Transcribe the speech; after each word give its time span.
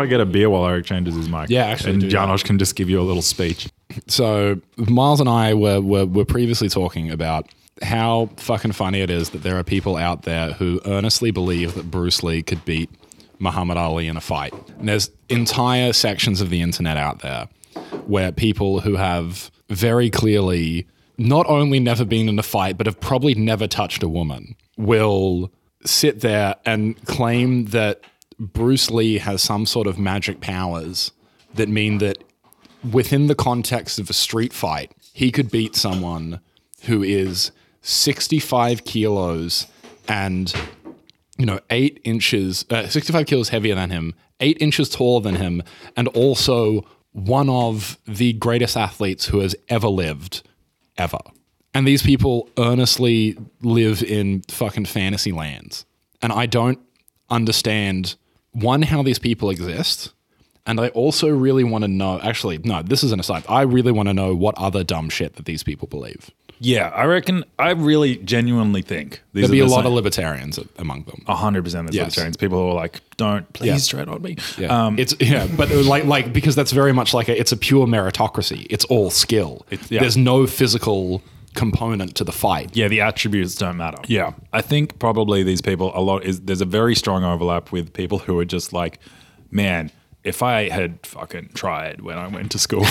If 0.00 0.06
I 0.06 0.08
get 0.08 0.20
a 0.20 0.26
beer 0.26 0.48
while 0.48 0.66
Eric 0.66 0.86
changes 0.86 1.14
his 1.14 1.28
mic? 1.28 1.50
Yeah, 1.50 1.66
actually 1.66 1.92
and 1.92 2.00
do 2.00 2.10
that. 2.10 2.16
Janosch 2.16 2.44
can 2.44 2.58
just 2.58 2.74
give 2.74 2.88
you 2.88 3.00
a 3.00 3.02
little 3.02 3.22
speech. 3.22 3.68
So 4.06 4.60
Miles 4.76 5.20
and 5.20 5.28
I 5.28 5.54
were, 5.54 5.80
were 5.80 6.06
were 6.06 6.24
previously 6.24 6.68
talking 6.68 7.10
about 7.10 7.48
how 7.82 8.30
fucking 8.36 8.72
funny 8.72 9.00
it 9.00 9.10
is 9.10 9.30
that 9.30 9.42
there 9.42 9.58
are 9.58 9.64
people 9.64 9.96
out 9.96 10.22
there 10.22 10.52
who 10.52 10.80
earnestly 10.86 11.30
believe 11.30 11.74
that 11.74 11.90
Bruce 11.90 12.22
Lee 12.22 12.42
could 12.42 12.64
beat 12.64 12.90
Muhammad 13.38 13.76
Ali 13.78 14.06
in 14.06 14.16
a 14.16 14.20
fight. 14.20 14.52
And 14.78 14.88
there's 14.88 15.10
entire 15.28 15.92
sections 15.92 16.40
of 16.40 16.50
the 16.50 16.60
internet 16.60 16.96
out 16.96 17.20
there 17.20 17.48
where 18.06 18.32
people 18.32 18.80
who 18.80 18.96
have 18.96 19.50
very 19.68 20.10
clearly 20.10 20.86
not 21.16 21.46
only 21.46 21.80
never 21.80 22.04
been 22.04 22.28
in 22.28 22.38
a 22.38 22.42
fight, 22.42 22.78
but 22.78 22.86
have 22.86 23.00
probably 23.00 23.34
never 23.34 23.66
touched 23.66 24.02
a 24.02 24.08
woman, 24.08 24.56
will 24.76 25.50
sit 25.84 26.20
there 26.20 26.56
and 26.64 27.02
claim 27.06 27.66
that 27.66 28.00
Bruce 28.40 28.90
Lee 28.90 29.18
has 29.18 29.42
some 29.42 29.66
sort 29.66 29.86
of 29.86 29.98
magic 29.98 30.40
powers 30.40 31.12
that 31.54 31.68
mean 31.68 31.98
that 31.98 32.24
within 32.90 33.26
the 33.26 33.34
context 33.34 33.98
of 33.98 34.08
a 34.08 34.14
street 34.14 34.52
fight, 34.52 34.92
he 35.12 35.30
could 35.30 35.50
beat 35.50 35.76
someone 35.76 36.40
who 36.84 37.02
is 37.02 37.52
65 37.82 38.84
kilos 38.84 39.66
and, 40.08 40.54
you 41.36 41.44
know, 41.44 41.60
eight 41.68 42.00
inches, 42.02 42.64
uh, 42.70 42.88
65 42.88 43.26
kilos 43.26 43.50
heavier 43.50 43.74
than 43.74 43.90
him, 43.90 44.14
eight 44.40 44.56
inches 44.60 44.88
taller 44.88 45.20
than 45.20 45.36
him, 45.36 45.62
and 45.96 46.08
also 46.08 46.84
one 47.12 47.50
of 47.50 47.98
the 48.06 48.32
greatest 48.34 48.76
athletes 48.76 49.26
who 49.26 49.40
has 49.40 49.54
ever 49.68 49.88
lived, 49.88 50.42
ever. 50.96 51.18
And 51.74 51.86
these 51.86 52.02
people 52.02 52.48
earnestly 52.58 53.36
live 53.62 54.02
in 54.02 54.42
fucking 54.48 54.86
fantasy 54.86 55.32
lands. 55.32 55.84
And 56.22 56.32
I 56.32 56.46
don't 56.46 56.78
understand, 57.28 58.16
one, 58.52 58.82
how 58.82 59.02
these 59.02 59.18
people 59.18 59.50
exist. 59.50 60.12
And 60.66 60.78
I 60.78 60.88
also 60.88 61.28
really 61.28 61.64
want 61.64 61.82
to 61.82 61.88
know. 61.88 62.20
Actually, 62.20 62.58
no, 62.58 62.82
this 62.82 63.02
is 63.02 63.12
an 63.12 63.18
aside. 63.20 63.44
I 63.48 63.62
really 63.62 63.92
want 63.92 64.08
to 64.08 64.14
know 64.14 64.34
what 64.36 64.56
other 64.58 64.84
dumb 64.84 65.08
shit 65.08 65.36
that 65.36 65.46
these 65.46 65.62
people 65.62 65.88
believe. 65.88 66.30
Yeah, 66.62 66.88
I 66.90 67.04
reckon. 67.04 67.44
I 67.58 67.70
really 67.70 68.16
genuinely 68.18 68.82
think 68.82 69.22
these 69.32 69.44
There'd 69.44 69.52
be 69.52 69.62
are 69.62 69.64
a 69.64 69.68
lot 69.68 69.86
of 69.86 69.92
libertarians 69.94 70.58
among 70.76 71.04
them. 71.04 71.24
hundred 71.26 71.64
percent 71.64 71.88
of 71.88 71.94
Yes. 71.94 72.02
libertarians. 72.04 72.36
People 72.36 72.58
who 72.58 72.68
are 72.68 72.74
like, 72.74 73.00
"Don't 73.16 73.50
please 73.54 73.86
tread 73.86 74.10
on 74.10 74.20
me." 74.20 74.36
Yeah, 74.58 74.86
Um, 74.86 74.98
it's 74.98 75.14
yeah, 75.18 75.46
but 75.56 75.70
like 75.70 76.04
like 76.04 76.34
because 76.34 76.54
that's 76.54 76.72
very 76.72 76.92
much 76.92 77.14
like 77.14 77.30
a, 77.30 77.40
it's 77.40 77.50
a 77.52 77.56
pure 77.56 77.86
meritocracy. 77.86 78.66
It's 78.68 78.84
all 78.84 79.08
skill. 79.10 79.64
yeah. 79.88 80.00
There's 80.00 80.18
no 80.18 80.46
physical 80.46 81.22
component 81.54 82.14
to 82.16 82.24
the 82.24 82.32
fight. 82.32 82.76
yeah, 82.76 82.88
the 82.88 83.00
attributes 83.00 83.54
don't 83.56 83.76
matter. 83.76 83.98
Yeah, 84.06 84.32
I 84.52 84.60
think 84.62 84.98
probably 84.98 85.42
these 85.42 85.60
people 85.60 85.90
a 85.94 86.00
lot 86.00 86.24
is 86.24 86.40
there's 86.42 86.60
a 86.60 86.64
very 86.66 86.94
strong 86.94 87.24
overlap 87.24 87.72
with 87.72 87.92
people 87.92 88.18
who 88.20 88.38
are 88.38 88.44
just 88.44 88.72
like, 88.72 88.98
man, 89.50 89.90
if 90.22 90.42
I 90.42 90.68
had 90.68 91.04
fucking 91.06 91.50
tried 91.54 92.02
when 92.02 92.18
I 92.18 92.28
went 92.28 92.52
to 92.52 92.58
school. 92.58 92.84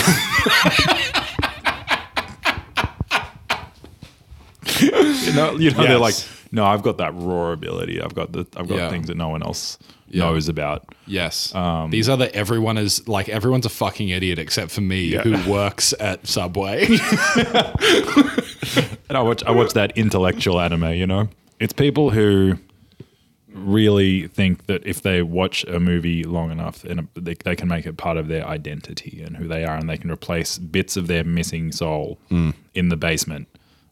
you 4.80 5.32
know, 5.34 5.52
you 5.56 5.70
know, 5.70 5.82
they're 5.82 5.98
like, 5.98 6.14
no, 6.52 6.64
I've 6.64 6.82
got 6.82 6.98
that 6.98 7.12
raw 7.14 7.52
ability. 7.52 8.00
I've 8.00 8.14
got 8.14 8.32
the, 8.32 8.46
I've 8.56 8.68
got 8.68 8.76
Yeah. 8.76 8.90
things 8.90 9.06
that 9.08 9.16
no 9.16 9.28
one 9.28 9.42
else 9.42 9.78
Yeah. 10.08 10.24
knows 10.24 10.48
about. 10.48 10.84
Yes, 11.06 11.54
Um, 11.54 11.90
these 11.90 12.08
are 12.08 12.16
the 12.16 12.34
everyone 12.34 12.76
is 12.78 13.06
like 13.08 13.28
everyone's 13.28 13.66
a 13.66 13.70
fucking 13.70 14.08
idiot 14.08 14.38
except 14.38 14.70
for 14.70 14.80
me 14.80 15.04
Yeah. 15.04 15.22
who 15.22 15.50
works 15.50 15.94
at 16.00 16.26
Subway. 16.26 16.86
And 19.08 19.18
I 19.18 19.22
watch 19.22 19.42
I 19.44 19.50
watch 19.50 19.72
that 19.72 19.96
intellectual 19.96 20.60
anime, 20.60 20.94
you 20.94 21.06
know? 21.06 21.28
It's 21.58 21.72
people 21.72 22.10
who 22.10 22.58
really 23.52 24.28
think 24.28 24.66
that 24.66 24.86
if 24.86 25.02
they 25.02 25.22
watch 25.22 25.64
a 25.64 25.80
movie 25.80 26.22
long 26.22 26.50
enough, 26.50 26.82
then 26.82 27.08
they, 27.14 27.34
they 27.34 27.56
can 27.56 27.68
make 27.68 27.86
it 27.86 27.96
part 27.96 28.16
of 28.16 28.28
their 28.28 28.46
identity 28.46 29.22
and 29.22 29.36
who 29.36 29.48
they 29.48 29.64
are, 29.64 29.76
and 29.76 29.88
they 29.88 29.96
can 29.96 30.10
replace 30.10 30.58
bits 30.58 30.96
of 30.96 31.06
their 31.08 31.24
missing 31.24 31.72
soul 31.72 32.18
hmm. 32.28 32.50
in 32.74 32.88
the 32.88 32.96
basement 32.96 33.48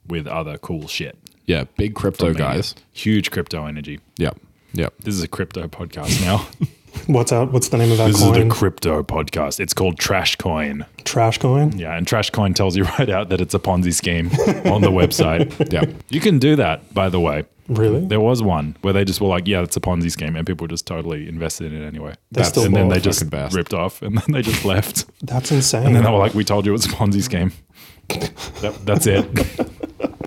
with 0.07 0.27
other 0.27 0.57
cool 0.59 0.87
shit. 0.87 1.19
yeah, 1.47 1.65
big 1.77 1.95
crypto 1.95 2.33
guys. 2.33 2.75
Huge 2.93 3.31
crypto 3.31 3.67
energy. 3.67 4.01
Yep, 4.19 4.39
yep. 4.73 4.95
This 5.01 5.15
is 5.15 5.23
a 5.23 5.29
crypto 5.29 5.67
podcast 5.69 6.21
now. 6.21 6.47
What's 7.07 7.33
out? 7.33 7.53
What's 7.53 7.69
the 7.69 7.79
name 7.79 7.91
of 7.93 7.99
that 7.99 8.09
this 8.09 8.21
coin? 8.21 8.37
is 8.37 8.45
the 8.45 8.51
crypto 8.51 9.03
podcast. 9.03 9.61
It's 9.61 9.73
called 9.75 9.99
Trash 9.99 10.37
Coin. 10.37 10.85
Trash 11.05 11.39
coin. 11.39 11.77
Yeah, 11.79 11.97
and 11.97 12.07
Trash 12.07 12.31
Coin 12.31 12.53
tells 12.55 12.77
you 12.77 12.85
right 12.99 13.09
out 13.09 13.29
that 13.31 13.41
it's 13.41 13.55
a 13.55 13.59
Ponzi 13.59 13.93
scheme 13.95 14.27
on 14.71 14.83
the 14.83 14.91
website. 14.91 15.49
Yeah. 15.73 15.85
You 16.09 16.21
can 16.21 16.39
do 16.39 16.57
that, 16.57 16.93
by 16.95 17.09
the 17.09 17.21
way. 17.21 17.45
Really? 17.69 18.05
There 18.07 18.21
was 18.21 18.43
one 18.43 18.77
where 18.81 18.93
they 18.95 19.05
just 19.05 19.21
were 19.21 19.29
like, 19.29 19.47
"Yeah, 19.47 19.61
it's 19.63 19.77
a 19.77 19.81
Ponzi 19.81 20.11
scheme," 20.11 20.35
and 20.37 20.47
people 20.47 20.67
just 20.67 20.87
totally 20.87 21.29
invested 21.29 21.73
in 21.73 21.83
it 21.83 21.87
anyway. 21.87 22.15
They 22.33 22.43
still 22.45 22.65
and 22.65 22.75
then 22.75 22.89
they 22.89 23.01
just 23.01 23.29
best. 23.29 23.55
ripped 23.55 23.75
off, 23.75 24.01
and 24.01 24.17
then 24.17 24.25
they 24.33 24.41
just 24.41 24.65
left. 24.65 25.05
That's 25.23 25.51
insane. 25.53 25.87
And 25.87 25.95
then 25.97 26.05
they 26.05 26.11
were 26.11 26.17
like, 26.19 26.33
"We 26.35 26.45
told 26.45 26.65
you 26.65 26.73
it's 26.75 26.87
a 26.87 26.91
Ponzi 26.91 27.23
scheme." 27.23 27.53
That- 28.63 28.79
that's 28.87 29.07
it. 29.07 29.27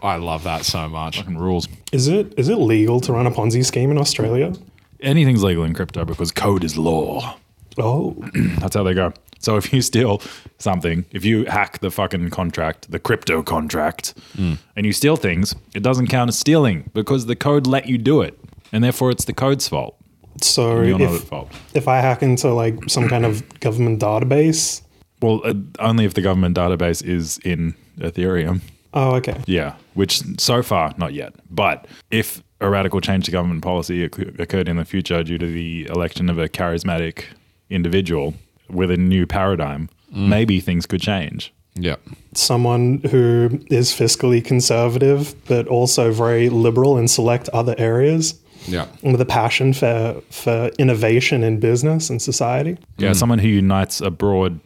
I 0.04 0.18
love 0.18 0.44
that 0.44 0.66
so 0.66 0.88
much. 0.90 1.18
Fucking 1.18 1.38
rules. 1.38 1.68
is 1.92 2.08
it 2.08 2.34
is 2.38 2.50
it 2.50 2.58
legal 2.58 3.02
to 3.02 3.14
run 3.14 3.26
a 3.26 3.32
Ponzi 3.32 3.66
scheme 3.66 3.90
in 3.90 3.98
Australia? 3.98 4.54
Anything's 5.02 5.44
legal 5.44 5.64
in 5.64 5.74
crypto 5.74 6.06
because 6.06 6.32
code 6.32 6.64
is 6.64 6.78
law. 6.78 7.38
Oh, 7.78 8.16
That's 8.60 8.76
how 8.76 8.84
they 8.84 8.94
go. 8.94 9.14
So 9.40 9.58
if 9.58 9.74
you 9.74 9.82
steal 9.82 10.22
something, 10.60 11.06
if 11.12 11.26
you 11.26 11.46
hack 11.46 11.80
the 11.80 11.90
fucking 11.90 12.30
contract, 12.30 12.92
the 12.92 13.00
crypto 13.00 13.42
contract, 13.42 14.14
and 14.38 14.86
you 14.86 14.94
steal 14.94 15.16
things, 15.16 15.56
it 15.74 15.82
doesn't 15.82 16.08
count 16.08 16.30
as 16.30 16.38
stealing 16.38 16.92
because 16.94 17.26
the 17.26 17.36
code 17.36 17.66
let 17.66 17.88
you 17.88 17.98
do 17.98 18.22
it, 18.22 18.38
and 18.72 18.84
therefore 18.84 19.10
it's 19.10 19.26
the 19.26 19.34
code's 19.34 19.68
fault. 19.68 19.96
so 20.42 20.82
You're 20.82 21.00
not 21.00 21.10
at 21.10 21.16
if 21.16 21.24
fault. 21.24 21.52
if 21.74 21.88
I 21.88 21.98
hack 22.02 22.22
into 22.22 22.54
like 22.54 22.78
some 22.88 23.10
kind 23.10 23.26
of 23.26 23.42
government 23.62 24.00
database, 24.00 24.84
Well, 25.24 25.42
uh, 25.44 25.54
only 25.80 26.06
if 26.06 26.14
the 26.14 26.22
government 26.22 26.56
database 26.56 27.04
is 27.04 27.40
in 27.40 27.74
Ethereum. 27.98 28.62
Oh 28.94 29.16
okay, 29.16 29.38
Yeah, 29.48 29.76
which 29.94 30.22
so 30.40 30.62
far 30.64 30.94
not 30.98 31.14
yet. 31.14 31.34
But 31.50 31.88
if 32.12 32.42
a 32.60 32.70
radical 32.70 33.02
change 33.02 33.26
to 33.26 33.32
government 33.32 33.62
policy 33.64 34.04
occurred 34.04 34.68
in 34.68 34.78
the 34.78 34.86
future 34.86 35.24
due 35.24 35.38
to 35.38 35.46
the 35.48 35.88
election 35.88 36.30
of 36.30 36.38
a 36.38 36.48
charismatic 36.48 37.24
individual 37.70 38.34
with 38.70 38.92
a 38.92 38.98
new 38.98 39.26
paradigm, 39.26 39.90
maybe 40.12 40.60
things 40.60 40.86
could 40.86 41.02
change. 41.02 41.54
Yep. 41.76 42.02
someone 42.34 43.00
who 43.12 43.50
is 43.70 43.92
fiscally 43.94 44.44
conservative 44.44 45.34
but 45.48 45.68
also 45.70 46.12
very 46.12 46.50
liberal 46.50 46.98
in 46.98 47.08
select 47.08 47.48
other 47.54 47.76
areas, 47.78 48.36
Yeah. 48.68 48.88
with 49.04 49.22
a 49.22 49.26
passion 49.26 49.72
for 49.74 50.22
for 50.30 50.70
innovation 50.78 51.44
in 51.44 51.60
business 51.62 52.10
and 52.10 52.22
society. 52.22 52.78
Yeah, 52.98 53.14
someone 53.14 53.40
who 53.40 53.48
unites 53.48 54.02
a 54.02 54.12
broad 54.12 54.60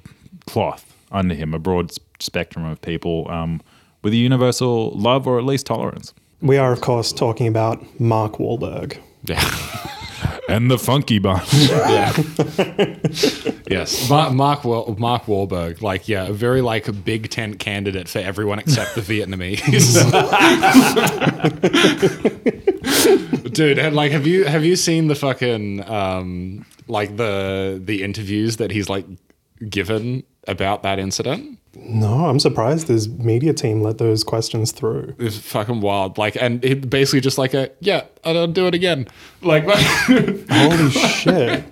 cloth 0.48 0.84
under 1.12 1.36
him, 1.36 1.54
a 1.54 1.60
broad 1.60 1.92
spectrum 2.20 2.66
of 2.66 2.82
people 2.82 3.28
um, 3.30 3.62
with 4.06 4.14
a 4.14 4.18
universal 4.18 4.92
love 4.92 5.26
or 5.26 5.40
at 5.40 5.46
least 5.46 5.66
tolerance. 5.66 6.14
We 6.40 6.58
are, 6.58 6.72
of 6.72 6.80
course, 6.80 7.12
talking 7.12 7.48
about 7.48 8.00
Mark 8.00 8.34
Wahlberg. 8.34 9.00
Yeah. 9.24 9.42
And 10.48 10.70
the 10.70 10.78
funky 10.78 11.18
bunch. 11.18 11.52
yeah. 11.54 12.14
yes. 13.68 14.08
Mark 14.12 14.32
Mark, 14.34 14.64
Wahl- 14.64 14.96
Mark 15.00 15.24
Wahlberg, 15.24 15.82
like 15.82 16.08
yeah, 16.08 16.28
a 16.28 16.34
very 16.34 16.62
like 16.62 16.88
a 16.88 16.92
big 16.94 17.32
tent 17.32 17.58
candidate 17.58 18.08
for 18.08 18.20
everyone 18.20 18.60
except 18.60 18.94
the 18.94 19.02
Vietnamese. 19.12 19.66
Dude, 23.54 23.80
and 23.80 23.96
like 23.96 24.12
have 24.12 24.28
you 24.28 24.46
have 24.46 24.64
you 24.64 24.76
seen 24.76 25.08
the 25.08 25.16
fucking 25.16 25.84
um 25.90 26.64
like 26.88 27.18
the 27.18 27.82
the 27.84 28.04
interviews 28.04 28.58
that 28.58 28.70
he's 28.70 28.88
like 28.88 29.06
given 29.68 30.24
about 30.48 30.84
that 30.84 31.00
incident? 31.00 31.60
No, 31.76 32.26
I'm 32.26 32.40
surprised 32.40 32.88
his 32.88 33.10
media 33.10 33.54
team 33.54 33.82
let 33.82 33.98
those 33.98 34.24
questions 34.24 34.72
through. 34.72 35.14
It's 35.20 35.38
fucking 35.38 35.82
wild. 35.82 36.18
Like, 36.18 36.38
and 36.40 36.64
it 36.64 36.90
basically 36.90 37.20
just 37.20 37.38
like 37.38 37.54
a 37.54 37.72
yeah, 37.82 38.06
I'll 38.24 38.48
do 38.48 38.68
it 38.68 38.74
again. 38.74 39.08
Like, 39.42 39.66
Holy 39.68 40.90
shit. 40.92 41.66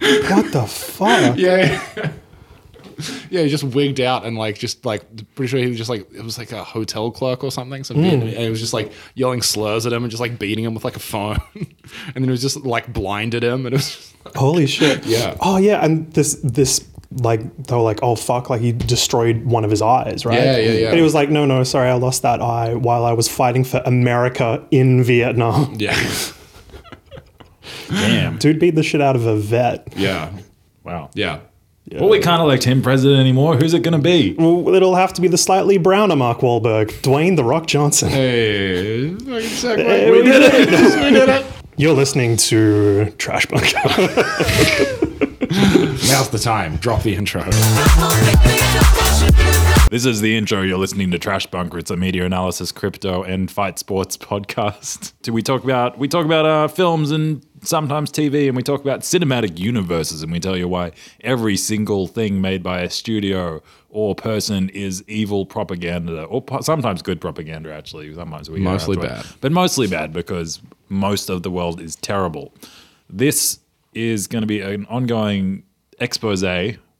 What 0.00 0.52
the 0.52 0.66
fuck? 0.66 1.38
yeah, 1.38 1.80
yeah. 3.30 3.42
He 3.42 3.48
just 3.48 3.64
wigged 3.64 4.00
out 4.00 4.26
and 4.26 4.36
like 4.36 4.58
just 4.58 4.84
like 4.84 5.02
pretty 5.34 5.48
sure 5.48 5.60
he 5.60 5.68
was 5.68 5.78
just 5.78 5.88
like 5.88 6.12
it 6.12 6.22
was 6.22 6.36
like 6.36 6.52
a 6.52 6.62
hotel 6.62 7.10
clerk 7.10 7.44
or 7.44 7.50
something. 7.50 7.84
Some 7.84 7.98
hmm. 7.98 8.04
and 8.04 8.22
it 8.24 8.50
was 8.50 8.60
just 8.60 8.74
like 8.74 8.92
yelling 9.14 9.40
slurs 9.40 9.86
at 9.86 9.92
him 9.92 10.02
and 10.02 10.10
just 10.10 10.20
like 10.20 10.38
beating 10.38 10.64
him 10.64 10.74
with 10.74 10.84
like 10.84 10.96
a 10.96 11.00
phone, 11.00 11.40
and 11.54 12.14
then 12.16 12.24
it 12.24 12.30
was 12.30 12.42
just 12.42 12.64
like 12.66 12.92
blinded 12.92 13.44
him 13.44 13.66
and 13.66 13.74
it 13.74 13.78
was. 13.78 14.14
Holy 14.34 14.66
shit. 14.66 15.06
Yeah. 15.06 15.36
Oh 15.40 15.58
yeah, 15.58 15.84
and 15.84 16.12
this 16.12 16.40
this 16.42 16.86
like 17.22 17.40
they 17.66 17.74
were 17.76 17.82
like, 17.82 18.00
oh 18.02 18.16
fuck, 18.16 18.50
like 18.50 18.60
he 18.60 18.72
destroyed 18.72 19.44
one 19.44 19.64
of 19.64 19.70
his 19.70 19.82
eyes, 19.82 20.24
right? 20.26 20.38
Yeah, 20.38 20.56
yeah, 20.56 20.72
yeah. 20.72 20.88
And 20.88 20.96
he 20.96 21.02
was 21.02 21.14
like, 21.14 21.30
no, 21.30 21.46
no, 21.46 21.62
sorry, 21.64 21.88
I 21.88 21.94
lost 21.94 22.22
that 22.22 22.40
eye 22.42 22.74
while 22.74 23.04
I 23.04 23.12
was 23.12 23.28
fighting 23.28 23.64
for 23.64 23.82
America 23.86 24.66
in 24.70 25.02
Vietnam. 25.04 25.76
Yeah, 25.78 25.96
Damn. 27.88 28.38
Dude 28.38 28.58
beat 28.58 28.74
the 28.74 28.82
shit 28.82 29.00
out 29.00 29.14
of 29.16 29.26
a 29.26 29.36
vet. 29.36 29.88
yeah, 29.96 30.30
Wow. 30.82 31.10
yeah. 31.14 31.40
Well, 31.92 32.08
we 32.08 32.18
can't 32.18 32.40
elect 32.40 32.64
him 32.64 32.80
president 32.80 33.20
anymore. 33.20 33.56
Who's 33.56 33.74
it 33.74 33.80
going 33.82 33.92
to 33.92 33.98
be? 34.02 34.34
Well, 34.38 34.74
it'll 34.74 34.94
have 34.94 35.12
to 35.14 35.20
be 35.20 35.28
the 35.28 35.36
slightly 35.36 35.76
browner 35.76 36.16
Mark 36.16 36.38
Wahlberg, 36.38 36.88
Dwayne 37.02 37.36
the 37.36 37.44
Rock 37.44 37.66
Johnson. 37.66 38.08
Hey, 38.08 39.14
fucking. 39.14 39.28
Hey, 39.84 40.10
we, 40.10 40.22
we 40.22 40.24
did 40.24 40.50
did 40.50 40.72
it. 40.72 41.04
we 41.04 41.10
did 41.10 41.28
it. 41.28 41.46
You're 41.76 41.92
listening 41.94 42.36
to 42.38 43.10
Trash 43.18 43.44
Bunker. 43.46 44.98
Now's 46.08 46.28
the 46.30 46.38
time. 46.42 46.76
Drop 46.78 47.04
the 47.04 47.14
intro. 47.14 47.44
This 49.88 50.04
is 50.04 50.20
the 50.20 50.36
intro. 50.36 50.62
You're 50.62 50.78
listening 50.78 51.12
to 51.12 51.18
Trash 51.20 51.46
Bunker. 51.46 51.78
It's 51.78 51.92
a 51.92 51.96
media 51.96 52.24
analysis, 52.24 52.72
crypto, 52.72 53.22
and 53.22 53.48
fight 53.48 53.78
sports 53.78 54.16
podcast. 54.30 55.12
Do 55.22 55.32
we 55.32 55.42
talk 55.42 55.62
about 55.62 55.96
we 55.96 56.08
talk 56.08 56.24
about 56.26 56.44
uh, 56.44 56.66
films 56.66 57.12
and 57.12 57.46
sometimes 57.62 58.10
TV, 58.10 58.48
and 58.48 58.56
we 58.56 58.64
talk 58.64 58.80
about 58.80 59.00
cinematic 59.02 59.56
universes, 59.60 60.24
and 60.24 60.32
we 60.32 60.40
tell 60.40 60.56
you 60.56 60.66
why 60.66 60.90
every 61.20 61.56
single 61.56 62.08
thing 62.08 62.40
made 62.40 62.64
by 62.64 62.80
a 62.80 62.90
studio 62.90 63.62
or 63.90 64.16
person 64.16 64.70
is 64.70 65.04
evil 65.06 65.46
propaganda, 65.46 66.24
or 66.24 66.42
po- 66.42 66.62
sometimes 66.62 67.00
good 67.00 67.20
propaganda. 67.20 67.72
Actually, 67.72 68.12
sometimes 68.12 68.50
we 68.50 68.58
Mostly 68.58 68.96
it. 68.96 69.02
bad. 69.02 69.24
but 69.40 69.52
mostly 69.52 69.86
bad 69.86 70.12
because 70.12 70.60
most 70.88 71.30
of 71.30 71.44
the 71.44 71.50
world 71.50 71.80
is 71.80 71.94
terrible. 71.94 72.52
This 73.08 73.60
is 73.94 74.26
going 74.26 74.42
to 74.42 74.46
be 74.46 74.60
an 74.60 74.86
ongoing 74.86 75.62
expose 75.98 76.44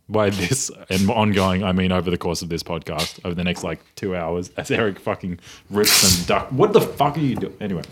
by 0.09 0.29
this 0.31 0.71
and 0.91 1.09
ongoing 1.11 1.65
i 1.65 1.73
mean 1.73 1.91
over 1.91 2.11
the 2.11 2.19
course 2.19 2.43
of 2.43 2.49
this 2.51 2.63
podcast 2.63 3.19
over 3.25 3.35
the 3.35 3.43
next 3.43 3.65
like 3.65 3.81
two 3.97 4.15
hours 4.15 4.51
as 4.59 4.71
eric 4.71 4.99
fucking 4.99 5.39
rips 5.71 6.19
and 6.19 6.29
duck 6.29 6.47
what 6.53 6.73
the 6.75 6.81
fuck 6.81 7.17
are 7.17 7.21
you 7.21 7.35
doing 7.37 7.57
anyway. 7.61 7.83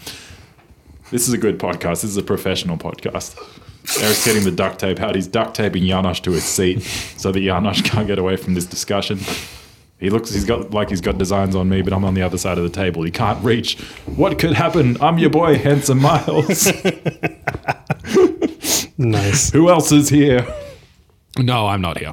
This 1.13 1.29
is 1.29 1.35
a 1.35 1.39
good 1.39 1.59
podcast. 1.59 2.01
This 2.01 2.05
is 2.05 2.17
a 2.17 2.23
professional 2.23 2.79
podcast. 2.79 3.37
Eric's 4.03 4.25
getting 4.25 4.45
the 4.45 4.51
duct 4.51 4.79
tape 4.79 4.99
out. 4.99 5.15
He's 5.15 5.27
duct 5.27 5.55
taping 5.55 5.83
janosch 5.83 6.23
to 6.23 6.31
his 6.31 6.43
seat 6.45 6.81
so 7.19 7.31
that 7.31 7.39
janosch 7.39 7.85
can't 7.85 8.07
get 8.07 8.19
away 8.19 8.37
from 8.37 8.55
this 8.55 8.65
discussion. 8.65 9.19
He 9.99 10.09
looks 10.09 10.33
he's 10.33 10.47
got 10.47 10.71
like 10.71 10.89
he's 10.89 11.03
got 11.03 11.19
designs 11.19 11.55
on 11.55 11.69
me 11.69 11.83
but 11.83 11.93
i'm 11.93 12.05
on 12.05 12.15
the 12.15 12.23
other 12.23 12.39
side 12.39 12.57
of 12.57 12.65
the 12.65 12.71
table. 12.71 13.03
He 13.03 13.11
can't 13.11 13.45
reach 13.45 13.79
what 14.17 14.39
could 14.39 14.55
happen. 14.55 14.97
I'm 15.03 15.19
your 15.19 15.29
boy 15.29 15.59
handsome 15.59 16.01
miles 16.01 16.67
Nice. 18.99 19.51
who 19.51 19.69
else 19.71 19.91
is 19.93 20.09
here 20.09 20.47
No, 21.39 21.67
I'm 21.69 21.81
not 21.81 21.99
here. 21.99 22.13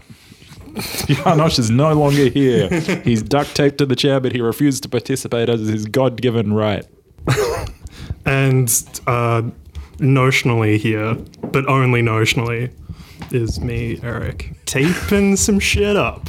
Janosch 0.76 1.60
is 1.60 1.70
no 1.70 1.94
longer 1.94 2.30
here. 2.30 2.70
He's 3.04 3.22
duct 3.22 3.54
taped 3.56 3.80
to 3.80 3.86
the 3.86 3.96
chair, 3.96 4.20
but 4.20 4.32
he 4.32 4.40
refuses 4.40 4.80
to 4.82 4.90
participate 4.90 5.50
as 5.50 5.68
his 5.68 5.86
God 5.86 6.22
given 6.22 6.54
right. 6.54 6.86
And 8.26 8.70
uh, 9.08 9.42
notionally 9.98 10.78
here, 10.78 11.16
but 11.52 11.68
only 11.68 12.02
notionally, 12.02 12.72
is 13.32 13.60
me, 13.60 14.00
Eric, 14.04 14.54
taping 14.66 15.36
some 15.36 15.60
shit 15.60 15.96
up. 15.96 16.28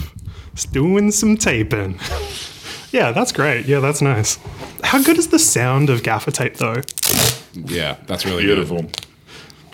Just 0.55 0.73
doing 0.73 1.11
some 1.11 1.37
taping. 1.37 1.99
yeah, 2.91 3.12
that's 3.12 3.32
great. 3.32 3.67
Yeah, 3.67 3.81
that's 3.81 4.00
nice. 4.00 4.38
How 4.82 5.02
good 5.02 5.19
is 5.19 5.29
the 5.29 5.38
sound 5.38 5.91
of 5.91 6.02
gaffer 6.02 6.31
tape, 6.31 6.56
though? 6.56 6.81
Yeah, 7.52 7.97
that's 8.06 8.25
really 8.25 8.44
Beautiful. 8.44 8.87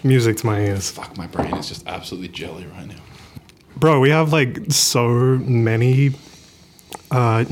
Music 0.07 0.37
to 0.39 0.47
my 0.47 0.61
ears. 0.61 0.91
Fuck, 0.91 1.17
my 1.19 1.27
brain 1.27 1.55
is 1.57 1.69
just 1.69 1.87
absolutely 1.89 2.29
jelly 2.29 2.65
right 2.67 2.87
now. 2.87 2.95
Bro, 3.77 4.01
we 4.01 4.11
have 4.11 4.33
like 4.33 4.59
so 4.71 5.09
many 5.09 6.09
uh, 7.11 7.45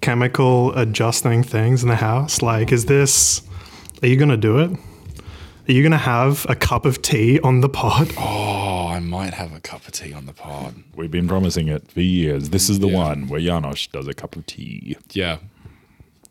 neurochemical 0.00 0.76
adjusting 0.76 1.42
things 1.42 1.82
in 1.82 1.88
the 1.88 1.96
house. 1.96 2.42
Like, 2.42 2.70
is 2.72 2.86
this, 2.86 3.42
are 4.02 4.08
you 4.08 4.16
going 4.16 4.28
to 4.30 4.36
do 4.36 4.58
it? 4.58 4.70
Are 5.68 5.72
you 5.72 5.82
going 5.82 5.92
to 5.92 5.98
have 5.98 6.46
a 6.48 6.54
cup 6.56 6.84
of 6.84 7.02
tea 7.02 7.40
on 7.40 7.60
the 7.60 7.68
pod? 7.68 8.12
Oh, 8.82 8.86
I 8.92 8.98
might 8.98 9.34
have 9.34 9.54
a 9.54 9.60
cup 9.60 9.86
of 9.86 9.92
tea 9.92 10.12
on 10.12 10.26
the 10.26 10.32
pod. 10.32 10.74
We've 10.96 11.10
been 11.10 11.28
promising 11.28 11.68
it 11.68 11.90
for 11.92 12.00
years. 12.00 12.50
This 12.50 12.68
is 12.68 12.80
the 12.80 12.88
Yeah. 12.88 12.96
one 12.98 13.28
where 13.28 13.40
Janosch 13.40 13.90
does 13.92 14.08
a 14.08 14.14
cup 14.14 14.34
of 14.36 14.44
tea. 14.46 14.96
Yeah, 15.12 15.38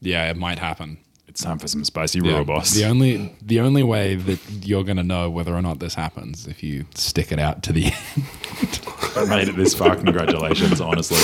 yeah, 0.01 0.29
it 0.29 0.35
might 0.37 0.59
hapen. 0.59 0.97
It's 1.29 1.43
time 1.43 1.59
for 1.59 1.67
some 1.67 1.85
spicy 1.85 2.19
Yeah. 2.19 2.43
robos. 2.43 2.73
The 2.73 2.85
only 2.85 3.35
the 3.41 3.59
only 3.59 3.83
way 3.83 4.15
that 4.15 4.39
you're 4.65 4.83
gonna 4.83 5.03
know 5.03 5.29
whether 5.29 5.53
or 5.55 5.61
not 5.61 5.79
this 5.79 5.93
happens 5.93 6.47
if 6.47 6.63
you 6.63 6.85
stick 6.95 7.31
it 7.31 7.37
out 7.39 7.61
to 7.63 7.71
the 7.71 7.85
end. 8.17 8.79
I 9.15 9.25
made 9.25 9.47
it 9.47 9.55
this 9.55 9.73
far. 9.75 9.95
Congratulations, 9.95 10.81
honestly. 10.81 11.17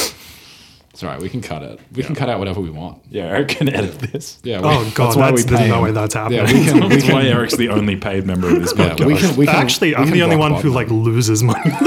It's 0.91 1.03
all 1.03 1.09
right. 1.09 1.19
We 1.19 1.27
can 1.27 1.41
cut 1.41 1.61
it. 1.63 1.79
We 1.93 2.03
can 2.03 2.15
cut 2.15 2.29
out 2.29 2.39
whatever 2.39 2.61
we 2.61 2.69
want. 2.69 3.01
Yeah, 3.09 3.23
Eric 3.25 3.49
can 3.49 3.67
edit 3.67 3.99
this. 3.99 4.39
Yeah. 4.43 4.61
We, 4.61 4.67
Oh, 4.69 4.91
God, 4.95 5.15
why 5.17 5.31
that's, 5.31 5.43
we 5.43 5.49
there's 5.49 5.61
pay 5.63 5.67
no 5.69 5.81
way 5.81 5.91
that's 5.91 6.13
happening. 6.13 6.39
Yeah, 6.39 6.53
we 6.53 6.63
can. 6.65 6.81
We 6.87 6.95
That's 6.95 7.09
why. 7.11 7.23
Eric's 7.25 7.57
the 7.57 7.67
only 7.69 7.97
paid 7.97 8.25
member 8.25 8.47
of 8.47 8.61
this 8.61 8.73
Yeah, 8.77 8.91
podcast. 8.95 9.05
we 9.07 9.17
can. 9.17 9.35
We 9.35 9.45
can 9.47 9.55
Actually, 9.55 9.89
we 9.89 9.95
I'm 9.95 10.03
can 10.05 10.13
the 10.13 10.23
only 10.23 10.37
rock 10.37 10.51
one 10.53 10.61
who 10.61 10.69
like 10.69 10.89
loses 10.89 11.41
money. 11.43 11.71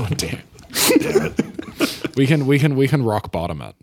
Oh, 0.00 0.06
damn. 0.16 0.38
We 2.16 2.26
can. 2.28 2.46
We 2.46 2.58
can. 2.60 2.76
We 2.76 2.86
can 2.86 3.02
rock 3.02 3.32
bottom 3.32 3.60
it 3.60 3.74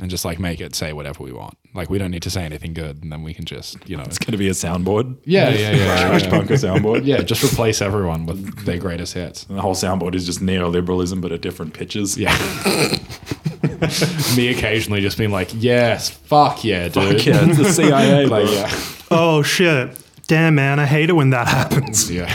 and 0.00 0.10
just 0.10 0.24
like 0.24 0.38
make 0.38 0.60
it 0.60 0.74
say 0.74 0.92
whatever 0.92 1.22
we 1.22 1.32
want. 1.32 1.56
Like 1.74 1.90
we 1.90 1.98
don't 1.98 2.10
need 2.10 2.22
to 2.22 2.30
say 2.30 2.42
anything 2.42 2.74
good, 2.74 3.02
and 3.02 3.12
then 3.12 3.22
we 3.22 3.34
can 3.34 3.44
just 3.44 3.88
you 3.88 3.96
know. 3.96 4.02
It's 4.02 4.18
going 4.18 4.32
to 4.32 4.38
be 4.38 4.48
a 4.48 4.52
soundboard. 4.52 5.16
Yeah, 5.24 5.50
yeah, 5.50 5.72
yeah. 5.72 5.96
Trash 6.08 6.24
yeah. 6.24 6.30
bunker 6.30 6.54
soundboard. 6.54 7.04
Yeah, 7.04 7.22
just 7.22 7.44
replace 7.44 7.80
everyone 7.80 8.26
with 8.26 8.64
their 8.64 8.78
greatest 8.78 9.14
hits. 9.14 9.44
And 9.44 9.56
the 9.56 9.62
whole 9.62 9.74
soundboard 9.74 10.14
is 10.14 10.26
just 10.26 10.40
neoliberalism, 10.40 11.20
but 11.20 11.32
at 11.32 11.40
different 11.40 11.74
pitches. 11.74 12.16
Yeah. 12.16 12.36
Me 14.36 14.48
occasionally 14.48 15.00
just 15.00 15.18
being 15.18 15.30
like, 15.30 15.50
yes, 15.54 16.10
fuck 16.10 16.64
yeah, 16.64 16.88
dude. 16.88 17.16
Fuck 17.16 17.26
yeah, 17.26 17.46
it's 17.46 17.58
the 17.58 17.64
CIA. 17.72 18.26
Like, 18.26 18.50
yeah. 18.50 18.70
oh, 19.10 19.42
shit. 19.42 19.96
Damn, 20.26 20.54
man. 20.54 20.78
I 20.78 20.86
hate 20.86 21.10
it 21.10 21.14
when 21.14 21.30
that 21.30 21.48
happens. 21.48 22.10
Yeah. 22.10 22.32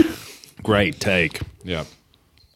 Great 0.64 1.00
take. 1.00 1.42
Yeah. 1.64 1.86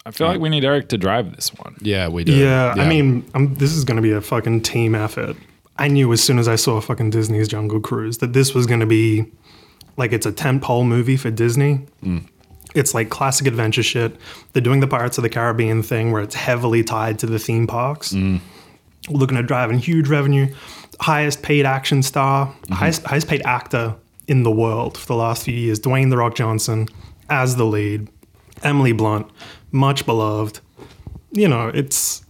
I 0.09 0.11
feel 0.11 0.27
like 0.27 0.39
we 0.39 0.49
need 0.49 0.65
Eric 0.65 0.89
to 0.89 0.97
drive 0.97 1.35
this 1.35 1.53
one. 1.53 1.75
Yeah, 1.81 2.07
we 2.07 2.23
do. 2.23 2.33
Yeah, 2.33 2.73
I 2.75 2.89
mean, 2.89 3.29
i 3.35 3.45
this 3.45 3.73
is 3.73 3.83
going 3.83 3.97
to 3.97 4.01
be 4.01 4.11
a 4.11 4.21
fucking 4.21 4.61
team 4.61 4.95
effort. 4.95 5.37
I 5.77 5.87
knew 5.87 6.11
as 6.11 6.23
soon 6.23 6.39
as 6.39 6.47
I 6.47 6.55
saw 6.55 6.81
fucking 6.81 7.11
Disney's 7.11 7.47
Jungle 7.47 7.79
Cruise 7.79 8.17
that 8.17 8.33
this 8.33 8.55
was 8.55 8.65
going 8.65 8.79
to 8.79 8.87
be 8.87 9.25
like 9.97 10.11
it's 10.11 10.25
a 10.25 10.31
tentpole 10.31 10.85
movie 10.87 11.15
for 11.15 11.29
Disney. 11.29 11.85
Mm. 12.03 12.27
It's 12.73 12.95
like 12.95 13.09
classic 13.09 13.45
adventure 13.45 13.83
shit. 13.83 14.15
They're 14.53 14.63
doing 14.63 14.79
the 14.79 14.87
Pirates 14.87 15.19
of 15.19 15.21
the 15.21 15.29
Caribbean 15.29 15.83
thing 15.83 16.11
where 16.11 16.23
it's 16.23 16.35
heavily 16.35 16.83
tied 16.83 17.19
to 17.19 17.27
the 17.27 17.37
theme 17.37 17.67
parks. 17.67 18.11
Mm. 18.13 18.39
Looking 19.09 19.37
at 19.37 19.45
driving 19.45 19.77
huge 19.77 20.07
revenue, 20.07 20.53
highest 20.99 21.43
paid 21.43 21.67
action 21.67 22.01
star, 22.01 22.47
mm-hmm. 22.47 22.73
highest, 22.73 23.03
highest 23.03 23.27
paid 23.27 23.43
actor 23.45 23.95
in 24.27 24.41
the 24.41 24.51
world 24.51 24.97
for 24.97 25.05
the 25.05 25.15
last 25.15 25.43
few 25.43 25.53
years. 25.53 25.79
Dwayne 25.79 26.09
the 26.09 26.17
Rock 26.17 26.35
Johnson 26.35 26.87
as 27.29 27.57
the 27.57 27.65
lead, 27.65 28.09
Emily 28.63 28.91
Blunt, 28.91 29.29
much 29.71 30.05
beloved. 30.05 30.59
You 31.31 31.47
know, 31.47 31.67
it's 31.67 32.25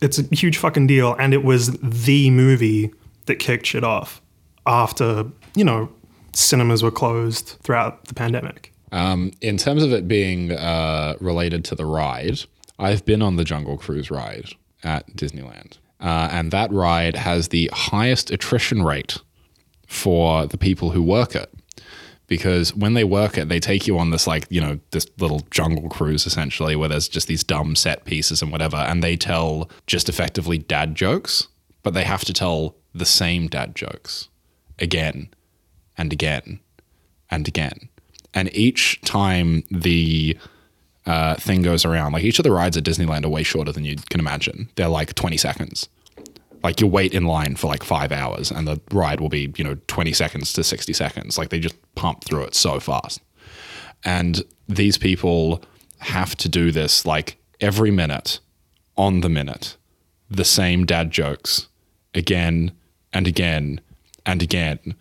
it's 0.00 0.18
a 0.18 0.22
huge 0.34 0.58
fucking 0.58 0.86
deal, 0.86 1.14
and 1.14 1.32
it 1.32 1.44
was 1.44 1.72
the 1.78 2.30
movie 2.30 2.92
that 3.26 3.36
kicked 3.36 3.66
shit 3.66 3.84
off 3.84 4.20
after 4.66 5.24
you 5.54 5.64
know 5.64 5.88
cinemas 6.32 6.82
were 6.82 6.90
closed 6.90 7.56
throughout 7.62 8.04
the 8.06 8.14
pandemic. 8.14 8.72
Um, 8.90 9.32
in 9.40 9.56
terms 9.56 9.82
of 9.82 9.92
it 9.92 10.06
being 10.06 10.52
uh, 10.52 11.16
related 11.20 11.64
to 11.66 11.74
the 11.74 11.86
ride, 11.86 12.40
I've 12.78 13.04
been 13.06 13.22
on 13.22 13.36
the 13.36 13.44
Jungle 13.44 13.78
Cruise 13.78 14.10
ride 14.10 14.50
at 14.84 15.08
Disneyland. 15.16 15.78
Uh, 16.00 16.28
and 16.32 16.50
that 16.50 16.70
ride 16.72 17.16
has 17.16 17.48
the 17.48 17.70
highest 17.72 18.30
attrition 18.30 18.82
rate 18.82 19.18
for 19.86 20.46
the 20.46 20.58
people 20.58 20.90
who 20.90 21.02
work 21.02 21.34
it. 21.34 21.48
Because 22.32 22.74
when 22.74 22.94
they 22.94 23.04
work 23.04 23.36
it, 23.36 23.50
they 23.50 23.60
take 23.60 23.86
you 23.86 23.98
on 23.98 24.08
this, 24.08 24.26
like, 24.26 24.46
you 24.48 24.58
know, 24.58 24.80
this 24.90 25.06
little 25.18 25.40
jungle 25.50 25.90
cruise 25.90 26.24
essentially, 26.24 26.74
where 26.74 26.88
there's 26.88 27.06
just 27.06 27.28
these 27.28 27.44
dumb 27.44 27.76
set 27.76 28.06
pieces 28.06 28.40
and 28.40 28.50
whatever. 28.50 28.78
And 28.78 29.02
they 29.02 29.18
tell 29.18 29.68
just 29.86 30.08
effectively 30.08 30.56
dad 30.56 30.94
jokes, 30.94 31.48
but 31.82 31.92
they 31.92 32.04
have 32.04 32.24
to 32.24 32.32
tell 32.32 32.74
the 32.94 33.04
same 33.04 33.48
dad 33.48 33.74
jokes 33.74 34.30
again 34.78 35.28
and 35.98 36.10
again 36.10 36.60
and 37.30 37.46
again. 37.46 37.90
And 38.32 38.48
each 38.56 39.02
time 39.02 39.64
the 39.70 40.38
uh, 41.04 41.34
thing 41.34 41.60
goes 41.60 41.84
around, 41.84 42.12
like 42.12 42.24
each 42.24 42.38
of 42.38 42.44
the 42.44 42.50
rides 42.50 42.78
at 42.78 42.84
Disneyland 42.84 43.26
are 43.26 43.28
way 43.28 43.42
shorter 43.42 43.72
than 43.72 43.84
you 43.84 43.96
can 44.08 44.20
imagine. 44.20 44.70
They're 44.76 44.88
like 44.88 45.12
20 45.14 45.36
seconds. 45.36 45.86
Like 46.62 46.80
you 46.80 46.86
wait 46.86 47.12
in 47.12 47.26
line 47.26 47.56
for 47.56 47.66
like 47.66 47.82
five 47.82 48.12
hours 48.12 48.50
and 48.50 48.66
the 48.66 48.80
ride 48.92 49.20
will 49.20 49.28
be, 49.28 49.52
you 49.56 49.64
know, 49.64 49.76
20 49.88 50.12
seconds 50.12 50.52
to 50.52 50.64
60 50.64 50.92
seconds. 50.92 51.38
Like 51.38 51.50
they 51.50 51.58
just 51.58 51.76
pump 51.94 52.24
through 52.24 52.44
it 52.44 52.54
so 52.54 52.78
fast. 52.78 53.20
And 54.04 54.42
these 54.68 54.98
people 54.98 55.62
have 55.98 56.36
to 56.36 56.48
do 56.48 56.72
this 56.72 57.04
like 57.06 57.36
every 57.60 57.90
minute 57.90 58.40
on 58.96 59.20
the 59.20 59.28
minute, 59.28 59.76
the 60.30 60.44
same 60.44 60.84
dad 60.84 61.10
jokes 61.10 61.68
again 62.14 62.72
and 63.12 63.26
again 63.26 63.80
and 64.26 64.42
again. 64.42 64.94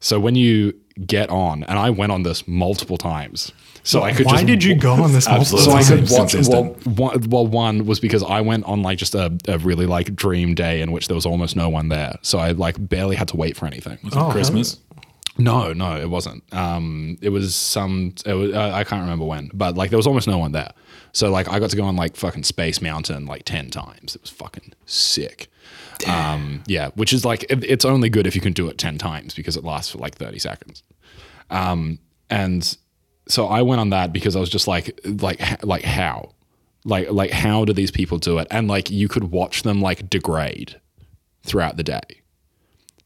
So 0.00 0.20
when 0.20 0.34
you 0.34 0.74
get 1.06 1.30
on, 1.30 1.64
and 1.64 1.78
I 1.78 1.90
went 1.90 2.12
on 2.12 2.22
this 2.22 2.46
multiple 2.46 2.98
times, 2.98 3.52
so 3.82 4.02
I 4.02 4.12
could. 4.12 4.24
Just. 4.24 4.26
Why 4.26 4.36
just 4.36 4.46
did 4.46 4.64
you 4.64 4.74
go 4.74 4.92
on 4.92 5.12
this 5.12 5.28
multiple 5.28 5.58
Absolutely. 5.58 5.82
so 5.82 5.94
I 5.94 5.96
times? 5.96 6.10
could 6.10 6.48
watch. 6.48 6.48
Well, 6.48 6.64
one, 6.94 7.30
well, 7.30 7.46
one 7.46 7.86
was 7.86 8.00
because 8.00 8.22
I 8.22 8.40
went 8.40 8.64
on 8.64 8.82
like 8.82 8.98
just 8.98 9.14
a, 9.14 9.36
a 9.46 9.58
really 9.58 9.86
like 9.86 10.14
dream 10.14 10.54
day 10.54 10.80
in 10.80 10.92
which 10.92 11.08
there 11.08 11.14
was 11.14 11.26
almost 11.26 11.56
no 11.56 11.68
one 11.68 11.88
there, 11.88 12.16
so 12.22 12.38
I 12.38 12.52
like 12.52 12.76
barely 12.88 13.16
had 13.16 13.28
to 13.28 13.36
wait 13.36 13.56
for 13.56 13.66
anything. 13.66 13.98
Oh, 14.12 14.30
Christmas. 14.30 14.78
No, 15.40 15.72
no, 15.72 15.96
it 15.96 16.10
wasn't. 16.10 16.42
Um, 16.52 17.16
it 17.22 17.28
was 17.28 17.54
some. 17.54 18.14
It 18.26 18.34
was, 18.34 18.52
uh, 18.52 18.72
I 18.74 18.82
can't 18.82 19.02
remember 19.02 19.24
when, 19.24 19.50
but 19.54 19.76
like 19.76 19.90
there 19.90 19.96
was 19.96 20.06
almost 20.06 20.26
no 20.26 20.38
one 20.38 20.50
there. 20.52 20.72
So 21.12 21.30
like 21.30 21.48
I 21.48 21.60
got 21.60 21.70
to 21.70 21.76
go 21.76 21.84
on 21.84 21.94
like 21.94 22.16
fucking 22.16 22.42
Space 22.42 22.82
Mountain 22.82 23.26
like 23.26 23.44
ten 23.44 23.70
times. 23.70 24.16
It 24.16 24.22
was 24.22 24.30
fucking 24.30 24.72
sick. 24.86 25.48
Um, 26.06 26.62
yeah, 26.66 26.90
which 26.94 27.12
is 27.12 27.24
like 27.24 27.44
it, 27.44 27.64
it's 27.64 27.84
only 27.84 28.08
good 28.08 28.26
if 28.26 28.34
you 28.34 28.40
can 28.40 28.52
do 28.52 28.68
it 28.68 28.78
ten 28.78 28.98
times 28.98 29.34
because 29.34 29.56
it 29.56 29.64
lasts 29.64 29.92
for 29.92 29.98
like 29.98 30.16
thirty 30.16 30.38
seconds. 30.40 30.82
Um, 31.50 31.98
and 32.30 32.76
so 33.28 33.46
I 33.46 33.62
went 33.62 33.80
on 33.80 33.90
that 33.90 34.12
because 34.12 34.36
I 34.36 34.40
was 34.40 34.50
just 34.50 34.66
like, 34.66 34.98
like, 35.04 35.64
like 35.64 35.82
how, 35.82 36.32
like, 36.84 37.10
like 37.10 37.30
how 37.30 37.64
do 37.64 37.72
these 37.72 37.90
people 37.90 38.18
do 38.18 38.38
it? 38.38 38.48
And 38.50 38.68
like 38.68 38.90
you 38.90 39.08
could 39.08 39.30
watch 39.30 39.62
them 39.62 39.80
like 39.80 40.08
degrade 40.08 40.80
throughout 41.42 41.76
the 41.76 41.82
day. 41.82 42.00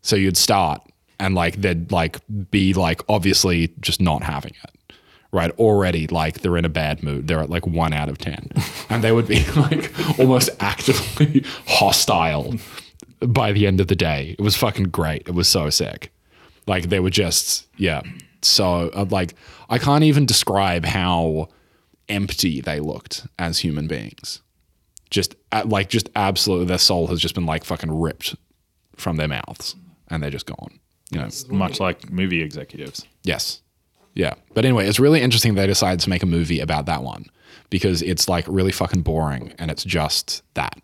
So 0.03 0.17
you'd 0.17 0.37
start 0.37 0.83
and 1.19 1.35
like 1.35 1.61
they'd 1.61 1.91
like 1.93 2.19
be 2.51 2.75
like 2.75 3.03
obviously 3.09 3.73
just 3.81 4.01
not 4.01 4.23
having 4.23 4.55
it. 4.63 4.97
Right. 5.33 5.51
Already 5.53 6.07
like 6.09 6.41
they're 6.41 6.59
in 6.59 6.65
a 6.65 6.69
bad 6.69 7.03
mood. 7.03 7.27
They're 7.27 7.41
at 7.41 7.49
like 7.49 7.67
one 7.67 7.93
out 7.93 8.09
of 8.11 8.19
10. 8.19 8.51
And 8.91 9.03
they 9.03 9.13
would 9.13 9.27
be 9.27 9.45
like 9.57 9.91
almost 10.19 10.51
actively 10.61 11.45
hostile 11.67 12.55
by 13.21 13.53
the 13.53 13.67
end 13.67 13.81
of 13.81 13.89
the 13.89 13.97
day. 13.97 14.37
It 14.39 14.43
was 14.43 14.57
fucking 14.57 14.91
great. 14.91 15.23
It 15.27 15.35
was 15.35 15.49
so 15.49 15.71
sick. 15.71 16.13
Like 16.67 16.91
they 16.91 17.01
were 17.01 17.11
just, 17.11 17.67
yeah. 17.77 18.03
So 18.45 18.91
like 19.11 19.35
I 19.69 19.79
can't 19.79 20.05
even 20.05 20.27
describe 20.27 20.85
how 20.85 21.49
empty 22.09 22.61
they 22.61 22.81
looked 22.81 23.27
as 23.39 23.59
human 23.59 23.87
beings. 23.87 24.43
Just 25.11 25.35
like 25.65 25.89
just 25.89 26.09
absolutely 26.17 26.67
their 26.67 26.79
soul 26.79 27.07
has 27.09 27.21
just 27.21 27.35
been 27.35 27.47
like 27.47 27.65
fucking 27.65 27.91
ripped 28.01 28.35
from 28.97 29.17
their 29.17 29.29
mouths 29.29 29.77
and 30.09 30.23
they're 30.23 30.31
just 30.31 30.47
gone. 30.47 30.79
You 31.11 31.21
know. 31.21 31.29
Much 31.49 31.81
like 31.81 32.11
movie 32.11 32.43
executives. 32.43 33.07
Yes. 33.23 33.63
Yeah. 34.15 34.35
But 34.55 34.65
anyway, 34.65 34.87
it's 34.87 35.01
really 35.01 35.21
interesting 35.21 35.55
they 35.55 35.67
decided 35.67 36.01
to 36.01 36.11
make 36.11 36.23
a 36.23 36.27
movie 36.27 36.61
about 36.61 36.87
that 36.87 37.03
one 37.03 37.27
because 37.71 38.03
it's 38.03 38.29
like 38.29 38.45
really 38.49 38.73
fucking 38.73 39.03
boring 39.03 39.55
and 39.59 39.71
it's 39.71 39.85
just 39.85 40.43
that. 40.55 40.75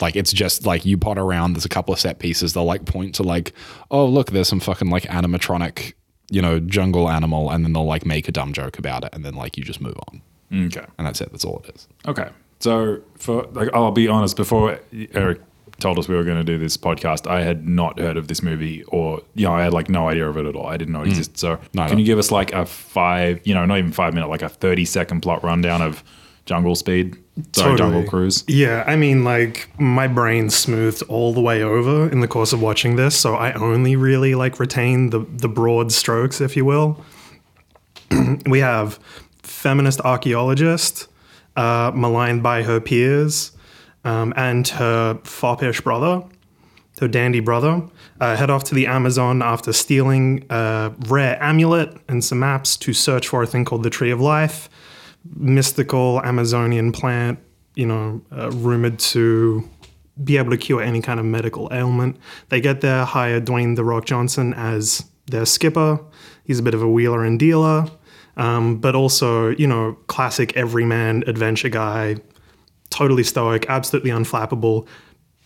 Like 0.00 0.16
it's 0.16 0.32
just 0.32 0.66
like 0.66 0.84
you 0.84 0.98
pot 0.98 1.18
around, 1.18 1.52
there's 1.52 1.64
a 1.64 1.68
couple 1.68 1.94
of 1.94 2.00
set 2.00 2.18
pieces, 2.18 2.54
they'll 2.54 2.64
like 2.64 2.84
point 2.84 3.14
to 3.16 3.22
like, 3.22 3.52
oh 3.90 4.06
look, 4.06 4.30
there's 4.30 4.48
some 4.48 4.58
fucking 4.58 4.90
like 4.90 5.04
animatronic, 5.04 5.94
you 6.32 6.40
know, 6.40 6.58
jungle 6.58 7.10
animal, 7.10 7.50
and 7.50 7.62
then 7.62 7.74
they'll 7.74 7.84
like 7.84 8.06
make 8.06 8.26
a 8.26 8.32
dumb 8.32 8.54
joke 8.54 8.78
about 8.78 9.04
it, 9.04 9.10
and 9.12 9.22
then 9.22 9.34
like 9.34 9.58
you 9.58 9.62
just 9.62 9.82
move 9.82 9.96
on. 10.08 10.22
Okay. 10.66 10.84
And 10.96 11.06
that's 11.06 11.20
it. 11.20 11.30
That's 11.30 11.44
all 11.44 11.62
it 11.64 11.74
is. 11.74 11.88
Okay. 12.06 12.30
So 12.58 13.02
for 13.18 13.42
like, 13.52 13.68
I'll 13.74 13.90
be 13.90 14.08
honest. 14.08 14.36
Before 14.36 14.80
Eric 15.12 15.40
told 15.78 15.98
us 15.98 16.08
we 16.08 16.14
were 16.14 16.24
going 16.24 16.38
to 16.38 16.44
do 16.44 16.56
this 16.56 16.76
podcast, 16.78 17.30
I 17.30 17.42
had 17.42 17.68
not 17.68 17.98
heard 17.98 18.16
of 18.16 18.28
this 18.28 18.42
movie, 18.42 18.82
or 18.84 19.20
you 19.34 19.46
know, 19.46 19.52
I 19.52 19.62
had 19.62 19.74
like 19.74 19.90
no 19.90 20.08
idea 20.08 20.26
of 20.26 20.38
it 20.38 20.46
at 20.46 20.56
all. 20.56 20.66
I 20.66 20.78
didn't 20.78 20.94
know 20.94 21.02
it 21.02 21.06
mm. 21.06 21.10
existed. 21.10 21.38
So, 21.38 21.58
No, 21.74 21.86
can 21.86 21.96
no. 21.96 21.98
you 21.98 22.06
give 22.06 22.18
us 22.18 22.30
like 22.30 22.52
a 22.54 22.64
five, 22.64 23.40
you 23.44 23.52
know, 23.52 23.66
not 23.66 23.78
even 23.78 23.92
five 23.92 24.14
minute, 24.14 24.28
like 24.28 24.42
a 24.42 24.48
thirty 24.48 24.86
second 24.86 25.20
plot 25.20 25.44
rundown 25.44 25.82
of 25.82 26.02
Jungle 26.46 26.74
Speed? 26.74 27.16
Sorry, 27.52 27.76
Jungle 27.76 28.02
Totally. 28.02 28.08
Cruise. 28.08 28.44
Yeah, 28.46 28.84
I 28.86 28.96
mean, 28.96 29.24
like 29.24 29.68
my 29.80 30.06
brain 30.06 30.50
smoothed 30.50 31.02
all 31.08 31.32
the 31.32 31.40
way 31.40 31.62
over 31.62 32.10
in 32.10 32.20
the 32.20 32.28
course 32.28 32.52
of 32.52 32.60
watching 32.60 32.96
this, 32.96 33.18
so 33.18 33.34
I 33.34 33.52
only 33.52 33.96
really 33.96 34.34
like 34.34 34.60
retain 34.60 35.10
the 35.10 35.20
the 35.20 35.48
broad 35.48 35.92
strokes, 35.92 36.40
if 36.40 36.56
you 36.56 36.64
will. 36.64 37.02
we 38.46 38.58
have 38.58 38.98
feminist 39.42 40.00
archaeologist 40.00 41.08
uh, 41.56 41.92
maligned 41.94 42.42
by 42.42 42.62
her 42.62 42.80
peers 42.80 43.52
um, 44.04 44.32
and 44.36 44.68
her 44.68 45.18
foppish 45.24 45.80
brother, 45.80 46.22
her 47.00 47.08
dandy 47.08 47.40
brother, 47.40 47.82
uh, 48.20 48.36
head 48.36 48.50
off 48.50 48.64
to 48.64 48.74
the 48.74 48.86
Amazon 48.86 49.42
after 49.42 49.72
stealing 49.72 50.44
a 50.50 50.92
rare 51.08 51.42
amulet 51.42 51.96
and 52.08 52.24
some 52.24 52.40
maps 52.40 52.76
to 52.76 52.92
search 52.92 53.28
for 53.28 53.42
a 53.42 53.46
thing 53.46 53.64
called 53.64 53.82
the 53.82 53.90
Tree 53.90 54.10
of 54.10 54.20
Life 54.20 54.68
mystical 55.36 56.20
Amazonian 56.22 56.92
plant, 56.92 57.38
you 57.74 57.86
know, 57.86 58.22
uh, 58.30 58.50
rumored 58.50 58.98
to 58.98 59.68
be 60.22 60.36
able 60.36 60.50
to 60.50 60.58
cure 60.58 60.82
any 60.82 61.00
kind 61.00 61.18
of 61.18 61.26
medical 61.26 61.68
ailment. 61.72 62.16
They 62.48 62.60
get 62.60 62.80
there, 62.80 63.04
hire 63.04 63.40
Dwayne 63.40 63.76
The 63.76 63.84
Rock 63.84 64.04
Johnson 64.04 64.52
as 64.54 65.04
their 65.26 65.46
skipper. 65.46 66.00
He's 66.44 66.58
a 66.58 66.62
bit 66.62 66.74
of 66.74 66.82
a 66.82 66.88
wheeler 66.88 67.24
and 67.24 67.38
dealer, 67.38 67.86
um, 68.36 68.78
but 68.78 68.94
also, 68.94 69.50
you 69.50 69.66
know, 69.66 69.96
classic 70.08 70.56
everyman 70.56 71.24
adventure 71.26 71.68
guy, 71.68 72.16
totally 72.90 73.24
stoic, 73.24 73.66
absolutely 73.68 74.10
unflappable. 74.10 74.86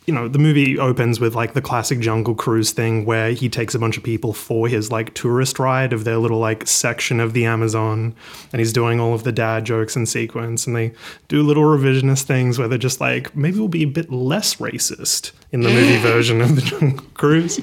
You 0.07 0.15
know, 0.15 0.29
the 0.29 0.39
movie 0.39 0.79
opens 0.79 1.19
with 1.19 1.35
like 1.35 1.53
the 1.53 1.61
classic 1.61 1.99
Jungle 1.99 2.35
Cruise 2.35 2.71
thing 2.71 3.05
where 3.05 3.33
he 3.33 3.49
takes 3.49 3.75
a 3.75 3.79
bunch 3.79 3.97
of 3.97 4.05
people 4.05 4.33
for 4.33 4.69
his 4.69 4.91
like 4.91 5.15
tourist 5.15 5.59
ride 5.59 5.93
of 5.93 6.05
their 6.05 6.17
little 6.17 6.39
like 6.39 6.67
section 6.67 7.19
of 7.19 7.33
the 7.33 7.45
Amazon 7.45 8.15
and 8.53 8.61
he's 8.61 8.73
doing 8.73 9.01
all 9.01 9.15
of 9.15 9.25
the 9.25 9.33
dad 9.33 9.65
jokes 9.65 9.97
in 9.97 10.07
sequence 10.07 10.67
and 10.67 10.77
they 10.77 10.93
do 11.27 11.43
little 11.43 11.65
revisionist 11.65 12.23
things 12.23 12.59
where 12.59 12.69
they're 12.69 12.79
just 12.79 13.01
like, 13.01 13.35
maybe 13.37 13.59
we'll 13.59 13.69
be 13.69 13.83
a 13.83 13.89
bit 13.89 14.11
less 14.13 14.57
racist 14.57 15.33
in 15.51 15.63
the 15.63 15.69
movie 15.69 15.97
version 16.01 16.41
of 16.41 16.55
the 16.55 16.63
Jungle 16.63 17.05
Cruise. 17.15 17.59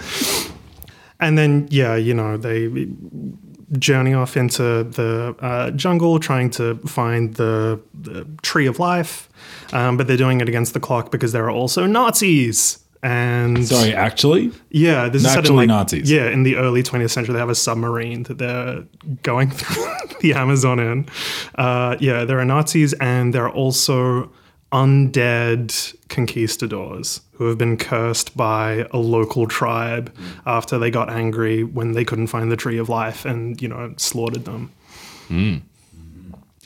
And 1.20 1.38
then, 1.38 1.68
yeah, 1.72 1.96
you 1.96 2.14
know, 2.14 2.36
they 2.36 2.68
journey 3.80 4.14
off 4.14 4.38
into 4.38 4.84
the 4.84 5.36
uh, 5.40 5.72
jungle 5.72 6.20
trying 6.20 6.50
to 6.52 6.76
find 6.88 7.36
the, 7.36 7.80
the 7.94 8.26
tree 8.42 8.68
of 8.68 8.80
life, 8.80 9.30
um, 9.72 9.98
but 9.98 10.08
they're 10.08 10.18
doing 10.18 10.42
it 10.42 10.50
against 10.50 10.74
the 10.74 10.80
clock 10.80 11.12
because 11.12 11.32
there 11.32 11.46
are 11.46 11.52
also 11.52 11.86
Nazis. 11.86 12.80
And 13.02 13.68
Sorry, 13.68 13.94
actually, 13.94 14.54
yeah, 14.70 15.10
this 15.10 15.26
is 15.26 15.36
Actually 15.36 15.58
like, 15.58 15.68
Nazis. 15.68 16.10
Yeah, 16.10 16.30
in 16.30 16.44
the 16.44 16.56
early 16.56 16.82
20th 16.82 17.10
century, 17.10 17.34
they 17.34 17.40
have 17.40 17.50
a 17.50 17.56
submarine 17.56 18.24
that 18.24 18.38
they're 18.38 18.86
going 19.24 19.50
through 19.52 19.86
the 20.22 20.34
Amazon 20.34 20.80
in. 20.80 21.06
Uh, 21.56 21.98
yeah, 22.00 22.24
there 22.24 22.40
are 22.40 22.46
Nazis, 22.46 22.94
and 22.94 23.34
there 23.34 23.44
are 23.44 23.52
also 23.52 24.32
undead 24.74 25.96
conquistadors 26.10 27.22
who 27.34 27.46
have 27.46 27.58
been 27.58 27.78
cursed 27.78 28.36
by 28.36 28.88
a 28.92 28.98
local 28.98 29.48
tribe 29.48 30.14
hmm. 30.16 30.26
after 30.46 30.80
they 30.80 30.90
got 30.90 31.10
angry 31.10 31.64
when 31.64 31.92
they 31.92 32.04
couldn't 32.04 32.28
find 32.28 32.52
the 32.52 32.58
tree 32.58 32.78
of 32.78 32.90
life 32.90 33.24
and 33.24 33.62
you 33.62 33.68
know 33.68 33.94
slaughtered 33.98 34.46
them 34.46 34.72
hmm. 35.28 35.58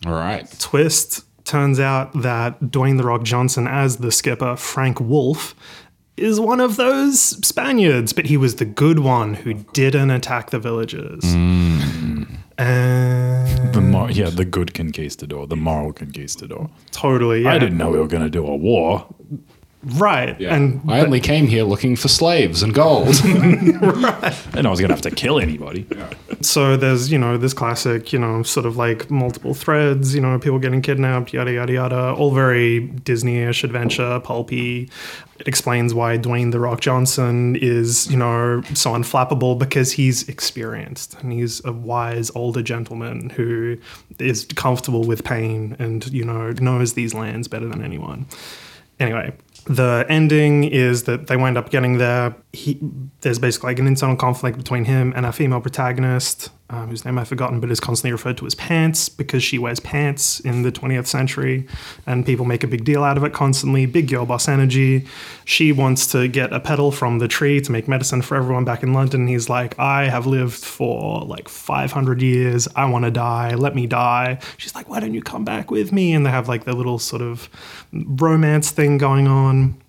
All 0.05 0.13
right. 0.13 0.49
twist 0.59 1.25
turns 1.43 1.79
out 1.79 2.13
that 2.21 2.59
Dwayne 2.59 2.97
the 2.97 3.03
Rock 3.03 3.23
Johnson 3.23 3.67
as 3.67 3.97
the 3.97 4.11
skipper, 4.11 4.55
Frank 4.55 4.99
Wolff, 4.99 5.55
is 6.17 6.39
one 6.39 6.59
of 6.59 6.75
those 6.75 7.19
Spaniards, 7.47 8.11
but 8.11 8.25
he 8.25 8.37
was 8.37 8.55
the 8.55 8.65
good 8.65 8.99
one 8.99 9.33
who 9.33 9.53
didn't 9.53 10.11
attack 10.11 10.49
the 10.49 10.59
villagers. 10.59 11.23
Hmm. 11.23 11.66
And 12.57 13.73
the 13.73 13.81
mor- 13.81 14.09
yeah, 14.09 14.29
the 14.29 14.45
good 14.45 14.73
conquistador, 14.73 15.47
the 15.47 15.55
moral 15.55 15.93
conquistador. 15.93 16.69
totally, 16.91 17.43
yeah. 17.43 17.51
I 17.53 17.59
didn't 17.59 17.77
know 17.77 17.91
we 17.91 17.99
were 17.99 18.07
going 18.07 18.23
to 18.23 18.29
do 18.29 18.45
a 18.45 18.55
war. 18.55 19.05
Right. 19.95 20.39
And 20.41 20.81
I 20.89 20.99
only 20.99 21.19
came 21.19 21.47
here 21.47 21.63
looking 21.63 21.95
for 21.95 22.07
slaves 22.07 22.61
and 22.61 22.73
gold. 22.73 23.07
I 23.07 24.35
didn't 24.51 24.65
I 24.65 24.69
was 24.69 24.79
going 24.79 24.89
to 24.89 24.95
have 24.95 25.01
to 25.03 25.11
kill 25.11 25.39
anybody. 25.39 25.87
so 26.41 26.75
there's, 26.75 27.11
you 27.11 27.17
know, 27.17 27.37
this 27.37 27.53
classic, 27.53 28.11
you 28.11 28.19
know, 28.19 28.43
sort 28.43 28.65
of 28.65 28.75
like 28.75 29.09
multiple 29.09 29.53
threads, 29.53 30.13
you 30.13 30.21
know, 30.21 30.37
people 30.39 30.59
getting 30.59 30.81
kidnapped, 30.81 31.31
yada, 31.33 31.53
yada, 31.53 31.73
yada, 31.73 32.13
all 32.13 32.31
very 32.31 32.81
Disney 32.81 33.37
ish 33.37 33.63
adventure, 33.63 34.19
pulpy. 34.19 34.89
It 35.39 35.47
explains 35.47 35.93
why 35.93 36.17
Dwayne 36.17 36.51
The 36.51 36.59
Rock 36.59 36.81
Johnson 36.81 37.55
is, 37.55 38.09
you 38.11 38.17
know, 38.17 38.61
so 38.73 38.91
unflappable 38.91 39.57
because 39.57 39.91
he's 39.93 40.27
experienced 40.27 41.15
and 41.21 41.31
he's 41.31 41.63
a 41.63 41.71
wise 41.71 42.29
older 42.35 42.61
gentleman 42.61 43.29
who 43.29 43.77
is 44.19 44.45
comfortable 44.55 45.03
with 45.03 45.23
pain 45.23 45.75
and, 45.79 46.05
you 46.11 46.25
know, 46.25 46.51
knows 46.53 46.93
these 46.93 47.13
lands 47.13 47.47
better 47.47 47.67
than 47.67 47.83
anyone. 47.83 48.25
Anyway, 48.99 49.31
the 49.67 50.05
ending 50.09 50.63
is 50.63 51.03
that 51.03 51.27
they 51.27 51.37
wind 51.37 51.57
up 51.57 51.69
getting 51.69 51.97
there. 51.97 52.35
He, 52.53 52.79
there's 53.21 53.39
basically 53.39 53.71
like 53.71 53.79
an 53.79 53.87
internal 53.87 54.15
conflict 54.15 54.57
between 54.57 54.85
him 54.85 55.13
and 55.15 55.25
our 55.25 55.31
female 55.31 55.61
protagonist, 55.61 56.49
um, 56.69 56.89
whose 56.89 57.05
name 57.05 57.17
I've 57.17 57.29
forgotten, 57.29 57.59
but 57.61 57.71
is 57.71 57.79
constantly 57.79 58.11
referred 58.11 58.37
to 58.39 58.45
as 58.45 58.53
Pants 58.55 59.07
because 59.07 59.41
she 59.41 59.57
wears 59.57 59.79
pants 59.79 60.41
in 60.41 60.63
the 60.63 60.71
20th 60.71 61.07
century, 61.07 61.65
and 62.05 62.25
people 62.25 62.45
make 62.45 62.63
a 62.63 62.67
big 62.67 62.83
deal 62.83 63.03
out 63.03 63.17
of 63.17 63.23
it 63.23 63.31
constantly. 63.31 63.85
Big 63.85 64.09
girl 64.09 64.25
boss 64.25 64.49
energy. 64.49 65.05
She 65.45 65.71
wants 65.71 66.07
to 66.11 66.27
get 66.27 66.51
a 66.51 66.59
petal 66.59 66.91
from 66.91 67.19
the 67.19 67.27
tree 67.27 67.61
to 67.61 67.71
make 67.71 67.87
medicine 67.87 68.21
for 68.21 68.35
everyone 68.35 68.65
back 68.65 68.83
in 68.83 68.93
London. 68.93 69.27
He's 69.27 69.49
like, 69.49 69.79
I 69.79 70.09
have 70.09 70.27
lived 70.27 70.63
for 70.63 71.21
like 71.21 71.47
500 71.47 72.21
years. 72.21 72.67
I 72.75 72.85
want 72.85 73.05
to 73.05 73.11
die. 73.11 73.55
Let 73.55 73.73
me 73.73 73.87
die. 73.87 74.39
She's 74.57 74.75
like, 74.75 74.89
Why 74.89 74.99
don't 74.99 75.13
you 75.13 75.21
come 75.21 75.45
back 75.45 75.71
with 75.71 75.93
me? 75.93 76.13
And 76.13 76.25
they 76.25 76.31
have 76.31 76.49
like 76.49 76.65
their 76.65 76.73
little 76.73 76.99
sort 76.99 77.21
of 77.21 77.49
romance 77.93 78.71
thing 78.71 78.97
going 78.97 79.27
on. 79.27 79.81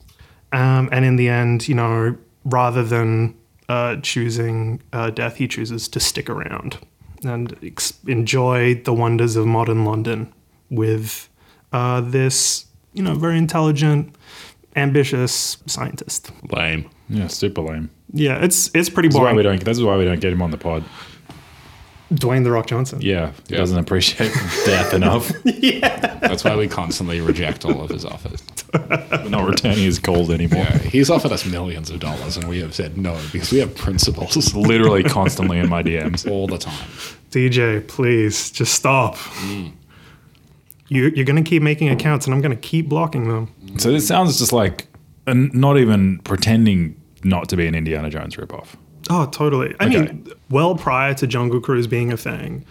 Um, 0.52 0.88
and 0.92 1.04
in 1.04 1.16
the 1.16 1.28
end, 1.28 1.68
you 1.68 1.74
know, 1.74 2.16
rather 2.44 2.82
than 2.82 3.37
uh, 3.68 3.96
choosing 4.02 4.82
uh, 4.92 5.10
death, 5.10 5.36
he 5.36 5.46
chooses 5.48 5.88
to 5.88 6.00
stick 6.00 6.28
around 6.30 6.78
and 7.24 7.56
ex- 7.62 7.94
enjoy 8.06 8.74
the 8.76 8.92
wonders 8.92 9.36
of 9.36 9.46
modern 9.46 9.84
London 9.84 10.32
with 10.70 11.28
uh, 11.72 12.00
this, 12.00 12.66
you 12.92 13.02
know, 13.02 13.14
very 13.14 13.36
intelligent, 13.36 14.14
ambitious 14.76 15.56
scientist. 15.66 16.30
Lame. 16.50 16.88
Yeah, 17.08 17.26
super 17.26 17.62
lame. 17.62 17.90
Yeah, 18.12 18.42
it's 18.42 18.70
it's 18.74 18.88
pretty 18.88 19.08
boring. 19.10 19.36
This 19.36 19.36
is 19.36 19.36
why 19.36 19.36
we 19.36 19.42
don't. 19.42 19.64
This 19.64 19.76
is 19.78 19.84
why 19.84 19.96
we 19.96 20.04
don't 20.04 20.20
get 20.20 20.32
him 20.32 20.40
on 20.42 20.50
the 20.50 20.56
pod. 20.58 20.84
Dwayne 22.12 22.42
the 22.42 22.50
Rock 22.50 22.66
Johnson. 22.66 23.00
Yeah, 23.02 23.32
he 23.48 23.54
Yeah. 23.54 23.58
doesn't 23.58 23.78
appreciate 23.78 24.32
death 24.64 24.94
enough. 24.94 25.30
yeah, 25.44 26.16
That's 26.20 26.42
why 26.42 26.56
we 26.56 26.66
constantly 26.68 27.20
reject 27.20 27.66
all 27.66 27.82
of 27.82 27.90
his 27.90 28.04
offers. 28.06 28.42
We're 28.74 29.28
not 29.28 29.46
returning 29.48 29.78
his 29.78 29.98
calls 29.98 30.30
anymore. 30.30 30.64
Yeah, 30.64 30.78
he's 30.78 31.08
offered 31.10 31.32
us 31.32 31.44
millions 31.46 31.90
of 31.90 32.00
dollars, 32.00 32.36
and 32.36 32.48
we 32.48 32.60
have 32.60 32.74
said 32.74 32.96
no 32.98 33.18
because 33.32 33.50
we 33.52 33.58
have 33.58 33.74
principles 33.74 34.54
Literally 34.54 35.02
constantly 35.02 35.58
in 35.58 35.68
my 35.68 35.82
DMs. 35.82 36.30
all 36.30 36.46
the 36.46 36.58
time. 36.58 36.88
DJ, 37.30 37.86
please 37.88 38.50
just 38.50 38.74
stop. 38.74 39.16
Mm. 39.16 39.72
You, 40.88 41.08
you're 41.14 41.24
going 41.26 41.42
to 41.42 41.48
keep 41.48 41.62
making 41.62 41.88
accounts, 41.90 42.26
and 42.26 42.34
I'm 42.34 42.40
going 42.40 42.54
to 42.56 42.60
keep 42.60 42.88
blocking 42.88 43.28
them. 43.28 43.50
So 43.78 43.92
this 43.92 44.06
sounds 44.06 44.38
just 44.38 44.52
like 44.52 44.86
and 45.26 45.52
not 45.52 45.76
even 45.78 46.18
pretending 46.20 46.98
not 47.24 47.48
to 47.50 47.56
be 47.56 47.66
an 47.66 47.74
Indiana 47.74 48.08
Jones 48.08 48.36
ripoff. 48.36 48.68
Oh, 49.10 49.26
totally. 49.26 49.74
I 49.80 49.86
Okay. 49.86 50.00
mean, 50.02 50.26
well 50.50 50.74
prior 50.74 51.12
to 51.14 51.26
Jungle 51.26 51.60
Cruise 51.60 51.86
being 51.86 52.12
a 52.12 52.16
thing, 52.16 52.64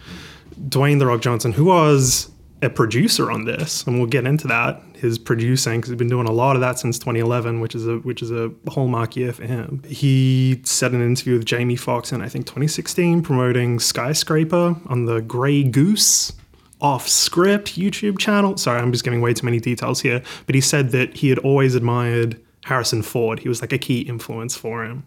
Dwayne 0.68 0.98
the 0.98 1.06
Rock 1.06 1.20
Johnson, 1.20 1.52
who 1.52 1.66
was 1.66 2.30
a 2.60 2.68
producer 2.68 3.30
on 3.30 3.44
this, 3.44 3.84
and 3.84 3.98
we'll 3.98 4.08
get 4.08 4.26
into 4.26 4.48
that, 4.48 4.82
his 4.94 5.18
producing 5.18 5.80
because 5.80 5.90
he's 5.90 5.98
been 5.98 6.08
doing 6.08 6.26
a 6.26 6.32
lot 6.32 6.56
of 6.56 6.60
that 6.60 6.78
since 6.78 6.98
2011, 6.98 7.60
which 7.60 7.74
is 7.74 7.86
a 7.86 7.98
which 7.98 8.20
is 8.22 8.30
a 8.30 8.50
hallmark 8.68 9.14
year 9.16 9.32
for 9.32 9.44
him. 9.44 9.82
He 9.86 10.60
said 10.64 10.92
in 10.92 11.00
an 11.00 11.06
interview 11.06 11.34
with 11.34 11.44
Jamie 11.44 11.76
Foxx 11.76 12.12
in 12.12 12.20
I 12.20 12.28
think 12.28 12.46
2016, 12.46 13.22
promoting 13.22 13.78
Skyscraper 13.78 14.76
on 14.86 15.04
the 15.04 15.20
Grey 15.20 15.62
Goose 15.62 16.32
off 16.80 17.08
script 17.08 17.76
YouTube 17.76 18.18
channel. 18.18 18.56
Sorry, 18.56 18.80
I'm 18.80 18.92
just 18.92 19.04
giving 19.04 19.20
way 19.20 19.34
too 19.34 19.44
many 19.44 19.60
details 19.60 20.00
here, 20.00 20.22
but 20.46 20.54
he 20.54 20.60
said 20.60 20.90
that 20.90 21.16
he 21.16 21.28
had 21.28 21.38
always 21.40 21.74
admired 21.74 22.40
Harrison 22.64 23.02
Ford. 23.02 23.40
He 23.40 23.48
was 23.48 23.60
like 23.60 23.72
a 23.72 23.78
key 23.78 24.00
influence 24.00 24.56
for 24.56 24.84
him. 24.84 25.04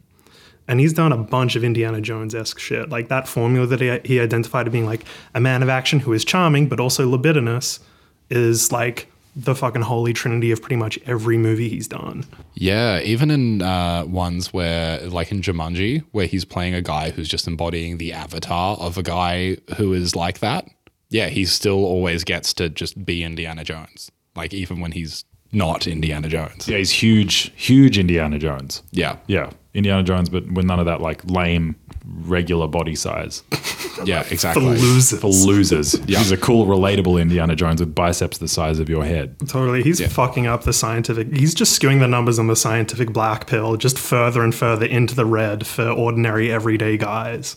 And 0.72 0.80
he's 0.80 0.94
done 0.94 1.12
a 1.12 1.18
bunch 1.18 1.58
of 1.58 1.66
Indiana 1.66 2.00
Jones 2.00 2.34
esque 2.34 2.58
shit. 2.58 2.88
Like 2.88 3.10
that 3.10 3.28
formula 3.28 3.68
that 3.68 3.82
he, 3.82 4.00
he 4.06 4.22
identified 4.22 4.68
as 4.68 4.72
being 4.72 4.86
like 4.86 5.04
a 5.36 5.42
man 5.42 5.62
of 5.64 5.68
action 5.68 6.00
who 6.00 6.14
is 6.14 6.24
charming, 6.24 6.70
but 6.70 6.80
also 6.80 7.10
libidinous, 7.10 7.82
is 8.30 8.72
like 8.72 9.12
the 9.36 9.54
fucking 9.54 9.82
holy 9.82 10.14
trinity 10.14 10.50
of 10.50 10.62
pretty 10.62 10.78
much 10.78 10.98
every 11.06 11.38
movie 11.38 11.68
he's 11.68 11.90
done. 11.90 12.24
Yeah, 12.54 13.02
even 13.02 13.30
in 13.30 13.62
uh, 13.62 14.06
ones 14.06 14.54
where, 14.54 15.02
like 15.10 15.30
in 15.30 15.42
Jumanji, 15.42 16.06
where 16.12 16.26
he's 16.26 16.46
playing 16.46 16.74
a 16.74 16.82
guy 16.82 17.10
who's 17.10 17.28
just 17.28 17.48
embodying 17.48 17.98
the 17.98 18.14
avatar 18.14 18.78
of 18.78 18.98
a 18.98 19.04
guy 19.04 19.58
who 19.76 19.92
is 19.92 20.16
like 20.16 20.40
that. 20.40 20.70
Yeah, 21.10 21.28
he 21.28 21.44
still 21.44 21.84
always 21.84 22.24
gets 22.24 22.54
to 22.54 22.70
just 22.70 23.04
be 23.04 23.26
Indiana 23.26 23.66
Jones. 23.66 24.10
Like 24.38 24.54
even 24.54 24.80
when 24.80 24.94
he's 24.94 25.26
not 25.52 25.88
Indiana 25.88 26.30
Jones. 26.30 26.68
Yeah, 26.68 26.78
he's 26.78 26.92
huge, 26.92 27.52
huge 27.56 27.98
Indiana 27.98 28.40
Jones. 28.40 28.84
Yeah, 28.92 29.18
Yeah, 29.28 29.52
Indiana 29.74 30.04
Jones, 30.04 30.30
but 30.30 30.50
with 30.52 30.66
none 30.66 30.80
of 30.80 30.86
that 30.86 31.02
like 31.02 31.24
lame 31.30 31.76
regular 32.04 32.68
body 32.68 32.96
size 32.96 33.44
yeah, 34.06 34.26
exactly. 34.32 34.64
For 34.64 34.70
losers. 34.70 35.20
for 35.20 35.28
losers. 35.28 35.92
He's 36.06 36.32
a 36.32 36.38
cool, 36.38 36.66
relatable 36.66 37.22
Indiana 37.22 37.56
Jones 37.56 37.80
with 37.80 37.94
biceps 37.94 38.38
the 38.40 38.48
size 38.48 38.80
of 38.80 38.90
your 38.90 39.06
head. 39.06 39.36
Totally. 39.48 39.84
He's 39.84 40.06
fucking 40.12 40.48
up 40.48 40.64
the 40.64 40.74
scientific. 40.74 41.36
He's 41.36 41.54
just 41.54 41.80
skewing 41.80 42.00
the 42.00 42.08
numbers 42.08 42.40
on 42.40 42.48
the 42.48 42.56
scientific 42.56 43.14
black 43.14 43.48
pill 43.48 43.78
just 43.78 44.00
further 44.00 44.44
and 44.44 44.54
further 44.54 44.86
into 44.86 45.16
the 45.16 45.26
red 45.26 45.66
for 45.68 45.88
ordinary, 45.88 46.52
everyday 46.52 46.98
guys. 46.98 47.56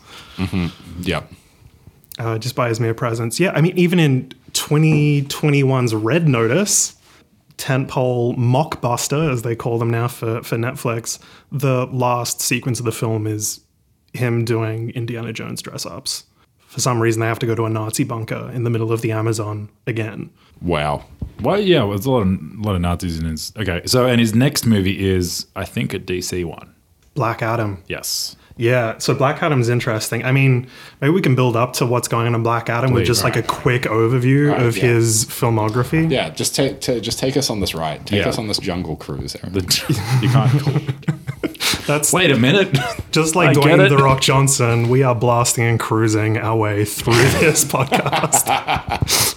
Yeah. 1.00 1.22
uh, 2.18 2.38
just 2.38 2.54
by 2.54 2.68
his 2.68 2.80
mere 2.80 2.94
presence. 2.94 3.40
Yeah, 3.40 3.52
I 3.54 3.60
mean, 3.60 3.76
even 3.78 3.98
in 3.98 4.30
2021's 4.52 5.94
Red 5.94 6.28
Notice, 6.28 6.96
tentpole 7.58 8.36
mockbuster, 8.36 9.32
as 9.32 9.42
they 9.42 9.54
call 9.54 9.78
them 9.78 9.90
now 9.90 10.08
for, 10.08 10.42
for 10.42 10.56
Netflix, 10.56 11.18
the 11.52 11.86
last 11.86 12.40
sequence 12.40 12.78
of 12.78 12.84
the 12.84 12.92
film 12.92 13.26
is 13.26 13.60
him 14.12 14.44
doing 14.44 14.90
Indiana 14.90 15.32
Jones 15.32 15.62
dress 15.62 15.86
ups. 15.86 16.24
For 16.66 16.80
some 16.80 17.00
reason, 17.00 17.20
they 17.20 17.26
have 17.26 17.38
to 17.38 17.46
go 17.46 17.54
to 17.54 17.66
a 17.66 17.70
Nazi 17.70 18.02
bunker 18.04 18.50
in 18.52 18.64
the 18.64 18.70
middle 18.70 18.90
of 18.90 19.00
the 19.00 19.12
Amazon 19.12 19.68
again. 19.86 20.30
Wow. 20.60 21.04
Well, 21.40 21.60
yeah, 21.60 21.80
well, 21.80 21.90
there's 21.90 22.06
a 22.06 22.10
lot 22.10 22.22
of 22.22 22.28
a 22.28 22.62
lot 22.62 22.74
of 22.74 22.80
Nazis 22.80 23.18
in 23.18 23.26
his. 23.26 23.52
Okay, 23.56 23.82
so 23.86 24.06
and 24.06 24.20
his 24.20 24.34
next 24.34 24.66
movie 24.66 25.08
is, 25.08 25.46
I 25.54 25.64
think, 25.64 25.94
a 25.94 25.98
DC 25.98 26.44
one. 26.44 26.74
Black 27.14 27.42
Adam. 27.42 27.82
Yes. 27.86 28.36
Yeah, 28.56 28.98
so 28.98 29.14
Black 29.16 29.42
Adam's 29.42 29.68
interesting. 29.68 30.24
I 30.24 30.30
mean, 30.30 30.68
maybe 31.00 31.12
we 31.12 31.20
can 31.20 31.34
build 31.34 31.56
up 31.56 31.72
to 31.74 31.86
what's 31.86 32.06
going 32.06 32.28
on 32.28 32.36
in 32.36 32.44
Black 32.44 32.70
Adam 32.70 32.92
with 32.92 33.00
Please. 33.02 33.08
just 33.08 33.24
like 33.24 33.34
a 33.34 33.42
quick 33.42 33.82
overview 33.82 34.52
Right, 34.52 34.62
of 34.62 34.76
yeah. 34.76 34.84
his 34.84 35.24
filmography. 35.24 36.08
Yeah, 36.08 36.30
just 36.30 36.54
take 36.54 36.80
ta 36.80 37.00
just 37.00 37.18
take 37.18 37.36
us 37.36 37.50
on 37.50 37.58
this 37.58 37.74
ride. 37.74 38.06
Take 38.06 38.20
Yeah. 38.22 38.28
us 38.28 38.38
on 38.38 38.46
this 38.46 38.58
jungle 38.58 38.94
cruise. 38.94 39.34
Aaron. 39.42 39.54
The, 39.54 39.60
you 40.22 40.28
can't. 40.28 41.86
That's 41.88 42.12
Wait 42.12 42.30
a 42.30 42.38
minute. 42.38 42.76
Just 43.10 43.34
like 43.34 43.50
I 43.50 43.54
get 43.54 43.62
Dwayne. 43.64 43.88
The 43.88 43.96
Rock 43.98 44.20
Johnson, 44.20 44.88
we 44.88 45.02
are 45.02 45.14
blasting 45.16 45.64
and 45.64 45.78
cruising 45.80 46.38
our 46.38 46.56
way 46.56 46.84
through 46.84 47.14
this 47.40 47.64
podcast. 47.64 49.34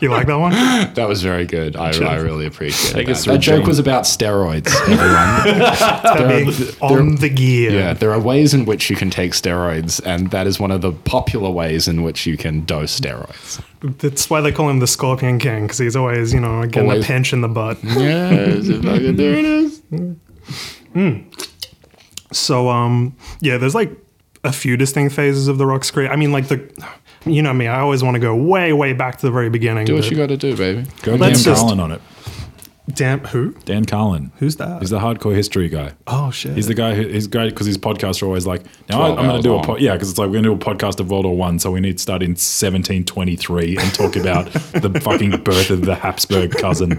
You 0.00 0.10
like 0.10 0.26
that 0.26 0.36
one? 0.36 0.52
That 0.94 1.08
was 1.08 1.22
very 1.22 1.46
good. 1.46 1.74
I, 1.76 1.90
I 1.92 2.16
really 2.16 2.46
appreciate 2.46 2.92
Take 2.92 3.06
that. 3.06 3.12
us 3.16 3.24
That 3.24 3.38
joke 3.40 3.66
was 3.66 3.78
about 3.78 4.04
steroids, 4.04 4.66
everyone. 4.88 6.28
Being 6.28 6.48
on 6.80 7.16
the 7.16 7.28
gear. 7.30 7.70
yeah, 7.72 7.92
there 7.94 8.12
are 8.12 8.20
ways 8.20 8.52
in 8.54 8.64
which 8.66 8.90
you 8.90 8.96
can 8.96 9.10
take 9.10 9.32
steroids, 9.32 10.00
and 10.04 10.30
that 10.30 10.46
is 10.46 10.60
one 10.60 10.70
of 10.70 10.80
the 10.82 10.92
popular 10.92 11.50
ways 11.50 11.88
in 11.88 12.02
which 12.02 12.26
you 12.26 12.36
can 12.36 12.64
dose 12.64 12.98
steroids. 13.00 13.62
That's 13.98 14.28
why 14.28 14.40
they 14.42 14.52
call 14.52 14.68
him 14.68 14.80
the 14.80 14.86
Scorpion 14.86 15.38
King, 15.38 15.62
because 15.62 15.78
he's 15.78 15.96
always, 15.96 16.34
you 16.34 16.40
know, 16.40 16.62
getting 16.66 16.90
Always. 16.90 17.04
a 17.04 17.06
pinch 17.06 17.32
in 17.32 17.40
the 17.40 17.48
butt. 17.48 17.78
Yes, 17.84 18.66
fucking 18.68 19.16
there 19.16 19.34
it 19.34 19.44
is. 19.46 19.80
So, 22.32 22.68
um, 22.68 23.16
yeah, 23.40 23.56
there's 23.56 23.74
like 23.74 23.90
a 24.44 24.52
few 24.52 24.76
distinct 24.76 25.14
phases 25.14 25.48
of 25.48 25.58
The 25.58 25.66
Rock's 25.66 25.90
career. 25.90 26.10
I 26.10 26.16
mean, 26.16 26.32
like 26.32 26.48
the, 26.48 26.70
you 27.26 27.42
know 27.42 27.52
me, 27.52 27.66
I 27.66 27.80
always 27.80 28.02
want 28.02 28.14
to 28.14 28.20
go 28.20 28.34
way, 28.34 28.72
way 28.72 28.92
back 28.92 29.16
to 29.18 29.26
the 29.26 29.32
very 29.32 29.50
beginning. 29.50 29.84
Do 29.86 29.94
what 29.94 30.10
you 30.10 30.16
got 30.16 30.28
to 30.28 30.36
do, 30.36 30.56
baby. 30.56 30.86
Go 31.02 31.12
Dan 31.12 31.20
Let's 31.20 31.44
just- 31.44 31.60
Carlin 31.60 31.80
on 31.80 31.92
it. 31.92 32.00
Damn, 32.94 33.20
who? 33.20 33.52
Dan 33.66 33.84
Carlin. 33.84 34.32
Who's 34.38 34.56
that? 34.56 34.80
He's 34.80 34.90
the 34.90 34.98
hardcore 34.98 35.32
history 35.32 35.68
guy. 35.68 35.92
oh 36.08 36.32
shit. 36.32 36.56
He's 36.56 36.66
the 36.66 36.74
guy 36.74 36.94
who 36.96 37.06
he's 37.06 37.28
great 37.28 37.50
because 37.50 37.68
his 37.68 37.78
podcasts 37.78 38.20
are 38.20 38.26
always 38.26 38.48
like, 38.48 38.64
now 38.88 38.96
I, 39.02 39.06
12 39.06 39.10
I'm 39.10 39.16
going 39.16 39.28
to 39.28 39.32
hours 39.34 39.42
do 39.44 39.52
a 39.52 39.54
long. 39.54 39.64
po- 39.64 39.76
yeah, 39.76 39.92
because 39.92 40.10
it's 40.10 40.18
like 40.18 40.26
we're 40.26 40.42
going 40.42 40.58
to 40.58 40.64
do 40.64 40.72
a 40.72 40.74
podcast 40.74 40.98
of 40.98 41.08
World 41.08 41.24
War 41.24 41.36
One, 41.36 41.60
so 41.60 41.70
we 41.70 41.78
need 41.78 41.98
to 41.98 42.02
start 42.02 42.20
in 42.20 42.30
1723 42.30 43.76
and 43.78 43.94
talk 43.94 44.16
about 44.16 44.46
the 44.72 45.00
fucking 45.04 45.30
birth 45.44 45.70
of 45.70 45.82
the 45.82 45.94
Habsburg 45.94 46.50
cousin 46.56 46.94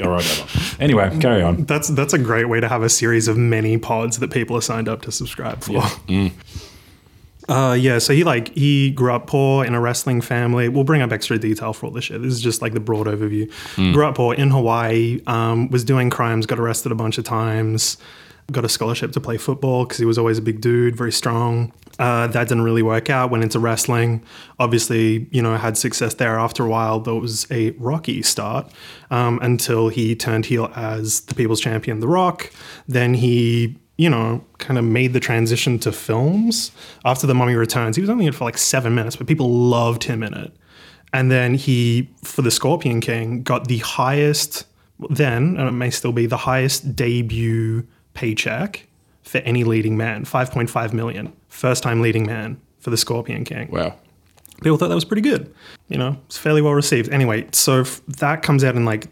or 0.00 0.12
whatever. 0.14 0.46
Anyway, 0.78 1.18
carry 1.18 1.42
on. 1.42 1.64
That's 1.64 1.88
that's 1.88 2.12
a 2.12 2.18
great 2.18 2.48
way 2.48 2.60
to 2.60 2.68
have 2.68 2.82
a 2.84 2.88
series 2.88 3.26
of 3.26 3.36
many 3.36 3.78
pods 3.78 4.20
that 4.20 4.30
people 4.30 4.56
are 4.56 4.62
signed 4.62 4.88
up 4.88 5.02
to 5.02 5.10
subscribe 5.12 5.60
for. 5.62 5.80
Mm. 6.06 6.30
Uh, 7.48 7.76
yeah, 7.78 7.98
so 7.98 8.12
he 8.12 8.24
like 8.24 8.52
he 8.54 8.90
grew 8.90 9.12
up 9.12 9.26
poor 9.26 9.64
in 9.64 9.74
a 9.74 9.80
wrestling 9.80 10.20
family. 10.20 10.68
We'll 10.68 10.84
bring 10.84 11.02
up 11.02 11.12
extra 11.12 11.38
detail 11.38 11.72
for 11.72 11.86
all 11.86 11.92
this 11.92 12.04
shit. 12.04 12.20
This 12.22 12.32
is 12.32 12.40
just 12.40 12.60
like 12.60 12.72
the 12.72 12.80
broad 12.80 13.06
overview. 13.06 13.50
Grew 13.92 14.06
up 14.06 14.16
poor 14.16 14.34
in 14.34 14.50
Hawaii. 14.50 15.20
Um, 15.26 15.68
was 15.68 15.84
doing 15.84 16.10
crimes. 16.10 16.46
Got 16.46 16.58
arrested 16.58 16.92
a 16.92 16.96
bunch 16.96 17.18
of 17.18 17.24
times. 17.24 17.98
Got 18.52 18.64
a 18.64 18.68
scholarship 18.68 19.12
to 19.12 19.20
play 19.20 19.38
football 19.38 19.84
because 19.84 19.98
he 19.98 20.04
was 20.04 20.18
always 20.18 20.38
a 20.38 20.42
big 20.42 20.60
dude, 20.60 20.96
very 20.96 21.10
strong. 21.12 21.72
Uh, 21.98 22.26
that 22.28 22.48
didn't 22.48 22.62
really 22.62 22.82
work 22.82 23.10
out. 23.10 23.30
Went 23.30 23.42
into 23.42 23.58
wrestling. 23.58 24.22
Obviously, 24.60 25.26
you 25.30 25.42
know, 25.42 25.56
had 25.56 25.76
success 25.76 26.14
there 26.14 26.38
after 26.38 26.64
a 26.64 26.68
while, 26.68 27.00
though 27.00 27.16
it 27.16 27.22
was 27.22 27.46
a 27.50 27.70
rocky 27.72 28.22
start 28.22 28.70
um, 29.10 29.38
until 29.42 29.88
he 29.88 30.14
turned 30.14 30.46
heel 30.46 30.70
as 30.76 31.20
the 31.22 31.34
People's 31.34 31.60
Champion, 31.60 32.00
The 32.00 32.06
Rock. 32.08 32.52
Then 32.86 33.14
he, 33.14 33.76
you 33.96 34.10
know, 34.10 34.44
kind 34.58 34.78
of 34.78 34.84
made 34.84 35.12
the 35.12 35.20
transition 35.20 35.78
to 35.80 35.90
films 35.92 36.70
after 37.04 37.26
The 37.26 37.34
Mummy 37.34 37.54
Returns. 37.54 37.96
He 37.96 38.02
was 38.02 38.10
only 38.10 38.26
in 38.26 38.30
it 38.32 38.34
for 38.34 38.44
like 38.44 38.58
seven 38.58 38.94
minutes, 38.94 39.16
but 39.16 39.26
people 39.26 39.50
loved 39.50 40.04
him 40.04 40.22
in 40.22 40.34
it. 40.34 40.52
And 41.12 41.30
then 41.30 41.54
he, 41.54 42.10
for 42.22 42.42
The 42.42 42.50
Scorpion 42.50 43.00
King, 43.00 43.42
got 43.42 43.68
the 43.68 43.78
highest, 43.78 44.66
then, 45.08 45.56
and 45.56 45.68
it 45.68 45.72
may 45.72 45.88
still 45.90 46.12
be 46.12 46.26
the 46.26 46.36
highest 46.36 46.94
debut 46.94 47.86
paycheck 48.14 48.86
for 49.22 49.38
any 49.38 49.64
leading 49.64 49.96
man 49.96 50.24
5.5 50.24 50.92
million. 50.92 51.32
First 51.48 51.82
time 51.82 52.00
leading 52.02 52.26
man 52.26 52.60
for 52.80 52.90
The 52.90 52.96
Scorpion 52.96 53.44
King 53.44 53.68
Wow. 53.70 53.94
people 54.62 54.76
thought 54.78 54.88
that 54.88 54.94
was 54.94 55.04
pretty 55.04 55.22
good. 55.22 55.52
You 55.88 55.98
know, 55.98 56.18
it's 56.26 56.36
fairly 56.38 56.60
well 56.60 56.74
received. 56.74 57.08
Anyway, 57.10 57.46
so 57.52 57.80
f- 57.80 58.02
that 58.06 58.42
comes 58.42 58.62
out 58.62 58.76
in 58.76 58.84
like 58.84 59.06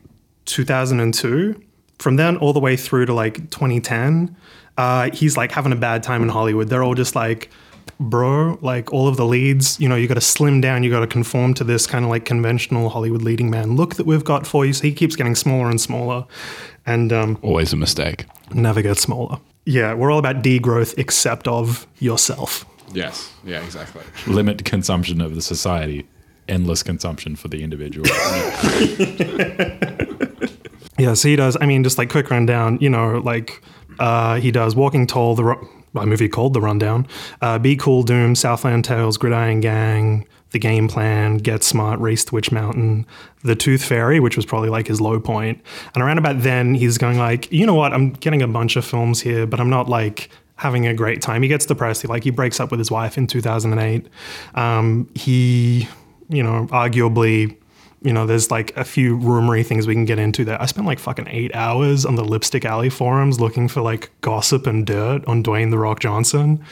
2002. 0.44 1.60
From 1.98 2.16
then 2.16 2.36
all 2.38 2.52
the 2.52 2.60
way 2.60 2.76
through 2.76 3.06
to 3.06 3.14
like 3.14 3.50
2010, 3.50 4.36
uh, 4.76 5.10
he's 5.10 5.36
like 5.36 5.52
having 5.52 5.72
a 5.72 5.76
bad 5.76 6.02
time 6.02 6.22
in 6.22 6.28
Hollywood. 6.28 6.68
They're 6.68 6.82
all 6.82 6.94
just 6.94 7.14
like, 7.14 7.50
bro, 8.00 8.58
like 8.60 8.92
all 8.92 9.06
of 9.08 9.16
the 9.16 9.24
leads, 9.24 9.78
you 9.78 9.88
know, 9.88 9.94
you 9.96 10.08
got 10.08 10.14
to 10.14 10.20
slim 10.20 10.60
down, 10.60 10.82
you 10.82 10.90
got 10.90 11.00
to 11.00 11.06
conform 11.06 11.54
to 11.54 11.64
this 11.64 11.86
kind 11.86 12.04
of 12.04 12.10
like 12.10 12.24
conventional 12.24 12.88
Hollywood 12.88 13.22
leading 13.22 13.50
man 13.50 13.76
look 13.76 13.94
that 13.96 14.06
we've 14.06 14.24
got 14.24 14.46
for 14.46 14.66
you. 14.66 14.72
So 14.72 14.82
he 14.82 14.92
keeps 14.92 15.16
getting 15.16 15.34
smaller 15.34 15.70
and 15.70 15.80
smaller 15.80 16.26
and 16.86 17.12
um, 17.12 17.38
Always 17.42 17.72
a 17.72 17.76
mistake. 17.76 18.26
never 18.52 18.82
get 18.82 18.98
smaller. 18.98 19.38
Yeah, 19.66 19.94
we're 19.94 20.10
all 20.10 20.18
about 20.18 20.42
degrowth 20.42 20.94
except 20.98 21.48
of 21.48 21.86
yourself. 21.98 22.66
Yes. 22.92 23.32
Yeah, 23.44 23.62
exactly. 23.64 24.02
Limit 24.26 24.64
consumption 24.64 25.20
of 25.20 25.34
the 25.34 25.42
society, 25.42 26.06
endless 26.48 26.82
consumption 26.82 27.36
for 27.36 27.48
the 27.48 27.62
individual. 27.62 28.06
Yeah, 30.96 31.14
so 31.14 31.28
he 31.28 31.34
does. 31.34 31.56
I 31.60 31.66
mean, 31.66 31.82
just 31.82 31.98
like 31.98 32.08
quick 32.08 32.30
rundown. 32.30 32.78
You 32.80 32.88
know, 32.88 33.18
like 33.18 33.60
uh, 33.98 34.36
he 34.36 34.50
does 34.50 34.74
Walking 34.74 35.06
Tall, 35.06 35.34
the 35.34 35.56
a 35.96 36.06
movie 36.06 36.28
called 36.28 36.54
The 36.54 36.60
Rundown, 36.60 37.06
uh, 37.40 37.58
Be 37.58 37.76
Cool, 37.76 38.02
Doom, 38.02 38.34
Southland 38.34 38.84
Tales, 38.84 39.16
Gridiron 39.16 39.60
Gang, 39.60 40.26
The 40.50 40.58
Game 40.58 40.88
Plan, 40.88 41.38
Get 41.38 41.62
Smart, 41.62 42.00
Race 42.00 42.24
to 42.26 42.34
Witch 42.34 42.50
Mountain, 42.50 43.06
The 43.42 43.54
Tooth 43.54 43.84
Fairy, 43.84 44.20
which 44.20 44.36
was 44.36 44.44
probably 44.44 44.70
like 44.70 44.86
his 44.86 45.00
low 45.00 45.20
point. 45.20 45.62
And 45.94 46.02
around 46.02 46.18
about 46.18 46.42
then, 46.42 46.74
he's 46.74 46.98
going 46.98 47.18
like, 47.18 47.50
you 47.52 47.66
know 47.66 47.74
what? 47.74 47.92
I'm 47.92 48.10
getting 48.10 48.42
a 48.42 48.48
bunch 48.48 48.76
of 48.76 48.84
films 48.84 49.20
here, 49.20 49.46
but 49.46 49.60
I'm 49.60 49.70
not 49.70 49.88
like 49.88 50.30
having 50.56 50.86
a 50.86 50.94
great 50.94 51.20
time. 51.20 51.42
He 51.42 51.48
gets 51.48 51.66
depressed. 51.66 52.02
He 52.02 52.08
like 52.08 52.24
he 52.24 52.30
breaks 52.30 52.60
up 52.60 52.70
with 52.70 52.78
his 52.78 52.90
wife 52.90 53.16
in 53.18 53.26
2008. 53.26 54.06
Um, 54.54 55.08
he, 55.14 55.88
you 56.28 56.42
know, 56.42 56.66
arguably 56.70 57.56
you 58.04 58.12
know, 58.12 58.26
there's 58.26 58.50
like 58.50 58.76
a 58.76 58.84
few 58.84 59.16
rumory 59.18 59.64
things 59.64 59.86
we 59.86 59.94
can 59.94 60.04
get 60.04 60.18
into 60.18 60.44
there. 60.44 60.60
I 60.60 60.66
spent 60.66 60.86
like 60.86 60.98
fucking 60.98 61.26
eight 61.28 61.54
hours 61.54 62.04
on 62.04 62.16
the 62.16 62.24
Lipstick 62.24 62.66
Alley 62.66 62.90
forums 62.90 63.40
looking 63.40 63.66
for 63.66 63.80
like 63.80 64.10
gossip 64.20 64.66
and 64.66 64.86
dirt 64.86 65.24
on 65.26 65.42
Dwayne 65.42 65.70
The 65.70 65.78
Rock 65.78 66.00
Johnson 66.00 66.62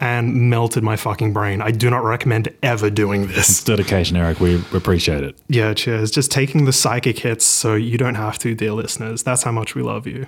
and 0.00 0.50
melted 0.50 0.82
my 0.82 0.96
fucking 0.96 1.32
brain. 1.32 1.62
I 1.62 1.70
do 1.70 1.88
not 1.88 2.04
recommend 2.04 2.54
ever 2.62 2.90
doing 2.90 3.26
this. 3.28 3.48
It's 3.48 3.64
Dedication, 3.64 4.18
Eric. 4.18 4.38
We 4.38 4.56
appreciate 4.74 5.24
it. 5.24 5.38
Yeah, 5.48 5.72
cheers. 5.72 6.10
Just 6.10 6.30
taking 6.30 6.66
the 6.66 6.72
psychic 6.74 7.18
hits 7.18 7.46
so 7.46 7.74
you 7.74 7.96
don't 7.96 8.16
have 8.16 8.38
to, 8.40 8.54
dear 8.54 8.72
listeners. 8.72 9.22
That's 9.22 9.42
how 9.42 9.52
much 9.52 9.74
we 9.74 9.80
love 9.82 10.06
you. 10.06 10.26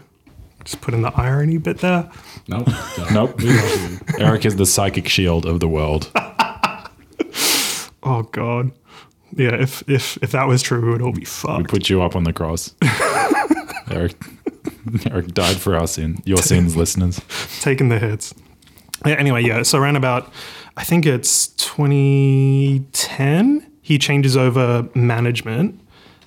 Just 0.64 0.80
put 0.80 0.94
in 0.94 1.02
the 1.02 1.12
irony 1.14 1.58
bit 1.58 1.78
there. 1.78 2.10
Nope. 2.48 2.68
Nope. 3.12 3.38
Eric 4.18 4.46
is 4.46 4.56
the 4.56 4.64
psychic 4.64 5.08
shield 5.08 5.44
of 5.44 5.60
the 5.60 5.68
world. 5.68 6.10
Oh 8.06 8.22
God. 8.22 8.70
Yeah, 9.36 9.54
if 9.54 9.82
if 9.88 10.16
if 10.22 10.30
that 10.32 10.46
was 10.46 10.62
true, 10.62 10.88
it 10.88 10.92
would 10.92 11.02
all 11.02 11.12
be 11.12 11.24
fucked. 11.24 11.58
We 11.58 11.64
put 11.64 11.90
you 11.90 12.02
up 12.02 12.14
on 12.16 12.24
the 12.24 12.32
cross. 12.32 12.74
Eric, 13.90 14.14
Eric 15.10 15.34
died 15.34 15.56
for 15.56 15.76
our 15.76 15.86
sin, 15.86 16.18
your 16.24 16.38
sins, 16.38 16.76
listeners. 16.76 17.20
taking 17.60 17.88
the 17.88 17.98
hits. 17.98 18.34
Yeah, 19.04 19.14
Anyway, 19.14 19.42
yeah. 19.42 19.62
So 19.62 19.78
around 19.78 19.96
about, 19.96 20.32
I 20.76 20.84
think 20.84 21.04
it's 21.04 21.48
2010, 21.48 23.70
he 23.82 23.98
changes 23.98 24.36
over 24.36 24.88
management 24.94 25.78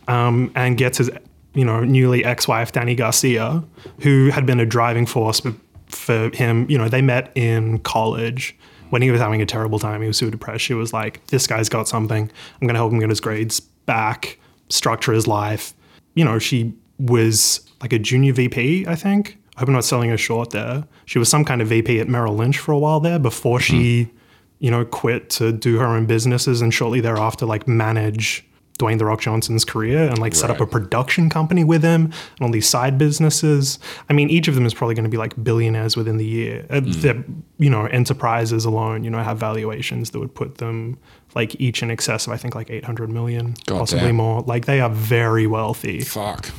um, 0.07 0.51
and 0.55 0.77
gets 0.77 0.99
his, 0.99 1.09
you 1.55 1.65
know, 1.65 1.83
newly 1.83 2.23
ex-wife 2.23 2.71
Dany 2.71 2.95
Garcia, 2.95 3.63
who 4.01 4.29
had 4.29 4.45
been 4.45 4.59
a 4.59 4.65
driving 4.65 5.07
force 5.07 5.39
for, 5.39 5.53
for 5.87 6.29
him. 6.35 6.69
You 6.69 6.77
know, 6.77 6.87
they 6.87 7.01
met 7.01 7.31
in 7.35 7.79
college 7.79 8.55
when 8.89 9.01
he 9.01 9.11
was 9.11 9.21
having 9.21 9.41
a 9.41 9.45
terrible 9.45 9.79
time. 9.79 10.01
He 10.01 10.07
was 10.07 10.17
super 10.17 10.31
depressed. 10.31 10.63
She 10.63 10.73
was 10.73 10.93
like, 10.93 11.25
"This 11.27 11.47
guy's 11.47 11.69
got 11.69 11.87
something. 11.87 12.23
I'm 12.61 12.67
going 12.67 12.73
to 12.75 12.79
help 12.79 12.91
him 12.91 12.99
get 12.99 13.09
his 13.09 13.19
grades 13.19 13.59
back, 13.59 14.39
structure 14.69 15.13
his 15.13 15.27
life." 15.27 15.73
You 16.15 16.25
know, 16.25 16.39
she 16.39 16.73
was 16.99 17.61
like 17.81 17.93
a 17.93 17.99
junior 17.99 18.33
VP, 18.33 18.85
I 18.87 18.95
think. 18.95 19.37
I 19.55 19.61
hope 19.61 19.69
I'm 19.69 19.73
not 19.73 19.85
selling 19.85 20.09
her 20.09 20.17
short 20.17 20.51
there. 20.51 20.83
She 21.05 21.19
was 21.19 21.29
some 21.29 21.43
kind 21.43 21.61
of 21.61 21.67
VP 21.67 21.99
at 21.99 22.07
Merrill 22.07 22.35
Lynch 22.35 22.59
for 22.59 22.71
a 22.71 22.77
while 22.77 22.99
there 22.99 23.19
before 23.19 23.59
she, 23.59 24.03
mm-hmm. 24.03 24.15
you 24.59 24.71
know, 24.71 24.85
quit 24.85 25.29
to 25.31 25.51
do 25.51 25.77
her 25.79 25.85
own 25.85 26.05
businesses 26.05 26.61
and 26.61 26.73
shortly 26.73 27.01
thereafter, 27.01 27.45
like 27.45 27.67
manage 27.67 28.46
Dwayne 28.77 28.99
The 28.99 29.05
Rock 29.05 29.21
Johnson's 29.21 29.65
career 29.65 30.03
and 30.03 30.19
like 30.19 30.35
set 30.35 30.51
up 30.51 30.61
a 30.61 30.67
production 30.67 31.29
company 31.29 31.63
with 31.63 31.83
him 31.83 32.05
and 32.05 32.41
all 32.41 32.51
these 32.51 32.67
side 32.67 32.97
businesses. 32.97 33.79
I 34.09 34.13
mean, 34.13 34.29
each 34.29 34.47
of 34.47 34.55
them 34.55 34.65
is 34.65 34.73
probably 34.73 34.93
going 34.93 35.05
to 35.05 35.09
be 35.09 35.17
like 35.17 35.41
billionaires 35.43 35.97
within 35.97 36.17
the 36.17 36.25
year. 36.25 36.65
Uh, 36.69 36.81
hmm. 36.81 36.91
Their, 36.91 37.23
you 37.57 37.69
know, 37.71 37.85
enterprises 37.87 38.65
alone, 38.65 39.03
you 39.03 39.09
know, 39.09 39.21
have 39.23 39.39
valuations 39.39 40.11
that 40.11 40.19
would 40.19 40.35
put 40.35 40.59
them 40.59 40.99
like 41.33 41.59
each 41.59 41.81
in 41.81 41.89
excess 41.89 42.27
of, 42.27 42.33
I 42.33 42.37
think, 42.37 42.53
like 42.53 42.69
800 42.69 43.09
million, 43.09 43.55
God 43.65 43.79
possibly 43.79 44.07
damn. 44.07 44.17
more. 44.17 44.41
Like 44.41 44.65
they 44.65 44.79
are 44.79 44.91
very 44.91 45.47
wealthy. 45.47 46.01
Fuck. 46.01 46.51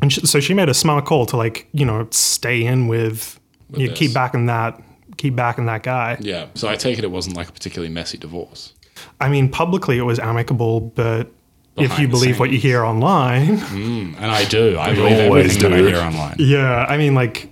And 0.00 0.12
sh 0.12 0.20
so 0.24 0.38
she 0.38 0.54
made 0.54 0.68
a 0.68 0.74
smart 0.74 1.04
call 1.04 1.26
to 1.26 1.36
like, 1.36 1.68
you 1.72 1.84
know, 1.84 2.06
stay 2.12 2.64
in 2.64 2.86
with, 2.86 3.40
you 3.76 3.88
this. 3.88 3.98
keep 3.98 4.14
backing 4.14 4.46
that, 4.46 4.80
keep 5.16 5.34
backing 5.34 5.66
that 5.66 5.82
guy. 5.82 6.16
Yeah. 6.20 6.46
So 6.54 6.68
I 6.68 6.76
take 6.76 6.98
it 6.98 7.04
it 7.04 7.10
wasn't 7.10 7.36
like 7.36 7.48
a 7.48 7.52
particularly 7.52 7.92
messy 7.92 8.18
divorce. 8.18 8.74
I 9.20 9.28
mean, 9.28 9.48
publicly 9.48 9.98
it 9.98 10.02
was 10.02 10.18
amicable, 10.18 10.80
but 10.80 11.30
if 11.76 11.98
you 11.98 12.06
the 12.06 12.10
believe 12.10 12.40
what 12.40 12.50
you 12.50 12.58
hear 12.58 12.84
online, 12.84 13.58
And 13.72 14.16
I 14.18 14.44
do. 14.44 14.78
I 14.78 14.94
believe 14.94 15.20
always 15.26 15.56
everything 15.56 15.70
that 15.70 15.72
I 15.72 15.88
hear 15.88 15.98
online. 16.00 16.36
yeah, 16.38 16.84
I 16.88 16.96
mean, 16.96 17.14
like, 17.14 17.50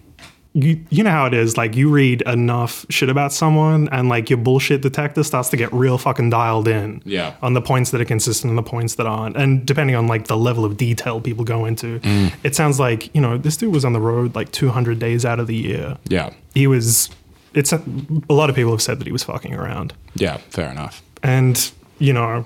you, 0.52 0.80
you 0.88 1.04
know 1.04 1.10
how 1.10 1.26
it 1.26 1.34
is. 1.34 1.56
Like, 1.58 1.76
you 1.76 1.90
read 1.90 2.22
enough 2.22 2.86
shit 2.88 3.10
about 3.10 3.30
someone, 3.32 3.88
and 3.92 4.08
like 4.08 4.30
your 4.30 4.38
bullshit 4.38 4.80
detector 4.80 5.22
starts 5.22 5.50
to 5.50 5.56
get 5.58 5.70
real 5.72 5.98
fucking 5.98 6.30
dialed 6.30 6.66
in. 6.66 7.02
Yeah. 7.04 7.34
On 7.42 7.52
the 7.52 7.60
points 7.60 7.90
that 7.90 8.00
are 8.00 8.06
consistent 8.06 8.48
and 8.50 8.56
the 8.58 8.62
points 8.62 8.94
that 8.94 9.06
aren't. 9.06 9.36
And 9.36 9.66
depending 9.66 9.94
on 9.96 10.06
like 10.08 10.28
the 10.28 10.36
level 10.38 10.64
of 10.64 10.76
detail 10.78 11.20
people 11.20 11.44
go 11.44 11.66
into, 11.66 12.00
Mm. 12.00 12.32
it 12.42 12.56
sounds 12.56 12.80
like, 12.80 13.14
you 13.14 13.20
know, 13.20 13.36
this 13.36 13.56
dude 13.58 13.72
was 13.72 13.84
on 13.84 13.92
the 13.92 14.00
road 14.00 14.34
like 14.34 14.50
200 14.50 14.98
days 14.98 15.26
out 15.26 15.38
of 15.40 15.46
the 15.46 15.54
year. 15.56 15.98
Yeah. 16.08 16.30
He 16.54 16.66
was, 16.66 17.10
it's 17.52 17.72
a, 17.74 17.82
a 18.30 18.32
lot 18.32 18.48
of 18.48 18.56
people 18.56 18.70
have 18.72 18.82
said 18.82 18.98
that 18.98 19.06
he 19.06 19.12
was 19.12 19.22
fucking 19.24 19.54
around. 19.54 19.92
Yeah. 20.14 20.38
Fair 20.48 20.70
enough. 20.70 21.02
And 21.22 21.70
you 21.98 22.12
know 22.12 22.44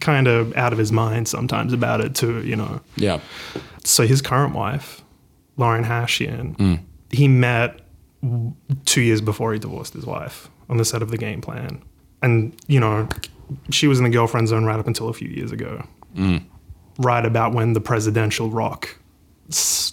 kind 0.00 0.28
of 0.28 0.54
out 0.56 0.72
of 0.72 0.78
his 0.78 0.92
mind 0.92 1.26
sometimes 1.26 1.72
about 1.72 2.00
it 2.00 2.14
too 2.14 2.42
you 2.44 2.56
know. 2.56 2.80
Yeah. 2.96 3.20
so 3.84 4.06
his 4.06 4.20
current 4.20 4.54
wife 4.54 5.02
lauren 5.56 5.84
hashian 5.84 6.56
mm. 6.56 6.80
he 7.10 7.28
met 7.28 7.80
two 8.84 9.00
years 9.00 9.20
before 9.20 9.52
he 9.52 9.58
divorced 9.58 9.94
his 9.94 10.06
wife 10.06 10.48
on 10.68 10.76
the 10.76 10.84
set 10.84 11.02
of 11.02 11.10
the 11.10 11.18
game 11.18 11.40
plan. 11.40 11.82
And 12.22 12.54
you 12.66 12.80
know 12.80 13.08
she 13.70 13.86
was 13.86 13.98
in 13.98 14.04
the 14.04 14.10
girlfriend 14.10 14.48
zone 14.48 14.64
right 14.64 14.78
up 14.78 14.86
until 14.86 15.08
a 15.08 15.12
few 15.12 15.28
years 15.28 15.52
ago. 15.52 15.84
Mm. 16.16 16.42
Right 16.98 17.24
about 17.24 17.52
when 17.52 17.72
the 17.72 17.80
presidential 17.80 18.50
rock 18.50 18.96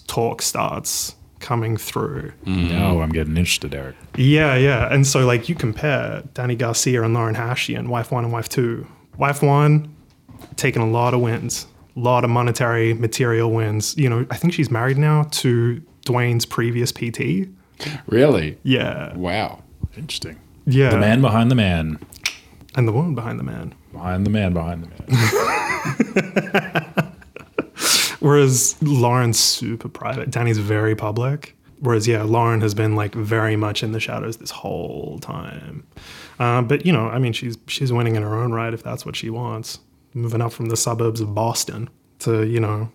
talk 0.07 0.41
starts 0.41 1.15
coming 1.41 1.75
through 1.77 2.31
Now 2.45 3.01
I'm 3.01 3.09
getting 3.09 3.35
interested, 3.35 3.73
Eric. 3.75 3.95
yeah, 4.15 4.55
yeah. 4.55 4.93
And 4.93 5.05
so 5.05 5.25
like 5.25 5.49
you 5.49 5.55
compare 5.55 6.23
Dany 6.33 6.57
Garcia 6.57 7.03
and 7.03 7.13
Lauren 7.13 7.35
Hashi 7.35 7.73
Hashian, 7.75 7.87
wife 7.87 8.11
one 8.11 8.23
and 8.23 8.31
wife 8.31 8.47
two. 8.47 8.87
Wife 9.17 9.43
one, 9.43 9.93
taking 10.55 10.81
a 10.81 10.89
lot 10.89 11.13
of 11.13 11.19
wins, 11.21 11.67
a 11.95 11.99
lot 11.99 12.23
of 12.23 12.29
monetary 12.29 12.93
material 12.93 13.51
wins. 13.51 13.95
You 13.97 14.09
know, 14.09 14.25
I 14.31 14.37
think 14.37 14.53
she's 14.53 14.71
married 14.71 14.97
now 14.97 15.23
to 15.23 15.81
Dwayne's 16.05 16.45
previous 16.45 16.91
PT. 16.91 17.49
Really? 18.07 18.57
Yeah. 18.63 19.15
Wow. 19.15 19.63
Interesting. 19.97 20.39
Yeah. 20.65 20.91
The 20.91 20.97
man 20.99 21.21
behind 21.21 21.51
the 21.51 21.55
man. 21.55 21.99
And 22.75 22.87
the 22.87 22.91
woman 22.93 23.15
behind 23.15 23.39
the 23.39 23.43
man. 23.43 23.73
Behind 23.91 24.25
the 24.25 24.29
man 24.29 24.53
behind 24.53 24.83
the 24.83 24.87
man. 24.87 24.97
Whereas 28.21 28.81
Lauren's 28.81 29.39
super 29.39 29.89
private. 29.89 30.29
Dany's 30.29 30.59
very 30.59 30.95
public. 30.95 31.57
Whereas, 31.79 32.07
yeah, 32.07 32.21
Lauren 32.21 32.61
has 32.61 32.75
been 32.75 32.95
like 32.95 33.15
very 33.15 33.55
much 33.55 33.81
in 33.81 33.91
the 33.91 33.99
shadows 33.99 34.37
this 34.37 34.51
whole 34.51 35.17
time. 35.19 35.85
Uh, 36.39 36.61
but 36.61 36.85
you 36.85 36.93
know, 36.93 37.07
I 37.07 37.17
mean, 37.17 37.33
she's 37.33 37.57
she's 37.67 37.91
winning 37.91 38.15
in 38.15 38.21
her 38.23 38.35
own 38.35 38.53
right 38.53 38.73
if 38.73 38.83
that's 38.83 39.05
what 39.05 39.15
she 39.15 39.29
wants. 39.29 39.79
Moving 40.13 40.41
up 40.41 40.53
from 40.53 40.67
the 40.67 40.77
suburbs 40.77 41.19
of 41.19 41.33
Boston 41.33 41.89
to 42.19 42.45
you 42.45 42.59
know 42.59 42.91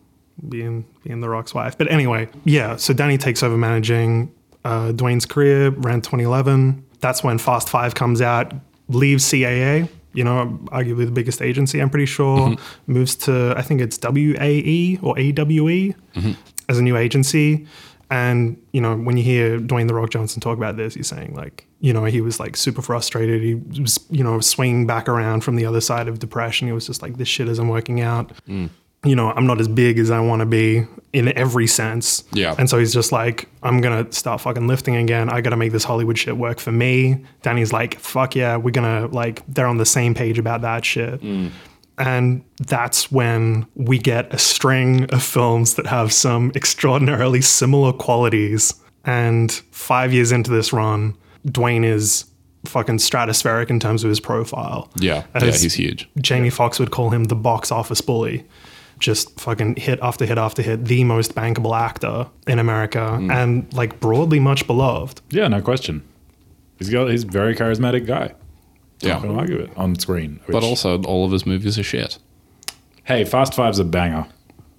being 0.49 0.87
being 1.03 1.21
the 1.21 1.29
Rock's 1.29 1.53
wife. 1.55 1.77
But 1.77 1.91
anyway, 1.91 2.29
yeah. 2.45 2.77
So 2.77 2.95
Dany 2.95 3.19
takes 3.19 3.43
over 3.43 3.57
managing 3.57 4.33
uh, 4.65 4.93
Dwayne's 4.93 5.27
career 5.27 5.69
around 5.69 6.05
2011. 6.05 6.85
That's 7.01 7.25
when 7.25 7.39
Fast 7.39 7.69
Five 7.69 7.95
comes 7.97 8.21
out. 8.21 8.55
Leaves 8.89 9.25
CAA. 9.25 9.89
You 10.17 10.25
know, 10.25 10.59
arguably 10.73 11.05
the 11.05 11.13
biggest 11.13 11.43
agency. 11.43 11.81
I'm 11.81 11.91
pretty 11.91 12.07
sure 12.07 12.39
mm-hmm. 12.39 12.93
moves 12.93 13.15
to 13.17 13.55
I 13.57 13.63
think 13.63 13.81
it's 13.81 13.99
WAE 14.03 14.99
or 15.03 15.19
AWE 15.19 15.95
mm-hmm. 15.95 16.33
as 16.69 16.79
a 16.79 16.83
new 16.83 16.97
agency. 16.97 17.67
And 18.11 18.61
you 18.73 18.81
know, 18.81 18.97
when 18.97 19.17
you 19.17 19.25
hear 19.25 19.59
Dwayne 19.59 19.89
the 19.89 19.95
Rock 19.95 20.11
Johnson 20.11 20.41
talk 20.41 20.57
about 20.57 20.77
this, 20.77 20.95
he's 20.95 21.09
saying 21.09 21.35
like, 21.35 21.67
you 21.81 21.93
know, 21.93 22.05
he 22.05 22.21
was 22.21 22.39
like 22.39 22.57
super 22.57 22.83
frustrated. 22.83 23.43
He 23.43 23.55
was, 23.81 23.99
you 24.11 24.23
know, 24.23 24.41
swinging 24.41 24.87
back 24.87 25.09
around 25.09 25.43
from 25.43 25.57
the 25.57 25.67
other 25.67 25.81
side 25.81 26.09
of 26.09 26.19
depression. 26.19 26.69
He 26.69 26.73
was 26.73 26.87
just 26.87 27.03
like, 27.03 27.17
this 27.17 27.29
shit 27.29 27.49
isn't 27.49 27.69
working 27.69 28.01
out. 28.01 28.33
Mm. 28.49 28.71
You 29.07 29.17
know, 29.17 29.31
I'm 29.31 29.47
not 29.47 29.61
as 29.61 29.69
big 29.69 29.99
as 29.99 30.11
I 30.11 30.21
want 30.21 30.41
to 30.41 30.47
be 30.47 30.87
in 31.13 31.37
every 31.39 31.67
sense. 31.67 32.25
Yeah. 32.33 32.55
And 32.59 32.69
so 32.69 32.79
he's 32.79 32.93
just 32.93 33.13
like, 33.13 33.49
I'm 33.63 33.81
gonna 33.81 34.11
start 34.13 34.41
fucking 34.43 34.67
lifting 34.67 34.97
again. 34.97 35.31
I 35.31 35.41
gotta 35.41 35.57
make 35.57 35.73
this 35.73 35.85
Hollywood 35.85 36.19
shit 36.19 36.37
work 36.37 36.59
for 36.59 36.73
me. 36.73 37.25
Dany's 37.43 37.73
like, 37.73 37.99
fuck 37.99 38.37
yeah, 38.37 38.57
we're 38.57 38.73
gonna 38.73 39.07
like, 39.07 39.43
they're 39.49 39.67
on 39.67 39.79
the 39.79 39.87
same 39.87 40.15
page 40.15 40.39
about 40.39 40.61
that 40.61 40.85
shit. 40.85 41.23
Mm. 41.23 41.53
And 41.99 42.45
that's 42.59 43.11
when 43.11 43.67
we 43.75 43.99
get 43.99 44.35
a 44.35 44.39
string 44.39 45.05
of 45.05 45.23
films 45.23 45.75
that 45.75 45.87
have 45.87 46.13
some 46.13 46.53
extraordinarily 46.55 47.41
similar 47.41 47.93
qualities. 47.93 48.75
And 49.05 49.51
five 49.71 50.13
years 50.13 50.33
into 50.33 50.51
this 50.51 50.73
run, 50.73 51.17
Dwayne 51.47 51.85
is 51.85 52.27
fucking 52.67 52.99
stratospheric 52.99 53.71
in 53.71 53.81
terms 53.81 54.05
of 54.05 54.11
his 54.11 54.21
profile. 54.21 54.91
Yeah. 54.99 55.25
Yeah. 55.35 55.45
He's 55.45 55.75
huge. 55.75 56.11
Jamie 56.19 56.51
Foxx 56.51 56.79
would 56.79 56.91
call 56.91 57.11
him 57.11 57.25
the 57.25 57.37
box 57.37 57.73
office 57.73 58.01
bully. 58.01 58.45
Just 58.99 59.39
fucking 59.39 59.77
hit 59.77 59.99
after 60.01 60.25
hit 60.25 60.39
after 60.39 60.63
hit, 60.63 60.87
the 60.87 61.05
most 61.05 61.35
bankable 61.35 61.79
actor 61.79 62.29
in 62.47 62.59
America, 62.59 63.17
hmm. 63.17 63.31
and 63.31 63.73
like 63.75 64.01
broadly 64.01 64.41
much 64.41 64.67
beloved. 64.67 65.21
yeah, 65.31 65.49
no 65.49 65.61
question. 65.61 66.03
He's 66.79 66.91
got 66.91 67.09
he's 67.09 67.25
a 67.25 67.27
very 67.27 67.55
charismatic 67.55 68.07
guy. 68.07 68.35
Yeah. 69.01 69.15
Not 69.15 69.23
gonna 69.23 69.39
argue 69.39 69.59
it 69.59 69.71
on 69.77 69.99
screen. 69.99 70.41
But 70.49 70.63
also, 70.63 71.03
all 71.03 71.25
of 71.25 71.33
his 71.33 71.45
movies 71.45 71.79
are 71.79 71.83
shit. 71.83 72.19
hey, 73.05 73.25
Fast 73.25 73.55
Five's 73.55 73.79
a 73.79 73.85
banger. 73.85 74.27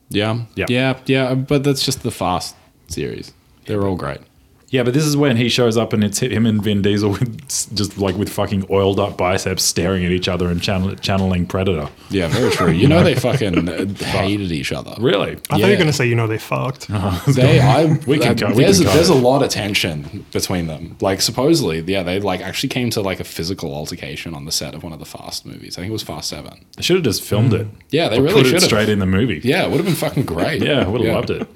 Yeah. 0.10 0.42
Yeah. 0.56 0.66
Yeah. 0.70 1.00
Yeah. 1.06 1.36
But 1.36 1.64
that's 1.64 1.84
just 1.84 2.04
the 2.04 2.12
Fast 2.12 2.56
series. 2.88 3.34
They're 3.66 3.86
all 3.86 3.96
great. 3.96 4.22
Yeah, 4.70 4.84
but 4.84 4.94
this 4.94 5.06
is 5.06 5.16
when 5.16 5.38
he 5.38 5.48
shows 5.48 5.78
up 5.78 5.94
and 5.94 6.04
it's 6.04 6.20
him 6.20 6.46
and 6.46 6.62
Vin 6.62 6.82
Diesel 6.82 7.12
with 7.12 7.48
just 7.48 7.98
like 7.98 8.18
with 8.18 8.28
fucking 8.28 8.66
oiled 8.70 9.00
up 9.00 9.18
biceps 9.18 9.64
staring 9.64 10.04
at 10.06 10.12
each 10.12 10.28
other 10.28 10.50
and 10.50 10.62
channel, 10.62 10.94
channeling 10.96 11.46
Predator. 11.46 11.88
Yeah, 12.10 12.28
very 12.28 12.52
true. 12.52 12.72
You 12.72 12.90
know 12.90 13.02
they 13.02 13.16
fucking 13.16 13.70
uh, 13.70 13.86
hated 14.04 14.52
each 14.52 14.74
other. 14.74 14.94
Really? 15.00 15.32
I 15.32 15.36
thought 15.36 15.60
you 15.60 15.66
Yeah. 15.66 15.72
were 15.72 15.78
gonna 15.78 15.94
say 15.94 16.06
you 16.08 16.16
know 16.16 16.28
they 16.28 16.38
fucked. 16.38 16.88
They, 17.28 17.60
I, 17.62 17.86
We 18.06 18.20
can 18.20 18.36
cut- 18.38 18.56
we 18.56 18.64
there's, 18.66 18.80
can 18.80 18.88
cut 18.88 18.94
there's 18.96 19.10
it. 19.10 19.16
a 19.16 19.20
lot 19.20 19.42
of 19.42 19.50
tension 19.50 20.26
between 20.34 20.68
them. 20.68 20.98
Like 21.00 21.22
supposedly, 21.22 21.80
yeah, 21.82 22.04
they 22.04 22.20
like 22.20 22.42
actually 22.42 22.70
came 22.70 22.90
to 22.90 23.02
like 23.02 23.22
a 23.22 23.24
physical 23.24 23.74
altercation 23.74 24.34
on 24.34 24.44
the 24.44 24.52
set 24.52 24.76
of 24.76 24.84
one 24.84 24.92
of 24.92 25.00
the 25.00 25.06
Fast 25.06 25.46
movies. 25.46 25.78
I 25.78 25.82
think 25.82 25.92
it 25.92 25.94
was 25.94 26.04
Fast 26.04 26.30
Seven. 26.30 26.66
They 26.76 26.82
should 26.84 26.98
have 26.98 27.06
just 27.06 27.24
filmed 27.24 27.54
it. 27.54 27.68
Yeah, 27.90 28.10
they 28.10 28.18
Or 28.20 28.24
really 28.24 28.34
put 28.42 28.46
should 28.48 28.56
it 28.56 28.62
have. 28.62 28.64
straight 28.64 28.90
in 28.90 29.00
the 29.00 29.06
movie. 29.06 29.40
Yeah, 29.46 29.64
it 29.64 29.70
would 29.70 29.78
have 29.78 29.86
been 29.86 29.96
fucking 29.96 30.24
great. 30.26 30.62
Yeah, 30.68 30.82
I 30.84 30.88
would 30.90 31.00
have 31.00 31.08
yeah. 31.08 31.16
loved 31.16 31.30
it. 31.30 31.48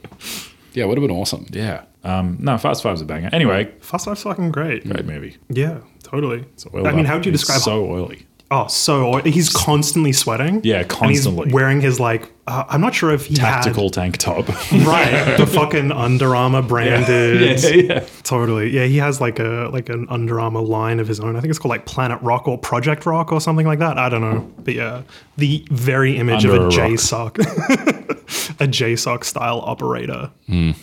Yeah, 0.73 0.85
it 0.85 0.87
would 0.87 0.97
have 0.97 1.05
been 1.05 1.15
awesome. 1.15 1.45
Yeah. 1.51 1.83
Um, 2.03 2.37
no, 2.39 2.57
Fast 2.57 2.81
Five's 2.83 3.01
a 3.01 3.05
banger. 3.05 3.29
Anyway, 3.31 3.71
Fast 3.79 4.05
Five's 4.05 4.23
fucking 4.23 4.51
great. 4.51 4.87
great 4.89 5.05
movie. 5.05 5.37
Yeah, 5.49 5.79
totally. 6.03 6.39
It's 6.53 6.65
oiled 6.73 6.87
I 6.87 6.91
mean, 6.91 7.01
up. 7.01 7.05
how 7.07 7.15
would 7.17 7.25
you 7.25 7.31
It's 7.31 7.41
describe? 7.41 7.61
so 7.61 7.85
oily. 7.85 8.25
oh, 8.49 8.67
so 8.67 9.21
he's 9.23 9.49
constantly 9.49 10.11
sweating. 10.11 10.61
Yeah, 10.63 10.79
And 10.79 10.89
constantly. 10.89 11.45
he's 11.45 11.53
wearing 11.53 11.79
his 11.81 11.99
like. 11.99 12.31
Uh, 12.51 12.65
I'm 12.67 12.81
not 12.81 12.93
sure 12.93 13.11
if 13.11 13.27
he 13.27 13.35
Tactical 13.35 13.89
tank 13.89 14.17
top. 14.17 14.45
right 14.71 15.37
the 15.37 15.47
fucking 15.47 15.89
Under 15.93 16.35
Armour 16.35 16.61
branded. 16.61 17.63
yeah, 17.63 17.69
yeah. 17.69 18.05
Totally. 18.23 18.69
Yeah, 18.71 18.83
he 18.83 18.97
has 18.97 19.21
like 19.21 19.39
a 19.39 19.69
like 19.71 19.87
an 19.87 20.05
Under 20.09 20.37
Armour 20.37 20.59
line 20.59 20.99
of 20.99 21.07
his 21.07 21.21
own. 21.21 21.37
I 21.37 21.39
think 21.39 21.49
it's 21.49 21.59
called 21.59 21.69
like 21.69 21.85
Planet 21.85 22.21
Rock 22.21 22.49
or 22.49 22.57
Project 22.57 23.05
Rock 23.05 23.31
or 23.31 23.39
something 23.39 23.65
like 23.65 23.79
that. 23.79 23.97
I 23.97 24.09
don't 24.09 24.19
know. 24.19 24.51
But 24.65 24.73
yeah, 24.73 25.03
the 25.37 25.65
very 25.71 26.17
image 26.17 26.45
Under 26.45 26.57
of 26.57 26.61
a 26.63 26.65
a 26.65 26.89
rock. 26.89 27.35
JSOC, 27.35 27.39
a 28.59 28.67
JSOC 28.67 29.23
style 29.23 29.61
operator. 29.61 30.29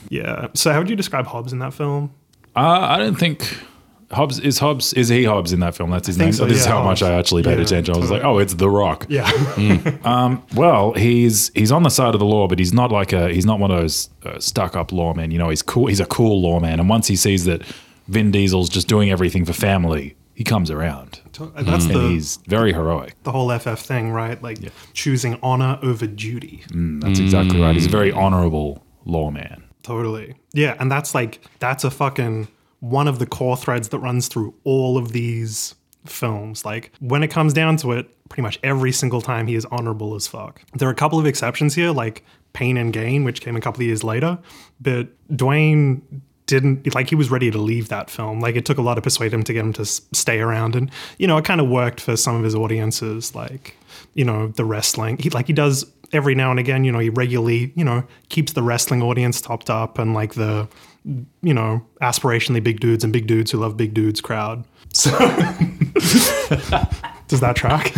Yeah. 0.09 0.49
So 0.55 0.73
how 0.73 0.79
would 0.79 0.89
you 0.89 0.97
describe 0.97 1.27
Hobbs 1.27 1.53
in 1.53 1.59
that 1.59 1.75
film? 1.75 2.15
Uh, 2.57 2.61
I 2.61 2.97
don't 2.97 3.17
think 3.19 3.59
Hobbs 4.11 4.39
is 4.41 4.59
Hobbs. 4.59 4.95
Is 4.95 5.09
he 5.09 5.25
Hobbs 5.25 5.53
in 5.53 5.61
that 5.61 5.75
film? 5.75 5.91
That's 5.91 6.07
his 6.07 6.17
name. 6.17 6.33
so, 6.33 6.47
this 6.47 6.61
is 6.61 6.67
yeah, 6.67 6.73
how 6.73 6.83
much 6.83 7.03
I 7.03 7.13
actually 7.19 7.43
paid 7.43 7.59
Yeah, 7.59 7.65
attention. 7.65 7.95
I 7.95 7.99
was 7.99 8.11
like, 8.11 8.25
oh, 8.25 8.39
it's 8.39 8.55
The 8.55 8.71
Rock. 8.71 9.07
Yeah. 9.09 9.31
Well, 10.55 10.93
he's 10.95 11.51
he's 11.55 11.71
on 11.73 11.83
the 11.83 11.91
side 11.91 12.15
of 12.15 12.19
the 12.19 12.27
law, 12.27 12.49
but 12.49 12.59
he's 12.59 12.73
not 12.73 12.91
like 12.91 13.13
a 13.13 13.29
he's 13.33 13.45
not 13.47 13.59
one 13.61 13.71
of 13.71 13.79
those 13.81 14.09
uh, 14.25 14.39
stuck 14.39 14.77
up 14.77 14.91
lawmen. 14.91 15.31
You 15.33 15.39
know, 15.39 15.49
he's 15.51 15.63
cool. 15.63 15.87
He's 15.87 16.01
a 16.01 16.07
cool 16.07 16.41
lawman, 16.43 16.81
and 16.81 16.89
once 16.89 17.07
he 17.07 17.17
sees 17.17 17.45
that 17.45 17.63
Vin 18.09 18.31
Diesel's 18.31 18.69
just 18.69 18.89
doing 18.89 19.11
everything 19.11 19.45
for 19.45 19.53
family, 19.53 20.17
he 20.35 20.43
comes 20.45 20.71
around, 20.71 21.21
And 21.57 21.67
that's 21.67 21.85
and 21.85 21.95
the 21.95 22.09
he's 22.09 22.39
very 22.47 22.73
heroic. 22.73 23.15
the 23.25 23.33
whole 23.33 23.57
FF 23.59 23.79
thing, 23.81 24.11
right? 24.13 24.43
Like 24.43 24.59
choosing 24.95 25.39
honor 25.43 25.79
over 25.83 26.07
duty. 26.07 26.63
Mm, 26.69 27.03
that's 27.03 27.19
exactly 27.19 27.61
right. 27.61 27.75
He's 27.75 27.87
a 27.87 27.91
very 27.91 28.11
honorable 28.13 28.85
lawman. 29.05 29.65
Totally. 29.83 30.35
Yeah, 30.53 30.77
and 30.79 30.91
that's 30.91 31.15
like 31.15 31.41
that's 31.59 31.85
a 31.85 31.91
fucking 31.91 32.49
one 32.81 33.09
of 33.09 33.19
the 33.19 33.27
core 33.27 33.57
threads 33.57 33.89
that 33.89 33.99
runs 33.99 34.29
through 34.29 34.55
all 34.65 34.97
of 34.97 35.13
these 35.13 35.75
films. 36.07 36.65
Like 36.65 36.93
when 37.01 37.23
it 37.23 37.29
comes 37.29 37.53
down 37.53 37.77
to 37.79 37.93
it, 37.93 38.09
pretty 38.29 38.43
much 38.43 38.59
every 38.63 38.93
single 38.93 39.21
time 39.21 39.47
he 39.47 39.55
is 39.55 39.65
honorable 39.67 40.15
as 40.15 40.27
fuck. 40.27 40.63
There 40.75 40.89
are 40.89 40.93
a 40.93 40.97
couple 40.97 41.19
of 41.19 41.27
exceptions 41.27 41.75
here, 41.75 41.91
like 41.91 42.25
Pain 42.53 42.77
and 42.77 42.93
Gain, 42.93 43.25
which 43.25 43.41
came 43.41 43.57
a 43.57 43.61
couple 43.61 43.81
of 43.81 43.87
years 43.87 44.05
later, 44.05 44.39
but 44.81 45.09
Dwayne 45.31 46.03
didn't 46.47 46.95
like 46.95 47.11
he 47.11 47.15
was 47.15 47.31
ready 47.31 47.51
to 47.51 47.59
leave 47.59 47.91
that 47.91 48.09
film 48.09 48.41
like 48.41 48.57
it 48.57 48.65
took 48.65 48.79
a 48.79 48.83
lot 48.83 48.95
to 48.95 49.03
persuade 49.03 49.35
him 49.35 49.43
to 49.43 49.53
get 49.53 49.61
him 49.61 49.73
to 49.75 49.85
stay 49.85 50.41
around 50.41 50.75
and 50.75 50.91
you 51.19 51.27
know 51.27 51.37
it 51.37 51.45
kind 51.45 51.61
of 51.61 51.69
worked 51.69 52.01
for 52.01 52.17
some 52.17 52.35
of 52.35 52.43
his 52.43 52.55
audiences 52.55 53.35
like 53.35 53.77
you 54.15 54.25
know 54.25 54.49
the 54.49 54.65
wrestling 54.65 55.19
he 55.19 55.29
like 55.29 55.47
he 55.47 55.53
does 55.53 55.85
every 56.13 56.35
now 56.35 56.51
and 56.51 56.59
again 56.59 56.85
you 56.85 56.91
know 56.91 57.01
he 57.01 57.11
regularly 57.11 57.71
you 57.77 57.85
know 57.85 58.03
keeps 58.31 58.55
the 58.55 58.63
wrestling 58.63 59.03
audience 59.03 59.43
topped 59.43 59.69
up 59.69 59.99
and 59.99 60.15
like 60.15 60.35
the 60.35 60.67
you 61.05 61.55
know 61.55 61.85
aspirationally 62.03 62.63
big 62.63 62.81
dudes 62.81 63.05
and 63.05 63.13
big 63.13 63.27
dudes 63.27 63.51
who 63.51 63.59
love 63.59 63.77
big 63.77 63.95
dudes 63.95 64.21
crowd 64.21 64.65
so 64.93 65.11
does 67.29 67.41
that 67.41 67.55
track 67.55 67.93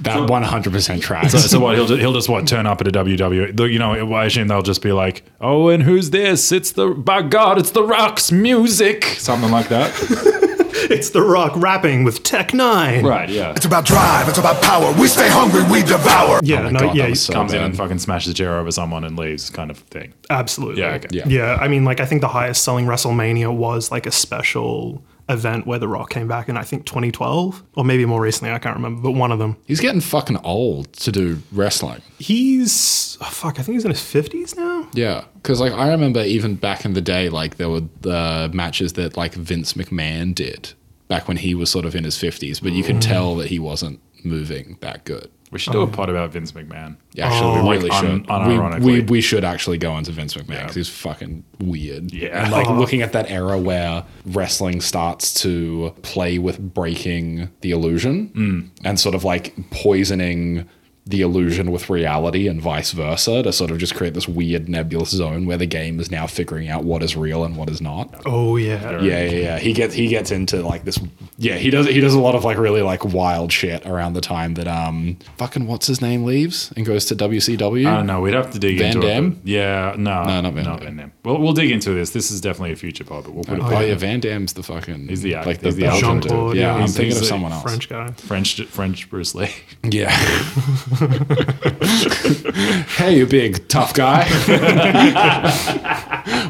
That 0.00 0.28
100% 0.28 1.00
tracks. 1.00 1.32
So, 1.32 1.38
so 1.38 1.60
what? 1.60 1.76
He'll 1.76 1.86
just, 1.86 2.00
he'll 2.00 2.12
just 2.12 2.28
what 2.28 2.46
turn 2.46 2.66
up 2.66 2.80
at 2.80 2.88
a 2.88 2.90
WWE. 2.90 3.72
You 3.72 3.78
know, 3.78 4.14
I 4.14 4.26
assume 4.26 4.48
they'll 4.48 4.62
just 4.62 4.82
be 4.82 4.92
like, 4.92 5.24
"Oh, 5.40 5.68
and 5.68 5.82
who's 5.82 6.10
this? 6.10 6.52
It's 6.52 6.72
the 6.72 6.88
by 6.90 7.22
God, 7.22 7.58
it's 7.58 7.70
the 7.70 7.82
Rock's 7.82 8.30
music." 8.30 9.04
Something 9.04 9.50
like 9.50 9.68
that. 9.68 10.50
it's 10.90 11.10
the 11.10 11.22
rock 11.22 11.52
rapping 11.56 12.04
with 12.04 12.22
Tech 12.22 12.48
N9ne 12.48 13.02
right? 13.02 13.28
Yeah. 13.28 13.52
It's 13.56 13.64
about 13.66 13.84
drive, 13.84 14.28
it's 14.28 14.38
about 14.38 14.62
power. 14.62 14.92
We 15.00 15.06
stay 15.08 15.28
hungry, 15.28 15.62
we 15.70 15.82
devour. 15.82 16.40
yeah 16.42 16.66
Oh 16.66 16.70
no 16.70 16.80
God, 16.80 16.96
yeah 16.96 17.04
that 17.04 17.10
was 17.10 17.22
so 17.22 17.32
Comes 17.32 17.52
in 17.52 17.58
bad. 17.60 17.66
and 17.66 17.76
fucking 17.76 17.98
smashes 17.98 18.32
a 18.32 18.34
chair 18.34 18.58
over 18.58 18.70
someone 18.70 19.04
and 19.04 19.16
leaves, 19.16 19.50
kind 19.50 19.70
of 19.70 19.78
thing. 19.78 20.12
Absolutely. 20.30 20.82
Yeah, 20.82 20.94
okay. 20.94 21.08
Yeah. 21.10 21.24
Yeah. 21.28 21.58
I 21.60 21.68
mean, 21.68 21.84
like, 21.84 22.00
I 22.00 22.06
think 22.06 22.20
the 22.20 22.28
highest 22.28 22.62
selling 22.64 22.86
WrestleMania 22.86 23.54
was 23.54 23.90
like 23.90 24.06
a 24.06 24.10
special 24.12 25.02
event 25.28 25.66
where 25.66 25.78
The 25.78 25.88
Rock 25.88 26.10
came 26.10 26.28
back 26.28 26.48
in, 26.48 26.56
I 26.56 26.62
think, 26.62 26.84
2012, 26.86 27.62
or 27.74 27.84
maybe 27.84 28.04
more 28.04 28.20
recently. 28.20 28.52
I 28.52 28.58
can't 28.58 28.76
remember, 28.76 29.02
but 29.02 29.12
one 29.12 29.32
of 29.32 29.38
them. 29.38 29.56
He's 29.66 29.80
getting 29.80 30.00
fucking 30.00 30.38
old 30.38 30.92
to 30.94 31.12
do 31.12 31.40
wrestling. 31.52 32.02
He's, 32.18 33.16
oh, 33.20 33.24
fuck, 33.24 33.58
I 33.58 33.62
think 33.62 33.74
he's 33.74 33.84
in 33.84 33.90
his 33.90 34.00
50s 34.00 34.56
now. 34.56 34.88
Yeah, 34.92 35.24
because 35.36 35.60
like 35.60 35.72
I 35.72 35.90
remember 35.90 36.22
even 36.22 36.56
back 36.56 36.84
in 36.84 36.94
the 36.94 37.00
day, 37.00 37.28
like 37.28 37.56
there 37.56 37.70
were 37.70 37.82
the 38.00 38.50
matches 38.52 38.94
that 38.94 39.16
like 39.16 39.34
Vince 39.34 39.74
McMahon 39.74 40.34
did 40.34 40.72
back 41.08 41.28
when 41.28 41.36
he 41.36 41.54
was 41.54 41.70
sort 41.70 41.84
of 41.84 41.94
in 41.94 42.04
his 42.04 42.18
fifties, 42.18 42.60
but 42.60 42.72
you 42.72 42.82
could 42.82 42.96
mm. 42.96 43.00
tell 43.00 43.36
that 43.36 43.48
he 43.48 43.58
wasn't 43.58 44.00
moving 44.24 44.78
that 44.80 45.04
good. 45.04 45.30
We 45.54 45.60
should 45.60 45.72
do 45.72 45.82
a 45.82 45.86
pod 45.86 46.10
about 46.10 46.32
Vince 46.32 46.50
McMahon. 46.50 46.96
Actually, 47.16 47.52
we 47.52 47.58
oh, 47.60 47.70
really 47.70 47.90
un- 47.90 48.04
should. 48.04 48.26
unironically. 48.26 48.80
we, 48.80 48.92
we 48.92 49.02
we 49.02 49.20
should 49.20 49.44
actually 49.44 49.78
go 49.78 49.96
into 49.96 50.10
Vince 50.10 50.34
McMahon 50.34 50.62
because 50.62 50.74
he's 50.74 50.88
fucking 50.88 51.44
weird. 51.60 52.12
Yeah. 52.12 52.42
and 52.42 52.50
like 52.50 52.66
uh-huh. 52.66 52.76
looking 52.76 53.02
at 53.02 53.12
that 53.12 53.30
era 53.30 53.56
where 53.56 54.04
wrestling 54.26 54.80
starts 54.80 55.32
to 55.42 55.94
play 56.02 56.38
with 56.38 56.58
breaking 56.74 57.50
the 57.60 57.70
illusion 57.70 58.30
mm. 58.30 58.70
and 58.84 58.98
sort 58.98 59.14
of 59.14 59.22
like 59.22 59.54
poisoning 59.70 60.68
the 61.06 61.20
illusion 61.20 61.70
with 61.70 61.90
reality 61.90 62.48
and 62.48 62.62
vice 62.62 62.92
versa 62.92 63.42
to 63.42 63.52
sort 63.52 63.70
of 63.70 63.76
just 63.76 63.94
create 63.94 64.14
this 64.14 64.26
weird 64.26 64.70
nebulous 64.70 65.10
zone 65.10 65.44
where 65.44 65.58
the 65.58 65.66
game 65.66 66.00
is 66.00 66.10
now 66.10 66.26
figuring 66.26 66.70
out 66.70 66.82
what 66.82 67.02
is 67.02 67.14
real 67.14 67.44
and 67.44 67.56
what 67.58 67.68
is 67.68 67.82
not. 67.82 68.22
Oh, 68.24 68.56
yeah. 68.56 69.02
Yeah, 69.02 69.22
yeah, 69.24 69.30
yeah. 69.30 69.58
He 69.58 69.74
gets 69.74 69.92
he 69.94 70.08
gets 70.08 70.30
into 70.30 70.62
like 70.62 70.84
this. 70.84 70.98
Yeah, 71.36 71.56
he 71.56 71.68
does 71.68 71.86
he 71.88 72.00
does 72.00 72.14
a 72.14 72.20
lot 72.20 72.34
of 72.34 72.44
like 72.44 72.56
really 72.56 72.80
like 72.80 73.04
wild 73.04 73.52
shit 73.52 73.84
around 73.86 74.14
the 74.14 74.22
time 74.22 74.54
that 74.54 74.66
um 74.66 75.18
fucking 75.36 75.66
what's 75.66 75.86
his 75.86 76.00
name 76.00 76.24
leaves 76.24 76.72
and 76.74 76.86
goes 76.86 77.04
to 77.06 77.16
WCW. 77.16 77.86
I 77.86 77.96
don't 77.96 78.06
know. 78.06 78.22
We'd 78.22 78.32
have 78.32 78.50
to 78.52 78.58
dig 78.58 78.78
Van 78.78 78.94
into 78.96 79.06
Damme? 79.06 79.32
it. 79.44 79.48
Yeah, 79.48 79.94
no, 79.98 80.22
No, 80.24 80.40
not 80.40 80.54
Van 80.54 80.64
not 80.64 80.80
Van 80.80 80.96
Damme. 80.96 81.12
We'll, 81.22 81.38
we'll 81.38 81.52
dig 81.52 81.70
into 81.70 81.90
this. 81.90 82.10
This 82.10 82.30
is 82.30 82.40
definitely 82.40 82.72
a 82.72 82.76
future 82.76 83.04
pod, 83.04 83.24
but 83.24 83.34
we'll 83.34 83.44
put 83.44 83.58
Oh, 83.60 83.66
it 83.68 83.74
Oh 83.74 83.80
yeah. 83.80 83.94
Van 83.94 84.20
Damme's 84.20 84.54
the 84.54 84.62
fucking 84.62 85.08
He's 85.08 85.20
the 85.20 85.34
act- 85.34 85.46
like 85.46 85.58
the, 85.60 85.66
he's 85.66 85.76
the 85.76 85.82
the 85.82 85.88
actor. 85.88 86.00
Belgian. 86.00 86.20
Jean-Claude, 86.22 86.56
Yeah, 86.56 86.62
yeah. 86.62 86.72
I'm 86.74 86.80
He's- 86.80 86.92
thinking 86.96 87.06
he's 87.08 87.16
of 87.16 87.20
the 87.22 87.26
someone 87.28 87.52
else. 87.52 87.62
French 87.62 87.88
guy. 87.90 88.10
French 88.12 88.62
French 88.64 89.10
Bruce 89.10 89.34
Lee. 89.34 89.50
Yeah. 89.82 90.10
hey, 92.96 93.16
you 93.18 93.26
big 93.26 93.68
tough 93.68 93.94
guy. 93.94 94.24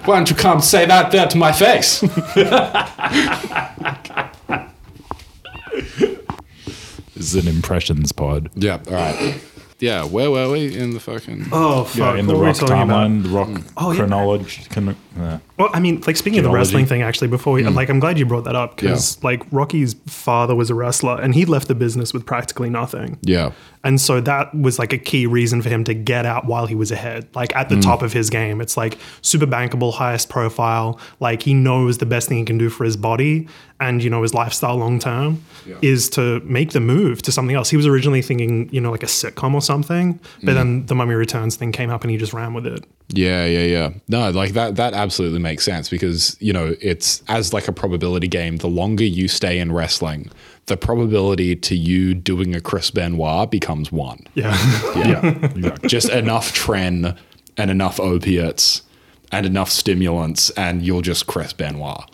Why 0.05 0.17
don't 0.17 0.31
you 0.31 0.37
come 0.37 0.61
say 0.61 0.87
that 0.87 1.11
there 1.13 1.27
to 1.27 1.37
my 1.37 1.53
face? 1.53 2.03
This 7.17 7.33
is 7.33 7.47
an 7.47 7.49
impressions 7.49 8.13
pod. 8.13 8.51
yeah. 8.55 8.81
All 8.87 8.93
right. 8.93 9.41
Yeah. 9.79 10.05
Where 10.05 10.31
were 10.31 10.51
we 10.51 10.77
in 10.77 10.93
the 10.95 11.01
fucking? 11.01 11.47
Oh, 11.53 11.85
fuck. 11.85 11.97
Yeah, 11.97 12.17
in 12.17 12.27
the 12.27 12.33
what 12.33 12.39
were 12.39 12.45
we 12.45 12.49
rock 12.51 12.57
talking 12.59 12.83
about? 12.83 13.09
timeline, 13.11 13.23
the 13.23 13.29
rock 13.29 13.49
mm. 13.49 13.73
Oh, 13.77 13.91
yeah. 13.93 13.99
chronology. 13.99 14.65
Con- 14.69 14.97
uh, 15.19 15.39
Well, 15.57 15.71
I 15.73 15.81
mean, 15.81 16.03
like 16.07 16.17
speaking 16.17 16.39
of 16.39 16.45
the 16.45 16.51
wrestling 16.51 16.87
thing, 16.87 17.03
actually, 17.03 17.29
before 17.29 17.53
we 17.53 17.65
like, 17.65 17.89
I'm 17.89 18.01
glad 18.01 18.19
you 18.19 18.27
brought 18.27 18.45
that 18.45 18.57
up 18.57 18.77
because 18.77 19.23
like 19.23 19.43
Rocky's 19.53 19.95
father 20.07 20.55
was 20.55 20.71
a 20.71 20.75
wrestler 20.75 21.21
and 21.21 21.35
he 21.35 21.45
left 21.45 21.69
the 21.69 21.75
business 21.75 22.13
with 22.13 22.27
practically 22.27 22.71
nothing. 22.71 23.19
Yeah. 23.23 23.53
And 23.85 24.01
so 24.01 24.21
that 24.23 24.55
was 24.55 24.79
like 24.79 24.95
a 24.95 24.99
key 24.99 25.27
reason 25.27 25.61
for 25.61 25.69
him 25.69 25.85
to 25.85 25.93
get 25.93 26.25
out 26.25 26.47
while 26.47 26.67
he 26.67 26.75
was 26.75 26.91
ahead, 26.91 27.29
like 27.35 27.55
at 27.55 27.69
the 27.69 27.79
top 27.81 28.01
of 28.01 28.15
his 28.15 28.31
game. 28.31 28.63
It's 28.63 28.79
like 28.79 28.99
super 29.21 29.47
bankable, 29.47 29.93
highest 29.93 30.31
profile. 30.31 30.99
Like 31.21 31.43
he 31.43 31.53
knows 31.53 31.99
the 31.99 32.07
best 32.07 32.29
thing 32.29 32.39
he 32.39 32.45
can 32.47 32.57
do 32.57 32.71
for 32.71 32.85
his 32.85 32.97
body 32.97 33.47
and, 33.81 34.03
you 34.03 34.09
know, 34.09 34.23
his 34.23 34.33
lifestyle 34.33 34.77
long 34.77 34.99
term 34.99 35.45
is 35.83 36.09
to 36.11 36.41
make 36.41 36.71
the 36.71 36.81
move 36.81 37.21
to 37.23 37.33
something 37.33 37.55
else. 37.55 37.69
He 37.69 37.77
was 37.77 37.87
originally 37.87 38.23
thinking, 38.23 38.71
you 38.73 38.81
know, 38.81 38.91
like 38.91 39.03
a 39.03 39.07
sitcom 39.07 39.53
or 39.53 39.61
something, 39.61 40.19
but 40.43 40.55
then 40.55 40.87
the 40.87 40.95
Mummy 40.95 41.15
Returns 41.15 41.57
thing 41.57 41.71
came 41.71 41.91
up 41.91 42.03
and 42.03 42.11
he 42.11 42.17
just 42.17 42.33
ran 42.33 42.55
with 42.55 42.67
it. 42.67 42.87
Yeah, 43.09 43.45
yeah, 43.45 43.65
yeah. 43.65 43.91
No, 44.09 44.31
like 44.31 44.53
that 44.53 44.77
that 44.77 44.95
absolutely 45.05 45.39
makes 45.39 45.65
sense 45.65 45.89
because, 45.89 46.37
you 46.41 46.53
know, 46.53 46.75
it's 46.81 47.23
as 47.29 47.53
like 47.53 47.69
a 47.69 47.73
probability 47.73 48.27
game, 48.27 48.57
the 48.57 48.69
longer 48.69 49.05
you 49.05 49.29
stay 49.29 49.59
in 49.59 49.71
wrestling, 49.71 50.31
the 50.67 50.77
probability 50.77 51.55
to 51.55 51.77
you 51.77 52.15
doing 52.15 52.55
a 52.55 52.61
Chris 52.61 52.91
Benoit 52.91 53.51
becomes 53.51 53.93
one. 53.93 54.27
Yeah. 54.35 54.57
yeah, 54.97 55.27
exactly. 55.55 55.89
Just 55.89 56.09
enough 56.09 56.55
tren 56.55 57.17
and 57.59 57.71
enough 57.71 58.01
opiates 58.01 58.83
and 59.31 59.45
enough 59.45 59.71
stimulants 59.71 60.51
and 60.51 60.83
you'll 60.83 61.03
just 61.03 61.27
Chris 61.27 61.53
Benoit. 61.53 62.05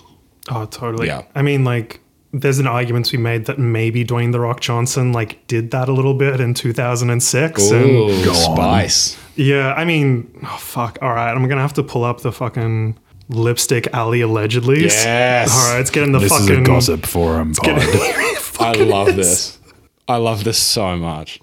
Oh, 0.51 0.67
totally. 0.67 1.07
Yeah. 1.07 1.23
I 1.35 1.43
mean, 1.43 1.65
like, 1.65 2.01
there's 2.33 2.59
an 2.59 2.67
argument 2.67 3.07
to 3.07 3.13
be 3.13 3.23
made 3.23 3.47
that 3.47 3.59
maybe 3.59 4.05
Dwayne 4.05 4.33
the 4.33 4.41
Rock 4.41 4.61
Johnson 4.61 5.13
like 5.13 5.47
did 5.47 5.71
that 5.71 5.89
a 5.89 5.93
little 5.93 6.15
bit 6.15 6.41
in 6.41 6.55
2006. 6.55 7.71
And 7.71 7.87
Ooh, 7.87 8.35
spice. 8.35 9.17
Yeah, 9.41 9.73
I 9.75 9.85
mean, 9.85 10.41
oh, 10.45 10.57
fuck. 10.61 10.99
All 11.03 11.13
right, 11.13 11.31
I'm 11.33 11.49
gonna 11.49 11.61
have 11.61 11.73
to 11.75 11.83
pull 11.83 12.05
up 12.05 12.21
the 12.21 12.33
fucking 12.33 12.99
Lipstick 13.29 13.87
Alley 13.95 14.21
allegedly. 14.21 14.83
Yes. 14.83 15.51
All 15.53 15.71
right, 15.71 15.79
let's 15.79 15.91
get 15.91 16.03
in 16.03 16.13
the 16.13 16.19
This 16.19 16.33
is 16.33 16.39
fucking 16.47 16.63
a 16.63 16.65
gossip 16.67 17.07
forum 17.07 17.55
pod. 17.55 17.79
I 18.61 18.73
love 18.73 19.17
this. 19.17 19.59
I 20.09 20.17
love 20.17 20.45
this 20.45 20.59
so 20.59 20.97
much. 20.97 21.41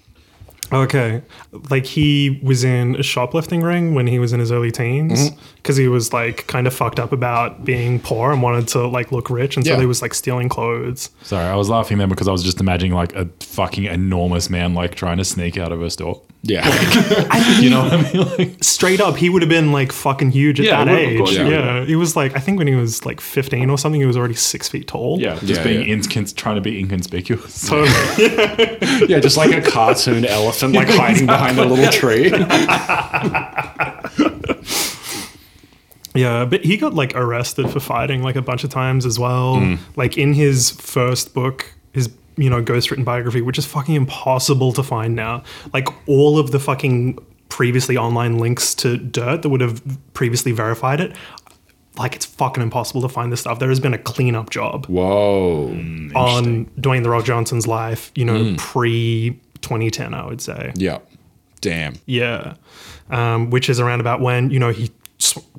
Okay. 0.72 1.22
Like 1.70 1.86
he 1.86 2.40
was 2.42 2.62
in 2.62 2.94
a 2.96 3.02
shoplifting 3.02 3.62
ring 3.62 3.94
when 3.94 4.06
he 4.06 4.18
was 4.18 4.32
in 4.32 4.40
his 4.40 4.52
early 4.52 4.70
teens 4.70 5.30
Mm-hmm. 5.30 5.40
Because 5.68 5.76
he 5.76 5.86
was 5.86 6.14
like 6.14 6.46
kind 6.46 6.66
of 6.66 6.72
fucked 6.72 6.98
up 6.98 7.12
about 7.12 7.62
being 7.62 8.00
poor 8.00 8.32
and 8.32 8.40
wanted 8.42 8.66
to 8.68 8.86
like 8.86 9.12
look 9.12 9.28
rich. 9.28 9.54
And 9.54 9.66
so 9.66 9.74
Yeah. 9.74 9.80
he 9.80 9.84
was 9.84 10.00
like 10.00 10.14
stealing 10.14 10.48
clothes. 10.48 11.10
Sorry, 11.24 11.44
I 11.44 11.56
was 11.56 11.68
laughing 11.68 11.98
there 11.98 12.06
because 12.06 12.26
I 12.26 12.32
was 12.32 12.42
just 12.42 12.58
imagining 12.58 12.94
like 12.94 13.14
a 13.14 13.28
fucking 13.40 13.84
enormous 13.84 14.48
man 14.48 14.72
like 14.72 14.94
trying 14.94 15.18
to 15.18 15.26
sneak 15.26 15.58
out 15.58 15.70
of 15.70 15.82
a 15.82 15.90
store. 15.90 16.22
Yeah. 16.42 16.64
You 17.60 17.70
know 17.70 17.82
what 17.82 17.92
I 17.92 18.12
mean? 18.12 18.28
Like, 18.38 18.64
Straight 18.64 19.00
up, 19.00 19.16
he 19.16 19.28
would 19.28 19.42
have 19.42 19.48
been 19.48 19.72
like 19.72 19.90
fucking 19.92 20.30
huge 20.30 20.58
at 20.60 20.66
Yeah, 20.66 20.84
that 20.84 20.90
well, 20.90 21.02
of 21.02 21.08
age. 21.10 21.18
course, 21.18 21.32
yeah. 21.34 21.48
yeah. 21.48 21.84
He 21.84 21.96
was 21.96 22.14
like, 22.16 22.34
I 22.36 22.38
think 22.40 22.56
when 22.58 22.66
he 22.68 22.74
was 22.76 23.04
like 23.04 23.20
15 23.20 23.68
or 23.68 23.76
something, 23.76 24.00
he 24.00 24.06
was 24.06 24.16
already 24.16 24.34
six 24.34 24.68
feet 24.68 24.86
tall. 24.88 25.20
yeah, 25.20 25.34
just 25.40 25.60
Yeah, 25.60 25.64
being 25.64 25.88
yeah. 25.88 25.96
incons- 25.96 26.34
trying 26.34 26.54
to 26.54 26.60
be 26.62 26.78
inconspicuous. 26.78 27.52
So, 27.54 27.82
yeah, 29.08 29.18
just 29.18 29.36
like 29.36 29.52
a 29.52 29.60
cartoon 29.68 30.24
elephant 30.24 30.72
like 30.74 30.88
hiding 30.88 31.26
behind 31.26 31.58
a 31.58 31.64
little 31.66 31.90
tree. 31.92 32.30
Yeah, 36.18 36.44
but 36.44 36.64
he 36.64 36.76
got 36.76 36.94
like 36.94 37.14
arrested 37.14 37.70
for 37.70 37.80
fighting 37.80 38.22
like 38.22 38.36
a 38.36 38.42
bunch 38.42 38.64
of 38.64 38.70
times 38.70 39.06
as 39.06 39.18
well. 39.18 39.60
Hmm. 39.60 39.74
Like 39.96 40.16
in 40.18 40.32
his 40.32 40.70
first 40.70 41.34
book, 41.34 41.72
his 41.92 42.10
you 42.36 42.48
know 42.50 42.62
ghost 42.62 42.90
written 42.90 43.04
biography, 43.04 43.40
which 43.42 43.58
is 43.58 43.66
fucking 43.66 43.94
impossible 43.94 44.72
to 44.72 44.82
find 44.82 45.14
now. 45.14 45.42
Like 45.72 45.88
all 46.08 46.38
of 46.38 46.50
the 46.50 46.58
fucking 46.60 47.18
previously 47.48 47.96
online 47.96 48.38
links 48.38 48.74
to 48.76 48.96
Dirt 48.96 49.42
that 49.42 49.48
would 49.48 49.60
have 49.60 49.82
previously 50.14 50.52
verified 50.52 51.00
it, 51.00 51.16
like 51.98 52.14
it's 52.14 52.26
fucking 52.26 52.62
impossible 52.62 53.00
to 53.02 53.08
find 53.08 53.32
this 53.32 53.40
stuff. 53.40 53.58
There 53.58 53.68
has 53.70 53.80
been 53.80 53.94
a 53.94 53.98
cleanup 53.98 54.50
job 54.50 54.86
Whoa. 54.86 55.68
on 56.14 56.66
Dwayne 56.80 57.02
the 57.02 57.10
Rock 57.10 57.24
Johnson's 57.24 57.66
life, 57.66 58.12
you 58.14 58.24
know, 58.24 58.44
Hmm. 58.44 58.56
pre 58.56 59.38
2010, 59.62 60.14
I 60.14 60.26
would 60.26 60.40
say. 60.40 60.72
Yeah. 60.76 60.98
Damn. 61.60 61.94
Yeah. 62.06 62.54
Um, 63.10 63.50
which 63.50 63.68
is 63.68 63.80
around 63.80 64.00
about 64.00 64.20
when, 64.20 64.50
you 64.50 64.58
know, 64.60 64.70
he 64.70 64.84
s- 64.84 64.90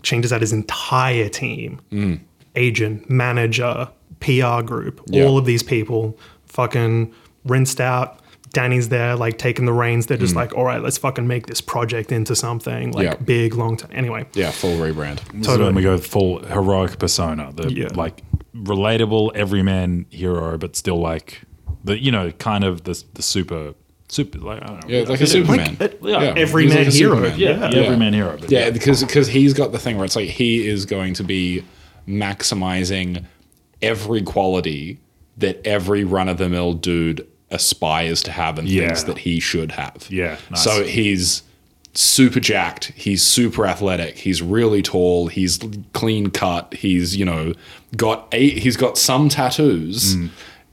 changes 0.03 0.31
out 0.31 0.41
his 0.41 0.53
entire 0.53 1.29
team 1.29 1.81
mm. 1.91 2.19
agent, 2.55 3.09
manager, 3.09 3.89
PR 4.19 4.61
group, 4.61 5.01
Yeah. 5.07 5.25
all 5.25 5.37
of 5.37 5.45
these 5.45 5.63
people 5.63 6.17
fucking 6.45 7.13
rinsed 7.45 7.81
out. 7.81 8.19
Dany's 8.51 8.89
there, 8.89 9.15
like 9.15 9.37
taking 9.37 9.65
the 9.65 9.73
reins. 9.73 10.07
They're 10.07 10.17
just 10.17 10.33
mm. 10.33 10.37
like, 10.37 10.55
all 10.55 10.63
right, 10.65 10.81
let's 10.81 10.97
fucking 10.97 11.27
make 11.27 11.45
this 11.47 11.61
project 11.61 12.11
into 12.11 12.35
something 12.35 12.91
like 12.93 13.03
Yeah. 13.03 13.15
big, 13.15 13.53
long 13.55 13.77
term. 13.77 13.91
Anyway, 13.93 14.25
Yeah, 14.33 14.49
full 14.51 14.75
rebrand. 14.77 15.17
This 15.31 15.41
is 15.41 15.45
Totally. 15.47 15.65
when 15.65 15.75
we 15.75 15.83
go 15.83 15.97
full 15.97 16.43
heroic 16.43 16.97
persona, 16.97 17.51
the 17.55 17.71
Yeah. 17.71 17.89
like 17.93 18.23
relatable 18.55 19.35
everyman 19.35 20.05
hero, 20.09 20.57
but 20.57 20.75
still 20.75 20.99
like 20.99 21.41
the 21.83 22.01
you 22.01 22.11
know 22.11 22.31
kind 22.31 22.63
of 22.63 22.83
the 22.83 23.01
the 23.13 23.21
super 23.21 23.73
super 24.09 24.39
like 24.39 24.61
I 24.61 24.65
don't 24.65 24.81
know 24.83 24.97
Yeah, 24.97 25.03
like 25.07 25.21
a 25.21 25.27
Superman. 25.27 25.77
uh, 25.79 25.87
yeah, 26.01 26.33
every 26.35 26.67
man 26.67 26.77
like 26.77 26.87
a 26.87 26.91
hero. 26.91 27.15
Superman. 27.15 27.39
Yeah. 27.39 27.69
yeah, 27.69 27.79
everyman 27.85 28.13
hero. 28.13 28.37
But 28.39 28.51
Yeah, 28.51 28.69
because 28.71 29.03
because 29.03 29.27
he's 29.27 29.53
got 29.53 29.71
the 29.71 29.79
thing 29.79 29.95
where 29.97 30.05
it's 30.05 30.15
like 30.15 30.29
he 30.29 30.67
is 30.67 30.85
going 30.85 31.13
to 31.15 31.23
be 31.23 31.63
maximizing 32.07 33.25
every 33.81 34.21
quality 34.21 34.99
that 35.37 35.65
every 35.65 36.03
run 36.03 36.27
of 36.27 36.37
the 36.37 36.49
mill 36.49 36.73
dude 36.73 37.25
aspires 37.51 38.21
to 38.23 38.31
have 38.31 38.59
and 38.59 38.67
Yeah. 38.67 38.87
thinks 38.87 39.03
that 39.03 39.19
he 39.19 39.39
should 39.39 39.71
have. 39.71 40.05
Yeah, 40.09 40.37
nice. 40.51 40.63
So 40.63 40.83
he's 40.83 41.43
super 41.93 42.39
jacked. 42.39 42.85
He's 42.95 43.23
super 43.23 43.65
athletic. 43.65 44.17
He's 44.17 44.41
really 44.41 44.81
tall. 44.81 45.27
He's 45.27 45.59
clean 45.93 46.29
cut. 46.29 46.73
He's 46.73 47.15
you 47.15 47.25
know 47.25 47.53
got 47.95 48.27
eight. 48.31 48.59
He's 48.59 48.77
got 48.77 48.97
some 48.97 49.29
tattoos. 49.29 50.15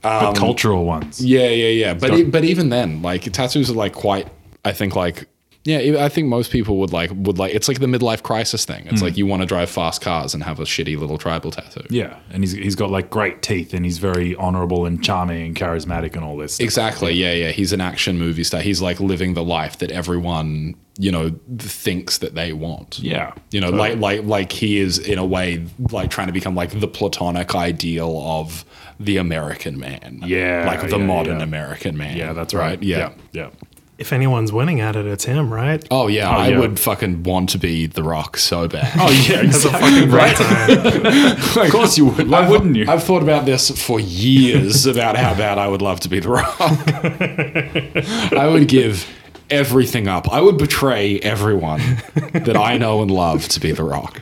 But 0.01 0.23
um, 0.23 0.35
cultural 0.35 0.85
ones. 0.85 1.23
Yeah, 1.23 1.49
yeah, 1.49 1.69
yeah. 1.69 1.93
But 1.93 2.13
e- 2.13 2.23
but 2.23 2.43
even 2.43 2.69
then, 2.69 3.01
like 3.01 3.23
tattoos 3.31 3.69
are 3.69 3.73
like 3.73 3.93
quite. 3.93 4.27
I 4.63 4.73
think 4.73 4.95
like 4.95 5.27
yeah. 5.63 6.03
I 6.03 6.09
think 6.09 6.27
most 6.27 6.51
people 6.51 6.77
would 6.77 6.93
like 6.93 7.11
would 7.13 7.37
like. 7.37 7.53
It's 7.53 7.67
like 7.67 7.79
the 7.79 7.87
midlife 7.87 8.23
crisis 8.23 8.63
thing. 8.65 8.87
It's 8.87 8.99
hmm. 8.99 9.05
like 9.05 9.17
you 9.17 9.25
want 9.25 9.41
to 9.41 9.45
drive 9.45 9.69
fast 9.69 10.01
cars 10.01 10.33
and 10.33 10.43
have 10.43 10.59
a 10.59 10.63
shitty 10.63 10.97
little 10.97 11.17
tribal 11.17 11.51
tattoo. 11.51 11.85
Yeah, 11.89 12.17
and 12.31 12.43
he's 12.43 12.53
he's 12.53 12.75
got 12.75 12.89
like 12.89 13.09
great 13.09 13.41
teeth, 13.41 13.73
and 13.73 13.83
he's 13.85 13.97
very 13.97 14.35
honorable 14.35 14.85
and 14.85 15.03
charming 15.03 15.47
and 15.47 15.55
charismatic 15.55 16.15
and 16.15 16.23
all 16.23 16.37
this. 16.37 16.55
Stuff. 16.55 16.63
Exactly. 16.63 17.13
Yeah, 17.13 17.33
yeah. 17.33 17.51
He's 17.51 17.73
an 17.73 17.81
action 17.81 18.17
movie 18.17 18.43
star. 18.43 18.61
He's 18.61 18.81
like 18.81 18.99
living 18.99 19.33
the 19.33 19.43
life 19.43 19.77
that 19.79 19.91
everyone 19.91 20.75
you 20.97 21.11
know 21.11 21.31
thinks 21.57 22.17
that 22.19 22.35
they 22.35 22.53
want. 22.53 22.99
Yeah, 22.99 23.33
You 23.51 23.61
know, 23.61 23.69
like 23.69 23.97
like 23.97 24.23
like 24.23 24.51
he 24.51 24.77
is 24.77 24.97
in 24.97 25.17
a 25.17 25.25
way 25.25 25.65
like 25.91 26.09
trying 26.09 26.27
to 26.27 26.33
become 26.33 26.55
like 26.55 26.79
the 26.79 26.87
platonic 26.87 27.55
ideal 27.55 28.21
of 28.25 28.65
the 28.99 29.17
American 29.17 29.79
man. 29.79 30.21
Yeah, 30.25 30.65
like 30.65 30.89
the 30.89 30.97
yeah, 30.97 31.05
modern 31.05 31.37
yeah. 31.37 31.43
American 31.43 31.97
man. 31.97 32.17
yeah, 32.17 32.33
that's 32.33 32.53
right. 32.53 32.81
Yeah. 32.81 33.13
yeah. 33.31 33.49
If 33.97 34.13
anyone's 34.13 34.51
winning 34.53 34.79
at 34.79 34.95
it, 34.95 35.07
it's 35.07 35.25
him, 35.25 35.51
right? 35.51 35.83
Oh 35.89 36.05
yeah, 36.07 36.29
Oh, 36.29 36.39
I 36.39 36.47
yeah. 36.49 36.59
would 36.59 36.79
fucking 36.79 37.23
want 37.23 37.49
to 37.49 37.57
be 37.57 37.87
The 37.87 38.03
Rock 38.03 38.37
so 38.37 38.67
bad. 38.67 38.93
Oh 38.99 39.09
yeah, 39.09 39.41
That's 39.41 39.65
a 39.65 39.69
exactly. 39.69 39.89
fucking 39.89 40.09
great 40.11 40.35
time. 40.35 41.65
of 41.65 41.71
course 41.71 41.97
you 41.97 42.05
would. 42.05 42.29
Why 42.29 42.41
I've- 42.43 42.51
wouldn't 42.51 42.75
you? 42.75 42.85
I've 42.87 43.03
thought 43.03 43.23
about 43.23 43.45
this 43.45 43.71
for 43.71 43.99
years 43.99 44.85
about 44.85 45.17
how 45.17 45.33
bad 45.33 45.57
I 45.57 45.67
would 45.67 45.81
love 45.81 45.99
to 46.01 46.09
be 46.09 46.19
The 46.19 46.29
Rock. 46.29 46.53
I 48.37 48.47
would 48.47 48.67
give 48.67 49.07
everything 49.49 50.07
up. 50.07 50.31
I 50.31 50.41
would 50.41 50.57
betray 50.59 51.19
everyone 51.21 51.81
that 52.33 52.55
I 52.55 52.77
know 52.77 53.01
and 53.01 53.09
love 53.09 53.47
to 53.49 53.59
be 53.59 53.71
The 53.71 53.83
Rock. 53.83 54.21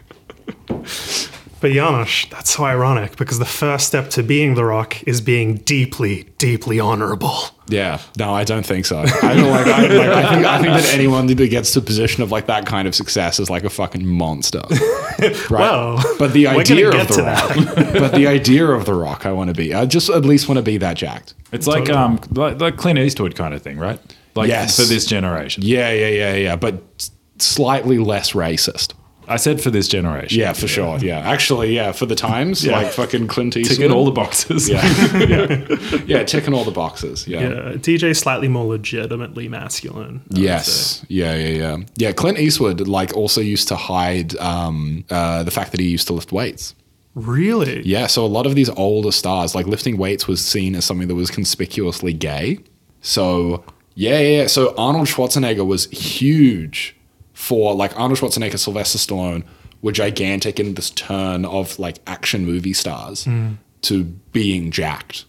But 1.66 1.72
Janosch, 1.72 2.30
that's 2.30 2.52
so 2.52 2.64
ironic 2.64 3.16
because 3.16 3.40
the 3.40 3.44
first 3.44 3.88
step 3.88 4.12
to 4.12 4.22
being 4.22 4.54
The 4.54 4.64
Rock 4.64 5.02
is 5.08 5.20
being 5.20 5.56
deeply, 5.56 6.26
deeply 6.38 6.80
honorable. 6.80 7.36
Yeah, 7.68 8.02
no, 8.20 8.32
I 8.32 8.44
don't 8.44 8.64
think 8.64 8.86
so. 8.86 9.00
I 9.00 9.34
don't 9.34 9.50
like. 9.50 9.66
I, 9.66 9.88
like, 9.88 10.10
I 10.10 10.30
think 10.32 10.46
I 10.46 10.62
think 10.62 10.74
that 10.74 10.94
anyone 10.94 11.26
that 11.26 11.50
gets 11.50 11.74
to 11.74 11.80
a 11.80 11.82
position 11.82 12.22
of 12.22 12.32
like 12.32 12.46
that 12.46 12.68
kind 12.68 12.88
of 12.88 12.94
success 12.94 13.40
is 13.40 13.50
like 13.50 13.64
a 13.64 13.72
fucking 13.72 14.06
monster. 14.06 14.62
Right? 15.18 15.62
Well, 15.62 16.04
but 16.20 16.34
the 16.34 16.46
idea 16.46 16.90
of 16.90 17.08
the 17.08 17.24
rock, 17.24 17.56
but 17.94 18.12
the 18.12 18.28
idea 18.28 18.68
of 18.68 18.86
the 18.86 18.94
rock, 18.94 19.26
I 19.26 19.32
want 19.32 19.48
to 19.48 19.56
be. 19.56 19.74
I 19.74 19.86
just 19.88 20.10
at 20.10 20.24
least 20.24 20.48
want 20.48 20.58
to 20.58 20.62
be 20.62 20.78
that 20.78 20.98
jacked. 20.98 21.34
It's 21.52 21.66
like 21.66 21.90
um 21.90 22.20
like, 22.32 22.60
like 22.60 22.78
Clint 22.78 23.00
Eastwood 23.00 23.36
kind 23.36 23.56
of 23.56 23.64
thing, 23.64 23.80
right? 23.80 24.00
Like 24.36 24.50
Yes. 24.50 24.76
for 24.76 24.84
this 24.84 25.06
generation. 25.06 25.64
Yeah, 25.66 25.92
yeah, 25.92 26.10
yeah, 26.10 26.36
yeah. 26.36 26.56
But 26.58 27.10
slightly 27.40 27.98
less 27.98 28.34
racist. 28.34 28.94
I 29.28 29.38
said 29.38 29.62
for 29.62 29.70
this 29.72 29.88
generation. 29.88 30.40
Yeah, 30.40 30.54
for 30.54 30.68
sure. 30.68 30.98
Yeah, 31.00 31.20
actually, 31.20 31.74
yeah, 31.76 31.92
for 31.92 32.06
the 32.06 32.16
times, 32.16 32.64
Yeah. 32.64 32.78
like 32.78 32.92
fucking 32.92 33.28
Clint 33.28 33.58
Eastwood. 33.58 33.78
Ticket 33.78 33.92
all 33.92 34.06
the 34.06 34.12
boxes. 34.12 34.70
yeah, 34.70 34.84
yeah, 35.18 36.02
yeah, 36.06 36.24
ticking 36.24 36.54
all 36.54 36.64
the 36.64 36.72
boxes. 36.72 37.28
Yeah. 37.28 37.42
Yeah, 37.42 37.50
DJ 37.74 38.16
slightly 38.16 38.48
more 38.48 38.66
legitimately 38.66 39.48
masculine. 39.50 40.22
I. 40.34 40.38
Yes. 40.40 41.06
Yeah, 41.10 41.36
yeah, 41.36 41.48
yeah. 41.48 41.78
Yeah, 41.98 42.12
Clint 42.12 42.40
Eastwood 42.40 42.88
like 42.88 43.14
also 43.16 43.42
used 43.42 43.68
to 43.70 43.76
hide 43.76 44.36
um, 44.38 45.06
uh, 45.10 45.44
the 45.44 45.52
fact 45.52 45.72
that 45.72 45.80
he 45.80 45.88
used 45.88 46.08
to 46.08 46.14
lift 46.14 46.32
weights. 46.32 46.76
Really? 47.16 47.82
Yeah, 47.86 48.08
so 48.08 48.26
a 48.26 48.28
lot 48.28 48.46
of 48.46 48.56
these 48.56 48.70
older 48.72 49.12
stars, 49.12 49.56
like 49.56 49.68
lifting 49.68 49.98
weights 49.98 50.28
was 50.28 50.44
seen 50.44 50.76
as 50.76 50.84
something 50.86 51.08
that 51.08 51.16
was 51.16 51.32
conspicuously 51.32 52.12
gay. 52.14 52.60
So, 53.02 53.64
yeah, 53.96 54.20
yeah, 54.20 54.42
yeah. 54.42 54.48
So 54.48 54.74
Arnold 54.78 55.08
Schwarzenegger 55.08 55.66
was 55.66 55.86
huge 55.92 56.95
for 57.36 57.76
like 57.76 57.98
Arnold 58.00 58.18
Schwarzenegger, 58.18 58.58
Sylvester 58.58 58.98
Stallone 58.98 59.44
were 59.82 59.92
gigantic 59.92 60.60
in 60.60 60.74
this 60.74 60.90
turn 60.90 61.46
of 61.46 61.78
like 61.78 62.00
action 62.08 62.46
movie 62.46 62.74
stars 62.74 63.26
hmm. 63.26 63.54
to 63.84 64.06
being 64.34 64.72
jacked. 64.72 65.26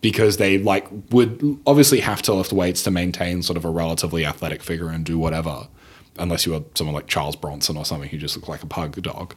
Because 0.00 0.36
they 0.36 0.58
like 0.58 0.86
would 1.10 1.58
obviously 1.66 2.00
have 2.00 2.22
to 2.22 2.32
lift 2.32 2.52
weights 2.52 2.84
to 2.84 2.90
maintain 2.92 3.42
sort 3.42 3.56
of 3.56 3.64
a 3.64 3.70
relatively 3.70 4.24
athletic 4.24 4.62
figure 4.62 4.88
and 4.88 5.04
do 5.04 5.18
whatever. 5.18 5.66
Unless 6.18 6.46
you 6.46 6.52
were 6.52 6.62
someone 6.74 6.94
like 6.94 7.08
Charles 7.08 7.34
Bronson 7.34 7.76
or 7.76 7.84
something 7.84 8.08
who 8.08 8.16
just 8.16 8.36
looked 8.36 8.48
like 8.48 8.62
a 8.62 8.66
pug 8.66 9.02
dog 9.02 9.34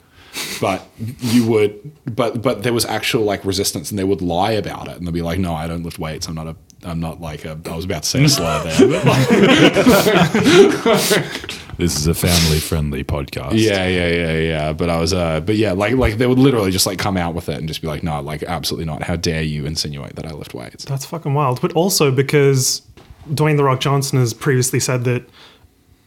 but 0.61 0.85
you 0.97 1.47
would 1.49 1.91
but 2.05 2.41
but 2.41 2.63
there 2.63 2.73
was 2.73 2.85
actual 2.85 3.23
like 3.23 3.43
resistance 3.43 3.89
and 3.89 3.97
they 3.97 4.03
would 4.03 4.21
lie 4.21 4.51
about 4.51 4.87
it 4.87 4.95
and 4.95 5.07
they'd 5.07 5.13
be 5.13 5.23
like 5.23 5.39
no 5.39 5.55
i 5.55 5.65
don't 5.67 5.81
lift 5.83 5.97
weights 5.97 6.27
i'm 6.27 6.35
not 6.35 6.45
a 6.45 6.55
i'm 6.83 6.99
not 6.99 7.19
like 7.19 7.45
a 7.45 7.59
i 7.65 7.75
was 7.75 7.85
about 7.85 8.03
to 8.03 8.09
say 8.09 8.23
a 8.23 8.29
slur 8.29 8.63
there 8.63 8.87
but 8.87 9.05
like, 9.05 9.29
This 11.79 11.97
is 11.97 12.05
a 12.07 12.13
family 12.13 12.59
friendly 12.59 13.03
podcast. 13.03 13.53
yeah 13.53 13.87
yeah 13.87 14.07
yeah 14.07 14.37
yeah 14.37 14.73
but 14.73 14.89
i 14.89 14.99
was 14.99 15.13
uh 15.13 15.39
but 15.39 15.55
yeah 15.55 15.71
like 15.71 15.93
like 15.93 16.17
they 16.17 16.27
would 16.27 16.37
literally 16.37 16.71
just 16.71 16.85
like 16.85 16.99
come 16.99 17.17
out 17.17 17.33
with 17.33 17.49
it 17.49 17.57
and 17.57 17.67
just 17.67 17.81
be 17.81 17.87
like 17.87 18.03
no 18.03 18.21
like 18.21 18.43
absolutely 18.43 18.85
not 18.85 19.01
how 19.01 19.15
dare 19.15 19.41
you 19.41 19.65
insinuate 19.65 20.15
that 20.15 20.25
i 20.25 20.31
lift 20.31 20.53
weights 20.53 20.85
That's 20.85 21.05
fucking 21.05 21.33
wild. 21.33 21.61
But 21.61 21.73
also 21.73 22.11
because 22.11 22.81
Dwayne 23.29 23.57
The 23.57 23.63
Rock 23.63 23.79
Johnson 23.79 24.19
has 24.19 24.33
previously 24.33 24.79
said 24.79 25.03
that 25.05 25.23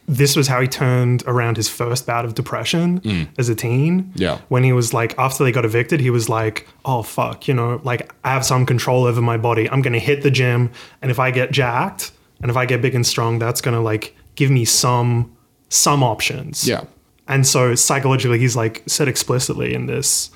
this 0.07 0.35
was 0.35 0.47
how 0.47 0.59
he 0.59 0.67
turned 0.67 1.23
around 1.25 1.55
his 1.55 1.69
first 1.69 2.05
bout 2.05 2.25
of 2.25 2.35
depression 2.35 3.29
as 3.37 3.47
a 3.47 3.55
teen. 3.55 4.11
Yeah. 4.15 4.39
When 4.49 4.63
he 4.63 4.73
was 4.73 4.93
like, 4.93 5.17
after 5.17 5.45
they 5.45 5.53
got 5.53 5.63
evicted, 5.63 6.01
he 6.01 6.09
was 6.09 6.27
like, 6.27 6.67
oh, 6.83 7.03
fuck, 7.03 7.47
you 7.47 7.53
know, 7.53 7.79
like 7.85 8.11
I 8.25 8.31
have 8.33 8.45
some 8.45 8.65
control 8.65 9.05
over 9.05 9.21
my 9.21 9.37
body. 9.37 9.69
I'm 9.69 9.81
going 9.81 9.93
to 9.93 9.99
hit 9.99 10.21
the 10.21 10.31
gym. 10.31 10.71
And 11.01 11.09
if 11.09 11.19
I 11.19 11.31
get 11.31 11.51
jacked 11.51 12.11
and 12.41 12.51
if 12.51 12.57
I 12.57 12.65
get 12.65 12.81
big 12.81 12.95
and 12.95 13.07
strong, 13.07 13.39
that's 13.39 13.61
going 13.61 13.75
to 13.75 13.79
like 13.81 14.13
give 14.35 14.51
me 14.51 14.65
some, 14.65 15.32
some 15.73 16.03
options. 16.03 16.67
Yeah. 16.67 16.83
and 17.27 17.45
so 17.47 17.75
psychologically, 17.75 18.39
he's 18.39 18.55
like 18.55 18.83
said 18.85 19.07
explicitly 19.07 19.73
in 19.73 19.85
this 19.87 20.29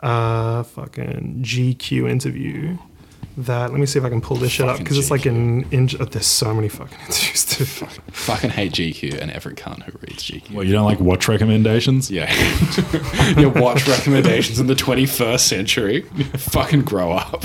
uh, 0.00 0.62
fucking 0.62 1.40
GQ 1.42 2.10
interview 2.10 2.76
that 3.36 3.72
let 3.72 3.80
me 3.80 3.86
see 3.86 3.98
if 3.98 4.04
I 4.04 4.10
can 4.10 4.20
pull 4.20 4.36
this 4.36 4.52
shit 4.52 4.68
up 4.68 4.78
because 4.78 4.96
it's 4.96 5.10
like 5.10 5.26
in, 5.26 5.68
in 5.72 5.88
oh, 5.98 6.04
there's 6.04 6.26
so 6.26 6.54
many 6.54 6.68
fucking 6.68 6.96
interviews. 7.06 7.44
To 7.46 7.64
Fucking 7.64 8.50
hate 8.50 8.72
GQ 8.72 9.18
and 9.20 9.30
every 9.32 9.54
cunt 9.54 9.82
who 9.82 9.98
reads 10.06 10.22
GQ. 10.22 10.52
Well, 10.52 10.64
you 10.64 10.72
don't 10.72 10.84
like 10.84 11.00
watch 11.00 11.26
recommendations? 11.26 12.10
Yeah. 12.12 12.32
Your 13.38 13.50
watch 13.50 13.88
recommendations 13.88 14.60
in 14.60 14.68
the 14.68 14.74
21st 14.74 15.40
century. 15.40 16.00
Fucking 16.36 16.82
grow 16.82 17.12
up. 17.12 17.44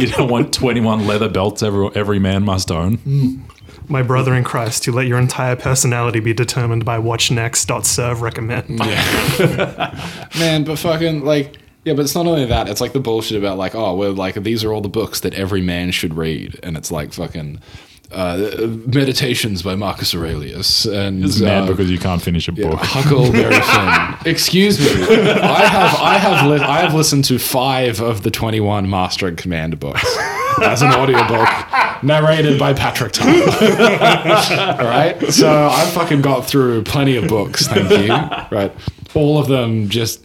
you 0.00 0.08
don't 0.08 0.30
want 0.30 0.54
21 0.54 1.06
leather 1.06 1.28
belts 1.28 1.62
every, 1.62 1.90
every 1.94 2.18
man 2.18 2.44
must 2.44 2.70
own? 2.72 3.44
My 3.88 4.02
brother 4.02 4.34
in 4.34 4.44
Christ, 4.44 4.86
you 4.86 4.92
let 4.92 5.06
your 5.06 5.18
entire 5.18 5.56
personality 5.56 6.20
be 6.20 6.34
determined 6.34 6.84
by 6.84 6.98
watchnext.serve 6.98 8.20
recommend. 8.20 8.78
Yeah. 8.78 10.28
Man, 10.38 10.64
but 10.64 10.78
fucking 10.78 11.24
like 11.24 11.58
yeah, 11.84 11.94
but 11.94 12.02
it's 12.02 12.14
not 12.14 12.26
only 12.26 12.44
that. 12.44 12.68
It's 12.68 12.82
like 12.82 12.92
the 12.92 13.00
bullshit 13.00 13.38
about 13.38 13.56
like, 13.56 13.74
oh, 13.74 13.94
well, 13.94 14.12
like 14.12 14.34
these 14.34 14.62
are 14.62 14.72
all 14.74 14.82
the 14.82 14.90
books 14.90 15.20
that 15.20 15.32
every 15.32 15.62
man 15.62 15.90
should 15.90 16.14
read, 16.14 16.60
and 16.62 16.76
it's 16.76 16.90
like 16.90 17.14
fucking 17.14 17.60
uh, 18.10 18.66
meditations 18.86 19.62
by 19.62 19.74
Marcus 19.74 20.14
Aurelius 20.14 20.86
and 20.86 21.24
It's 21.24 21.40
mad 21.40 21.64
uh, 21.64 21.66
because 21.66 21.90
you 21.90 21.98
can't 21.98 22.22
finish 22.22 22.48
a 22.48 22.52
yeah, 22.52 22.70
book. 22.70 22.80
Huckleberry 22.80 23.60
Finn. 23.60 24.16
Excuse 24.32 24.78
me. 24.80 25.04
I 25.04 25.66
have 25.66 25.94
I 26.00 26.18
have 26.18 26.46
li- 26.46 26.58
I 26.60 26.80
have 26.80 26.94
listened 26.94 27.24
to 27.26 27.38
five 27.38 28.00
of 28.00 28.22
the 28.22 28.30
twenty 28.30 28.60
one 28.60 28.88
Master 28.88 29.26
and 29.26 29.36
Commander 29.36 29.76
books 29.76 30.04
as 30.62 30.82
an 30.82 30.92
audiobook 30.92 31.48
narrated 32.02 32.58
by 32.58 32.72
Patrick 32.72 33.12
Tull. 33.12 33.28
All 33.28 34.86
right, 34.86 35.16
so 35.30 35.68
I've 35.68 35.92
fucking 35.92 36.22
got 36.22 36.46
through 36.46 36.84
plenty 36.84 37.16
of 37.16 37.28
books. 37.28 37.66
Thank 37.66 37.90
you. 37.90 38.08
Right, 38.56 38.72
all 39.14 39.38
of 39.38 39.48
them 39.48 39.88
just 39.88 40.24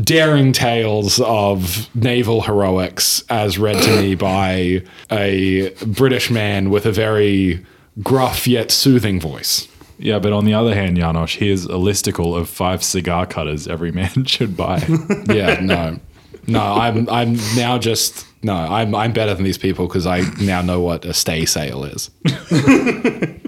daring 0.00 0.52
tales 0.52 1.20
of 1.20 1.94
naval 1.94 2.42
heroics 2.42 3.22
as 3.28 3.58
read 3.58 3.80
to 3.82 4.00
me 4.00 4.14
by 4.14 4.82
a 5.10 5.70
British 5.86 6.30
man 6.30 6.70
with 6.70 6.86
a 6.86 6.92
very 6.92 7.64
gruff 8.02 8.46
yet 8.46 8.70
soothing 8.70 9.20
voice. 9.20 9.68
Yeah, 9.98 10.18
but 10.18 10.32
on 10.32 10.44
the 10.44 10.54
other 10.54 10.74
hand, 10.74 10.96
Janosch, 10.96 11.36
here's 11.36 11.66
a 11.66 11.70
listicle 11.74 12.36
of 12.36 12.48
five 12.48 12.82
cigar 12.82 13.26
cutters 13.26 13.68
every 13.68 13.92
man 13.92 14.24
should 14.26 14.56
buy. 14.56 14.78
yeah, 15.26 15.60
no, 15.60 16.00
no. 16.46 16.60
I'm 16.60 17.08
I'm 17.08 17.34
now 17.54 17.78
just 17.78 18.26
no. 18.42 18.54
I'm 18.54 18.94
I'm 18.94 19.12
better 19.12 19.34
than 19.34 19.44
these 19.44 19.58
people 19.58 19.86
because 19.86 20.06
I 20.06 20.22
now 20.40 20.62
know 20.62 20.80
what 20.80 21.04
a 21.04 21.12
staysail 21.12 21.84
is. 21.84 22.10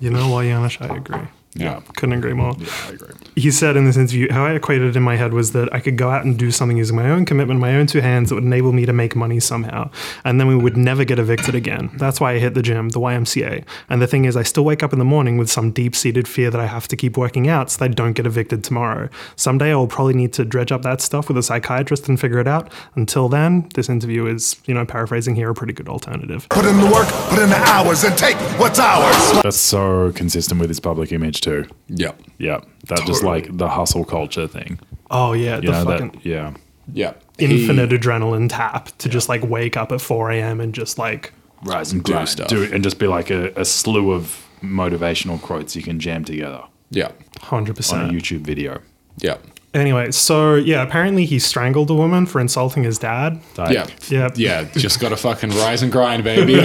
You 0.00 0.10
know 0.10 0.28
what, 0.28 0.44
Janusz? 0.44 0.78
I 0.80 0.94
agree. 0.96 1.26
Yeah. 1.58 1.80
Couldn't 1.96 2.18
agree 2.18 2.32
more. 2.32 2.54
Yeah, 2.58 2.68
I 2.86 2.92
agree. 2.92 3.14
He 3.34 3.50
said 3.50 3.76
in 3.76 3.84
this 3.84 3.96
interview, 3.96 4.32
how 4.32 4.44
I 4.44 4.52
equated 4.52 4.88
it 4.88 4.96
in 4.96 5.02
my 5.02 5.16
head 5.16 5.32
was 5.32 5.52
that 5.52 5.72
I 5.74 5.80
could 5.80 5.96
go 5.96 6.10
out 6.10 6.24
and 6.24 6.38
do 6.38 6.50
something 6.50 6.76
using 6.76 6.96
my 6.96 7.10
own 7.10 7.24
commitment, 7.24 7.60
my 7.60 7.76
own 7.76 7.86
two 7.86 8.00
hands 8.00 8.28
that 8.28 8.34
would 8.34 8.44
enable 8.44 8.72
me 8.72 8.86
to 8.86 8.92
make 8.92 9.14
money 9.14 9.40
somehow. 9.40 9.90
And 10.24 10.40
then 10.40 10.46
we 10.46 10.56
would 10.56 10.76
never 10.76 11.04
get 11.04 11.18
evicted 11.18 11.54
again. 11.54 11.90
That's 11.94 12.20
why 12.20 12.32
I 12.32 12.38
hit 12.38 12.54
the 12.54 12.62
gym, 12.62 12.90
the 12.90 13.00
YMCA. 13.00 13.64
And 13.88 14.00
the 14.00 14.06
thing 14.06 14.24
is, 14.24 14.36
I 14.36 14.42
still 14.42 14.64
wake 14.64 14.82
up 14.82 14.92
in 14.92 14.98
the 14.98 15.04
morning 15.04 15.36
with 15.36 15.50
some 15.50 15.70
deep 15.70 15.94
seated 15.94 16.26
fear 16.26 16.50
that 16.50 16.60
I 16.60 16.66
have 16.66 16.88
to 16.88 16.96
keep 16.96 17.16
working 17.16 17.48
out 17.48 17.70
so 17.70 17.78
that 17.78 17.84
I 17.84 17.88
don't 17.88 18.12
get 18.12 18.26
evicted 18.26 18.64
tomorrow. 18.64 19.08
Someday 19.36 19.70
I'll 19.70 19.86
probably 19.86 20.14
need 20.14 20.32
to 20.34 20.44
dredge 20.44 20.72
up 20.72 20.82
that 20.82 21.00
stuff 21.00 21.28
with 21.28 21.36
a 21.36 21.42
psychiatrist 21.42 22.08
and 22.08 22.18
figure 22.18 22.38
it 22.38 22.48
out. 22.48 22.72
Until 22.94 23.28
then, 23.28 23.68
this 23.74 23.88
interview 23.88 24.26
is, 24.26 24.56
you 24.66 24.74
know, 24.74 24.84
paraphrasing 24.86 25.34
here, 25.34 25.50
a 25.50 25.54
pretty 25.54 25.72
good 25.72 25.88
alternative. 25.88 26.48
Put 26.48 26.64
in 26.64 26.78
the 26.78 26.86
work, 26.86 27.08
put 27.28 27.38
in 27.38 27.50
the 27.50 27.56
hours, 27.56 28.04
and 28.04 28.16
take 28.16 28.36
what's 28.58 28.78
ours. 28.78 29.42
That's 29.42 29.56
so 29.56 30.12
consistent 30.14 30.60
with 30.60 30.70
his 30.70 30.80
public 30.80 31.12
image 31.12 31.40
too. 31.46 31.68
Yep. 31.88 32.20
Yeah, 32.38 32.60
that 32.88 33.00
just 33.06 33.22
like 33.22 33.56
the 33.56 33.68
hustle 33.68 34.04
culture 34.04 34.46
thing. 34.48 34.78
Oh, 35.10 35.32
yeah, 35.32 35.56
You 35.56 35.70
the 35.70 35.72
know 35.72 35.84
fucking 35.84 36.10
that? 36.10 36.26
Yeah, 36.26 36.54
Yep. 36.92 37.22
infinite 37.38 37.90
adrenaline 37.90 38.48
tap 38.50 38.88
to 38.98 39.08
just 39.08 39.28
like 39.28 39.42
wake 39.44 39.76
up 39.76 39.92
at 39.92 40.00
4 40.00 40.30
a.m. 40.32 40.60
and 40.60 40.74
just 40.74 40.98
like 40.98 41.32
rise 41.64 41.92
and 41.92 42.02
Do 42.04 42.26
stuff. 42.26 42.48
do 42.48 42.68
and 42.72 42.82
just 42.82 42.98
be 42.98 43.06
like 43.06 43.30
a, 43.30 43.52
a 43.56 43.64
slew 43.64 44.12
of 44.12 44.44
motivational 44.62 45.40
quotes 45.40 45.76
you 45.76 45.82
can 45.82 45.98
jam 46.00 46.24
together 46.24 46.62
Yeah. 46.90 47.10
100%. 47.40 47.92
on 47.92 48.10
a 48.10 48.12
YouTube 48.12 48.40
video. 48.40 48.80
Yeah. 49.18 49.36
Anyway, 49.76 50.10
so 50.10 50.54
yeah, 50.54 50.82
apparently 50.82 51.26
he 51.26 51.38
strangled 51.38 51.90
a 51.90 51.94
woman 51.94 52.24
for 52.24 52.40
insulting 52.40 52.82
his 52.82 52.98
dad. 52.98 53.38
Like, 53.58 53.74
Yeah. 53.74 53.86
Yep. 54.08 54.32
Yeah. 54.36 54.64
Just 54.74 55.00
got 55.00 55.10
to 55.10 55.16
fucking 55.18 55.50
rise 55.50 55.82
and 55.82 55.92
grind, 55.92 56.24
baby. 56.24 56.54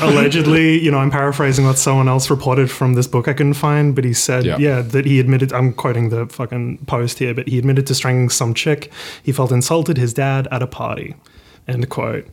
Allegedly, 0.00 0.78
you 0.78 0.90
know, 0.90 0.98
I'm 0.98 1.10
paraphrasing 1.10 1.64
what 1.64 1.78
someone 1.78 2.08
else 2.08 2.28
reported 2.30 2.70
from 2.70 2.94
this 2.94 3.06
book 3.06 3.26
I 3.28 3.32
couldn't 3.32 3.54
find, 3.54 3.94
but 3.94 4.04
he 4.04 4.12
said, 4.12 4.44
Yeah. 4.44 4.58
yeah, 4.58 4.82
that 4.82 5.06
he 5.06 5.18
admitted, 5.18 5.52
I'm 5.52 5.72
quoting 5.72 6.10
the 6.10 6.26
fucking 6.26 6.78
post 6.86 7.18
here, 7.18 7.32
but 7.34 7.48
he 7.48 7.58
admitted 7.58 7.86
to 7.86 7.94
strangling 7.94 8.28
some 8.28 8.52
chick. 8.54 8.90
He 9.22 9.32
felt 9.32 9.50
insulted 9.50 9.96
his 9.96 10.12
dad 10.12 10.46
at 10.52 10.62
a 10.62 10.66
party. 10.66 11.14
End 11.66 11.88
quote. 11.88 12.26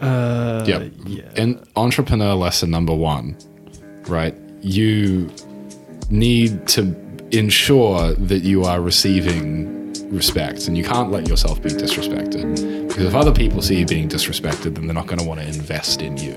Uh, 0.00 0.64
Yep. 0.66 0.92
And 1.36 1.66
entrepreneur 1.76 2.34
lesson 2.34 2.70
number 2.70 2.94
one, 2.94 3.36
right? 4.06 4.34
You 4.60 5.30
need 6.10 6.66
to 6.68 6.82
ensure 7.38 8.12
that 8.14 8.40
you 8.40 8.64
are 8.64 8.80
receiving 8.80 9.92
respect 10.10 10.68
and 10.68 10.76
you 10.76 10.84
can't 10.84 11.10
let 11.10 11.28
yourself 11.28 11.62
be 11.62 11.70
disrespected. 11.70 12.88
Because 12.88 13.04
if 13.04 13.14
other 13.14 13.32
people 13.32 13.60
see 13.62 13.78
you 13.78 13.86
being 13.86 14.08
disrespected, 14.08 14.74
then 14.74 14.86
they're 14.86 14.94
not 14.94 15.06
going 15.06 15.18
to 15.18 15.24
want 15.24 15.40
to 15.40 15.46
invest 15.46 16.00
in 16.00 16.16
you. 16.16 16.34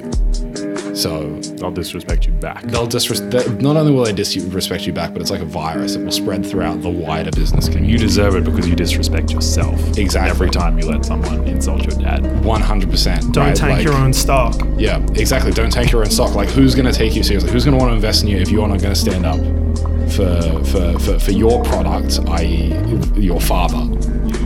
So 0.97 1.39
I'll 1.63 1.71
disrespect 1.71 2.25
you 2.25 2.33
back. 2.33 2.63
they'll 2.63 2.87
disrespect, 2.87 3.49
not 3.61 3.77
only 3.77 3.91
will 3.91 4.05
they 4.05 4.13
disrespect 4.13 4.87
you 4.87 4.93
back, 4.93 5.13
but 5.13 5.21
it's 5.21 5.29
like 5.29 5.41
a 5.41 5.45
virus. 5.45 5.93
It 5.95 6.03
will 6.03 6.11
spread 6.11 6.43
throughout 6.43 6.81
the 6.81 6.89
wider 6.89 7.29
business 7.29 7.67
community. 7.67 7.91
You 7.93 7.99
deserve 7.99 8.35
it 8.35 8.43
because 8.45 8.67
you 8.67 8.75
disrespect 8.75 9.31
yourself. 9.31 9.79
Exactly. 9.95 10.31
Every 10.31 10.49
time 10.49 10.79
you 10.79 10.87
let 10.89 11.05
someone 11.05 11.47
insult 11.47 11.83
your 11.85 12.01
dad. 12.01 12.23
100%. 12.23 13.31
Don't 13.31 13.45
right? 13.45 13.55
tank 13.55 13.73
Like- 13.77 13.83
your 13.85 13.93
own 13.93 14.11
stock. 14.11 14.59
Yeah, 14.77 14.97
exactly. 15.13 15.51
Don't 15.51 15.71
take 15.71 15.91
your 15.91 16.01
own 16.01 16.09
stock. 16.09 16.33
Like, 16.33 16.49
who's 16.49 16.73
going 16.73 16.87
to 16.91 16.93
take 16.93 17.15
you 17.15 17.21
seriously? 17.21 17.51
Who's 17.51 17.63
going 17.63 17.77
to 17.77 17.79
want 17.79 17.91
to 17.91 17.95
invest 17.95 18.23
in 18.23 18.29
you 18.29 18.37
if 18.37 18.49
you're 18.49 18.67
not 18.67 18.81
going 18.81 18.93
to 18.93 18.99
stand 18.99 19.23
up 19.25 19.37
for, 20.13 20.63
for, 20.65 20.99
for, 20.99 21.19
for 21.19 21.31
your 21.31 21.63
product, 21.63 22.19
i.e., 22.39 22.73
your 23.21 23.39
father? 23.39 23.83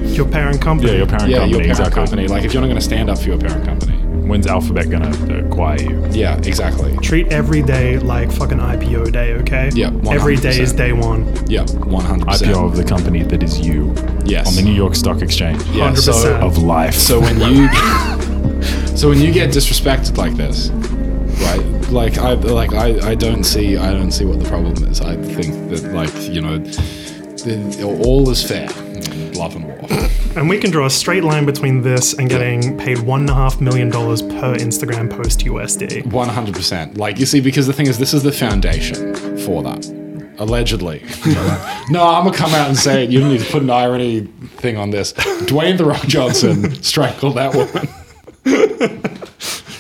Your 0.08 0.28
parent 0.28 0.62
company. 0.62 0.92
Yeah, 0.92 0.98
your 0.98 1.08
parent 1.08 1.30
Yeah, 1.30 1.38
company. 1.38 1.52
your 1.52 1.60
parent 1.62 1.70
exactly. 1.80 1.96
company. 1.96 2.28
Like, 2.28 2.44
if 2.44 2.54
you're 2.54 2.62
not 2.62 2.68
going 2.68 2.80
to 2.80 2.86
stand 2.86 3.10
up 3.10 3.20
for 3.20 3.30
your 3.30 3.40
parent 3.40 3.64
company. 3.64 4.01
When's 4.32 4.48
Alphabet 4.48 4.90
gonna 4.90 5.46
acquire 5.46 5.82
you? 5.82 6.08
Yeah, 6.12 6.38
exactly. 6.38 6.96
Treat 7.00 7.34
every 7.34 7.62
day 7.62 8.00
like 8.00 8.32
fucking 8.32 8.60
IPO 8.60 9.12
day, 9.12 9.34
okay? 9.34 9.70
Yeah, 9.74 9.88
Every 9.88 9.98
day 9.98 10.04
100%. 10.08 10.14
every 10.16 10.36
day 10.38 10.60
is 10.62 10.72
day 10.72 10.94
one. 10.94 11.26
Yeah, 11.50 11.64
100%. 11.66 12.22
IPO 12.24 12.66
of 12.66 12.78
the 12.78 12.86
company 12.86 13.24
that 13.24 13.44
is 13.44 13.60
you. 13.60 13.94
Yes. 14.24 14.48
On 14.48 14.56
the 14.56 14.62
New 14.62 14.72
York 14.74 14.96
Stock 14.96 15.22
Exchange. 15.22 15.62
Yeah, 15.74 15.92
100%. 15.92 15.98
so- 16.14 16.36
Of 16.38 16.60
life. 16.60 16.94
So 16.94 17.20
when 17.20 17.42
you, 17.42 17.68
so 18.96 19.10
when 19.10 19.20
you 19.20 19.34
get 19.34 19.50
disrespected 19.50 20.16
like 20.16 20.38
this, 20.38 20.70
right? 21.42 21.92
Like 21.92 22.18
I, 22.18 22.32
like 22.36 22.72
I, 22.74 23.10
I 23.12 23.16
don't 23.16 23.44
see, 23.44 23.76
I 23.76 23.92
don't 23.92 24.12
see 24.12 24.24
what 24.24 24.40
the 24.40 24.48
problem 24.48 24.82
is. 24.90 25.02
I 25.02 25.18
think 25.18 25.70
that 25.72 25.92
like 25.94 26.16
you 26.30 26.40
know, 26.40 26.58
the, 26.58 28.02
all 28.06 28.30
is 28.30 28.42
fair 28.42 28.70
in 29.34 29.40
love 29.40 29.56
and 29.56 29.66
war. 29.66 29.80
And 30.36 30.48
we 30.50 30.60
can 30.60 30.72
draw 30.72 30.86
a 30.86 30.90
straight 30.90 31.24
line 31.24 31.46
between 31.46 31.82
this 31.82 32.14
and 32.14 32.30
getting 32.30 32.78
paid 32.78 33.00
one 33.00 33.22
and 33.22 33.30
a 33.30 33.34
half 33.34 33.60
million 33.60 33.90
dollars 33.90 34.22
per 34.22 34.56
Instagram 34.56 35.10
post 35.10 35.40
USD. 35.42 36.06
One 36.12 36.30
hundred 36.30 36.56
percent. 36.56 36.98
Like 36.98 37.20
you 37.20 37.26
see, 37.26 37.40
because 37.42 37.68
the 37.68 37.74
thing 37.74 37.88
is, 37.88 37.98
this 37.98 38.14
is 38.14 38.24
the 38.24 38.32
foundation 38.32 39.16
for 39.40 39.62
that. 39.64 39.86
Allegedly. 40.38 41.04
no, 41.90 42.04
I'm 42.08 42.24
gonna 42.26 42.34
come 42.36 42.54
out 42.54 42.68
and 42.68 42.78
say 42.78 43.04
it. 43.04 43.10
You 43.12 43.24
need 43.28 43.42
to 43.42 43.52
put 43.52 43.62
an 43.62 43.70
irony 43.70 44.22
thing 44.58 44.78
on 44.78 44.90
this. 44.90 45.14
Dwayne 45.14 45.78
the 45.78 45.86
Rock 45.86 46.02
Johnson 46.08 46.82
strangled 46.84 47.36
that 47.36 47.54
woman. 47.54 47.88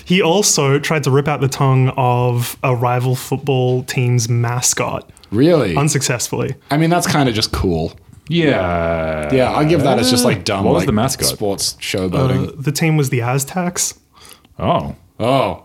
He 0.05 0.21
also 0.21 0.77
tried 0.77 1.03
to 1.05 1.11
rip 1.11 1.29
out 1.29 1.39
the 1.39 1.47
tongue 1.47 1.89
of 1.95 2.57
a 2.63 2.75
rival 2.75 3.15
football 3.15 3.83
team's 3.83 4.27
mascot 4.27 5.09
Really? 5.31 5.77
unsuccessfully. 5.77 6.55
I 6.69 6.75
mean, 6.75 6.89
that's 6.89 7.07
kind 7.07 7.29
of 7.29 7.35
just 7.35 7.53
cool. 7.53 7.93
Yeah. 8.31 9.33
Yeah, 9.33 9.51
I 9.51 9.65
give 9.65 9.81
that 9.81 9.99
as 9.99 10.09
just 10.09 10.25
like 10.25 10.43
dumb. 10.43 10.65
What 10.65 10.73
was 10.73 10.81
like, 10.81 10.87
the 10.87 10.93
mascot? 10.93 11.27
Sports 11.27 11.73
showboating. 11.73 12.49
Uh, 12.49 12.51
the 12.57 12.71
team 12.71 12.97
was 12.97 13.09
the 13.09 13.21
Aztecs. 13.21 13.99
Oh. 14.59 14.95
oh, 15.19 15.63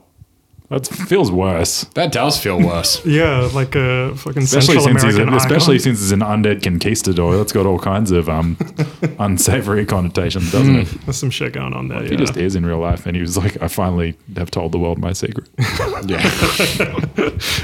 That 0.69 0.87
feels 0.87 1.31
worse. 1.31 1.85
that 1.95 2.11
does 2.13 2.39
feel 2.43 2.59
worse. 2.59 3.05
Yeah, 3.17 3.49
like 3.55 3.75
a 3.77 4.15
fucking 4.17 4.43
Especially 4.43 4.75
Central 4.75 4.99
since 4.99 5.03
he's 5.05 5.15
American 5.15 5.35
especially 5.35 5.79
since 5.79 6.03
it's 6.03 6.11
an 6.11 6.21
undead 6.21 6.63
conquistador. 6.63 7.37
That's 7.37 7.53
got 7.53 7.67
all 7.67 7.79
kinds 7.79 8.11
of 8.11 8.29
um 8.29 8.57
unsavory 9.19 9.87
connotations, 9.87 10.51
doesn't 10.53 10.77
it? 10.77 10.89
There's 11.07 11.17
some 11.17 11.31
shit 11.31 11.53
going 11.53 11.73
on 11.73 11.89
there. 11.89 12.03
He 12.03 12.11
yeah. 12.11 12.17
just 12.17 12.37
is 12.37 12.57
in 12.57 12.67
real 12.67 12.79
life, 12.79 13.07
and 13.07 13.15
he 13.15 13.23
was 13.23 13.37
like, 13.37 13.63
"I 13.63 13.69
finally 13.69 14.17
have 14.37 14.51
told 14.51 14.73
the 14.73 14.79
world 14.79 14.99
my 14.99 15.13
secret." 15.13 15.49
yeah. 16.07 16.21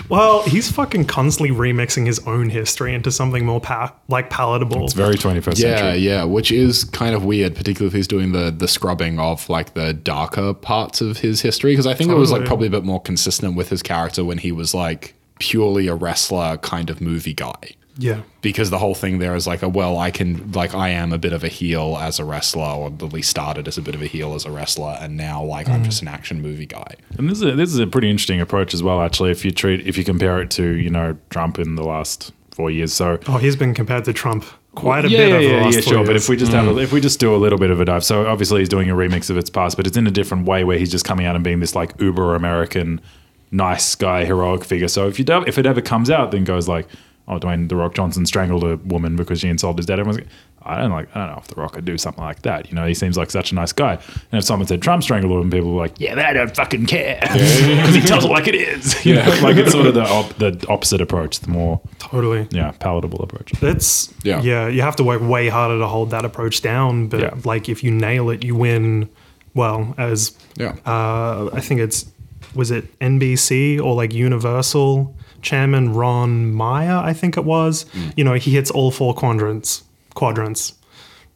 Well, 0.08 0.42
he's 0.42 0.70
fucking 0.70 1.06
constantly 1.06 1.54
remixing 1.54 2.06
his 2.06 2.18
own 2.26 2.50
history 2.50 2.94
into 2.94 3.10
something 3.10 3.44
more 3.46 3.60
pa- 3.60 3.94
like 4.08 4.30
palatable. 4.30 4.84
It's 4.84 4.92
very 4.92 5.16
21st 5.16 5.46
Yeah, 5.46 5.76
century. 5.76 5.88
yeah, 6.00 6.18
yeah, 6.18 6.24
which 6.24 6.52
is 6.52 6.84
kind 6.84 7.14
of 7.14 7.24
weird, 7.24 7.54
particularly 7.56 7.88
if 7.88 7.94
he's 7.94 8.08
doing 8.08 8.32
the 8.32 8.50
the 8.50 8.68
scrubbing 8.68 9.18
of 9.18 9.48
like 9.48 9.74
the 9.74 9.92
darker 9.92 10.54
parts 10.54 11.00
of 11.00 11.18
his 11.18 11.40
history. 11.42 11.72
Because 11.72 11.86
I 11.86 11.94
think 11.94 12.10
it 12.10 12.14
was 12.14 12.30
like 12.30 12.44
probably 12.44 12.66
a 12.68 12.70
bit 12.70 12.84
more 12.84 12.91
consistent 13.00 13.56
with 13.56 13.68
his 13.68 13.82
character 13.82 14.24
when 14.24 14.38
he 14.38 14.52
was 14.52 14.74
like 14.74 15.14
purely 15.38 15.88
a 15.88 15.94
wrestler 15.94 16.56
kind 16.58 16.90
of 16.90 17.00
movie 17.00 17.34
guy. 17.34 17.74
Yeah. 17.98 18.22
Because 18.40 18.70
the 18.70 18.78
whole 18.78 18.94
thing 18.94 19.18
there 19.18 19.34
is 19.34 19.46
like 19.46 19.62
a 19.62 19.68
well, 19.68 19.98
I 19.98 20.10
can 20.10 20.52
like 20.52 20.74
I 20.74 20.88
am 20.90 21.12
a 21.12 21.18
bit 21.18 21.32
of 21.32 21.44
a 21.44 21.48
heel 21.48 21.98
as 22.00 22.18
a 22.18 22.24
wrestler, 22.24 22.64
or 22.64 22.86
at 22.86 23.12
least 23.12 23.28
started 23.28 23.68
as 23.68 23.76
a 23.76 23.82
bit 23.82 23.94
of 23.94 24.02
a 24.02 24.06
heel 24.06 24.34
as 24.34 24.44
a 24.44 24.50
wrestler, 24.50 24.96
and 25.00 25.16
now 25.16 25.42
like 25.42 25.68
I'm 25.68 25.82
mm. 25.82 25.84
just 25.84 26.00
an 26.02 26.08
action 26.08 26.40
movie 26.40 26.66
guy. 26.66 26.94
And 27.18 27.28
this 27.28 27.38
is 27.38 27.44
a, 27.44 27.54
this 27.54 27.70
is 27.70 27.78
a 27.78 27.86
pretty 27.86 28.10
interesting 28.10 28.40
approach 28.40 28.72
as 28.72 28.82
well. 28.82 29.02
Actually, 29.02 29.30
if 29.30 29.44
you 29.44 29.50
treat 29.50 29.86
if 29.86 29.98
you 29.98 30.04
compare 30.04 30.40
it 30.40 30.50
to 30.52 30.64
you 30.64 30.90
know 30.90 31.16
Trump 31.30 31.58
in 31.58 31.74
the 31.74 31.84
last 31.84 32.32
four 32.50 32.70
years, 32.70 32.92
so 32.92 33.18
Oh, 33.26 33.36
he's 33.36 33.56
been 33.56 33.74
compared 33.74 34.04
to 34.06 34.12
Trump 34.12 34.44
quite 34.74 35.04
a 35.04 35.10
yeah, 35.10 35.18
bit 35.18 35.28
yeah, 35.28 35.34
over 35.34 35.44
the 35.44 35.50
yeah, 35.50 35.64
last 35.64 35.74
yeah, 35.74 35.80
sure. 35.80 36.06
But 36.06 36.16
if 36.16 36.28
we 36.28 36.36
just 36.36 36.52
have 36.52 36.66
a, 36.66 36.72
mm. 36.72 36.82
if 36.82 36.92
we 36.92 37.00
just 37.00 37.20
do 37.20 37.34
a 37.34 37.36
little 37.36 37.58
bit 37.58 37.70
of 37.70 37.80
a 37.80 37.84
dive, 37.84 38.04
so 38.04 38.26
obviously 38.26 38.60
he's 38.60 38.68
doing 38.68 38.90
a 38.90 38.94
remix 38.94 39.30
of 39.30 39.36
its 39.36 39.50
past, 39.50 39.76
but 39.76 39.86
it's 39.86 39.96
in 39.96 40.06
a 40.06 40.10
different 40.10 40.46
way 40.46 40.64
where 40.64 40.78
he's 40.78 40.90
just 40.90 41.04
coming 41.04 41.26
out 41.26 41.34
and 41.34 41.44
being 41.44 41.60
this 41.60 41.74
like 41.74 41.98
uber 42.00 42.34
American, 42.34 43.00
nice 43.50 43.94
guy, 43.94 44.24
heroic 44.24 44.64
figure. 44.64 44.88
So 44.88 45.08
if 45.08 45.18
you 45.18 45.24
do, 45.24 45.44
if 45.46 45.58
it 45.58 45.66
ever 45.66 45.80
comes 45.80 46.10
out, 46.10 46.30
then 46.30 46.44
goes 46.44 46.68
like, 46.68 46.88
oh, 47.28 47.38
Dwayne 47.38 47.68
the 47.68 47.76
Rock 47.76 47.94
Johnson 47.94 48.26
strangled 48.26 48.64
a 48.64 48.76
woman 48.78 49.16
because 49.16 49.40
she 49.40 49.48
insulted 49.48 49.78
his 49.78 49.86
dad. 49.86 49.98
Everyone's 50.00 50.18
like, 50.18 50.28
I 50.64 50.80
don't 50.80 50.92
like, 50.92 51.08
I 51.16 51.26
don't 51.26 51.34
know 51.34 51.38
if 51.40 51.48
the 51.48 51.56
Rock 51.60 51.72
could 51.72 51.84
do 51.84 51.98
something 51.98 52.22
like 52.22 52.42
that. 52.42 52.68
You 52.68 52.76
know, 52.76 52.86
he 52.86 52.94
seems 52.94 53.16
like 53.18 53.30
such 53.32 53.50
a 53.50 53.54
nice 53.56 53.72
guy. 53.72 53.94
And 53.94 54.38
if 54.38 54.44
someone 54.44 54.68
said 54.68 54.80
Trump 54.80 55.02
strangled 55.02 55.32
a 55.32 55.34
woman, 55.34 55.50
people 55.50 55.72
were 55.74 55.80
like, 55.82 55.98
yeah, 55.98 56.14
but 56.14 56.24
I 56.24 56.32
don't 56.32 56.54
fucking 56.54 56.86
care 56.86 57.18
because 57.20 57.94
he 57.96 58.00
tells 58.00 58.24
it 58.24 58.28
like 58.28 58.46
it 58.46 58.54
is. 58.54 59.04
You 59.04 59.14
know, 59.16 59.24
like 59.42 59.56
it's 59.56 59.72
sort 59.72 59.86
of 59.86 59.94
the 59.94 60.04
op- 60.04 60.34
the 60.38 60.64
opposite 60.68 61.00
approach, 61.00 61.40
the 61.40 61.48
more 61.50 61.80
totally. 61.98 62.46
yeah 62.52 62.70
palatable 62.78 63.20
approach. 63.22 63.52
It's 63.60 64.14
Yeah. 64.22 64.40
yeah. 64.42 64.68
You 64.68 64.82
have 64.82 64.94
to 64.96 65.04
work 65.04 65.20
way 65.20 65.48
harder 65.48 65.78
to 65.80 65.86
hold 65.88 66.10
that 66.10 66.24
approach 66.24 66.62
down. 66.62 67.08
But 67.08 67.20
Yeah. 67.20 67.34
like 67.44 67.68
if 67.68 67.82
you 67.82 67.90
nail 67.90 68.30
it, 68.30 68.44
you 68.44 68.54
win. 68.54 69.08
Well, 69.54 69.94
as 69.98 70.36
Yeah. 70.56 70.76
uh, 70.86 71.50
I 71.52 71.60
think 71.60 71.80
it's 71.80 72.06
was 72.54 72.70
it 72.70 72.84
NBC 73.00 73.80
or 73.80 73.94
like 73.96 74.12
Universal 74.14 75.14
chairman 75.42 75.92
Ron 75.92 76.52
Meyer, 76.52 76.96
I 76.96 77.12
think 77.12 77.36
it 77.36 77.44
was. 77.44 77.84
Mm. 77.92 78.14
You 78.16 78.24
know, 78.24 78.34
he 78.34 78.52
hits 78.52 78.70
all 78.70 78.90
four 78.90 79.14
quadrants. 79.14 79.82
Quadrants. 80.14 80.74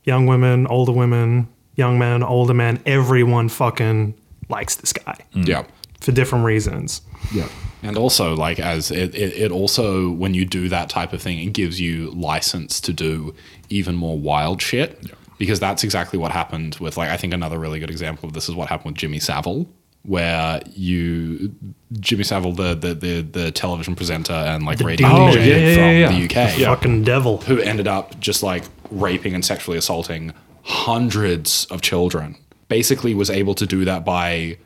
Young 0.05 0.27
women, 0.27 0.67
older 0.69 0.93
women, 0.93 1.49
young 1.75 1.99
men, 1.99 2.23
older 2.23 2.55
men. 2.55 2.81
Everyone 2.87 3.49
fucking 3.49 4.15
likes 4.49 4.77
this 4.77 4.93
guy 4.93 5.17
mm. 5.35 5.47
yeah. 5.47 5.65
for 6.01 6.13
different 6.13 6.45
reasons. 6.45 7.03
Yeah. 7.35 7.49
And 7.83 7.99
also, 7.99 8.35
like, 8.35 8.59
as 8.59 8.91
it, 8.91 9.15
it, 9.15 9.37
it 9.37 9.53
also, 9.53 10.11
when 10.11 10.35
you 10.35 10.45
do 10.45 10.69
that 10.69 10.89
type 10.89 11.13
of 11.13 11.21
thing, 11.21 11.39
it 11.39 11.53
gives 11.53 11.81
you 11.81 12.11
license 12.11 12.81
to 12.81 12.93
do 12.93 13.35
even 13.69 13.95
more 13.95 14.19
wild 14.19 14.63
shit. 14.63 14.99
Yeah. 15.03 15.15
Because 15.39 15.61
that's 15.61 15.85
exactly 15.85 16.19
what 16.19 16.33
happened 16.33 16.77
with, 16.77 16.97
like, 16.97 17.11
I 17.11 17.19
think 17.19 17.35
another 17.35 17.59
really 17.59 17.79
good 17.79 17.91
example 17.91 18.27
of 18.27 18.33
this 18.33 18.49
is 18.49 18.55
what 18.55 18.71
happened 18.71 18.93
with 18.93 18.99
Jimmy 18.99 19.19
Savile, 19.19 19.69
where 20.07 20.61
you, 20.75 21.55
Jimmy 22.01 22.25
Savile, 22.25 22.53
the 22.53 22.75
the 22.75 22.95
the, 22.95 23.21
the 23.23 23.51
television 23.51 23.95
presenter 23.97 24.33
and 24.33 24.65
like 24.65 24.81
radio 24.81 25.07
DJ. 25.09 25.11
DJ 25.11 25.17
Oh, 25.17 25.33
yeah, 25.35 25.45
yeah, 25.57 25.75
from 25.75 25.83
yeah, 25.83 26.09
the 26.09 26.35
yeah. 26.35 26.45
UK, 26.45 26.77
Fucking 26.79 27.05
devil. 27.05 27.39
who 27.39 27.59
ended 27.59 27.89
up 27.89 28.19
just 28.21 28.43
like 28.43 28.65
raping 28.91 29.35
and 29.35 29.45
sexually 29.45 29.79
assaulting 29.79 30.33
hundreds 30.63 31.65
of 31.67 31.81
children. 31.83 32.37
Basically, 32.69 33.15
was 33.15 33.31
able 33.31 33.55
to 33.55 33.67
do 33.67 33.85
that 33.85 34.05
by 34.05 34.59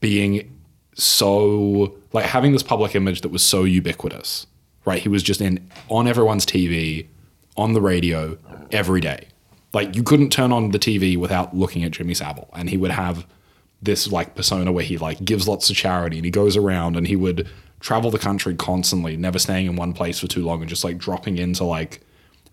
being 0.00 0.48
so 0.94 1.94
like 2.12 2.26
having 2.26 2.52
this 2.52 2.62
public 2.62 2.94
image 2.94 3.20
that 3.22 3.30
was 3.30 3.42
so 3.42 3.64
ubiquitous, 3.64 4.46
right? 4.84 5.00
He 5.02 5.08
was 5.08 5.22
just 5.22 5.40
in 5.40 5.68
on 5.88 6.06
everyone's 6.06 6.46
TV, 6.46 7.06
on 7.56 7.72
the 7.72 7.80
radio 7.80 8.36
every 8.70 9.00
day. 9.00 9.28
Like 9.72 9.96
you 9.96 10.02
couldn't 10.02 10.30
turn 10.30 10.52
on 10.52 10.70
the 10.70 10.78
TV 10.78 11.16
without 11.16 11.56
looking 11.56 11.82
at 11.84 11.92
Jimmy 11.92 12.14
Savile, 12.14 12.48
and 12.54 12.68
he 12.70 12.76
would 12.76 12.90
have 12.90 13.26
this 13.82 14.10
like 14.10 14.34
persona 14.34 14.72
where 14.72 14.84
he 14.84 14.96
like 14.96 15.24
gives 15.24 15.48
lots 15.48 15.68
of 15.68 15.76
charity 15.76 16.16
and 16.16 16.24
he 16.24 16.30
goes 16.30 16.56
around 16.56 16.96
and 16.96 17.06
he 17.06 17.16
would 17.16 17.48
travel 17.80 18.10
the 18.10 18.18
country 18.18 18.54
constantly, 18.54 19.16
never 19.16 19.38
staying 19.38 19.66
in 19.66 19.76
one 19.76 19.92
place 19.92 20.20
for 20.20 20.28
too 20.28 20.44
long 20.44 20.60
and 20.60 20.68
just 20.68 20.84
like 20.84 20.98
dropping 20.98 21.36
into 21.36 21.64
like 21.64 22.00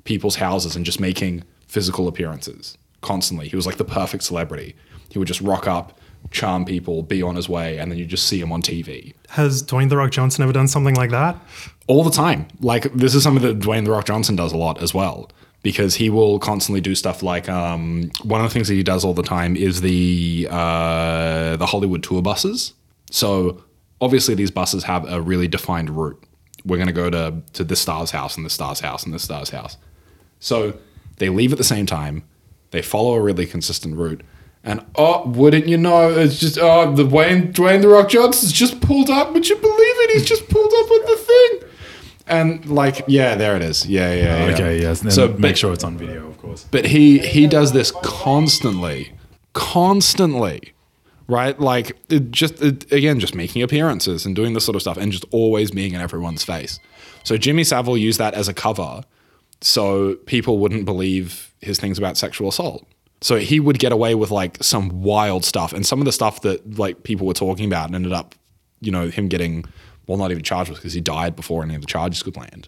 people's 0.04 0.36
houses 0.36 0.76
and 0.76 0.86
just 0.86 1.00
making 1.00 1.44
physical 1.68 2.08
appearances 2.08 2.78
constantly. 3.02 3.48
He 3.48 3.56
was 3.56 3.66
like 3.68 3.78
the 3.78 3.86
perfect 3.86 4.24
celebrity. 4.24 4.76
He 5.10 5.20
would 5.20 5.28
just 5.28 5.42
rock 5.42 5.68
up, 5.68 6.00
charm 6.32 6.66
people, 6.66 7.04
be 7.04 7.22
on 7.22 7.36
his 7.36 7.48
way, 7.48 7.78
and 7.78 7.92
then 7.92 8.00
you 8.00 8.06
just 8.06 8.28
see 8.28 8.40
him 8.40 8.52
on 8.52 8.62
TV 8.62 9.14
Has 9.30 9.64
Dwayne 9.64 9.90
the 9.90 9.98
Rock 9.98 10.12
Johnson 10.12 10.44
ever 10.44 10.54
done 10.54 10.68
something 10.68 10.96
like 10.96 11.12
that? 11.12 11.38
all 11.88 12.04
the 12.04 12.12
time. 12.12 12.48
Like 12.62 12.94
this 12.94 13.16
is 13.16 13.24
something 13.24 13.44
that 13.44 13.60
Dwayne 13.60 13.84
the 13.84 13.92
Rock 13.92 14.06
Johnson 14.06 14.36
does 14.36 14.54
a 14.54 14.58
lot 14.58 14.82
as 14.82 14.94
well. 14.94 15.30
Because 15.62 15.96
he 15.96 16.10
will 16.10 16.40
constantly 16.40 16.80
do 16.80 16.96
stuff 16.96 17.22
like 17.22 17.50
um, 17.50 18.10
one 18.24 18.40
of 18.40 18.48
the 18.50 18.54
things 18.54 18.70
that 18.70 18.76
he 18.76 18.84
does 18.84 19.04
all 19.04 19.14
the 19.14 19.24
time 19.24 19.58
is 19.58 19.82
the 19.82 20.48
uh, 20.50 21.58
the 21.58 21.66
Hollywood 21.66 22.02
tour 22.02 22.22
buses. 22.22 22.74
So 23.12 23.62
obviously 24.00 24.36
these 24.36 24.52
buses 24.52 24.84
have 24.86 25.06
a 25.10 25.22
really 25.22 25.48
defined 25.48 25.90
route. 25.90 26.24
We're 26.66 26.78
going 26.78 26.88
to 26.88 26.94
go 26.94 27.10
to 27.10 27.42
to 27.54 27.64
this 27.64 27.82
star's 27.82 28.12
house 28.12 28.38
and 28.38 28.46
the 28.46 28.50
star's 28.50 28.80
house 28.80 29.04
and 29.04 29.14
the 29.14 29.20
star's 29.20 29.50
house. 29.50 29.78
So 30.40 30.78
they 31.18 31.30
leave 31.30 31.52
at 31.52 31.58
the 31.58 31.64
same 31.64 31.86
time. 31.86 32.24
They 32.72 32.82
follow 32.82 33.16
a 33.16 33.22
really 33.22 33.46
consistent 33.46 33.98
route. 33.98 34.22
And 34.64 34.86
oh, 34.96 35.28
wouldn't 35.28 35.68
you 35.68 35.78
know? 35.78 36.10
It's 36.10 36.40
just 36.40 36.58
oh, 36.58 36.94
the 36.94 37.04
Dwayne 37.04 37.54
Dwayne 37.54 37.82
the 37.82 37.88
Rock 37.88 38.10
Johnson's 38.10 38.52
just 38.52 38.82
pulled 38.82 39.10
up. 39.10 39.34
Would 39.34 39.48
you 39.48 39.56
believe 39.56 39.76
it? 39.78 40.12
He's 40.12 40.26
just 40.26 40.50
pulled 40.50 40.74
up 40.74 40.92
on 40.92 41.02
the 41.06 41.18
thing. 41.18 41.69
And 42.30 42.66
like, 42.68 43.04
yeah, 43.08 43.36
there 43.36 43.56
it 43.56 43.62
is. 43.62 43.86
Yeah, 43.86 44.14
yeah, 44.14 44.46
yeah. 44.48 44.54
Okay, 44.54 44.82
yes. 44.82 45.14
So 45.14 45.28
make 45.30 45.42
but- 45.42 45.58
sure 45.58 45.74
it's 45.74 45.84
on 45.84 45.98
video, 45.98 46.28
of 46.28 46.38
course. 46.38 46.66
but 46.70 46.86
he 46.86 47.20
he 47.20 47.48
does 47.48 47.72
this 47.74 47.92
constantly, 48.04 49.12
constantly, 49.54 50.74
right? 51.28 51.60
Like 51.60 51.98
it 52.10 52.32
just 52.32 52.62
it, 52.62 52.92
again, 52.92 53.20
just 53.20 53.36
making 53.36 53.62
appearances 53.62 54.26
and 54.26 54.36
doing 54.36 54.54
this 54.54 54.66
sort 54.66 54.76
of 54.76 54.82
stuff, 54.82 54.98
and 54.98 55.12
just 55.12 55.26
always 55.32 55.72
being 55.72 55.94
in 55.94 56.02
everyone's 56.02 56.44
face. 56.44 56.80
So 57.24 57.38
Jimmy 57.38 57.64
Savile 57.64 57.98
used 57.98 58.20
that 58.20 58.34
as 58.34 58.48
a 58.48 58.54
cover, 58.54 59.04
so 59.62 60.16
people 60.26 60.58
wouldn't 60.60 60.86
believe 60.86 61.54
his 61.62 61.80
things 61.80 61.98
about 61.98 62.18
sexual 62.18 62.50
assault. 62.50 62.86
So 63.22 63.36
he 63.38 63.60
would 63.60 63.80
get 63.80 63.92
away 63.92 64.16
with 64.16 64.32
like 64.32 64.64
some 64.64 65.02
wild 65.02 65.44
stuff, 65.46 65.74
and 65.74 65.86
some 65.86 66.00
of 66.00 66.06
the 66.06 66.12
stuff 66.12 66.42
that 66.42 66.78
like 66.78 67.04
people 67.04 67.28
were 67.28 67.34
talking 67.34 67.66
about 67.66 67.88
and 67.88 67.96
ended 67.96 68.14
up, 68.14 68.36
you 68.82 68.92
know, 68.92 69.10
him 69.10 69.28
getting 69.28 69.66
well, 70.10 70.18
not 70.18 70.32
even 70.32 70.44
charged 70.44 70.70
with 70.70 70.80
because 70.80 70.94
he 70.94 71.02
died 71.02 71.36
before 71.36 71.64
any 71.64 71.76
of 71.76 71.82
the 71.82 71.88
charges 71.88 72.24
could 72.24 72.36
land 72.36 72.68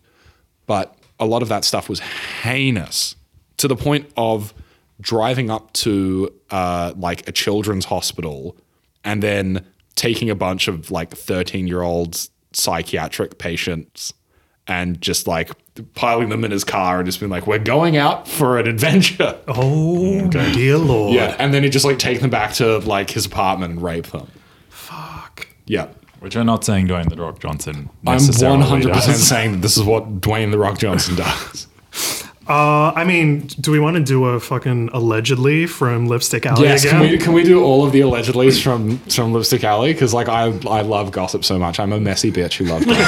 but 0.66 0.96
a 1.20 1.26
lot 1.26 1.42
of 1.42 1.50
that 1.50 1.64
stuff 1.64 1.89
was 1.89 2.00
heinous 2.00 3.16
to 3.58 3.68
the 3.68 3.76
point 3.76 4.10
of 4.18 4.54
driving 5.00 5.50
up 5.50 5.72
to 5.74 6.32
uh, 6.50 6.94
like 6.96 7.28
a 7.28 7.32
children's 7.32 7.86
hospital 7.86 8.56
and 9.04 9.22
then 9.22 9.66
taking 9.96 10.30
a 10.30 10.36
bunch 10.36 10.68
of 10.68 10.92
like 10.92 11.12
13 11.12 11.68
year 11.68 11.82
old 11.82 12.28
psychiatric 12.54 13.38
patients 13.38 14.14
and 14.68 15.02
just 15.02 15.28
like 15.28 15.52
piling 15.96 16.30
them 16.30 16.44
in 16.46 16.52
his 16.52 16.64
car 16.64 17.00
and 17.00 17.06
just 17.06 17.20
being 17.20 17.30
like, 17.32 17.48
we're 17.48 17.60
going 17.60 17.98
out 17.98 18.28
for 18.28 18.60
an 18.60 18.68
adventure. 18.68 19.38
Oh, 19.48 20.28
dear 20.30 20.78
Lord. 20.78 21.14
Yeah. 21.14 21.36
And 21.39 21.54
then 21.54 21.64
he 21.64 21.70
just 21.70 21.86
like 21.86 22.00
take 22.00 22.22
them 22.22 22.30
back 22.30 22.54
to 22.54 22.80
like 22.80 23.10
his 23.10 23.26
apartment 23.26 23.74
and 23.74 23.82
rape 23.82 24.08
them. 24.08 24.28
Fuck. 24.70 25.48
Yeah. 25.66 25.88
Which 26.22 26.36
I'm 26.38 26.45
not 26.45 26.63
saying 26.63 26.88
Dwayne 26.88 27.09
the 27.09 27.17
Rock 27.17 27.39
Johnson. 27.39 27.89
I'm 28.05 28.17
100% 28.19 28.84
does. 28.93 29.28
saying 29.28 29.51
that 29.53 29.57
this 29.61 29.76
is 29.76 29.84
what 29.84 30.22
Dwayne 30.22 30.51
The 30.51 30.59
Rock 30.59 30.78
Johnson 30.78 31.15
does. 31.15 31.67
Uh, 32.47 32.91
I 32.95 33.05
mean, 33.05 33.41
do 33.61 33.72
we 33.72 33.80
want 33.80 33.95
to 33.97 34.03
do 34.03 34.26
a 34.26 34.39
fucking 34.39 34.89
allegedly 34.93 35.67
from 35.67 36.07
Lipstick 36.07 36.45
Alley 36.45 36.63
Yes, 36.63 36.84
again? 36.84 36.99
can 37.01 37.11
we, 37.11 37.17
can 37.17 37.34
we 37.34 37.43
do 37.43 37.63
all 37.63 37.86
of 37.86 37.91
the 37.93 38.01
allegedlys 38.01 38.61
from 38.61 38.97
from 38.97 39.32
Lipstick 39.32 39.63
Alley? 39.63 39.93
Because 39.93 40.13
like 40.13 40.28
I 40.28 40.45
I 40.67 40.82
love 40.82 41.11
gossip 41.11 41.45
so 41.45 41.57
much. 41.59 41.80
I'm 41.80 41.93
a 41.93 41.99
messy 41.99 42.30
bitch 42.32 42.55
who 42.57 42.65
loves 42.65 42.86
gossip. 42.86 43.05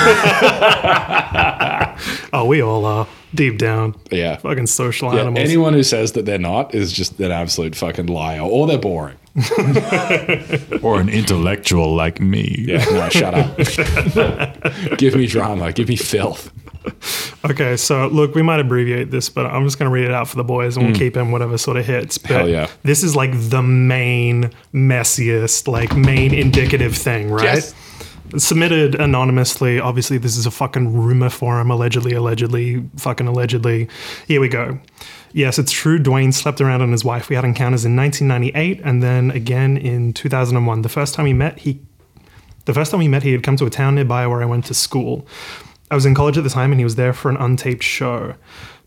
oh, 2.33 2.45
we 2.45 2.61
all 2.61 2.85
are 2.85 3.07
deep 3.33 3.57
down. 3.57 3.95
yeah. 4.11 4.37
Fucking 4.37 4.67
social 4.67 5.11
Yeah, 5.13 5.21
animals. 5.21 5.39
anyone 5.43 5.73
who 5.73 5.83
says 5.83 6.13
that 6.13 6.25
they're 6.25 6.37
not 6.37 6.73
is 6.73 6.93
just 6.93 7.19
an 7.19 7.31
absolute 7.31 7.75
fucking 7.75 8.05
liar, 8.05 8.39
or 8.41 8.65
they're 8.67 8.77
boring. 8.77 9.17
or 10.83 10.99
an 10.99 11.09
intellectual 11.09 11.95
like 11.95 12.19
me. 12.19 12.65
Yeah, 12.67 12.85
no, 12.85 13.09
shut 13.09 13.33
up. 13.33 13.57
give 14.97 15.15
me 15.15 15.25
drama. 15.27 15.71
Give 15.73 15.87
me 15.89 15.95
filth. 15.95 16.51
Okay, 17.49 17.77
so 17.77 18.07
look, 18.07 18.35
we 18.35 18.41
might 18.41 18.59
abbreviate 18.59 19.09
this, 19.09 19.29
but 19.29 19.45
I'm 19.45 19.63
just 19.65 19.79
going 19.79 19.89
to 19.89 19.93
read 19.93 20.05
it 20.05 20.11
out 20.11 20.27
for 20.27 20.35
the 20.35 20.43
boys 20.43 20.75
and 20.77 20.85
we'll 20.85 20.95
keep 20.95 21.15
in 21.17 21.31
whatever 21.31 21.57
sort 21.57 21.77
of 21.77 21.85
hits. 21.85 22.17
But 22.17 22.27
Hmm. 22.29 22.33
Hell 22.37 22.49
yeah. 22.49 22.67
This 22.83 23.03
is 23.03 23.15
like 23.15 23.31
the 23.33 23.61
main, 23.61 24.51
messiest, 24.73 25.67
like 25.67 25.95
main 25.95 26.33
indicative 26.33 26.95
thing, 26.95 27.31
right? 27.31 27.43
Yes. 27.45 27.73
Submitted 28.37 28.95
anonymously. 28.95 29.79
Obviously, 29.79 30.17
this 30.17 30.37
is 30.37 30.45
a 30.45 30.51
fucking 30.51 30.93
rumor 30.93 31.29
forum. 31.29 31.69
Allegedly, 31.69 32.13
allegedly, 32.13 32.83
fucking 32.97 33.27
allegedly. 33.27 33.87
Here 34.27 34.41
we 34.41 34.47
go. 34.47 34.79
Yes, 35.33 35.57
it's 35.59 35.71
true. 35.71 35.99
Dwayne 35.99 36.33
slept 36.33 36.61
around 36.61 36.81
on 36.81 36.91
his 36.91 37.03
wife. 37.03 37.29
We 37.29 37.35
had 37.35 37.45
encounters 37.45 37.85
in 37.85 37.95
1998 37.95 38.81
and 38.83 39.01
then 39.01 39.31
again 39.31 39.77
in 39.77 40.13
2001. 40.13 40.81
The 40.81 40.89
first 40.89 41.15
time 41.15 41.25
we 41.25 41.33
met, 41.33 41.59
he 41.59 41.79
the 42.65 42.73
first 42.73 42.91
time 42.91 42.99
we 42.99 43.07
met, 43.07 43.23
he 43.23 43.33
had 43.33 43.43
come 43.43 43.57
to 43.57 43.65
a 43.65 43.69
town 43.69 43.95
nearby 43.95 44.25
where 44.25 44.41
I 44.41 44.45
went 44.45 44.65
to 44.65 44.73
school. 44.73 45.27
I 45.91 45.95
was 45.95 46.05
in 46.05 46.15
college 46.15 46.37
at 46.37 46.43
the 46.43 46.49
time 46.49 46.71
and 46.71 46.79
he 46.79 46.85
was 46.85 46.95
there 46.95 47.13
for 47.13 47.29
an 47.29 47.37
untaped 47.37 47.81
show. 47.81 48.35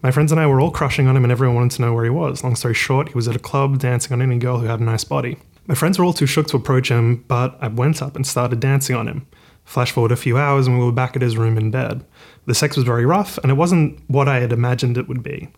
My 0.03 0.11
friends 0.11 0.33
and 0.33 0.41
I 0.41 0.47
were 0.47 0.61
all 0.61 0.71
crushing 0.71 1.07
on 1.09 1.17
him 1.17 1.25
and 1.25 1.33
everyone 1.33 1.57
wanted 1.57 1.73
to 1.73 1.83
know 1.83 1.93
where 1.93 2.05
he 2.05 2.11
was. 2.11 2.43
Long 2.43 2.57
story 2.57 2.75
short, 2.75 3.09
he 3.09 3.15
was 3.15 3.29
at 3.29 3.37
a 3.37 3.41
club 3.41 3.79
dancing 3.79 4.13
on 4.13 4.23
any 4.23 4.39
girl 4.39 4.59
who 4.59 4.67
had 4.67 4.81
a 4.81 4.85
nice 4.85 5.05
body. 5.05 5.37
My 5.67 5.75
friends 5.75 5.99
were 5.99 6.05
all 6.05 6.13
too 6.13 6.27
shook 6.27 6.47
to 6.49 6.57
approach 6.57 6.91
him, 6.91 7.25
but 7.29 7.59
I 7.61 7.69
went 7.69 8.01
up 8.01 8.15
and 8.15 8.27
started 8.27 8.61
dancing 8.61 8.95
on 8.95 9.09
him. 9.09 9.27
Flash 9.65 9.91
forward 9.91 10.13
a 10.13 10.17
few 10.17 10.39
hours 10.39 10.69
and 10.69 10.79
we 10.79 10.85
were 10.85 10.93
back 10.93 11.17
at 11.17 11.23
his 11.23 11.37
room 11.37 11.59
in 11.59 11.73
bed. 11.73 12.05
The 12.47 12.55
sex 12.55 12.77
was 12.77 12.85
very 12.85 13.05
rough 13.05 13.37
and 13.39 13.51
it 13.51 13.57
wasn't 13.57 13.99
what 14.07 14.29
I 14.29 14.39
had 14.39 14.53
imagined 14.53 14.97
it 14.97 15.09
would 15.09 15.25
be. 15.25 15.49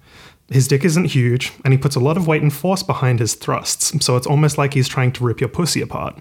His 0.51 0.67
dick 0.67 0.83
isn't 0.83 1.05
huge 1.05 1.53
and 1.63 1.75
he 1.75 1.79
puts 1.79 1.95
a 1.95 2.01
lot 2.01 2.17
of 2.17 2.27
weight 2.27 2.41
and 2.41 2.53
force 2.53 2.83
behind 2.83 3.21
his 3.21 3.35
thrusts, 3.35 3.93
so 4.05 4.17
it's 4.17 4.27
almost 4.27 4.57
like 4.57 4.73
he's 4.73 4.89
trying 4.89 5.13
to 5.13 5.25
rip 5.25 5.41
your 5.41 5.51
pussy 5.51 5.83
apart. 5.83 6.19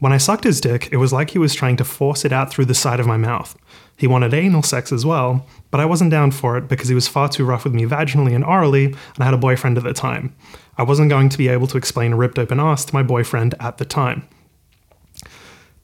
When 0.00 0.12
I 0.12 0.18
sucked 0.18 0.44
his 0.44 0.60
dick, 0.60 0.90
it 0.92 0.98
was 0.98 1.14
like 1.14 1.30
he 1.30 1.38
was 1.38 1.54
trying 1.54 1.76
to 1.76 1.84
force 1.84 2.26
it 2.26 2.32
out 2.32 2.50
through 2.50 2.66
the 2.66 2.74
side 2.74 3.00
of 3.00 3.06
my 3.06 3.16
mouth. 3.16 3.56
He 3.96 4.06
wanted 4.06 4.34
anal 4.34 4.62
sex 4.62 4.92
as 4.92 5.06
well, 5.06 5.46
but 5.70 5.80
I 5.80 5.86
wasn't 5.86 6.10
down 6.10 6.30
for 6.32 6.58
it 6.58 6.68
because 6.68 6.88
he 6.88 6.94
was 6.94 7.08
far 7.08 7.28
too 7.30 7.44
rough 7.44 7.64
with 7.64 7.72
me 7.72 7.86
vaginally 7.86 8.34
and 8.34 8.44
orally, 8.44 8.86
and 8.86 8.96
I 9.20 9.24
had 9.24 9.32
a 9.32 9.38
boyfriend 9.38 9.78
at 9.78 9.84
the 9.84 9.94
time. 9.94 10.34
I 10.76 10.82
wasn't 10.82 11.10
going 11.10 11.28
to 11.28 11.38
be 11.38 11.48
able 11.48 11.66
to 11.68 11.76
explain 11.76 12.12
a 12.12 12.16
ripped 12.16 12.38
open 12.38 12.60
ass 12.60 12.84
to 12.86 12.94
my 12.94 13.02
boyfriend 13.02 13.54
at 13.60 13.78
the 13.78 13.84
time. 13.84 14.26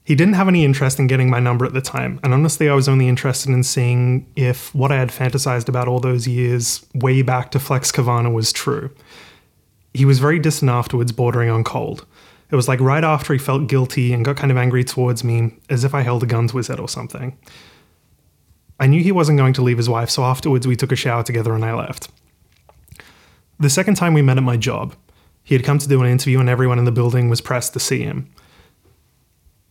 He 0.03 0.17
didn't 0.17 0.35
have 0.35 0.49
any 0.49 0.65
interest 0.65 0.99
in 0.99 1.07
getting 1.07 1.31
my 1.31 1.39
number 1.39 1.65
at 1.65 1.73
the 1.73 1.81
time, 1.81 2.19
and 2.25 2.35
honestly, 2.35 2.69
I 2.69 2.75
was 2.75 2.89
only 2.89 3.07
interested 3.07 3.53
in 3.53 3.63
seeing 3.63 4.27
if 4.35 4.75
what 4.75 4.91
I 4.91 4.97
had 4.97 5.11
fantasized 5.11 5.69
about 5.69 5.87
all 5.87 6.01
those 6.01 6.27
years, 6.27 6.85
way 6.95 7.23
back 7.23 7.53
to 7.53 7.61
Flex 7.61 7.93
Kavana, 7.93 8.33
was 8.33 8.53
true. 8.53 8.91
He 9.95 10.05
was 10.05 10.19
very 10.19 10.39
distant 10.39 10.71
afterwards, 10.71 11.13
bordering 11.13 11.51
on 11.51 11.63
cold. 11.63 12.07
It 12.51 12.57
was 12.57 12.67
like 12.67 12.81
right 12.81 13.05
after 13.05 13.33
he 13.33 13.39
felt 13.39 13.69
guilty 13.69 14.13
and 14.13 14.25
got 14.25 14.37
kind 14.37 14.51
of 14.51 14.57
angry 14.57 14.83
towards 14.83 15.23
me, 15.23 15.55
as 15.69 15.85
if 15.85 15.95
I 15.95 16.01
held 16.01 16.25
a 16.25 16.27
gun 16.27 16.49
to 16.49 16.57
his 16.57 16.67
head 16.67 16.81
or 16.81 16.89
something. 16.89 17.39
I 18.81 18.87
knew 18.87 19.03
he 19.03 19.13
wasn't 19.13 19.39
going 19.39 19.53
to 19.53 19.63
leave 19.63 19.77
his 19.77 19.89
wife, 19.89 20.11
so 20.11 20.25
afterwards 20.25 20.67
we 20.67 20.75
took 20.75 20.91
a 20.91 20.97
shower 20.97 21.23
together 21.23 21.55
and 21.55 21.65
I 21.65 21.75
left. 21.75 22.11
The 23.61 23.69
second 23.69 23.97
time 23.97 24.15
we 24.15 24.23
met 24.23 24.39
at 24.39 24.43
my 24.43 24.57
job, 24.57 24.95
he 25.45 25.55
had 25.55 25.65
come 25.65 25.77
to 25.77 25.87
do 25.87 26.01
an 26.01 26.11
interview 26.11 26.41
and 26.41 26.49
everyone 26.49 26.79
in 26.79 26.87
the 26.87 26.91
building 26.91 27.29
was 27.29 27.43
pressed 27.43 27.75
to 27.75 27.79
see 27.79 28.03
him. 28.03 28.33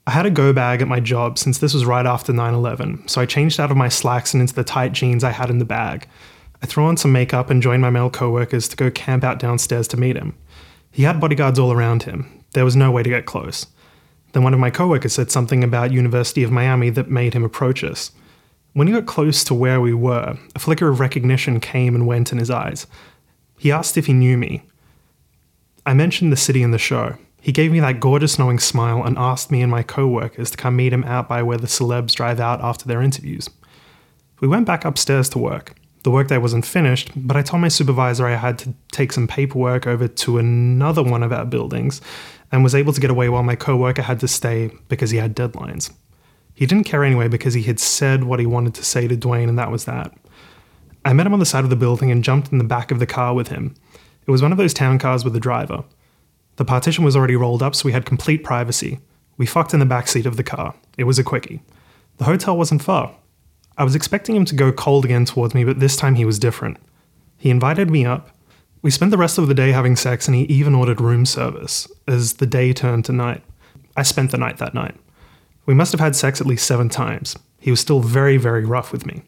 I 0.06 0.12
had 0.12 0.28
a 0.28 0.32
go 0.32 0.54
bag 0.54 0.84
at 0.84 0.88
my 0.88 1.00
job 1.00 1.40
since 1.40 1.58
this 1.58 1.74
was 1.74 1.86
right 1.86 2.06
after 2.06 2.32
9 2.32 2.54
11, 2.54 3.08
so 3.08 3.20
I 3.20 3.26
changed 3.26 3.60
out 3.60 3.72
of 3.72 3.78
my 3.78 3.90
slacks 3.90 4.32
and 4.32 4.42
into 4.42 4.54
the 4.54 4.64
tight 4.64 4.92
jeans 4.92 5.24
I 5.24 5.32
had 5.32 5.50
in 5.50 5.58
the 5.58 5.66
bag. 5.66 6.08
I 6.62 6.68
threw 6.68 6.86
on 6.86 6.98
some 6.98 7.12
makeup 7.12 7.50
and 7.50 7.64
joined 7.64 7.82
my 7.82 7.90
male 7.90 8.12
coworkers 8.12 8.68
to 8.68 8.76
go 8.76 8.92
camp 8.92 9.24
out 9.24 9.40
downstairs 9.40 9.88
to 9.88 9.98
meet 9.98 10.16
him. 10.16 10.38
He 10.92 11.02
had 11.02 11.20
bodyguards 11.20 11.58
all 11.58 11.72
around 11.72 12.04
him. 12.04 12.44
There 12.52 12.66
was 12.66 12.76
no 12.76 12.92
way 12.92 13.02
to 13.02 13.10
get 13.10 13.26
close. 13.26 13.66
Then 14.34 14.44
one 14.44 14.54
of 14.54 14.60
my 14.60 14.70
coworkers 14.70 15.14
said 15.14 15.32
something 15.32 15.64
about 15.64 15.92
University 15.92 16.44
of 16.44 16.52
Miami 16.52 16.92
that 16.92 17.10
made 17.10 17.34
him 17.34 17.44
approach 17.44 17.84
us. 17.84 18.12
When 18.74 18.86
he 18.86 18.94
got 18.94 19.08
close 19.08 19.44
to 19.46 19.56
where 19.56 19.82
we 19.82 19.96
were, 19.96 20.38
a 20.54 20.60
flicker 20.60 20.90
of 20.90 21.00
recognition 21.00 21.60
came 21.60 21.96
and 21.96 22.06
went 22.06 22.32
in 22.32 22.38
his 22.38 22.52
eyes. 22.52 22.86
He 23.60 23.74
asked 23.74 23.98
if 23.98 24.06
he 24.06 24.14
knew 24.14 24.38
me. 24.38 24.64
I 25.86 25.94
mentioned 25.94 26.32
the 26.32 26.38
city 26.38 26.64
in 26.64 26.72
the 26.72 26.78
show. 26.78 27.18
He 27.42 27.52
gave 27.52 27.74
me 27.74 27.82
that 27.82 28.00
gorgeous 28.00 28.40
knowing 28.40 28.58
smile 28.58 29.04
and 29.04 29.18
asked 29.18 29.52
me 29.52 29.62
and 29.62 29.70
my 29.70 29.84
co-workers 29.84 30.52
to 30.52 30.58
come 30.58 30.78
meet 30.78 30.94
him 30.94 31.04
out 31.04 31.28
by 31.28 31.44
where 31.44 31.58
the 31.58 31.68
celebs 31.68 32.16
drive 32.16 32.40
out 32.40 32.62
after 32.62 32.88
their 32.88 33.02
interviews. 33.02 33.50
We 34.40 34.48
went 34.48 34.66
back 34.66 34.86
upstairs 34.86 35.28
to 35.30 35.40
work. 35.40 35.76
The 36.04 36.12
workday 36.12 36.38
wasn't 36.38 36.66
finished, 36.66 37.12
but 37.16 37.36
I 37.36 37.42
told 37.42 37.62
my 37.62 37.68
supervisor 37.68 38.26
I 38.26 38.36
had 38.36 38.58
to 38.60 38.74
take 38.94 39.12
some 39.12 39.28
paperwork 39.28 39.86
over 39.86 40.08
to 40.08 40.38
another 40.38 41.04
one 41.04 41.22
of 41.22 41.34
our 41.34 41.46
buildings 41.46 42.00
and 42.54 42.64
was 42.64 42.76
able 42.76 42.94
to 42.94 43.02
get 43.02 43.12
away 43.12 43.28
while 43.28 43.44
my 43.44 43.58
coworker 43.58 44.04
had 44.04 44.22
to 44.22 44.28
stay 44.30 44.72
because 44.88 45.12
he 45.12 45.18
had 45.18 45.36
deadlines. 45.36 45.92
He 46.54 46.66
didn't 46.66 46.86
care 46.86 47.04
anyway 47.04 47.28
because 47.28 47.54
he 47.54 47.64
had 47.64 47.82
said 47.82 48.24
what 48.24 48.40
he 48.40 48.46
wanted 48.46 48.74
to 48.76 48.86
say 48.86 49.08
to 49.10 49.18
Dwayne, 49.18 49.50
and 49.50 49.60
that 49.60 49.72
was 49.72 49.84
that. 49.86 50.18
I 51.10 51.14
met 51.14 51.26
him 51.26 51.34
on 51.34 51.40
the 51.40 51.46
side 51.48 51.64
of 51.64 51.72
the 51.72 51.76
building 51.76 52.12
and 52.12 52.24
jumped 52.24 52.52
in 52.52 52.60
the 52.60 52.64
back 52.64 52.92
of 52.92 53.00
the 53.00 53.08
car 53.08 53.34
with 53.34 53.48
him. 53.48 53.74
It 54.28 54.30
was 54.30 54.44
one 54.44 54.52
of 54.52 54.60
those 54.60 54.76
town 54.76 55.00
cars 55.00 55.26
with 55.26 55.36
a 55.36 55.40
driver. 55.40 55.84
The 56.58 56.66
partition 56.66 57.04
was 57.04 57.16
already 57.16 57.36
rolled 57.36 57.64
up, 57.64 57.74
so 57.74 57.88
we 57.88 57.94
had 57.94 58.06
complete 58.06 58.44
privacy. 58.44 59.00
We 59.36 59.48
fucked 59.48 59.74
in 59.74 59.80
the 59.80 59.88
back 59.88 60.08
seat 60.08 60.28
of 60.28 60.38
the 60.38 60.44
car. 60.44 60.76
It 61.00 61.06
was 61.06 61.18
a 61.18 61.24
quickie. 61.24 61.64
The 62.18 62.26
hotel 62.26 62.56
wasn't 62.56 62.84
far. 62.84 63.16
I 63.76 63.84
was 63.84 63.96
expecting 63.96 64.36
him 64.36 64.46
to 64.46 64.56
go 64.56 64.72
cold 64.72 65.04
again 65.04 65.26
towards 65.26 65.56
me, 65.56 65.64
but 65.64 65.80
this 65.80 65.96
time 65.96 66.14
he 66.14 66.26
was 66.26 66.38
different. 66.38 66.78
He 67.38 67.50
invited 67.50 67.90
me 67.90 68.06
up. 68.06 68.30
We 68.84 68.92
spent 68.92 69.10
the 69.10 69.18
rest 69.18 69.40
of 69.40 69.48
the 69.48 69.56
day 69.56 69.72
having 69.72 69.96
sex, 69.96 70.28
and 70.28 70.36
he 70.36 70.44
even 70.44 70.76
ordered 70.76 71.02
room 71.02 71.26
service 71.26 71.88
as 72.08 72.34
the 72.34 72.46
day 72.46 72.72
turned 72.72 73.06
to 73.06 73.12
night. 73.12 73.42
I 73.98 74.04
spent 74.04 74.30
the 74.30 74.38
night 74.38 74.60
that 74.60 74.76
night. 74.76 74.96
We 75.66 75.74
must 75.74 75.92
have 75.92 76.02
had 76.02 76.16
sex 76.16 76.40
at 76.40 76.46
least 76.46 76.68
seven 76.68 76.88
times. 76.88 77.36
He 77.60 77.72
was 77.72 77.80
still 77.80 78.00
very, 78.00 78.38
very 78.38 78.64
rough 78.64 78.92
with 78.92 79.08
me. 79.08 79.24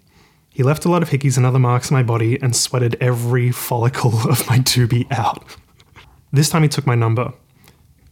He 0.54 0.64
left 0.64 0.86
a 0.86 0.90
lot 0.90 1.02
of 1.02 1.10
hickeys 1.10 1.38
and 1.38 1.46
other 1.46 1.60
marks 1.60 1.92
on 1.92 1.98
my 1.98 2.04
body 2.04 2.40
and 2.42 2.56
sweated 2.56 2.98
every 3.00 3.52
follicle 3.52 4.12
of 4.30 4.48
my 4.50 4.60
doobie 4.60 5.10
out. 5.12 5.44
This 6.32 6.50
time 6.50 6.64
he 6.64 6.70
took 6.70 6.86
my 6.86 6.96
number. 6.96 7.34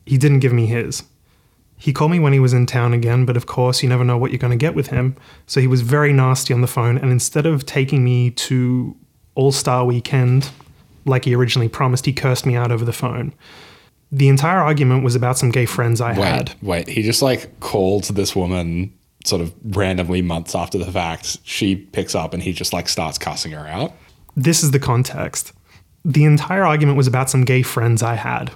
He 0.05 0.17
didn't 0.17 0.39
give 0.39 0.53
me 0.53 0.65
his. 0.65 1.03
He 1.77 1.93
called 1.93 2.11
me 2.11 2.19
when 2.19 2.33
he 2.33 2.39
was 2.39 2.51
in 2.53 2.65
town 2.65 2.93
again, 2.93 3.25
but 3.25 3.37
of 3.37 3.45
course, 3.45 3.81
you 3.81 3.87
never 3.87 4.03
know 4.03 4.17
what 4.17 4.31
you're 4.31 4.37
going 4.39 4.51
to 4.51 4.57
get 4.57 4.75
with 4.75 4.87
him. 4.87 5.15
So 5.47 5.61
he 5.61 5.67
was 5.67 5.81
very 5.81 6.11
nasty 6.11 6.53
on 6.53 6.59
the 6.61 6.67
phone, 6.67 6.97
and 6.97 7.09
instead 7.11 7.45
of 7.45 7.65
taking 7.65 8.03
me 8.03 8.31
to 8.31 8.97
All 9.35 9.53
Star 9.53 9.85
Weekend, 9.85 10.49
like 11.05 11.23
he 11.23 11.33
originally 11.35 11.69
promised, 11.69 12.05
he 12.05 12.11
cursed 12.11 12.45
me 12.45 12.55
out 12.55 12.69
over 12.71 12.83
the 12.83 12.91
phone. 12.91 13.33
The 14.11 14.27
entire 14.27 14.59
argument 14.59 15.03
was 15.05 15.15
about 15.15 15.37
some 15.37 15.51
gay 15.51 15.65
friends 15.65 16.01
I 16.01 16.09
Wait, 16.19 16.25
had. 16.25 16.55
wait. 16.61 16.87
He 16.89 17.01
just 17.01 17.21
like 17.21 17.59
called 17.61 18.05
this 18.05 18.35
woman 18.35 18.93
sort 19.25 19.41
of 19.41 19.53
randomly 19.63 20.21
months 20.21 20.55
after 20.55 20.77
the 20.77 20.91
fact. 20.91 21.37
She 21.43 21.75
picks 21.75 22.15
up 22.15 22.33
and 22.33 22.41
he 22.41 22.53
just 22.53 22.73
like 22.73 22.87
starts 22.87 23.17
cussing 23.17 23.51
her 23.51 23.67
out. 23.67 23.93
This 24.35 24.63
is 24.63 24.71
the 24.71 24.79
context. 24.79 25.53
The 26.05 26.23
entire 26.23 26.65
argument 26.65 26.97
was 26.97 27.07
about 27.07 27.29
some 27.29 27.43
gay 27.43 27.61
friends 27.61 28.01
I 28.01 28.15
had. 28.15 28.51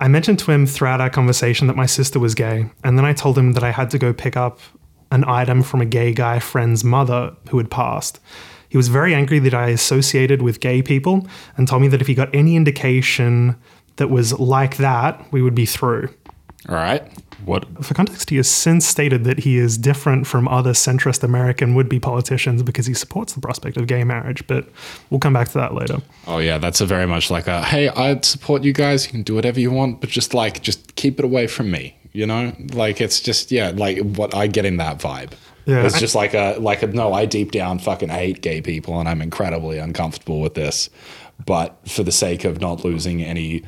I 0.00 0.06
mentioned 0.06 0.38
to 0.40 0.52
him 0.52 0.64
throughout 0.64 1.00
our 1.00 1.10
conversation 1.10 1.66
that 1.66 1.74
my 1.74 1.86
sister 1.86 2.20
was 2.20 2.36
gay, 2.36 2.70
and 2.84 2.96
then 2.96 3.04
I 3.04 3.12
told 3.12 3.36
him 3.36 3.52
that 3.52 3.64
I 3.64 3.72
had 3.72 3.90
to 3.90 3.98
go 3.98 4.12
pick 4.12 4.36
up 4.36 4.60
an 5.10 5.24
item 5.24 5.62
from 5.62 5.80
a 5.80 5.86
gay 5.86 6.12
guy 6.12 6.38
friend's 6.38 6.84
mother 6.84 7.34
who 7.50 7.58
had 7.58 7.70
passed. 7.70 8.20
He 8.68 8.76
was 8.76 8.88
very 8.88 9.14
angry 9.14 9.38
that 9.40 9.54
I 9.54 9.70
associated 9.70 10.42
with 10.42 10.60
gay 10.60 10.82
people 10.82 11.26
and 11.56 11.66
told 11.66 11.82
me 11.82 11.88
that 11.88 12.00
if 12.00 12.06
he 12.06 12.14
got 12.14 12.32
any 12.34 12.54
indication 12.54 13.56
that 13.96 14.08
was 14.08 14.38
like 14.38 14.76
that, 14.76 15.32
we 15.32 15.42
would 15.42 15.54
be 15.54 15.66
through. 15.66 16.14
All 16.68 16.74
right. 16.74 17.02
What? 17.44 17.66
For 17.84 17.94
context, 17.94 18.30
he 18.30 18.36
has 18.36 18.48
since 18.48 18.86
stated 18.86 19.24
that 19.24 19.38
he 19.38 19.56
is 19.56 19.78
different 19.78 20.26
from 20.26 20.48
other 20.48 20.72
centrist 20.72 21.22
American 21.22 21.74
would 21.74 21.88
be 21.88 21.98
politicians 21.98 22.62
because 22.62 22.86
he 22.86 22.94
supports 22.94 23.32
the 23.32 23.40
prospect 23.40 23.76
of 23.76 23.86
gay 23.86 24.04
marriage, 24.04 24.46
but 24.46 24.68
we'll 25.08 25.20
come 25.20 25.32
back 25.32 25.48
to 25.48 25.54
that 25.54 25.72
later. 25.72 25.98
Oh 26.26 26.38
yeah, 26.38 26.58
that's 26.58 26.80
a 26.80 26.86
very 26.86 27.06
much 27.06 27.30
like 27.30 27.46
a 27.46 27.62
hey, 27.62 27.88
I'd 27.88 28.24
support 28.24 28.64
you 28.64 28.72
guys. 28.72 29.06
You 29.06 29.12
can 29.12 29.22
do 29.22 29.34
whatever 29.34 29.60
you 29.60 29.70
want, 29.70 30.00
but 30.00 30.10
just 30.10 30.34
like 30.34 30.62
just 30.62 30.96
keep 30.96 31.18
it 31.18 31.24
away 31.24 31.46
from 31.46 31.70
me. 31.70 31.96
You 32.12 32.26
know, 32.26 32.52
like 32.72 33.00
it's 33.00 33.20
just 33.20 33.50
yeah, 33.50 33.72
like 33.74 33.98
what 33.98 34.34
I 34.34 34.46
get 34.46 34.64
in 34.64 34.76
that 34.78 34.98
vibe. 34.98 35.32
Yeah. 35.64 35.84
it's 35.84 36.00
just 36.00 36.14
like 36.14 36.34
a 36.34 36.56
like 36.58 36.82
a 36.82 36.86
no. 36.88 37.12
I 37.12 37.24
deep 37.24 37.52
down 37.52 37.78
fucking 37.78 38.08
hate 38.08 38.42
gay 38.42 38.60
people, 38.60 38.98
and 38.98 39.08
I'm 39.08 39.22
incredibly 39.22 39.78
uncomfortable 39.78 40.40
with 40.40 40.54
this. 40.54 40.90
But 41.46 41.78
for 41.88 42.02
the 42.02 42.12
sake 42.12 42.44
of 42.44 42.60
not 42.60 42.84
losing 42.84 43.22
any 43.22 43.62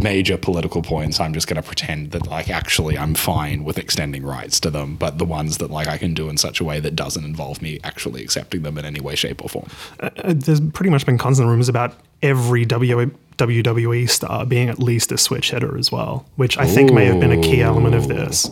major 0.00 0.36
political 0.36 0.82
points, 0.82 1.20
I'm 1.20 1.32
just 1.32 1.46
going 1.46 1.60
to 1.60 1.66
pretend 1.66 2.12
that 2.12 2.26
like 2.26 2.50
actually 2.50 2.96
I'm 2.98 3.14
fine 3.14 3.64
with 3.64 3.78
extending 3.78 4.24
rights 4.24 4.60
to 4.60 4.70
them, 4.70 4.96
but 4.96 5.18
the 5.18 5.24
ones 5.24 5.58
that 5.58 5.70
like 5.70 5.88
I 5.88 5.98
can 5.98 6.14
do 6.14 6.28
in 6.28 6.36
such 6.36 6.60
a 6.60 6.64
way 6.64 6.80
that 6.80 6.94
doesn't 6.96 7.24
involve 7.24 7.62
me 7.62 7.80
actually 7.84 8.22
accepting 8.22 8.62
them 8.62 8.78
in 8.78 8.84
any 8.84 9.00
way, 9.00 9.14
shape, 9.14 9.42
or 9.42 9.48
form. 9.48 9.68
Uh, 10.00 10.10
there's 10.26 10.60
pretty 10.60 10.90
much 10.90 11.06
been 11.06 11.18
constant 11.18 11.48
rumors 11.48 11.68
about 11.68 11.94
every 12.22 12.64
W- 12.64 13.10
WWE 13.38 14.08
star 14.08 14.46
being 14.46 14.68
at 14.68 14.78
least 14.78 15.10
a 15.12 15.18
switch 15.18 15.50
hitter 15.50 15.76
as 15.76 15.90
well, 15.90 16.26
which 16.36 16.58
I 16.58 16.66
think 16.66 16.92
may 16.92 17.06
have 17.06 17.18
been 17.20 17.32
a 17.32 17.40
key 17.40 17.62
element 17.62 17.94
of 17.94 18.08
this. 18.08 18.50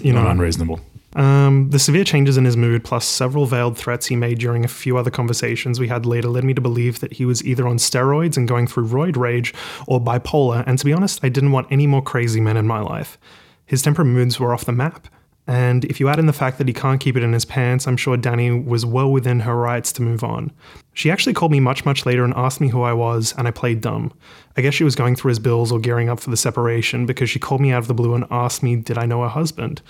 You 0.00 0.12
know, 0.12 0.22
Not 0.22 0.32
unreasonable. 0.32 0.80
Um, 1.14 1.68
the 1.70 1.78
severe 1.78 2.04
changes 2.04 2.36
in 2.36 2.44
his 2.44 2.56
mood, 2.56 2.84
plus 2.84 3.06
several 3.06 3.44
veiled 3.44 3.76
threats 3.76 4.06
he 4.06 4.16
made 4.16 4.38
during 4.38 4.64
a 4.64 4.68
few 4.68 4.96
other 4.96 5.10
conversations 5.10 5.78
we 5.78 5.88
had 5.88 6.06
later, 6.06 6.28
led 6.28 6.44
me 6.44 6.54
to 6.54 6.60
believe 6.60 7.00
that 7.00 7.14
he 7.14 7.24
was 7.24 7.44
either 7.44 7.68
on 7.68 7.76
steroids 7.76 8.36
and 8.36 8.48
going 8.48 8.66
through 8.66 8.88
roid 8.88 9.16
rage 9.16 9.52
or 9.86 10.00
bipolar. 10.00 10.64
And 10.66 10.78
to 10.78 10.84
be 10.84 10.92
honest, 10.92 11.20
I 11.22 11.28
didn't 11.28 11.52
want 11.52 11.70
any 11.70 11.86
more 11.86 12.02
crazy 12.02 12.40
men 12.40 12.56
in 12.56 12.66
my 12.66 12.80
life. 12.80 13.18
His 13.66 13.82
temper 13.82 14.04
moods 14.04 14.40
were 14.40 14.54
off 14.54 14.64
the 14.64 14.72
map. 14.72 15.08
And 15.46 15.84
if 15.86 15.98
you 15.98 16.08
add 16.08 16.20
in 16.20 16.26
the 16.26 16.32
fact 16.32 16.58
that 16.58 16.68
he 16.68 16.74
can't 16.74 17.00
keep 17.00 17.16
it 17.16 17.22
in 17.22 17.32
his 17.32 17.44
pants, 17.44 17.88
I'm 17.88 17.96
sure 17.96 18.16
Dany 18.16 18.64
was 18.64 18.86
well 18.86 19.10
within 19.10 19.40
her 19.40 19.56
rights 19.56 19.90
to 19.92 20.02
move 20.02 20.22
on. 20.22 20.52
She 20.94 21.10
actually 21.10 21.34
called 21.34 21.50
me 21.50 21.58
much, 21.58 21.84
much 21.84 22.06
later 22.06 22.24
and 22.24 22.32
asked 22.34 22.60
me 22.60 22.68
who 22.68 22.82
I 22.82 22.92
was, 22.92 23.34
and 23.36 23.48
I 23.48 23.50
played 23.50 23.80
dumb. 23.80 24.12
I 24.56 24.60
guess 24.60 24.74
she 24.74 24.84
was 24.84 24.94
going 24.94 25.16
through 25.16 25.30
his 25.30 25.40
bills 25.40 25.72
or 25.72 25.80
gearing 25.80 26.08
up 26.08 26.20
for 26.20 26.30
the 26.30 26.36
separation 26.36 27.06
because 27.06 27.28
she 27.28 27.40
called 27.40 27.60
me 27.60 27.72
out 27.72 27.80
of 27.80 27.88
the 27.88 27.94
blue 27.94 28.14
and 28.14 28.24
asked 28.30 28.62
me, 28.62 28.76
Did 28.76 28.98
I 28.98 29.06
know 29.06 29.22
her 29.22 29.28
husband? 29.28 29.82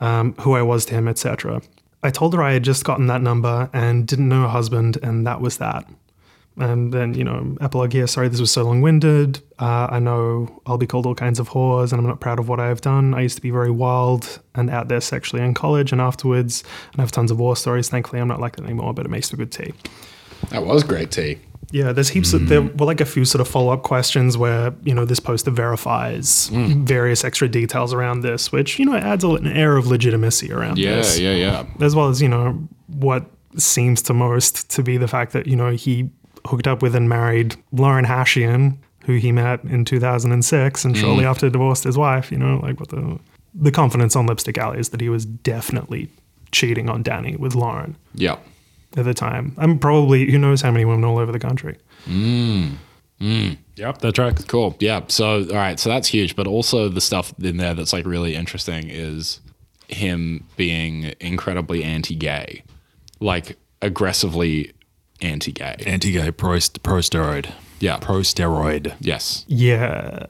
Um, 0.00 0.34
who 0.40 0.54
I 0.54 0.62
was 0.62 0.84
to 0.86 0.94
him, 0.94 1.08
etc. 1.08 1.62
I 2.02 2.10
told 2.10 2.34
her 2.34 2.42
I 2.42 2.52
had 2.52 2.62
just 2.62 2.84
gotten 2.84 3.06
that 3.08 3.22
number 3.22 3.70
and 3.72 4.06
didn't 4.06 4.28
know 4.28 4.42
her 4.42 4.48
husband, 4.48 4.98
and 5.02 5.26
that 5.26 5.40
was 5.40 5.58
that. 5.58 5.88
And 6.58 6.92
then, 6.92 7.12
you 7.12 7.24
know, 7.24 7.56
epilogue 7.60 7.92
here. 7.92 8.06
Sorry, 8.06 8.28
this 8.28 8.40
was 8.40 8.50
so 8.50 8.62
long 8.62 8.80
winded. 8.80 9.42
Uh, 9.58 9.88
I 9.90 9.98
know 9.98 10.62
I'll 10.64 10.78
be 10.78 10.86
called 10.86 11.04
all 11.04 11.14
kinds 11.14 11.38
of 11.38 11.50
whores, 11.50 11.92
and 11.92 12.00
I'm 12.00 12.06
not 12.06 12.20
proud 12.20 12.38
of 12.38 12.48
what 12.48 12.60
I 12.60 12.68
have 12.68 12.80
done. 12.80 13.12
I 13.12 13.20
used 13.20 13.36
to 13.36 13.42
be 13.42 13.50
very 13.50 13.70
wild 13.70 14.40
and 14.54 14.70
out 14.70 14.88
there 14.88 15.02
sexually 15.02 15.44
in 15.44 15.52
college 15.52 15.92
and 15.92 16.00
afterwards, 16.00 16.64
and 16.92 17.00
I 17.00 17.02
have 17.02 17.12
tons 17.12 17.30
of 17.30 17.38
war 17.38 17.56
stories. 17.56 17.90
Thankfully, 17.90 18.22
I'm 18.22 18.28
not 18.28 18.40
like 18.40 18.56
that 18.56 18.64
anymore, 18.64 18.94
but 18.94 19.04
it 19.04 19.10
makes 19.10 19.30
for 19.30 19.36
good 19.36 19.52
tea. 19.52 19.74
That 20.48 20.64
was 20.64 20.82
great 20.82 21.10
tea. 21.10 21.38
Yeah, 21.70 21.92
there's 21.92 22.08
heaps 22.08 22.32
of 22.32 22.48
there 22.48 22.62
mm. 22.62 22.78
were 22.78 22.86
like 22.86 23.00
a 23.00 23.04
few 23.04 23.24
sort 23.24 23.40
of 23.40 23.48
follow 23.48 23.72
up 23.72 23.82
questions 23.82 24.38
where 24.38 24.72
you 24.84 24.94
know 24.94 25.04
this 25.04 25.20
poster 25.20 25.50
verifies 25.50 26.48
mm. 26.50 26.86
various 26.86 27.24
extra 27.24 27.48
details 27.48 27.92
around 27.92 28.20
this, 28.20 28.52
which 28.52 28.78
you 28.78 28.84
know 28.84 28.96
adds 28.96 29.24
a, 29.24 29.30
an 29.30 29.46
air 29.46 29.76
of 29.76 29.86
legitimacy 29.86 30.52
around 30.52 30.78
Yeah, 30.78 30.96
this, 30.96 31.18
yeah, 31.18 31.32
yeah. 31.32 31.66
as 31.80 31.94
well 31.94 32.08
as 32.08 32.22
you 32.22 32.28
know 32.28 32.68
what 32.86 33.26
seems 33.56 34.02
to 34.02 34.14
most 34.14 34.70
to 34.70 34.82
be 34.82 34.96
the 34.96 35.08
fact 35.08 35.32
that 35.32 35.46
you 35.46 35.56
know 35.56 35.70
he 35.70 36.08
hooked 36.46 36.66
up 36.66 36.82
with 36.82 36.94
and 36.94 37.08
married 37.08 37.56
Lauren 37.72 38.04
Hashian, 38.04 38.76
who 39.04 39.16
he 39.16 39.32
met 39.32 39.62
in 39.64 39.84
2006, 39.84 40.84
and 40.84 40.96
shortly 40.96 41.24
mm. 41.24 41.28
after 41.28 41.50
divorced 41.50 41.84
his 41.84 41.98
wife. 41.98 42.30
You 42.30 42.38
know, 42.38 42.60
like 42.62 42.78
what 42.78 42.90
the 42.90 43.18
the 43.54 43.72
confidence 43.72 44.14
on 44.14 44.26
Lipstick 44.26 44.58
Alley 44.58 44.78
is 44.78 44.90
that 44.90 45.00
he 45.00 45.08
was 45.08 45.24
definitely 45.24 46.10
cheating 46.52 46.88
on 46.88 47.02
Dany 47.02 47.38
with 47.38 47.54
Lauren 47.54 47.96
Yeah. 48.14 48.36
At 48.96 49.04
the 49.04 49.14
time. 49.14 49.54
I'm 49.58 49.78
probably 49.78 50.30
who 50.30 50.38
knows 50.38 50.62
how 50.62 50.70
many 50.70 50.84
women 50.84 51.04
all 51.04 51.18
over 51.18 51.32
the 51.32 51.38
country. 51.38 51.76
Mm. 52.06 52.76
Mm. 53.20 53.58
Yep, 53.76 53.98
that 53.98 54.14
tracks. 54.14 54.44
Cool. 54.44 54.76
Yeah. 54.78 55.02
So, 55.08 55.44
all 55.48 55.54
right. 55.54 55.78
So 55.78 55.88
that's 55.88 56.08
huge. 56.08 56.36
But 56.36 56.46
also 56.46 56.88
the 56.88 57.00
stuff 57.00 57.34
in 57.40 57.56
there 57.56 57.74
that's 57.74 57.92
like 57.92 58.06
really 58.06 58.34
interesting 58.34 58.88
is 58.88 59.40
him 59.88 60.46
being 60.56 61.14
incredibly 61.20 61.84
anti-gay, 61.84 62.62
like 63.20 63.56
aggressively 63.82 64.72
anti-gay. 65.20 65.76
Anti-gay 65.86 66.30
pro 66.32 66.58
pro 66.82 66.98
steroid. 66.98 67.52
Yeah. 67.80 67.98
pro 67.98 68.20
steroid. 68.20 68.94
Yes. 69.00 69.44
Yeah. 69.48 70.24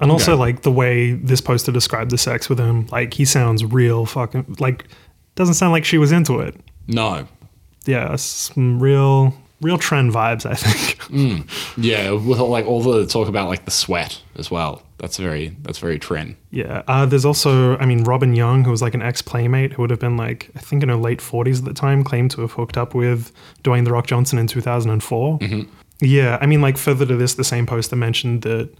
And 0.00 0.10
also 0.10 0.36
like 0.36 0.62
the 0.62 0.70
way 0.70 1.12
this 1.12 1.40
poster 1.40 1.72
described 1.72 2.10
the 2.10 2.18
sex 2.18 2.48
with 2.48 2.58
him, 2.58 2.86
like 2.86 3.14
he 3.14 3.24
sounds 3.24 3.64
real 3.64 4.06
fucking 4.06 4.56
like 4.60 4.84
doesn't 5.34 5.54
sound 5.54 5.72
like 5.72 5.84
she 5.84 5.98
was 5.98 6.12
into 6.12 6.40
it. 6.40 6.54
No. 6.86 7.26
Yeah, 7.86 8.16
some 8.16 8.80
real 8.80 9.34
real 9.60 9.78
tren 9.78 10.12
vibes, 10.12 10.46
I 10.46 10.54
think. 10.54 11.48
Yeah. 11.76 12.12
With 12.12 12.38
all, 12.38 12.48
like 12.48 12.66
all 12.66 12.80
the 12.82 13.06
talk 13.06 13.28
about 13.28 13.48
like 13.48 13.64
the 13.64 13.70
sweat 13.70 14.22
as 14.36 14.50
well. 14.50 14.82
That's 14.98 15.16
very 15.16 15.56
that's 15.62 15.78
very 15.78 15.98
tren. 15.98 16.34
yeah. 16.50 16.82
Uh, 16.88 17.06
there's 17.06 17.24
also 17.24 17.76
I 17.78 17.86
mean 17.86 18.04
Robin 18.04 18.34
Young, 18.34 18.64
who 18.64 18.70
was 18.70 18.82
like 18.82 18.94
an 18.94 19.02
ex 19.02 19.22
playmate 19.22 19.72
who 19.72 19.82
would 19.82 19.90
have 19.90 20.00
been 20.00 20.16
like 20.16 20.50
I 20.56 20.60
think 20.60 20.82
in 20.82 20.88
her 20.88 20.96
late 20.96 21.20
forties 21.20 21.60
at 21.60 21.64
the 21.64 21.74
time, 21.74 22.02
claimed 22.04 22.30
to 22.32 22.40
have 22.42 22.52
hooked 22.52 22.76
up 22.76 22.94
with 22.94 23.32
Dwayne 23.62 23.84
the 23.84 23.92
Rock 23.92 24.06
Johnson 24.06 24.38
in 24.38 24.46
two 24.48 24.60
thousand 24.60 24.90
and 24.90 25.02
four. 25.02 25.38
Yeah, 26.00 26.38
I 26.40 26.46
mean, 26.46 26.60
like 26.60 26.76
further 26.78 27.04
to 27.06 27.16
this, 27.16 27.34
the 27.34 27.42
same 27.44 27.66
poster 27.66 27.96
mentioned 27.96 28.42
that 28.42 28.70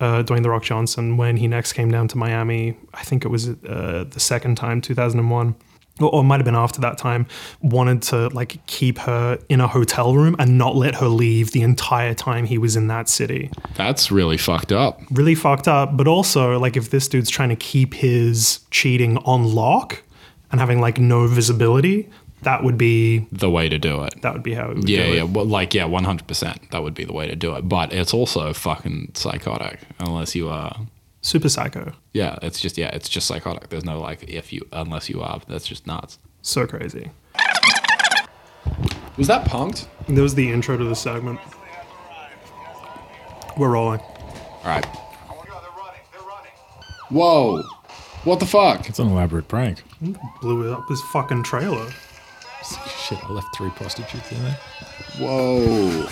uh, 0.00 0.22
Dwayne 0.22 0.42
the 0.42 0.50
Rock 0.50 0.62
Johnson, 0.64 1.16
when 1.16 1.36
he 1.38 1.48
next 1.48 1.72
came 1.72 1.90
down 1.90 2.08
to 2.08 2.18
Miami, 2.18 2.76
I 2.92 3.02
think 3.04 3.24
it 3.24 3.28
was 3.28 3.48
uh, 3.48 4.04
the 4.08 4.20
second 4.20 4.56
time, 4.56 4.80
two 4.82 4.94
thousand 4.94 5.20
and 5.20 5.30
one, 5.30 5.54
or, 6.00 6.14
or 6.14 6.24
might 6.24 6.36
have 6.36 6.44
been 6.44 6.54
after 6.54 6.80
that 6.80 6.98
time, 6.98 7.26
wanted 7.62 8.02
to 8.02 8.28
like 8.28 8.64
keep 8.66 8.98
her 8.98 9.38
in 9.48 9.60
a 9.60 9.66
hotel 9.66 10.14
room 10.14 10.36
and 10.38 10.58
not 10.58 10.76
let 10.76 10.94
her 10.96 11.08
leave 11.08 11.52
the 11.52 11.62
entire 11.62 12.14
time 12.14 12.44
he 12.46 12.58
was 12.58 12.76
in 12.76 12.88
that 12.88 13.08
city. 13.08 13.50
That's 13.74 14.10
really 14.10 14.36
fucked 14.36 14.72
up. 14.72 15.00
Really 15.10 15.34
fucked 15.34 15.68
up. 15.68 15.96
But 15.96 16.06
also, 16.08 16.58
like, 16.58 16.76
if 16.76 16.90
this 16.90 17.08
dude's 17.08 17.30
trying 17.30 17.48
to 17.50 17.56
keep 17.56 17.94
his 17.94 18.60
cheating 18.70 19.18
on 19.18 19.54
lock 19.54 20.02
and 20.50 20.60
having 20.60 20.80
like 20.80 20.98
no 20.98 21.26
visibility, 21.26 22.08
that 22.42 22.62
would 22.62 22.78
be 22.78 23.26
The 23.32 23.50
way 23.50 23.68
to 23.68 23.78
do 23.78 24.04
it. 24.04 24.22
that 24.22 24.32
would 24.32 24.42
be 24.44 24.54
how 24.54 24.70
it 24.70 24.76
would 24.76 24.88
Yeah, 24.88 25.06
yeah. 25.06 25.22
Well, 25.24 25.44
like, 25.44 25.74
yeah, 25.74 25.84
100%. 25.84 26.70
That 26.70 26.82
would 26.84 26.94
be 26.94 27.04
the 27.04 27.12
way 27.12 27.26
to 27.26 27.34
do 27.34 27.54
it. 27.56 27.68
But 27.68 27.92
it's 27.92 28.14
also 28.14 28.52
fucking 28.52 29.10
psychotic 29.14 29.80
unless 29.98 30.34
you 30.36 30.48
are. 30.48 30.76
Super 31.20 31.48
psycho. 31.48 31.92
Yeah, 32.12 32.38
it's 32.42 32.60
just, 32.60 32.78
yeah, 32.78 32.88
it's 32.94 33.08
just 33.08 33.26
psychotic. 33.26 33.68
There's 33.68 33.84
no 33.84 34.00
like, 34.00 34.22
if 34.24 34.52
you, 34.52 34.66
unless 34.72 35.08
you 35.08 35.20
are. 35.20 35.40
That's 35.48 35.66
just 35.66 35.86
nuts. 35.86 36.18
So 36.42 36.66
crazy. 36.66 37.10
Was 39.16 39.26
that 39.26 39.46
punked? 39.46 39.86
That 40.08 40.22
was 40.22 40.34
the 40.36 40.50
intro 40.52 40.76
to 40.76 40.84
the 40.84 40.94
segment. 40.94 41.40
We're 43.56 43.70
rolling. 43.70 44.00
All 44.00 44.62
right. 44.64 44.86
Whoa. 47.10 47.62
What 48.24 48.38
the 48.38 48.46
fuck? 48.46 48.88
It's 48.88 48.98
an 48.98 49.08
elaborate 49.08 49.48
prank. 49.48 49.82
Blew 50.40 50.72
up 50.72 50.88
his 50.88 51.00
fucking 51.12 51.42
trailer. 51.42 51.90
Shit, 53.06 53.18
I 53.24 53.32
left 53.32 53.56
three 53.56 53.70
prostitutes 53.70 54.30
in 54.30 54.42
there. 54.42 54.58
Whoa. 55.18 56.06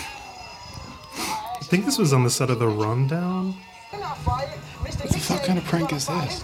I 1.15 1.59
think 1.63 1.85
this 1.85 1.97
was 1.97 2.13
on 2.13 2.23
the 2.23 2.29
set 2.29 2.49
of 2.49 2.59
the 2.59 2.67
rundown. 2.67 3.55
What 3.89 5.11
the 5.11 5.19
fuck 5.19 5.43
kind 5.45 5.57
of 5.57 5.65
prank 5.65 5.93
is 5.93 6.07
this? 6.07 6.43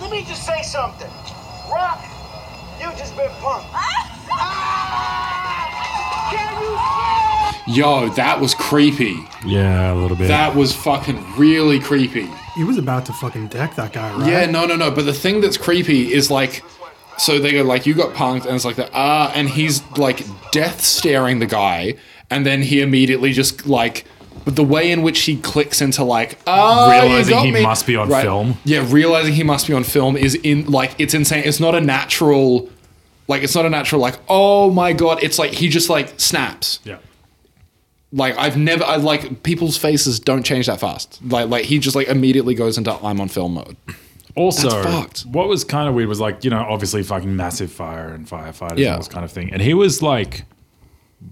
Let 0.00 0.10
me 0.10 0.24
just 0.24 0.46
say 0.46 0.62
something. 0.62 1.10
Rock, 1.70 2.04
you 2.78 2.86
just 2.96 3.16
been 3.16 3.30
punked. 3.40 3.66
Can 6.30 7.74
Yo, 7.74 8.08
that 8.10 8.40
was 8.40 8.54
creepy. 8.54 9.16
Yeah, 9.44 9.92
a 9.92 9.94
little 9.94 10.16
bit. 10.16 10.28
That 10.28 10.54
was 10.54 10.72
fucking 10.74 11.36
really 11.36 11.80
creepy. 11.80 12.28
He 12.54 12.64
was 12.64 12.78
about 12.78 13.06
to 13.06 13.12
fucking 13.14 13.48
deck 13.48 13.74
that 13.76 13.92
guy, 13.92 14.12
right? 14.16 14.28
Yeah, 14.28 14.46
no, 14.46 14.66
no, 14.66 14.76
no. 14.76 14.90
But 14.90 15.06
the 15.06 15.12
thing 15.14 15.40
that's 15.40 15.56
creepy 15.56 16.12
is 16.12 16.30
like, 16.30 16.62
so 17.18 17.38
they 17.38 17.52
go 17.52 17.62
like, 17.62 17.86
you 17.86 17.94
got 17.94 18.14
punked, 18.14 18.46
and 18.46 18.54
it's 18.54 18.64
like 18.64 18.76
that. 18.76 18.90
Ah, 18.94 19.32
and 19.34 19.48
he's 19.48 19.82
like 19.96 20.24
death 20.50 20.80
staring 20.80 21.38
the 21.38 21.46
guy, 21.46 21.94
and 22.30 22.44
then 22.46 22.62
he 22.62 22.80
immediately 22.80 23.32
just 23.32 23.66
like. 23.66 24.04
But 24.44 24.56
the 24.56 24.64
way 24.64 24.90
in 24.90 25.02
which 25.02 25.20
he 25.20 25.36
clicks 25.36 25.80
into 25.80 26.02
like, 26.02 26.36
ah, 26.48 26.86
you 26.86 27.02
Realizing 27.02 27.38
he 27.38 27.52
me." 27.52 27.62
must 27.62 27.86
be 27.86 27.94
on 27.94 28.08
film. 28.08 28.56
Yeah, 28.64 28.84
realizing 28.90 29.34
he 29.34 29.44
must 29.44 29.68
be 29.68 29.72
on 29.74 29.84
film 29.84 30.16
is 30.16 30.34
in 30.34 30.66
like 30.66 30.98
it's 30.98 31.14
insane. 31.14 31.44
It's 31.46 31.60
not 31.60 31.76
a 31.76 31.80
natural, 31.80 32.68
like 33.28 33.44
it's 33.44 33.54
not 33.54 33.66
a 33.66 33.70
natural 33.70 34.00
like, 34.00 34.18
oh 34.28 34.70
my 34.72 34.92
god. 34.94 35.22
It's 35.22 35.38
like 35.38 35.52
he 35.52 35.68
just 35.68 35.88
like 35.88 36.18
snaps. 36.18 36.80
yeah. 36.82 36.98
Like 38.14 38.36
I've 38.36 38.56
never, 38.56 38.82
I 38.84 38.96
like 38.96 39.42
people's 39.42 39.78
faces 39.78 40.18
don't 40.20 40.42
change 40.42 40.66
that 40.66 40.80
fast. 40.80 41.20
Like 41.24 41.48
like 41.48 41.64
he 41.66 41.78
just 41.78 41.94
like 41.94 42.08
immediately 42.08 42.54
goes 42.54 42.76
into 42.76 42.92
I'm 42.92 43.20
on 43.20 43.28
film 43.28 43.54
mode. 43.54 43.76
Also, 44.34 44.82
what 45.30 45.48
was 45.48 45.64
kind 45.64 45.88
of 45.88 45.94
weird 45.94 46.08
was 46.08 46.20
like, 46.20 46.42
you 46.44 46.50
know, 46.50 46.60
obviously 46.68 47.02
fucking 47.02 47.34
massive 47.36 47.70
fire 47.70 48.08
and 48.08 48.26
firefighters 48.26 48.78
Yeah. 48.78 48.92
and 48.94 49.00
this 49.00 49.08
kind 49.08 49.24
of 49.24 49.30
thing. 49.32 49.52
And 49.52 49.60
he 49.62 49.74
was 49.74 50.00
like 50.02 50.44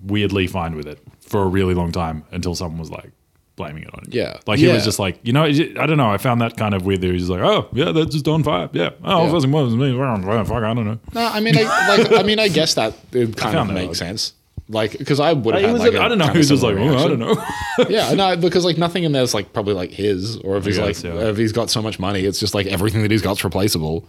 weirdly 0.05 0.47
fine 0.47 0.77
with 0.77 0.87
it 0.87 0.99
for 1.21 1.43
a 1.43 1.47
really 1.47 1.75
long 1.75 1.93
time 1.93 2.25
until 2.31 2.55
someone 2.55 2.79
was 2.79 2.91
like 2.91 3.11
blaming 3.57 3.83
it 3.83 3.91
on 3.93 4.01
him. 4.05 4.09
Yeah. 4.11 4.39
Like 4.47 4.59
he 4.59 4.67
Yeah. 4.67 4.75
was 4.75 4.85
just 4.85 4.99
like, 4.99 5.19
you 5.23 5.33
know, 5.33 5.45
I 5.45 5.53
don't 5.87 5.97
know. 5.97 6.11
I 6.11 6.19
found 6.19 6.41
that 6.41 6.57
kind 6.57 6.75
of 6.75 6.85
weird. 6.87 7.01
That 7.01 7.09
he 7.09 7.13
was 7.15 7.23
just 7.23 7.31
like, 7.31 7.41
oh, 7.41 7.69
yeah, 7.73 7.93
that's 7.93 8.13
just 8.13 8.27
on 8.29 8.43
fire. 8.43 8.69
Yeah. 8.73 8.91
Oh, 9.05 9.23
Yeah. 9.23 9.29
it 9.29 9.33
wasn't 9.33 9.53
was 9.53 9.75
me. 9.75 9.93
Fuck, 9.97 10.51
I 10.63 10.75
don't 10.75 10.85
know. 10.85 10.99
No, 11.15 11.27
I 11.27 11.41
mean, 11.41 11.57
I, 11.59 11.97
like, 11.97 12.13
I 12.13 12.23
mean, 12.23 12.39
I 12.39 12.49
guess 12.49 12.75
that 12.75 12.95
it 13.13 13.37
kind 13.37 13.55
of 13.55 13.67
found 13.67 13.71
that 13.71 13.75
makes 13.75 14.01
odd. 14.01 14.07
sense. 14.07 14.33
Like, 14.71 14.97
because 14.97 15.19
I 15.19 15.33
would 15.33 15.55
have 15.55 15.57
uh, 15.57 15.59
He 15.59 15.65
had 15.65 15.73
was 15.73 15.83
like, 15.83 15.95
I 15.95 16.05
I 16.05 16.09
don't 16.09 16.19
know. 16.19 16.29
He 16.29 16.39
was 16.39 16.49
just 16.49 16.63
like, 16.63 16.77
oh, 16.77 16.97
I 16.97 17.09
don't 17.09 17.19
know. 17.19 17.45
yeah, 17.89 18.15
no, 18.15 18.37
because 18.37 18.65
like 18.65 18.79
nothing 18.79 19.03
in 19.05 19.11
there's 19.13 19.35
like 19.35 19.53
probably 19.53 19.75
like 19.75 19.91
his, 19.91 20.37
or 20.39 20.57
if 20.57 20.65
he's 20.65 20.79
guess, 20.79 21.03
like 21.05 21.13
yeah. 21.13 21.29
if 21.29 21.37
he's 21.37 21.53
got 21.53 21.71
so 21.71 21.83
much 21.83 21.99
money, 21.99 22.21
it's 22.25 22.39
just 22.39 22.55
like 22.55 22.67
everything 22.69 23.03
that 23.03 23.11
he's 23.11 23.21
got's 23.23 23.43
replaceable, 23.43 24.07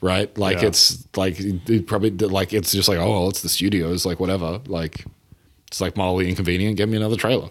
right? 0.00 0.36
Like 0.38 0.60
Yeah. 0.62 0.68
it's 0.68 1.06
like 1.16 1.34
it 1.40 1.86
probably 1.88 2.10
like 2.10 2.52
it's 2.52 2.70
just 2.72 2.88
like 2.88 2.98
oh, 2.98 3.10
well, 3.10 3.28
it's 3.28 3.42
the 3.42 3.48
studios, 3.48 4.06
like 4.06 4.20
whatever, 4.20 4.60
like 4.66 5.04
it's 5.66 5.80
like 5.80 5.96
mildly 5.96 6.28
inconvenient. 6.28 6.76
Get 6.76 6.88
me 6.88 6.96
another 6.96 7.16
trailer. 7.16 7.48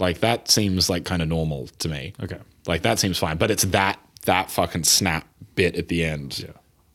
Like 0.00 0.18
that 0.20 0.50
seems 0.50 0.90
like 0.90 1.04
kind 1.04 1.22
of 1.22 1.28
normal 1.28 1.68
to 1.78 1.88
me. 1.88 2.14
Okay. 2.20 2.38
Like 2.66 2.82
that 2.82 2.98
seems 2.98 3.16
fine, 3.18 3.36
but 3.36 3.50
it's 3.52 3.62
that 3.66 4.00
that 4.24 4.50
fucking 4.50 4.84
snap 4.84 5.26
bit 5.54 5.76
at 5.76 5.86
the 5.88 6.04
end, 6.04 6.40
Yeah. 6.40 6.50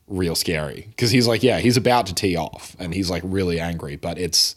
real 0.06 0.34
scary. 0.34 0.86
Because 0.90 1.10
he's 1.10 1.26
like, 1.26 1.42
yeah, 1.42 1.60
he's 1.60 1.76
about 1.78 2.06
to 2.06 2.14
tee 2.14 2.36
off, 2.36 2.76
and 2.78 2.92
he's 2.92 3.08
like 3.08 3.22
really 3.24 3.58
angry, 3.60 3.96
but 3.96 4.18
it's, 4.18 4.56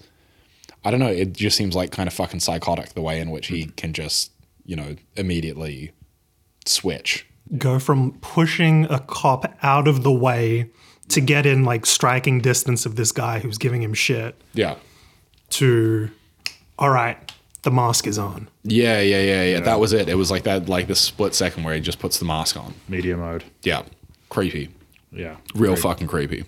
I 0.83 0.91
don't 0.91 0.99
know, 0.99 1.11
it 1.11 1.33
just 1.33 1.57
seems 1.57 1.75
like 1.75 1.91
kind 1.91 2.07
of 2.07 2.13
fucking 2.13 2.39
psychotic 2.39 2.93
the 2.93 3.01
way 3.01 3.19
in 3.19 3.29
which 3.31 3.47
he 3.47 3.63
mm-hmm. 3.63 3.71
can 3.75 3.93
just, 3.93 4.31
you 4.65 4.75
know, 4.75 4.95
immediately 5.15 5.91
switch. 6.65 7.27
Go 7.57 7.79
from 7.79 8.13
pushing 8.21 8.85
a 8.85 8.99
cop 8.99 9.53
out 9.61 9.87
of 9.87 10.03
the 10.03 10.11
way 10.11 10.69
to 11.09 11.21
get 11.21 11.45
in 11.45 11.63
like 11.65 11.85
striking 11.85 12.39
distance 12.39 12.85
of 12.85 12.95
this 12.95 13.11
guy 13.11 13.39
who's 13.39 13.57
giving 13.57 13.81
him 13.83 13.93
shit 13.93 14.39
Yeah. 14.53 14.75
to, 15.51 16.09
all 16.79 16.89
right, 16.89 17.31
the 17.63 17.71
mask 17.71 18.07
is 18.07 18.17
on. 18.17 18.47
Yeah, 18.63 19.01
yeah, 19.01 19.21
yeah, 19.21 19.43
yeah. 19.43 19.59
That 19.59 19.79
was 19.79 19.93
it. 19.93 20.09
It 20.09 20.15
was 20.15 20.31
like 20.31 20.43
that, 20.43 20.67
like 20.69 20.87
the 20.87 20.95
split 20.95 21.35
second 21.35 21.63
where 21.63 21.75
he 21.75 21.81
just 21.81 21.99
puts 21.99 22.17
the 22.17 22.25
mask 22.25 22.57
on. 22.57 22.73
Media 22.87 23.17
mode. 23.17 23.43
Yeah, 23.63 23.83
creepy, 24.29 24.69
Yeah. 25.11 25.35
real 25.53 25.73
Great. 25.73 25.83
fucking 25.83 26.07
creepy. 26.07 26.45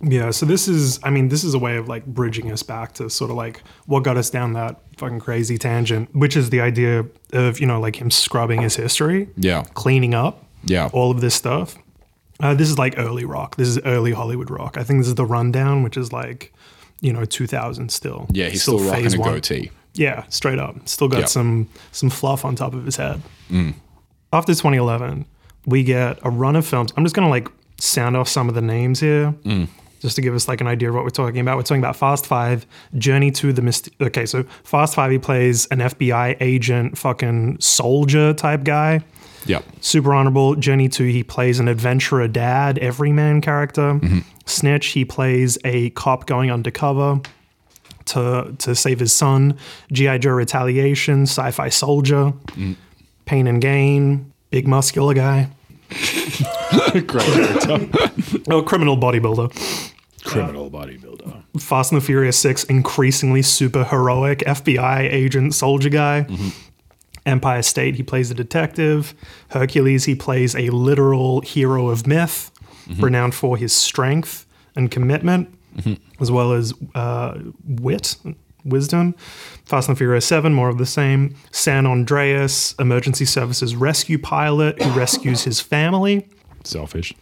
Yeah, 0.00 0.30
so 0.30 0.46
this 0.46 0.68
is, 0.68 1.00
I 1.02 1.10
mean, 1.10 1.28
this 1.28 1.42
is 1.42 1.54
a 1.54 1.58
way 1.58 1.76
of 1.76 1.88
like 1.88 2.06
bridging 2.06 2.52
us 2.52 2.62
back 2.62 2.92
to 2.94 3.10
sort 3.10 3.30
of 3.30 3.36
like 3.36 3.62
what 3.86 4.04
got 4.04 4.16
us 4.16 4.30
down 4.30 4.52
that 4.52 4.76
fucking 4.96 5.18
crazy 5.20 5.58
tangent, 5.58 6.14
which 6.14 6.36
is 6.36 6.50
the 6.50 6.60
idea 6.60 7.04
of, 7.32 7.58
you 7.60 7.66
know, 7.66 7.80
like 7.80 7.96
him 8.00 8.10
scrubbing 8.10 8.62
his 8.62 8.76
history, 8.76 9.28
Yeah, 9.36 9.62
cleaning 9.74 10.14
up 10.14 10.44
yeah, 10.64 10.88
all 10.92 11.10
of 11.10 11.20
this 11.20 11.34
stuff. 11.34 11.76
Uh, 12.40 12.54
this 12.54 12.68
is 12.70 12.78
like 12.78 12.94
early 12.96 13.24
rock. 13.24 13.56
This 13.56 13.66
is 13.66 13.78
early 13.84 14.12
Hollywood 14.12 14.50
rock. 14.50 14.76
I 14.76 14.84
think 14.84 15.00
this 15.00 15.08
is 15.08 15.16
the 15.16 15.26
rundown, 15.26 15.82
which 15.82 15.96
is 15.96 16.12
like, 16.12 16.52
you 17.00 17.12
know, 17.12 17.24
2000 17.24 17.90
still. 17.90 18.28
yeah. 18.30 18.48
He's 18.48 18.62
still, 18.62 18.78
rocking 18.78 19.02
phase 19.04 19.14
a 19.14 19.18
one. 19.20 19.32
goatee. 19.34 19.70
Yeah, 19.94 20.24
straight 20.28 20.60
up. 20.60 20.76
Still 20.88 21.08
got 21.08 21.20
Yeah. 21.20 21.26
some 21.26 21.68
some 21.90 22.08
fluff 22.10 22.44
on 22.44 22.54
top 22.54 22.72
of 22.74 22.84
his 22.84 22.94
head. 22.94 23.20
Mm. 23.50 23.74
After 24.32 24.52
2011, 24.54 25.26
we 25.66 25.82
get 25.82 26.18
a 26.22 26.30
run 26.30 26.54
of 26.54 26.64
films. 26.64 26.92
I'm 26.96 27.04
just 27.04 27.16
gonna 27.16 27.28
like 27.28 27.48
sound 27.80 28.16
off 28.16 28.28
some 28.28 28.48
of 28.48 28.54
the 28.54 28.62
names 28.62 29.00
here. 29.00 29.34
Mm. 29.42 29.66
Just 30.00 30.16
to 30.16 30.22
give 30.22 30.34
us 30.34 30.48
like 30.48 30.60
an 30.60 30.66
idea 30.66 30.88
of 30.88 30.94
what 30.94 31.04
we're 31.04 31.10
talking 31.10 31.40
about. 31.40 31.56
We're 31.56 31.62
talking 31.62 31.82
about 31.82 31.96
Fast 31.96 32.26
Five, 32.26 32.66
Journey 32.96 33.30
to 33.32 33.52
the 33.52 33.62
Myst. 33.62 33.88
Okay, 34.00 34.26
so 34.26 34.44
Fast 34.64 34.94
Five, 34.94 35.10
he 35.10 35.18
plays 35.18 35.66
an 35.66 35.78
FBI 35.78 36.36
agent, 36.40 36.96
fucking 36.98 37.60
soldier 37.60 38.32
type 38.34 38.64
guy. 38.64 39.02
Yeah. 39.46 39.62
Super 39.80 40.14
honorable. 40.14 40.56
Journey 40.56 40.88
to, 40.90 41.04
he 41.04 41.22
plays 41.22 41.58
an 41.58 41.68
adventurer 41.68 42.28
dad, 42.28 42.78
everyman 42.78 43.40
character. 43.40 43.94
Mm-hmm. 43.94 44.18
Snitch, 44.46 44.88
he 44.88 45.04
plays 45.04 45.58
a 45.64 45.90
cop 45.90 46.26
going 46.26 46.50
undercover 46.50 47.20
to 48.06 48.54
to 48.58 48.74
save 48.74 49.00
his 49.00 49.12
son. 49.12 49.56
G.I. 49.92 50.18
Joe 50.18 50.30
Retaliation, 50.30 51.22
sci 51.22 51.50
fi 51.50 51.68
soldier. 51.68 52.32
Mm. 52.48 52.76
Pain 53.24 53.46
and 53.46 53.60
Gain, 53.60 54.32
big 54.50 54.66
muscular 54.66 55.14
guy. 55.14 55.50
Great 57.06 57.06
Oh, 58.50 58.62
criminal 58.62 58.96
bodybuilder. 58.96 59.92
criminal 60.24 60.70
bodybuilder. 60.70 61.42
Fast 61.60 61.92
and 61.92 62.00
the 62.00 62.04
Furious 62.04 62.38
6, 62.38 62.64
increasingly 62.64 63.42
super 63.42 63.84
heroic 63.84 64.40
FBI 64.40 65.00
agent 65.12 65.54
soldier 65.54 65.88
guy. 65.88 66.26
Mm-hmm. 66.28 66.48
Empire 67.26 67.62
State, 67.62 67.96
he 67.96 68.02
plays 68.02 68.30
a 68.30 68.34
detective. 68.34 69.14
Hercules, 69.50 70.04
he 70.04 70.14
plays 70.14 70.54
a 70.54 70.70
literal 70.70 71.42
hero 71.42 71.88
of 71.88 72.06
myth, 72.06 72.50
mm-hmm. 72.86 73.04
renowned 73.04 73.34
for 73.34 73.56
his 73.56 73.72
strength 73.72 74.46
and 74.74 74.90
commitment, 74.90 75.54
mm-hmm. 75.76 75.94
as 76.22 76.30
well 76.30 76.52
as 76.52 76.72
uh, 76.94 77.38
wit, 77.66 78.16
wisdom. 78.64 79.14
Fast 79.66 79.88
and 79.88 79.96
the 79.96 79.98
Furious 79.98 80.24
7, 80.24 80.54
more 80.54 80.70
of 80.70 80.78
the 80.78 80.86
same. 80.86 81.34
San 81.50 81.86
Andreas, 81.86 82.74
emergency 82.78 83.26
services 83.26 83.76
rescue 83.76 84.18
pilot 84.18 84.80
who 84.80 84.90
rescues 84.98 85.44
his 85.44 85.60
family. 85.60 86.26
Selfish. 86.64 87.14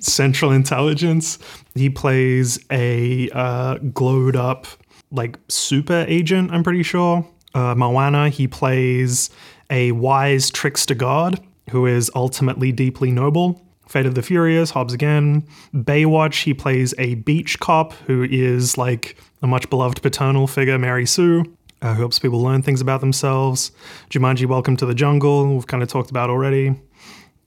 Central 0.00 0.50
Intelligence. 0.50 1.38
He 1.74 1.88
plays 1.88 2.58
a 2.70 3.30
uh, 3.30 3.78
glowed 3.78 4.36
up, 4.36 4.66
like 5.10 5.38
super 5.48 6.04
agent, 6.08 6.50
I'm 6.52 6.62
pretty 6.62 6.82
sure. 6.82 7.26
Uh, 7.54 7.74
Moana, 7.74 8.28
he 8.28 8.48
plays 8.48 9.30
a 9.70 9.92
wise 9.92 10.50
trickster 10.50 10.94
god 10.94 11.40
who 11.70 11.86
is 11.86 12.10
ultimately 12.14 12.72
deeply 12.72 13.10
noble. 13.10 13.64
Fate 13.86 14.06
of 14.06 14.14
the 14.14 14.22
Furious, 14.22 14.70
Hobbs 14.70 14.94
again. 14.94 15.46
Baywatch, 15.74 16.44
he 16.44 16.54
plays 16.54 16.94
a 16.98 17.14
beach 17.16 17.60
cop 17.60 17.92
who 18.06 18.22
is 18.24 18.78
like 18.78 19.16
a 19.42 19.46
much 19.46 19.68
beloved 19.68 20.00
paternal 20.02 20.46
figure, 20.46 20.78
Mary 20.78 21.04
Sue, 21.06 21.44
uh, 21.82 21.94
who 21.94 22.00
helps 22.00 22.18
people 22.18 22.40
learn 22.40 22.62
things 22.62 22.80
about 22.80 23.00
themselves. 23.00 23.70
Jumanji, 24.10 24.46
Welcome 24.46 24.76
to 24.78 24.86
the 24.86 24.94
Jungle, 24.94 25.54
we've 25.54 25.66
kind 25.66 25.82
of 25.82 25.88
talked 25.88 26.10
about 26.10 26.30
already 26.30 26.74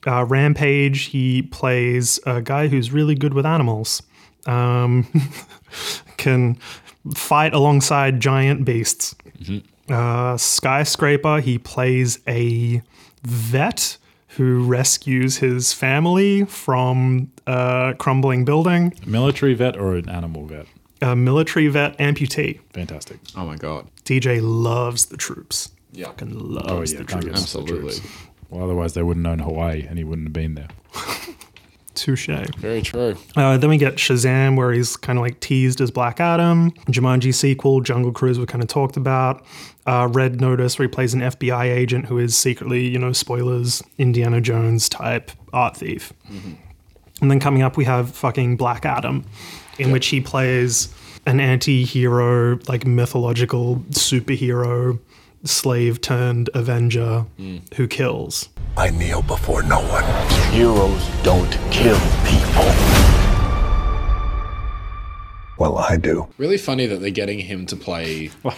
uh, 0.06 0.26
Rampage, 0.26 1.04
he 1.06 1.42
plays 1.44 2.20
a 2.26 2.42
guy 2.42 2.68
who's 2.68 2.92
really 2.92 3.16
good 3.16 3.34
with 3.34 3.46
animals. 3.46 4.02
Um, 4.46 5.08
can 6.18 6.58
fight 7.16 7.54
alongside 7.54 8.20
giant 8.20 8.66
beasts. 8.66 9.16
Uh, 9.90 10.38
Skyscraper, 10.38 11.40
he 11.42 11.58
plays 11.58 12.20
a 12.28 12.82
vet 13.24 13.98
who 14.30 14.64
rescues 14.66 15.38
his 15.38 15.72
family 15.74 16.44
from 16.46 17.32
a 17.48 17.96
crumbling 17.98 18.46
building. 18.46 18.94
Military 19.06 19.54
vet 19.54 19.78
or 19.78 19.96
an 19.96 20.10
animal 20.10 20.46
vet? 20.46 20.68
A 21.02 21.16
military 21.16 21.68
vet 21.68 21.98
amputee. 22.00 22.60
Fantastic. 22.74 23.20
Oh 23.36 23.46
my 23.46 23.56
god. 23.56 23.88
DJ 24.04 24.40
loves 24.42 25.06
the 25.08 25.18
troops. 25.18 25.70
Yeah. 25.92 26.08
Fucking 26.08 26.38
loves 26.38 26.68
Oh 26.70 26.96
yeah, 26.96 27.00
the 27.02 27.06
can't 27.06 27.22
troops. 27.22 27.26
get 27.26 27.34
the 27.34 27.40
Absolutely. 27.62 27.92
troops. 28.00 28.02
Well, 28.50 28.64
otherwise 28.64 28.94
they 28.94 29.04
wouldn't 29.04 29.26
own 29.26 29.40
Hawaii, 29.40 29.86
and 29.88 29.98
he 29.98 30.04
wouldn't 30.04 30.28
have 30.28 30.34
been 30.34 30.56
there. 30.56 30.68
Touche. 31.96 32.28
Very 32.58 32.82
true. 32.82 33.16
Uh, 33.36 33.58
then 33.58 33.70
we 33.70 33.78
get 33.78 33.96
Shazam, 33.96 34.58
where 34.58 34.72
he's 34.72 34.98
kind 34.98 35.18
of 35.18 35.24
like 35.24 35.40
teased 35.40 35.80
as 35.82 35.92
Black 35.92 36.20
Adam. 36.20 36.72
Jumanji 36.88 37.34
sequel, 37.34 37.82
Jungle 37.82 38.12
Cruise, 38.12 38.38
we 38.38 38.46
kind 38.46 38.62
of 38.62 38.68
talked 38.70 38.98
about. 38.98 39.46
Uh, 39.88 40.10
Red 40.12 40.42
Notice, 40.42 40.78
where 40.78 40.88
he 40.88 40.92
plays 40.92 41.14
an 41.14 41.22
FBI 41.22 41.66
agent 41.66 42.06
who 42.08 42.18
is 42.18 42.36
secretly, 42.38 42.88
you 42.88 43.00
know, 43.00 43.14
spoilers, 43.14 43.82
Indiana 43.98 44.42
Jones 44.42 44.90
type 44.90 45.32
art 45.54 45.78
thief. 45.78 46.12
And 47.22 47.32
then 47.32 47.40
coming 47.40 47.62
up, 47.62 47.78
we 47.78 47.86
have 47.86 48.14
fucking 48.14 48.58
Black 48.58 48.86
Adam, 48.86 49.24
in 49.80 49.92
which 49.92 50.08
he 50.08 50.20
plays 50.20 50.94
an 51.26 51.40
anti 51.40 51.86
hero, 51.86 52.60
like 52.68 52.86
mythological 52.86 53.78
superhero, 53.92 55.00
slave 55.46 56.02
turned 56.02 56.50
avenger 56.54 57.22
hmm. 57.38 57.58
who 57.76 57.88
kills. 57.88 58.50
I 58.78 58.90
kneel 58.90 59.22
before 59.22 59.64
no 59.64 59.80
one. 59.80 60.04
Heroes 60.52 61.08
don't 61.24 61.52
kill 61.72 62.00
people. 62.26 63.16
Well, 65.58 65.78
I 65.78 65.96
do. 65.96 66.28
Really 66.38 66.58
funny 66.58 66.86
that 66.86 66.98
they're 66.98 67.10
getting 67.10 67.40
him 67.40 67.66
to 67.68 67.76
play. 67.76 68.32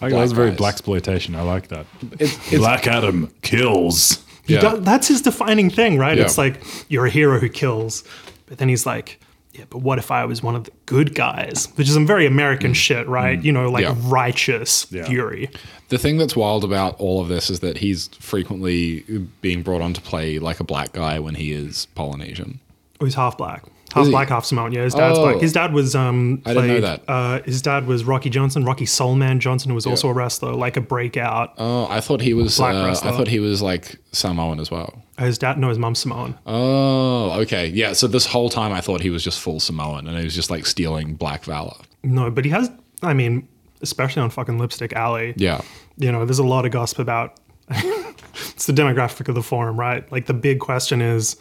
Like, 0.00 0.12
that 0.12 0.20
was 0.20 0.30
very 0.30 0.52
blaxploitation. 0.52 1.34
I 1.34 1.42
like 1.42 1.66
that. 1.68 1.84
It's, 2.20 2.52
it's 2.52 2.58
Black 2.58 2.86
Adam 2.86 3.34
kills. 3.42 4.24
Yeah. 4.46 4.60
does, 4.60 4.82
that's 4.82 5.08
his 5.08 5.22
defining 5.22 5.70
thing, 5.70 5.98
right? 5.98 6.16
Yeah. 6.16 6.22
It's 6.22 6.38
like 6.38 6.62
you're 6.88 7.06
a 7.06 7.10
hero 7.10 7.40
who 7.40 7.48
kills, 7.48 8.04
but 8.46 8.58
then 8.58 8.68
he's 8.68 8.86
like, 8.86 9.18
yeah, 9.58 9.64
but 9.70 9.78
what 9.78 9.98
if 9.98 10.10
I 10.10 10.24
was 10.24 10.42
one 10.42 10.54
of 10.54 10.64
the 10.64 10.70
good 10.86 11.14
guys? 11.14 11.68
Which 11.74 11.88
is 11.88 11.94
some 11.94 12.06
very 12.06 12.26
American 12.26 12.72
shit, 12.72 13.06
right? 13.08 13.42
You 13.42 13.52
know, 13.52 13.70
like 13.70 13.82
Yeah. 13.82 13.94
righteous 14.04 14.84
fury. 14.84 15.50
The 15.88 15.98
thing 15.98 16.16
that's 16.18 16.36
wild 16.36 16.64
about 16.64 16.94
all 16.98 17.20
of 17.20 17.28
this 17.28 17.50
is 17.50 17.60
that 17.60 17.78
he's 17.78 18.08
frequently 18.20 19.00
being 19.40 19.62
brought 19.62 19.80
on 19.82 19.92
to 19.94 20.00
play 20.00 20.38
like 20.38 20.60
a 20.60 20.64
black 20.64 20.92
guy 20.92 21.18
when 21.18 21.34
he 21.34 21.52
is 21.52 21.86
Polynesian. 21.94 22.60
Oh, 23.00 23.04
he's 23.04 23.14
half 23.14 23.36
black. 23.38 23.64
Half 23.94 24.08
black, 24.10 24.28
half 24.28 24.44
Samoan. 24.44 24.72
Yeah, 24.72 24.82
his 24.82 24.92
dad's 24.92 25.18
Oh. 25.18 25.22
black. 25.22 25.40
His 25.40 25.52
dad 25.54 25.72
was 25.72 25.94
um 25.94 26.42
I 26.44 26.52
didn't 26.52 26.68
know 26.68 26.80
that. 26.82 27.02
Uh, 27.08 27.40
his 27.44 27.62
dad 27.62 27.86
was 27.86 28.04
Rocky 28.04 28.28
Johnson, 28.28 28.64
Rocky 28.64 28.84
Soulman 28.84 29.38
Johnson, 29.38 29.70
who 29.70 29.74
was 29.74 29.86
also 29.86 30.08
a 30.08 30.12
wrestler, 30.12 30.52
like 30.52 30.76
a 30.76 30.80
breakout. 30.82 31.54
Oh, 31.56 31.86
I 31.88 32.00
thought 32.02 32.20
he 32.20 32.34
was. 32.34 32.56
Black 32.58 32.74
Uh, 32.74 32.90
I 32.90 33.12
thought 33.12 33.28
he 33.28 33.40
was 33.40 33.62
like 33.62 33.96
Samoan 34.12 34.60
as 34.60 34.70
well. 34.70 35.02
His 35.18 35.38
dad, 35.38 35.58
no, 35.58 35.68
his 35.68 35.78
mom's 35.78 35.98
Samoan. 35.98 36.38
Oh, 36.46 37.32
okay, 37.40 37.66
yeah. 37.66 37.92
So 37.92 38.06
this 38.06 38.26
whole 38.26 38.48
time 38.48 38.72
I 38.72 38.80
thought 38.80 39.00
he 39.00 39.10
was 39.10 39.22
just 39.24 39.40
full 39.40 39.60
Samoan, 39.60 40.06
and 40.06 40.16
he 40.16 40.24
was 40.24 40.34
just 40.34 40.50
like 40.50 40.66
stealing 40.66 41.14
black 41.14 41.44
valor. 41.44 41.76
No, 42.02 42.30
but 42.30 42.44
he 42.44 42.50
has. 42.50 42.70
I 43.02 43.14
mean, 43.14 43.48
especially 43.80 44.22
on 44.22 44.30
fucking 44.30 44.58
Lipstick 44.58 44.92
Alley. 44.92 45.34
Yeah, 45.36 45.60
you 45.96 46.12
know, 46.12 46.24
there's 46.24 46.38
a 46.38 46.46
lot 46.46 46.64
of 46.64 46.72
gossip 46.72 46.98
about 46.98 47.38
it's 47.70 48.66
the 48.66 48.72
demographic 48.72 49.28
of 49.28 49.34
the 49.34 49.42
forum, 49.42 49.78
right? 49.78 50.10
Like 50.10 50.26
the 50.26 50.34
big 50.34 50.60
question 50.60 51.00
is 51.00 51.36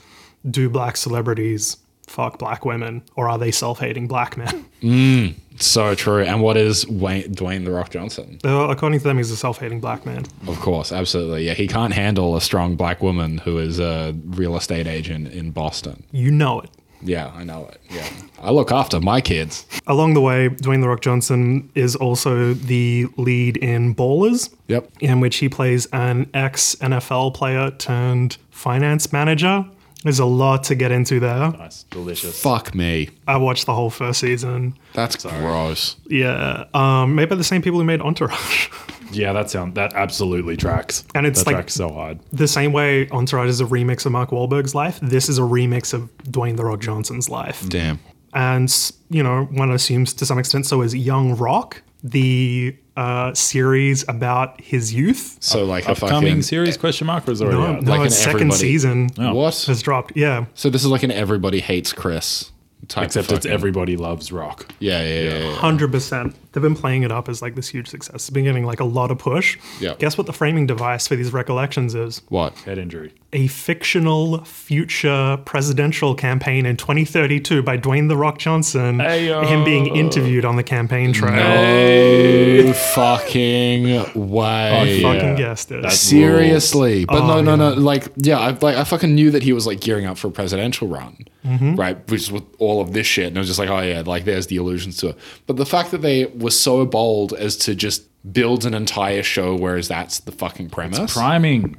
do 0.49 0.69
black 0.69 0.97
celebrities 0.97 1.77
fuck 2.07 2.39
black 2.39 2.63
women 2.63 3.03
or 3.15 3.27
are 3.27 3.37
they 3.37 3.51
self-hating 3.51 4.07
black 4.07 4.37
men? 4.37 4.65
Mm. 4.81 5.35
So 5.65 5.95
true. 5.95 6.23
And 6.23 6.41
what 6.41 6.57
is 6.57 6.87
Wayne, 6.87 7.33
Dwayne 7.33 7.65
the 7.65 7.71
Rock 7.71 7.89
Johnson? 7.91 8.39
Well, 8.43 8.69
according 8.69 8.99
to 8.99 9.03
them, 9.05 9.17
he's 9.17 9.31
a 9.31 9.37
self-hating 9.37 9.79
black 9.79 10.05
man. 10.05 10.25
Of 10.47 10.59
course, 10.59 10.91
absolutely. 10.91 11.45
Yeah, 11.45 11.53
he 11.53 11.67
can't 11.67 11.93
handle 11.93 12.35
a 12.35 12.41
strong 12.41 12.75
black 12.75 13.01
woman 13.01 13.39
who 13.39 13.57
is 13.57 13.79
a 13.79 14.15
real 14.25 14.55
estate 14.55 14.87
agent 14.87 15.29
in 15.29 15.51
Boston. 15.51 16.03
You 16.11 16.31
know 16.31 16.59
it. 16.61 16.69
Yeah, 17.01 17.31
I 17.35 17.43
know 17.43 17.67
it. 17.71 17.79
Yeah, 17.91 18.07
I 18.41 18.49
look 18.49 18.71
after 18.71 18.99
my 18.99 19.21
kids. 19.21 19.67
Along 19.85 20.15
the 20.15 20.21
way, 20.21 20.49
Dwayne 20.49 20.81
The 20.81 20.87
Rock 20.89 21.01
Johnson 21.01 21.69
is 21.75 21.95
also 21.95 22.53
the 22.55 23.05
lead 23.17 23.57
in 23.57 23.93
Ballers, 23.93 24.49
Yep. 24.67 24.89
in 24.99 25.19
which 25.19 25.35
he 25.37 25.47
plays 25.47 25.85
an 25.93 26.27
ex 26.33 26.75
NFL 26.81 27.35
player 27.35 27.69
turned 27.69 28.37
finance 28.49 29.13
manager. 29.13 29.63
There's 30.07 30.19
a 30.19 30.25
lot 30.25 30.63
to 30.63 30.75
get 30.75 30.93
into 30.93 31.19
there. 31.19 31.51
Nice, 31.51 31.83
delicious. 31.83 32.41
Fuck 32.41 32.73
me. 32.73 33.09
I 33.27 33.35
watched 33.35 33.65
the 33.65 33.73
whole 33.73 33.89
first 33.89 34.21
season. 34.21 34.73
That's 34.93 35.21
gross. 35.21 35.97
Yeah, 36.05 36.63
um, 36.73 37.13
made 37.13 37.27
by 37.27 37.35
the 37.35 37.43
same 37.43 37.61
people 37.61 37.77
who 37.77 37.83
made 37.85 37.99
Entourage. 38.01 38.69
Yeah, 39.11 39.31
that 39.33 39.49
sound 39.49 39.75
that 39.75 39.93
absolutely 39.93 40.55
tracks. 40.57 41.03
And 41.15 41.25
it's 41.25 41.39
that 41.39 41.47
like- 41.47 41.55
tracks 41.55 41.73
so 41.73 41.89
hard. 41.89 42.19
the 42.33 42.47
same 42.47 42.71
way 42.73 43.09
Entourage 43.09 43.49
is 43.49 43.59
a 43.61 43.65
remix 43.65 44.05
of 44.05 44.11
Mark 44.13 44.29
Wahlberg's 44.31 44.75
life, 44.75 44.99
this 45.01 45.27
is 45.29 45.37
a 45.37 45.43
remix 45.43 45.93
of 45.93 46.09
Dwayne 46.23 46.55
The 46.57 46.63
Rock 46.65 46.79
Johnson's 46.81 47.29
life. 47.29 47.67
Damn. 47.69 47.99
And, 48.33 48.73
you 49.09 49.23
know, 49.23 49.45
one 49.45 49.71
assumes 49.71 50.13
to 50.15 50.25
some 50.25 50.37
extent 50.39 50.65
so 50.65 50.81
is 50.81 50.93
Young 50.95 51.35
Rock, 51.37 51.81
the 52.03 52.75
uh, 52.95 53.33
series 53.33 54.03
about 54.07 54.59
his 54.61 54.93
youth. 54.93 55.37
So 55.39 55.65
like 55.65 55.85
a 55.87 55.91
Upcoming 55.91 56.21
fucking 56.21 56.41
series 56.43 56.77
question 56.77 57.07
mark 57.07 57.27
or 57.27 57.31
is 57.31 57.41
already 57.41 57.57
No, 57.59 57.65
out? 57.65 57.81
no 57.83 57.91
Like 57.91 57.99
an 58.01 58.05
its 58.07 58.17
second 58.17 58.35
everybody- 58.35 58.59
season 58.59 59.09
What? 59.17 59.55
has 59.67 59.81
dropped. 59.81 60.13
Yeah. 60.15 60.45
So 60.53 60.69
this 60.69 60.83
is 60.83 60.89
like 60.89 61.03
an 61.03 61.11
everybody 61.11 61.59
hates 61.59 61.93
Chris 61.93 62.45
type. 62.45 62.53
Except 62.95 63.31
it's 63.33 63.45
everybody 63.45 63.97
loves 63.97 64.31
rock. 64.31 64.71
Yeah, 64.79 65.01
yeah, 65.03 65.07
yeah. 65.07 65.29
yeah, 65.29 65.45
yeah. 65.49 65.55
Hundred 65.55 65.91
percent. 65.91 66.35
They've 66.53 66.61
been 66.61 66.75
playing 66.75 67.03
it 67.03 67.11
up 67.11 67.27
as 67.27 67.41
like 67.41 67.55
this 67.55 67.67
huge 67.67 67.87
success. 67.89 68.15
It's 68.15 68.29
been 68.29 68.45
getting 68.45 68.65
like 68.65 68.79
a 68.79 68.85
lot 68.85 69.11
of 69.11 69.19
push. 69.19 69.57
Yeah. 69.79 69.93
Guess 69.99 70.17
what 70.17 70.25
the 70.25 70.33
framing 70.33 70.65
device 70.67 71.07
for 71.07 71.15
these 71.15 71.33
recollections 71.33 71.93
is? 71.95 72.21
What? 72.29 72.53
Head 72.59 72.77
injury. 72.77 73.13
A 73.33 73.47
fictional 73.47 74.43
future 74.45 75.37
presidential 75.45 76.15
campaign 76.15 76.65
in 76.65 76.77
2032 76.77 77.61
by 77.61 77.77
Dwayne 77.77 78.07
the 78.07 78.15
Rock 78.17 78.39
Johnson. 78.39 78.99
Ayo. 78.99 79.45
Him 79.45 79.63
being 79.65 79.93
interviewed 79.95 80.45
on 80.45 80.55
the 80.55 80.63
campaign 80.63 81.11
trail. 81.13 81.35
No 81.35 82.73
fucking 82.73 83.83
way. 84.15 84.99
I 84.99 85.01
fucking 85.01 85.29
Yeah. 85.29 85.35
guessed 85.35 85.71
it. 85.71 85.81
That's- 85.81 85.99
Seriously, 85.99 87.05
but 87.05 87.19
no, 87.27 87.33
Oh, 87.37 87.41
no, 87.41 87.55
no. 87.55 87.73
yeah. 87.73 87.79
Like, 87.79 88.07
yeah, 88.17 88.39
I 88.39 88.49
like 88.51 88.77
I 88.77 88.83
fucking 88.83 89.13
knew 89.13 89.29
that 89.31 89.43
he 89.43 89.53
was 89.53 89.67
like 89.67 89.79
gearing 89.81 90.05
up 90.05 90.17
for 90.17 90.27
a 90.27 90.31
presidential 90.31 90.87
run. 90.87 91.17
Mm-hmm. 91.45 91.75
right? 91.75 91.97
Which 92.11 92.23
is 92.23 92.31
with 92.31 92.43
all 92.67 92.81
of 92.81 92.93
this 92.93 93.07
shit, 93.07 93.27
and 93.27 93.37
I 93.37 93.39
was 93.39 93.47
just 93.47 93.59
like, 93.59 93.69
oh 93.69 93.79
yeah, 93.81 94.03
like 94.05 94.25
there's 94.25 94.47
the 94.47 94.57
allusions 94.57 94.97
to 94.97 95.09
it. 95.09 95.17
But 95.47 95.55
the 95.57 95.65
fact 95.65 95.91
that 95.91 96.01
they 96.01 96.25
were 96.25 96.51
so 96.51 96.85
bold 96.85 97.33
as 97.33 97.55
to 97.57 97.73
just 97.75 98.03
build 98.33 98.65
an 98.65 98.73
entire 98.73 99.23
show, 99.23 99.55
whereas 99.55 99.87
that's 99.87 100.19
the 100.19 100.31
fucking 100.31 100.69
premise. 100.69 101.13
Priming. 101.13 101.77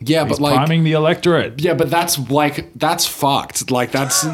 yeah, 0.00 0.24
He's 0.24 0.38
but 0.38 0.40
like, 0.42 0.54
priming 0.56 0.84
the 0.84 0.92
electorate. 0.92 1.60
yeah, 1.60 1.74
but 1.74 1.90
that's 1.90 2.18
like 2.30 2.72
that's 2.74 3.06
fucked. 3.06 3.70
Like 3.70 3.92
that's 3.92 4.26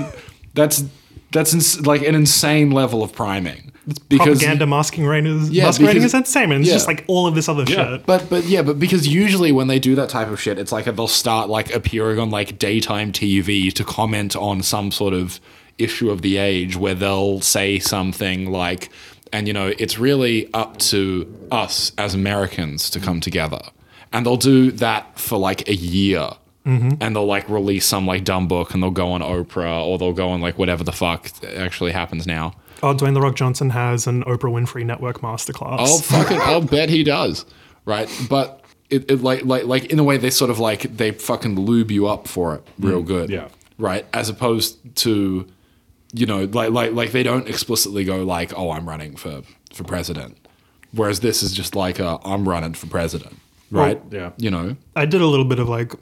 that's 0.55 0.85
that's 1.33 1.53
ins- 1.53 1.85
like 1.87 2.03
an 2.03 2.15
insane 2.15 2.71
level 2.71 3.03
of 3.03 3.13
priming. 3.13 3.73
It's 3.89 4.01
Because 4.01 4.39
Propaganda 4.41 4.67
masquerading 4.67 5.43
as, 5.43 5.51
Yeah, 5.51 5.65
masquerading 5.67 6.03
because- 6.03 6.15
as 6.15 6.35
and 6.37 6.53
It's 6.55 6.69
yeah. 6.69 6.75
just 6.75 6.89
like 6.89 7.05
all 7.07 7.29
of 7.29 7.35
this 7.37 7.49
other 7.49 7.65
Yeah. 7.69 7.91
shit. 7.99 8.07
But 8.07 8.29
but 8.29 8.45
yeah, 8.45 8.63
but 8.63 8.79
because 8.81 9.07
usually 9.07 9.53
when 9.53 9.69
they 9.69 9.79
do 9.79 9.95
that 9.95 10.09
type 10.09 10.29
of 10.29 10.41
shit, 10.41 10.59
it's 10.59 10.73
like 10.73 10.87
they'll 10.87 11.07
start 11.07 11.49
like 11.49 11.73
appearing 11.75 12.19
on 12.19 12.31
like 12.31 12.59
daytime 12.59 13.13
TV 13.13 13.73
to 13.73 13.85
comment 13.85 14.35
on 14.35 14.63
some 14.63 14.91
sort 14.91 15.15
of 15.15 15.39
issue 15.79 16.11
of 16.11 16.23
the 16.23 16.39
age 16.39 16.77
where 16.77 16.95
they'll 16.95 17.41
say 17.41 17.79
something 17.79 18.51
like, 18.51 18.91
and 19.33 19.47
you 19.47 19.53
know, 19.53 19.73
it's 19.79 19.99
really 19.99 20.53
up 20.55 20.79
to 20.79 21.49
us 21.51 21.93
as 21.99 22.15
Americans 22.15 22.91
to 22.91 23.01
come 23.01 23.21
together. 23.21 23.61
And 24.13 24.25
they'll 24.25 24.37
do 24.37 24.71
that 24.73 25.19
for 25.19 25.39
like 25.39 25.69
a 25.69 25.75
year. 25.75 26.31
Mm-hmm. 26.65 26.95
And 27.01 27.15
they'll 27.15 27.27
like 27.27 27.49
release 27.49 27.87
some 27.87 28.07
like 28.07 28.25
dumb 28.25 28.49
book 28.49 28.75
and 28.75 28.83
they'll 28.83 28.91
go 28.91 29.13
on 29.13 29.21
Oprah 29.21 29.85
or 29.85 29.99
they'll 29.99 30.13
go 30.13 30.31
on 30.31 30.41
like 30.41 30.59
whatever 30.59 30.83
the 30.83 30.93
fuck 30.93 31.31
actually 31.45 31.93
happens 31.93 32.27
now. 32.27 32.55
Oh, 32.83 32.93
Dwayne 32.93 33.15
The 33.15 33.21
Rock 33.21 33.37
Johnson 33.37 33.71
has 33.71 34.07
an 34.07 34.25
Oprah 34.25 34.51
Winfrey 34.51 34.85
Network 34.85 35.21
masterclass. 35.21 35.79
I'll 35.79 35.99
fucking 35.99 36.39
I'll 36.41 36.61
bet 36.61 36.89
he 36.89 37.05
does. 37.05 37.47
Right. 37.85 38.09
But 38.29 38.65
it, 38.91 39.11
it 39.11 39.23
like 39.23 39.45
like 39.45 39.65
like 39.65 39.87
in 39.87 39.99
a 39.99 40.05
way 40.05 40.17
they 40.17 40.31
sort 40.31 40.51
of 40.51 40.59
like 40.59 40.97
they 40.97 41.13
fucking 41.13 41.55
lube 41.57 41.91
you 41.91 42.07
up 42.07 42.27
for 42.27 42.57
it 42.57 42.67
real 42.79 43.03
mm. 43.03 43.07
good. 43.07 43.31
yeah. 43.31 43.49
Right. 43.79 44.07
As 44.13 44.29
opposed 44.29 44.97
to 44.97 45.47
you 46.17 46.27
know, 46.27 46.45
like 46.45 46.71
like 46.71 46.93
like 46.93 47.13
they 47.13 47.23
don't 47.23 47.49
explicitly 47.49 48.05
go 48.05 48.25
like, 48.25 48.53
oh 48.57 48.71
I'm 48.71 48.89
running 48.89 49.17
for 49.17 49.43
for 49.75 49.85
president. 49.85 50.37
Whereas 50.93 51.21
this 51.21 51.43
is 51.43 51.53
just 51.53 51.75
like 51.77 52.01
uh, 52.01 52.19
I'm 52.25 52.49
running 52.49 52.75
for 52.75 52.87
president. 52.87 53.37
Right? 53.71 54.01
yeah. 54.11 54.31
You 54.39 54.51
know? 54.51 54.77
I 54.95 55.05
did 55.07 55.21
a 55.21 55.27
little 55.27 55.45
bit 55.45 55.59
of 55.59 55.69
like, 55.69 55.93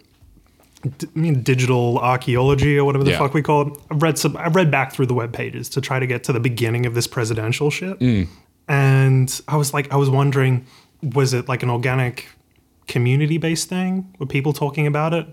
d- 0.98 1.08
I 1.16 1.18
mean, 1.18 1.42
digital 1.42 1.98
archaeology 1.98 2.78
or 2.78 2.84
whatever 2.84 3.02
the 3.04 3.12
Yeah. 3.12 3.18
fuck 3.18 3.32
we 3.34 3.42
call 3.42 3.68
it. 3.68 3.78
I've 3.90 4.02
read 4.02 4.18
some. 4.18 4.36
I've 4.36 4.54
read 4.54 4.70
back 4.70 4.92
through 4.92 5.06
the 5.06 5.14
web 5.14 5.32
pages 5.32 5.68
to 5.70 5.80
try 5.80 5.98
to 5.98 6.06
get 6.06 6.22
to 6.24 6.32
the 6.32 6.40
beginning 6.40 6.84
of 6.86 6.94
this 6.94 7.06
presidential 7.06 7.70
shit, 7.70 7.98
Mm. 8.00 8.28
and 8.68 9.40
I 9.48 9.56
was 9.56 9.72
like, 9.74 9.90
I 9.92 9.96
was 9.96 10.10
wondering, 10.10 10.66
was 11.02 11.32
it 11.32 11.48
like 11.48 11.62
an 11.62 11.70
organic, 11.70 12.26
community-based 12.86 13.68
thing? 13.68 14.14
Were 14.18 14.26
people 14.26 14.52
talking 14.52 14.86
about 14.86 15.14
it? 15.14 15.26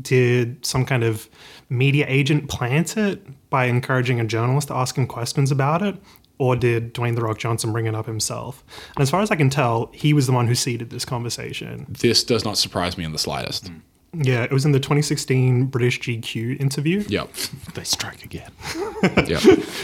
Did 0.00 0.64
some 0.64 0.84
kind 0.84 1.04
of 1.04 1.28
media 1.68 2.06
agent 2.08 2.48
plant 2.48 2.96
it 2.96 3.22
by 3.50 3.66
encouraging 3.66 4.20
a 4.20 4.24
journalist 4.24 4.68
to 4.68 4.74
ask 4.74 4.96
him 4.96 5.06
questions 5.06 5.50
about 5.50 5.82
it? 5.82 5.96
Or 6.38 6.56
did 6.56 6.94
Dwayne 6.94 7.14
The 7.14 7.22
Rock 7.22 7.38
Johnson 7.38 7.72
bring 7.72 7.86
it 7.86 7.94
up 7.94 8.06
himself? 8.06 8.64
And 8.96 9.02
as 9.02 9.10
far 9.10 9.20
as 9.20 9.30
I 9.30 9.36
can 9.36 9.50
tell, 9.50 9.90
he 9.92 10.12
was 10.12 10.26
the 10.26 10.32
one 10.32 10.48
who 10.48 10.54
seeded 10.54 10.90
this 10.90 11.04
conversation. 11.04 11.86
This 11.88 12.24
does 12.24 12.44
not 12.44 12.58
surprise 12.58 12.98
me 12.98 13.04
in 13.04 13.12
the 13.12 13.18
slightest. 13.18 13.68
Hmm. 13.68 13.78
Yeah, 14.14 14.42
it 14.42 14.50
was 14.50 14.66
in 14.66 14.72
the 14.72 14.80
2016 14.80 15.66
British 15.66 16.00
GQ 16.00 16.60
interview. 16.60 17.04
Yep. 17.08 17.30
They 17.74 17.84
strike 17.84 18.24
again. 18.24 18.50
Yep. 19.02 19.42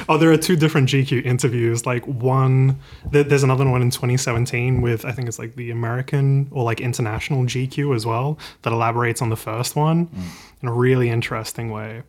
Oh, 0.09 0.17
there 0.17 0.31
are 0.31 0.37
two 0.37 0.55
different 0.55 0.89
GQ 0.89 1.25
interviews. 1.25 1.87
Like 1.87 2.07
one, 2.07 2.79
there's 3.11 3.43
another 3.43 3.69
one 3.69 3.83
in 3.83 3.91
2017 3.91 4.81
with 4.81 5.05
I 5.05 5.11
think 5.11 5.27
it's 5.27 5.41
like 5.41 5.57
the 5.57 5.73
American 5.73 6.47
or 6.53 6.63
like 6.63 6.81
international 6.81 7.43
GQ 7.43 7.97
as 7.97 8.07
well 8.07 8.39
that 8.63 8.73
elaborates 8.73 9.21
on 9.21 9.29
the 9.29 9.37
first 9.37 9.75
one 9.75 10.07
mm. 10.07 10.23
in 10.63 10.69
a 10.69 10.73
really 10.73 11.11
interesting 11.11 11.73
way. 11.73 12.05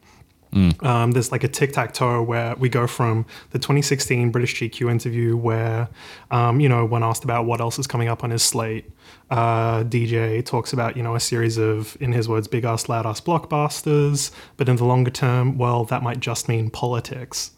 Um, 0.53 1.11
there's 1.11 1.31
like 1.31 1.43
a 1.43 1.47
tic 1.47 1.73
tac 1.73 1.93
toe 1.93 2.23
where 2.23 2.55
we 2.55 2.69
go 2.69 2.87
from 2.87 3.25
the 3.51 3.59
2016 3.59 4.31
British 4.31 4.55
GQ 4.55 4.89
interview 4.89 5.37
where, 5.37 5.89
um, 6.31 6.59
you 6.59 6.67
know, 6.67 6.85
when 6.85 7.03
asked 7.03 7.23
about 7.23 7.45
what 7.45 7.61
else 7.61 7.77
is 7.77 7.87
coming 7.87 8.07
up 8.07 8.23
on 8.23 8.31
his 8.31 8.41
slate, 8.41 8.89
uh, 9.29 9.83
DJ 9.83 10.43
talks 10.43 10.73
about, 10.73 10.97
you 10.97 11.03
know, 11.03 11.15
a 11.15 11.19
series 11.19 11.57
of, 11.57 11.97
in 11.99 12.11
his 12.11 12.27
words, 12.27 12.47
big 12.47 12.65
ass, 12.65 12.89
loud 12.89 13.05
ass 13.05 13.21
blockbusters. 13.21 14.31
But 14.57 14.69
in 14.69 14.77
the 14.77 14.85
longer 14.85 15.11
term, 15.11 15.57
well, 15.57 15.85
that 15.85 16.01
might 16.01 16.19
just 16.19 16.49
mean 16.49 16.69
politics. 16.69 17.51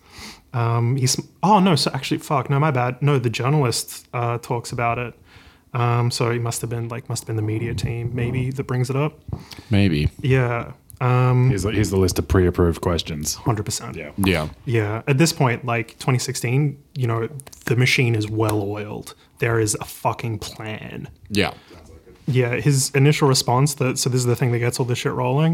Um, 0.54 0.98
he's, 0.98 1.20
oh 1.44 1.60
no, 1.60 1.76
so 1.76 1.92
actually, 1.94 2.18
fuck, 2.18 2.50
no, 2.50 2.60
my 2.60 2.72
bad. 2.72 3.02
No, 3.02 3.20
the 3.20 3.30
journalist 3.30 4.08
uh, 4.14 4.38
talks 4.38 4.72
about 4.72 4.98
it. 4.98 5.14
Um, 5.74 6.12
so 6.12 6.30
it 6.30 6.42
must 6.42 6.60
have 6.62 6.70
been 6.70 6.90
like, 6.90 7.08
must 7.08 7.24
have 7.24 7.28
been 7.28 7.38
the 7.38 7.42
media 7.42 7.74
team 7.74 8.14
maybe 8.14 8.52
that 8.52 8.64
brings 8.66 8.90
it 8.90 8.96
up. 8.96 9.22
Maybe. 9.70 10.10
Yeah. 10.22 10.74
Um, 11.02 11.50
Here's, 11.50 11.64
here's 11.64 11.90
the 11.90 11.98
list 11.98 12.20
of 12.20 12.28
pre-approved 12.28 12.80
questions. 12.82 13.36
100%. 13.38 13.96
Yeah. 13.96 14.12
Yeah. 14.18 14.50
Yeah, 14.66 15.02
at 15.08 15.18
this 15.18 15.34
point, 15.34 15.66
like 15.66 15.90
2016, 15.94 16.82
you 16.96 17.08
know, 17.08 17.28
the 17.66 17.76
machine 17.76 18.14
is 18.14 18.30
well 18.30 18.62
oiled. 18.62 19.16
There 19.40 19.60
is 19.60 19.76
a 19.82 19.86
fucking 19.86 20.40
plan. 20.40 21.10
Yeah. 21.30 21.54
Yeah, 22.28 22.56
his 22.56 22.92
initial 22.92 23.28
response 23.28 23.74
that 23.76 23.98
so 23.98 24.10
this 24.10 24.20
is 24.20 24.26
the 24.28 24.36
thing 24.36 24.52
that 24.52 24.60
gets 24.60 24.80
all 24.80 24.86
this 24.86 25.00
shit 25.00 25.12
rolling. 25.12 25.54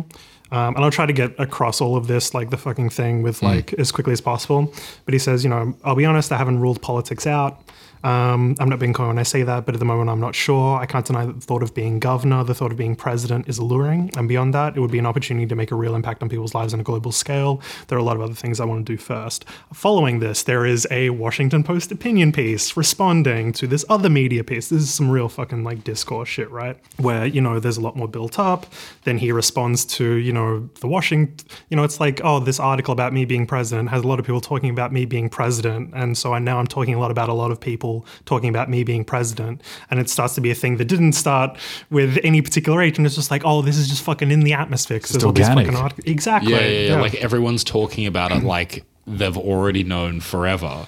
Um, 0.51 0.75
and 0.75 0.83
I'll 0.83 0.91
try 0.91 1.05
to 1.05 1.13
get 1.13 1.33
across 1.39 1.81
all 1.81 1.95
of 1.95 2.07
this, 2.07 2.33
like 2.33 2.49
the 2.49 2.57
fucking 2.57 2.89
thing, 2.89 3.23
with 3.23 3.41
like 3.41 3.73
as 3.73 3.91
quickly 3.91 4.13
as 4.13 4.21
possible. 4.21 4.73
But 5.05 5.13
he 5.13 5.19
says, 5.19 5.43
you 5.43 5.49
know, 5.49 5.75
I'll 5.83 5.95
be 5.95 6.05
honest, 6.05 6.31
I 6.31 6.37
haven't 6.37 6.59
ruled 6.59 6.81
politics 6.81 7.25
out. 7.25 7.61
Um, 8.03 8.55
I'm 8.59 8.69
not 8.69 8.79
being 8.79 8.93
coy 8.93 9.07
when 9.07 9.19
I 9.19 9.23
say 9.23 9.43
that, 9.43 9.65
but 9.65 9.75
at 9.75 9.79
the 9.79 9.85
moment, 9.85 10.09
I'm 10.09 10.19
not 10.19 10.35
sure. 10.35 10.77
I 10.77 10.85
can't 10.85 11.05
deny 11.05 11.25
that 11.25 11.33
the 11.33 11.45
thought 11.45 11.63
of 11.63 11.73
being 11.73 11.99
governor, 11.99 12.43
the 12.43 12.53
thought 12.53 12.71
of 12.71 12.77
being 12.77 12.95
president 12.95 13.47
is 13.47 13.57
alluring. 13.57 14.11
And 14.15 14.27
beyond 14.27 14.53
that, 14.53 14.77
it 14.77 14.79
would 14.79 14.91
be 14.91 14.99
an 14.99 15.05
opportunity 15.05 15.45
to 15.47 15.55
make 15.55 15.71
a 15.71 15.75
real 15.75 15.95
impact 15.95 16.21
on 16.21 16.29
people's 16.29 16.53
lives 16.55 16.73
on 16.73 16.79
a 16.79 16.83
global 16.83 17.11
scale. 17.11 17.61
There 17.87 17.97
are 17.97 18.01
a 18.01 18.03
lot 18.03 18.15
of 18.15 18.21
other 18.21 18.33
things 18.33 18.59
I 18.59 18.65
want 18.65 18.85
to 18.85 18.93
do 18.93 18.97
first. 18.97 19.45
Following 19.73 20.19
this, 20.19 20.43
there 20.43 20.65
is 20.65 20.87
a 20.91 21.09
Washington 21.09 21.63
Post 21.63 21.91
opinion 21.91 22.31
piece 22.31 22.77
responding 22.77 23.51
to 23.53 23.67
this 23.67 23.83
other 23.89 24.09
media 24.09 24.43
piece. 24.43 24.69
This 24.69 24.83
is 24.83 24.93
some 24.93 25.09
real 25.09 25.29
fucking 25.29 25.63
like 25.63 25.83
discourse 25.83 26.29
shit, 26.29 26.49
right? 26.51 26.77
Where, 26.97 27.25
you 27.25 27.41
know, 27.41 27.59
there's 27.59 27.77
a 27.77 27.81
lot 27.81 27.95
more 27.95 28.07
built 28.07 28.39
up. 28.39 28.65
Then 29.03 29.17
he 29.17 29.31
responds 29.31 29.85
to, 29.85 30.15
you 30.15 30.33
know, 30.33 30.69
the 30.81 30.87
Washington, 30.87 31.47
you 31.69 31.77
know, 31.77 31.83
it's 31.83 31.99
like, 31.99 32.21
oh, 32.23 32.39
this 32.39 32.59
article 32.59 32.91
about 32.91 33.13
me 33.13 33.25
being 33.25 33.47
president 33.47 33.89
has 33.89 34.03
a 34.03 34.07
lot 34.07 34.19
of 34.19 34.25
people 34.25 34.41
talking 34.41 34.69
about 34.69 34.91
me 34.91 35.05
being 35.05 35.29
president. 35.29 35.91
And 35.93 36.17
so 36.17 36.33
I, 36.33 36.39
now 36.39 36.59
I'm 36.59 36.67
talking 36.67 36.93
a 36.93 36.99
lot 36.99 37.11
about 37.11 37.29
a 37.29 37.33
lot 37.33 37.51
of 37.51 37.59
people 37.59 37.96
talking 38.25 38.49
about 38.49 38.69
me 38.69 38.83
being 38.83 39.03
president. 39.05 39.61
And 39.91 39.99
it 39.99 40.09
starts 40.09 40.35
to 40.35 40.41
be 40.41 40.51
a 40.51 40.55
thing 40.55 40.77
that 40.77 40.85
didn't 40.85 41.13
start 41.13 41.57
with 41.89 42.17
any 42.23 42.41
particular 42.41 42.81
age. 42.81 42.97
And 42.97 43.05
it's 43.05 43.15
just 43.15 43.31
like, 43.31 43.43
oh, 43.45 43.61
this 43.61 43.77
is 43.77 43.87
just 43.87 44.03
fucking 44.03 44.31
in 44.31 44.41
the 44.41 44.53
atmosphere. 44.53 44.99
'cause 44.99 45.11
there's 45.11 45.23
all 45.23 45.31
these 45.31 45.45
organic. 45.47 45.67
fucking 45.67 45.81
artic- 45.81 46.07
Exactly. 46.07 46.51
Yeah, 46.53 46.59
yeah, 46.67 46.87
yeah. 46.95 47.01
Like 47.01 47.15
everyone's 47.15 47.63
talking 47.63 48.05
about 48.05 48.31
it 48.31 48.43
like 48.43 48.83
they've 49.05 49.37
already 49.37 49.83
known 49.83 50.19
forever. 50.19 50.85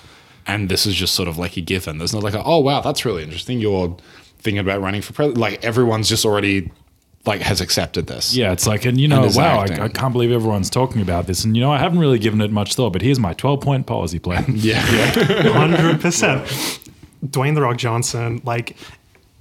And 0.47 0.67
this 0.67 0.85
is 0.85 0.95
just 0.95 1.13
sort 1.13 1.27
of 1.27 1.37
like 1.37 1.57
a 1.57 1.61
given. 1.61 1.99
There's 1.99 2.13
not 2.13 2.23
like, 2.23 2.33
a, 2.33 2.43
oh, 2.43 2.59
wow, 2.59 2.81
that's 2.81 3.05
really 3.05 3.21
interesting. 3.23 3.59
You're 3.59 3.95
thinking 4.39 4.59
about 4.59 4.81
running 4.81 5.01
for 5.01 5.13
president. 5.13 5.39
Like 5.39 5.63
everyone's 5.63 6.09
just 6.09 6.25
already 6.25 6.71
like 7.25 7.41
has 7.41 7.59
accepted 7.61 8.07
this. 8.07 8.33
Yeah, 8.35 8.53
it's 8.53 8.65
like, 8.65 8.85
and 8.85 8.99
you 8.99 9.07
know, 9.07 9.25
is 9.25 9.35
wow, 9.37 9.59
I. 9.59 9.83
I 9.83 9.87
can't 9.89 10.13
believe 10.13 10.31
everyone's 10.31 10.69
talking 10.69 11.01
about 11.01 11.27
this. 11.27 11.43
And 11.43 11.55
you 11.55 11.61
know, 11.61 11.71
I 11.71 11.77
haven't 11.77 11.99
really 11.99 12.17
given 12.17 12.41
it 12.41 12.49
much 12.49 12.75
thought, 12.75 12.93
but 12.93 13.01
here's 13.01 13.19
my 13.19 13.33
12 13.33 13.59
point 13.61 13.85
policy 13.85 14.17
plan. 14.19 14.45
Yeah. 14.55 14.79
hundred 15.51 16.01
percent. 16.01 16.47
Dwayne 17.25 17.55
the 17.55 17.61
Rock 17.61 17.77
Johnson, 17.77 18.41
like 18.43 18.75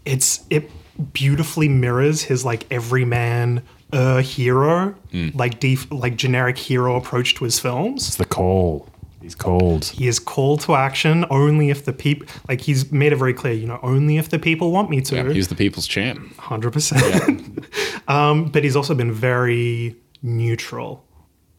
it's 0.04 0.40
it 0.50 0.70
beautifully 1.12 1.68
mirrors 1.68 2.22
his 2.22 2.44
like 2.44 2.66
everyman 2.72 3.62
uh 3.92 4.18
hero, 4.18 4.94
like 5.34 5.60
def- 5.60 5.90
like 5.90 6.16
generic 6.16 6.58
hero 6.58 6.96
approach 6.96 7.34
to 7.36 7.44
his 7.44 7.58
films. 7.58 8.06
It's 8.08 8.16
the 8.16 8.24
call. 8.24 8.88
He's 9.20 9.34
cold. 9.34 9.84
He 9.84 10.06
is 10.08 10.18
called 10.20 10.60
to 10.62 10.74
action 10.74 11.24
only 11.30 11.70
if 11.70 11.84
the 11.84 11.92
people 11.92 12.26
like 12.48 12.60
he's 12.60 12.90
made 12.92 13.12
it 13.12 13.16
very 13.16 13.34
clear, 13.34 13.52
you 13.52 13.66
know, 13.66 13.80
only 13.82 14.16
if 14.16 14.28
the 14.30 14.38
people 14.38 14.70
want 14.70 14.90
me 14.90 15.00
to. 15.02 15.16
Yeah, 15.16 15.32
he's 15.32 15.48
the 15.48 15.54
people's 15.54 15.86
champ. 15.86 16.36
Hundred 16.38 16.72
percent. 16.72 17.64
Um, 18.08 18.46
but 18.46 18.64
he's 18.64 18.74
also 18.74 18.94
been 18.94 19.12
very 19.12 19.94
neutral, 20.22 21.04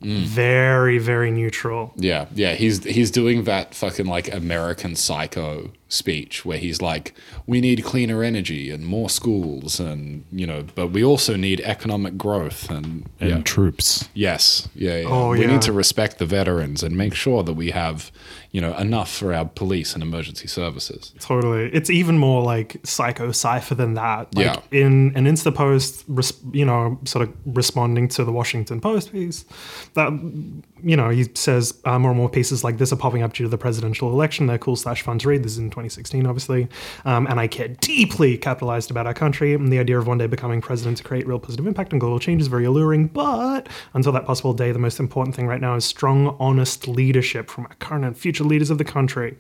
very 0.01 0.97
very 0.97 1.29
neutral. 1.29 1.93
Yeah, 1.95 2.25
yeah, 2.33 2.55
he's 2.55 2.83
he's 2.83 3.11
doing 3.11 3.43
that 3.43 3.75
fucking 3.75 4.07
like 4.07 4.33
American 4.33 4.95
Psycho 4.95 5.69
speech 5.89 6.45
where 6.45 6.57
he's 6.59 6.81
like, 6.81 7.13
"We 7.47 7.59
need 7.59 7.83
cleaner 7.83 8.23
energy 8.23 8.69
and 8.71 8.85
more 8.85 9.09
schools, 9.09 9.79
and 9.79 10.23
you 10.31 10.47
know, 10.47 10.63
but 10.75 10.87
we 10.91 11.03
also 11.03 11.35
need 11.35 11.59
economic 11.61 12.17
growth 12.17 12.69
and, 12.69 13.09
And 13.19 13.29
yeah. 13.29 13.41
troops. 13.41 14.07
yes, 14.13 14.69
yeah, 14.75 14.97
yeah. 14.99 15.07
Oh, 15.09 15.31
we 15.31 15.41
yeah. 15.41 15.47
need 15.47 15.61
to 15.63 15.73
respect 15.73 16.19
the 16.19 16.25
veterans 16.25 16.83
and 16.83 16.95
make 16.95 17.15
sure 17.15 17.43
that 17.43 17.53
we 17.53 17.71
have, 17.71 18.11
you 18.51 18.61
know, 18.61 18.75
enough 18.77 19.11
for 19.11 19.33
our 19.33 19.45
police 19.45 19.93
and 19.95 20.03
emergency 20.03 20.47
services." 20.47 21.11
Totally. 21.19 21.69
It's 21.73 21.89
even 21.89 22.17
more 22.17 22.43
like 22.43 22.77
psycho 22.83 23.31
cipher 23.31 23.75
than 23.75 23.95
that. 23.95 24.33
Like 24.35 24.45
Yeah. 24.45 24.61
in 24.85 25.11
an 25.15 25.25
Insta 25.25 25.53
post, 25.53 26.05
res- 26.07 26.39
you 26.53 26.65
know, 26.65 26.99
sort 27.05 27.27
of 27.27 27.33
responding 27.45 28.07
to 28.09 28.23
the 28.23 28.31
Washington 28.31 28.79
Post 28.79 29.11
piece, 29.11 29.43
that, 29.95 30.09
you 30.83 30.95
know, 30.95 31.09
he 31.09 31.25
says 31.33 31.79
uh, 31.85 31.99
more 31.99 32.11
and 32.11 32.19
more 32.19 32.29
pieces 32.29 32.63
like 32.63 32.77
this 32.77 32.91
are 32.91 32.95
popping 32.95 33.21
up 33.21 33.33
due 33.33 33.43
to 33.43 33.49
the 33.49 33.57
presidential 33.57 34.11
election. 34.11 34.47
They're 34.47 34.57
cool 34.57 34.75
slash 34.75 35.01
fun 35.01 35.19
to 35.19 35.29
read. 35.29 35.43
This 35.43 35.53
is 35.53 35.57
in 35.57 35.69
2016, 35.69 36.25
obviously. 36.25 36.67
Um, 37.05 37.27
and 37.27 37.39
I 37.39 37.47
care 37.47 37.67
deeply, 37.67 38.37
capitalized 38.37 38.91
about 38.91 39.07
our 39.07 39.13
country. 39.13 39.53
And 39.53 39.71
the 39.71 39.79
idea 39.79 39.97
of 39.97 40.07
one 40.07 40.17
day 40.17 40.27
becoming 40.27 40.61
president 40.61 40.97
to 40.97 41.03
create 41.03 41.27
real 41.27 41.39
positive 41.39 41.67
impact 41.67 41.93
on 41.93 41.99
global 41.99 42.19
change 42.19 42.41
is 42.41 42.47
very 42.47 42.65
alluring. 42.65 43.07
But 43.07 43.67
until 43.93 44.11
that 44.13 44.25
possible 44.25 44.53
day, 44.53 44.71
the 44.71 44.79
most 44.79 44.99
important 44.99 45.35
thing 45.35 45.47
right 45.47 45.61
now 45.61 45.75
is 45.75 45.85
strong, 45.85 46.35
honest 46.39 46.87
leadership 46.87 47.49
from 47.49 47.65
our 47.65 47.73
current 47.75 48.05
and 48.05 48.17
future 48.17 48.43
leaders 48.43 48.69
of 48.69 48.77
the 48.77 48.85
country. 48.85 49.37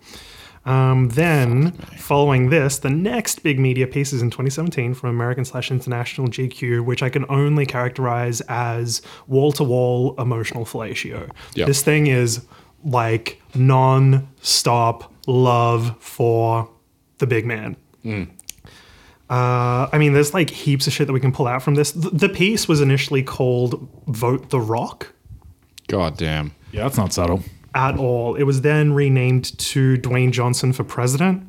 Um, 0.65 1.09
then, 1.09 1.71
following 1.97 2.49
this, 2.49 2.79
the 2.79 2.89
next 2.89 3.43
big 3.43 3.59
media 3.59 3.87
piece 3.87 4.13
is 4.13 4.21
in 4.21 4.29
2017 4.29 4.93
from 4.93 5.09
American 5.09 5.45
slash 5.45 5.71
International 5.71 6.27
GQ, 6.27 6.85
which 6.85 7.01
I 7.01 7.09
can 7.09 7.25
only 7.29 7.65
characterize 7.65 8.41
as 8.41 9.01
wall 9.27 9.51
to 9.53 9.63
wall 9.63 10.15
emotional 10.19 10.65
fellatio. 10.65 11.29
Yep. 11.55 11.67
This 11.67 11.81
thing 11.81 12.07
is 12.07 12.45
like 12.83 13.41
non 13.55 14.27
stop 14.41 15.13
love 15.27 15.95
for 15.99 16.69
the 17.17 17.27
big 17.27 17.45
man. 17.45 17.75
Uh, 19.29 19.87
I 19.91 19.97
mean, 19.97 20.13
there's 20.13 20.33
like 20.33 20.49
heaps 20.49 20.87
of 20.87 20.93
shit 20.93 21.07
that 21.07 21.13
we 21.13 21.19
can 21.19 21.31
pull 21.31 21.47
out 21.47 21.61
from 21.61 21.75
this. 21.75 21.91
Th- 21.91 22.13
the 22.13 22.29
piece 22.29 22.67
was 22.67 22.81
initially 22.81 23.21
called 23.21 23.87
Vote 24.07 24.49
the 24.49 24.59
Rock 24.59 25.13
God 25.89 26.17
damn. 26.17 26.53
Yeah, 26.71 26.83
that's 26.83 26.97
not 26.97 27.11
subtle. 27.11 27.43
At 27.75 27.97
all. 27.97 28.35
It 28.35 28.43
was 28.43 28.61
then 28.61 28.93
renamed 28.93 29.57
to 29.59 29.97
Dwayne 29.97 30.31
Johnson 30.31 30.73
for 30.73 30.83
president. 30.83 31.43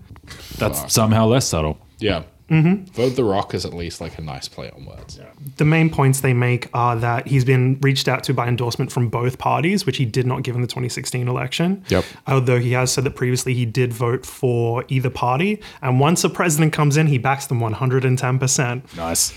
That's 0.58 0.92
somehow 0.92 1.26
less 1.26 1.46
subtle. 1.46 1.78
Yeah. 1.98 2.24
Mm-hmm. 2.50 2.86
Vote 2.86 3.14
the 3.14 3.22
Rock 3.22 3.54
is 3.54 3.64
at 3.64 3.72
least 3.72 4.00
like 4.00 4.18
a 4.18 4.22
nice 4.22 4.48
play 4.48 4.70
on 4.70 4.84
words. 4.84 5.20
The 5.56 5.64
main 5.64 5.88
points 5.88 6.20
they 6.20 6.34
make 6.34 6.68
are 6.74 6.96
that 6.96 7.28
he's 7.28 7.44
been 7.44 7.78
reached 7.80 8.08
out 8.08 8.24
to 8.24 8.34
by 8.34 8.48
endorsement 8.48 8.90
from 8.90 9.08
both 9.08 9.38
parties, 9.38 9.86
which 9.86 9.98
he 9.98 10.04
did 10.04 10.26
not 10.26 10.42
give 10.42 10.56
in 10.56 10.60
the 10.60 10.66
2016 10.66 11.28
election. 11.28 11.84
Yep. 11.88 12.04
Although 12.26 12.58
he 12.58 12.72
has 12.72 12.90
said 12.90 13.04
that 13.04 13.14
previously 13.14 13.54
he 13.54 13.66
did 13.66 13.92
vote 13.92 14.26
for 14.26 14.84
either 14.88 15.10
party. 15.10 15.62
And 15.80 16.00
once 16.00 16.24
a 16.24 16.28
president 16.28 16.72
comes 16.72 16.96
in, 16.96 17.06
he 17.06 17.18
backs 17.18 17.46
them 17.46 17.60
110%. 17.60 18.96
Nice. 18.96 19.32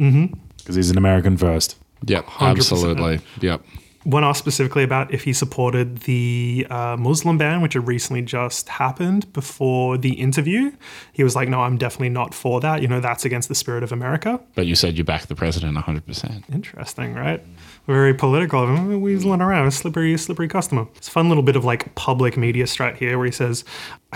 Mm-hmm. 0.00 0.34
Because 0.58 0.74
he's 0.74 0.90
an 0.90 0.98
American 0.98 1.36
first. 1.36 1.76
Yep. 2.04 2.26
100%. 2.26 2.50
Absolutely. 2.50 3.20
Yep. 3.42 3.62
When 4.06 4.22
asked 4.22 4.38
specifically 4.38 4.84
about 4.84 5.12
if 5.12 5.24
he 5.24 5.32
supported 5.32 5.98
the 6.02 6.64
uh, 6.70 6.96
Muslim 6.96 7.38
ban, 7.38 7.60
which 7.60 7.74
had 7.74 7.88
recently 7.88 8.22
just 8.22 8.68
happened 8.68 9.32
before 9.32 9.98
the 9.98 10.12
interview, 10.12 10.70
he 11.12 11.24
was 11.24 11.34
like, 11.34 11.48
no, 11.48 11.62
I'm 11.62 11.76
definitely 11.76 12.10
not 12.10 12.32
for 12.32 12.60
that. 12.60 12.82
You 12.82 12.86
know, 12.86 13.00
that's 13.00 13.24
against 13.24 13.48
the 13.48 13.56
spirit 13.56 13.82
of 13.82 13.90
America. 13.90 14.38
But 14.54 14.66
you 14.66 14.76
said 14.76 14.96
you 14.96 15.02
back 15.02 15.26
the 15.26 15.34
president 15.34 15.76
100%. 15.76 16.54
Interesting, 16.54 17.14
right? 17.14 17.44
Very 17.88 18.14
political. 18.14 18.60
Mm, 18.64 19.02
Weaseling 19.02 19.40
around, 19.40 19.66
a 19.66 19.70
slippery, 19.72 20.16
slippery 20.16 20.46
customer. 20.46 20.86
It's 20.94 21.08
a 21.08 21.10
fun 21.10 21.28
little 21.28 21.42
bit 21.42 21.56
of 21.56 21.64
like 21.64 21.92
public 21.96 22.36
media 22.36 22.66
strat 22.66 22.96
here 22.96 23.18
where 23.18 23.26
he 23.26 23.32
says, 23.32 23.64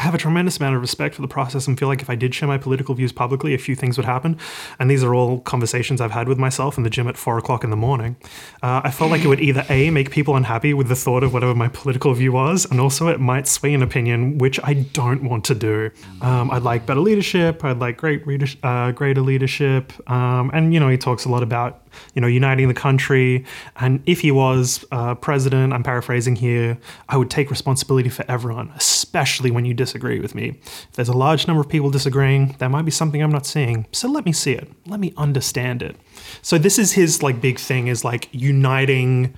I 0.01 0.05
have 0.05 0.14
a 0.14 0.18
tremendous 0.18 0.57
amount 0.57 0.76
of 0.76 0.80
respect 0.80 1.14
for 1.14 1.20
the 1.20 1.28
process 1.28 1.68
and 1.68 1.78
feel 1.78 1.86
like 1.86 2.01
if 2.01 2.09
I 2.09 2.14
did 2.14 2.34
share 2.34 2.48
my 2.48 2.57
political 2.57 2.94
views 2.94 3.12
publicly, 3.12 3.53
a 3.53 3.59
few 3.59 3.76
things 3.76 3.98
would 3.98 4.07
happen. 4.07 4.38
And 4.78 4.90
these 4.90 5.05
are 5.05 5.14
all 5.14 5.40
conversations 5.40 6.01
I've 6.01 6.11
had 6.11 6.26
with 6.26 6.38
myself 6.38 6.78
in 6.78 6.84
the 6.84 6.88
gym 6.88 7.07
at 7.07 7.18
four 7.18 7.36
o'clock 7.36 7.64
in 7.64 7.70
the 7.70 7.76
morning. 7.76 8.16
Uh, 8.62 8.80
I 8.82 8.92
felt 8.92 9.11
like 9.11 9.22
it 9.24 9.26
would 9.26 9.40
either 9.40 9.62
A, 9.68 9.90
make 9.90 10.11
people 10.11 10.36
unhappy 10.36 10.72
with 10.72 10.88
the 10.88 10.96
thought 10.96 11.22
of 11.22 11.34
whatever 11.34 11.55
my 11.55 11.68
political 11.68 12.14
view 12.14 12.32
was, 12.32 12.64
and 12.64 12.80
also 12.80 13.09
it 13.09 13.20
might 13.20 13.46
sway 13.46 13.74
an 13.74 13.82
opinion, 13.82 14.38
which 14.38 14.59
I 14.64 14.72
don't 14.72 15.22
want 15.22 15.44
to 15.44 15.55
do. 15.55 15.90
Um, 16.22 16.51
I'd 16.51 16.62
like 16.62 16.86
better 16.86 17.01
leadership. 17.01 17.62
I'd 17.62 17.78
like 17.78 17.98
great 17.98 18.22
uh, 18.62 18.92
greater 18.92 19.20
leadership. 19.20 19.92
Um, 20.11 20.51
and, 20.55 20.72
you 20.72 20.80
know, 20.80 20.88
he 20.88 20.96
talks 20.96 21.26
a 21.26 21.28
lot 21.28 21.42
about 21.42 21.82
you 22.14 22.20
know, 22.20 22.26
uniting 22.26 22.68
the 22.68 22.74
country. 22.74 23.44
And 23.76 24.03
if 24.07 24.20
he 24.20 24.30
was 24.30 24.84
uh, 24.92 25.14
president, 25.14 25.72
I'm 25.72 25.82
paraphrasing 25.82 26.36
here, 26.36 26.78
I 27.09 27.16
would 27.16 27.30
take 27.30 27.51
responsibility 27.51 28.09
for 28.09 28.24
everyone, 28.28 28.72
especially 28.76 29.51
when 29.51 29.64
you 29.64 29.74
disagree 29.91 30.20
with 30.20 30.36
me. 30.36 30.61
If 30.62 30.93
there's 30.93 31.09
a 31.09 31.16
large 31.16 31.49
number 31.49 31.61
of 31.61 31.68
people 31.68 31.91
disagreeing, 31.91 32.55
there 32.59 32.68
might 32.68 32.84
be 32.84 32.93
something 32.93 33.20
I'm 33.20 33.32
not 33.32 33.45
seeing. 33.45 33.86
So 33.91 34.09
let 34.09 34.24
me 34.24 34.32
see 34.32 34.53
it. 34.53 34.70
Let 34.86 35.01
me 35.01 35.12
understand 35.16 35.82
it. 35.82 35.97
So 36.43 36.59
this 36.59 36.78
is 36.78 36.93
his 36.93 37.22
like 37.24 37.41
big 37.41 37.59
thing 37.59 37.88
is 37.88 38.05
like 38.05 38.28
uniting 38.30 39.34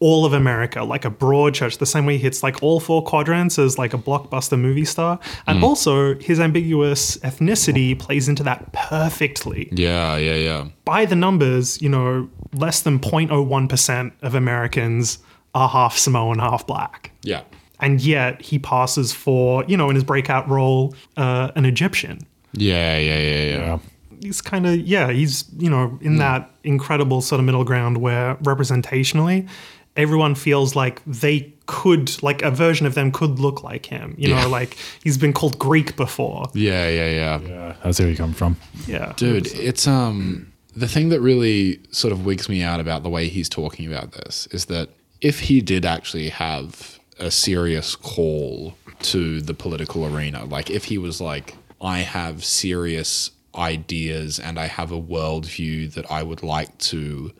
all 0.00 0.24
of 0.26 0.32
America, 0.32 0.84
like 0.84 1.04
a 1.04 1.10
broad 1.10 1.54
church, 1.54 1.78
the 1.78 1.86
same 1.86 2.06
way 2.06 2.18
he 2.18 2.22
hits 2.22 2.42
like 2.42 2.62
all 2.62 2.80
four 2.80 3.02
quadrants 3.02 3.58
as 3.58 3.78
like 3.78 3.94
a 3.94 3.98
blockbuster 3.98 4.60
movie 4.60 4.84
star. 4.84 5.18
And 5.46 5.58
hmm. 5.58 5.64
also 5.64 6.14
his 6.16 6.38
ambiguous 6.38 7.16
ethnicity 7.18 7.98
plays 7.98 8.28
into 8.28 8.42
that 8.44 8.72
perfectly 8.72 9.70
Yeah, 9.72 10.16
yeah, 10.18 10.34
yeah. 10.34 10.68
by 10.84 11.06
the 11.06 11.16
numbers, 11.16 11.80
you 11.80 11.88
know, 11.88 12.28
less 12.52 12.82
than 12.82 13.00
0.01% 13.00 14.12
of 14.22 14.34
Americans 14.34 15.18
are 15.54 15.68
half 15.68 15.96
Samoan, 15.96 16.38
half 16.38 16.66
black. 16.66 17.10
Yeah. 17.22 17.42
And 17.80 18.00
yet 18.00 18.42
he 18.42 18.58
passes 18.58 19.12
for, 19.12 19.64
you 19.68 19.76
know, 19.76 19.88
in 19.88 19.94
his 19.94 20.04
breakout 20.04 20.48
role, 20.48 20.94
uh, 21.16 21.52
an 21.54 21.64
Egyptian. 21.64 22.20
Yeah, 22.52 22.98
yeah, 22.98 23.18
yeah, 23.18 23.44
yeah. 23.44 23.56
Yeah. 23.58 23.78
He's 24.20 24.40
kind 24.40 24.66
of, 24.66 24.76
yeah, 24.78 25.10
he's, 25.12 25.44
you 25.56 25.70
know, 25.70 25.96
in 26.02 26.16
that 26.16 26.50
incredible 26.64 27.20
sort 27.20 27.38
of 27.38 27.44
middle 27.46 27.62
ground 27.64 27.98
where 27.98 28.34
representationally, 28.36 29.48
everyone 29.96 30.34
feels 30.34 30.74
like 30.74 31.02
they 31.06 31.52
could, 31.66 32.20
like 32.22 32.42
a 32.42 32.50
version 32.50 32.86
of 32.86 32.94
them 32.94 33.12
could 33.12 33.38
look 33.38 33.62
like 33.62 33.86
him. 33.86 34.14
You 34.18 34.30
Yeah. 34.30 34.42
know, 34.42 34.48
like 34.48 34.76
he's 35.04 35.18
been 35.18 35.32
called 35.32 35.58
Greek 35.58 35.94
before. 35.96 36.50
Yeah, 36.54 36.88
yeah, 36.88 37.10
yeah. 37.10 37.40
Yeah, 37.46 37.74
that's 37.84 38.00
where 38.00 38.08
you 38.08 38.16
come 38.16 38.32
from. 38.32 38.56
Yeah. 38.88 39.12
Dude, 39.16 39.46
it's 39.54 39.86
um 39.86 40.52
the 40.76 40.88
thing 40.88 41.08
that 41.10 41.20
really 41.20 41.80
sort 41.90 42.12
of 42.12 42.24
wigs 42.24 42.48
me 42.48 42.62
out 42.62 42.80
about 42.80 43.02
the 43.02 43.08
way 43.10 43.28
he's 43.28 43.48
talking 43.48 43.86
about 43.92 44.12
this 44.12 44.46
is 44.52 44.66
that 44.66 44.88
if 45.20 45.40
he 45.40 45.60
did 45.60 45.84
actually 45.84 46.28
have 46.28 46.97
a 47.18 47.30
serious 47.30 47.96
call 47.96 48.74
to 49.00 49.40
the 49.40 49.54
political 49.54 50.04
arena, 50.04 50.44
like 50.44 50.70
if 50.70 50.84
he 50.84 50.98
was 50.98 51.20
like, 51.20 51.56
I 51.80 51.98
have 51.98 52.44
serious 52.44 53.30
ideas 53.54 54.38
and 54.38 54.58
I 54.58 54.66
have 54.66 54.92
a 54.92 55.00
worldview 55.00 55.92
that 55.94 56.10
I 56.10 56.22
would 56.22 56.42
like 56.42 56.76
to 56.78 57.32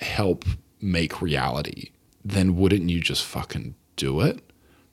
help 0.00 0.44
make 0.80 1.22
reality, 1.22 1.90
then 2.24 2.56
wouldn't 2.56 2.90
you 2.90 3.00
just 3.00 3.24
fucking 3.24 3.74
do 3.96 4.20
it? 4.20 4.40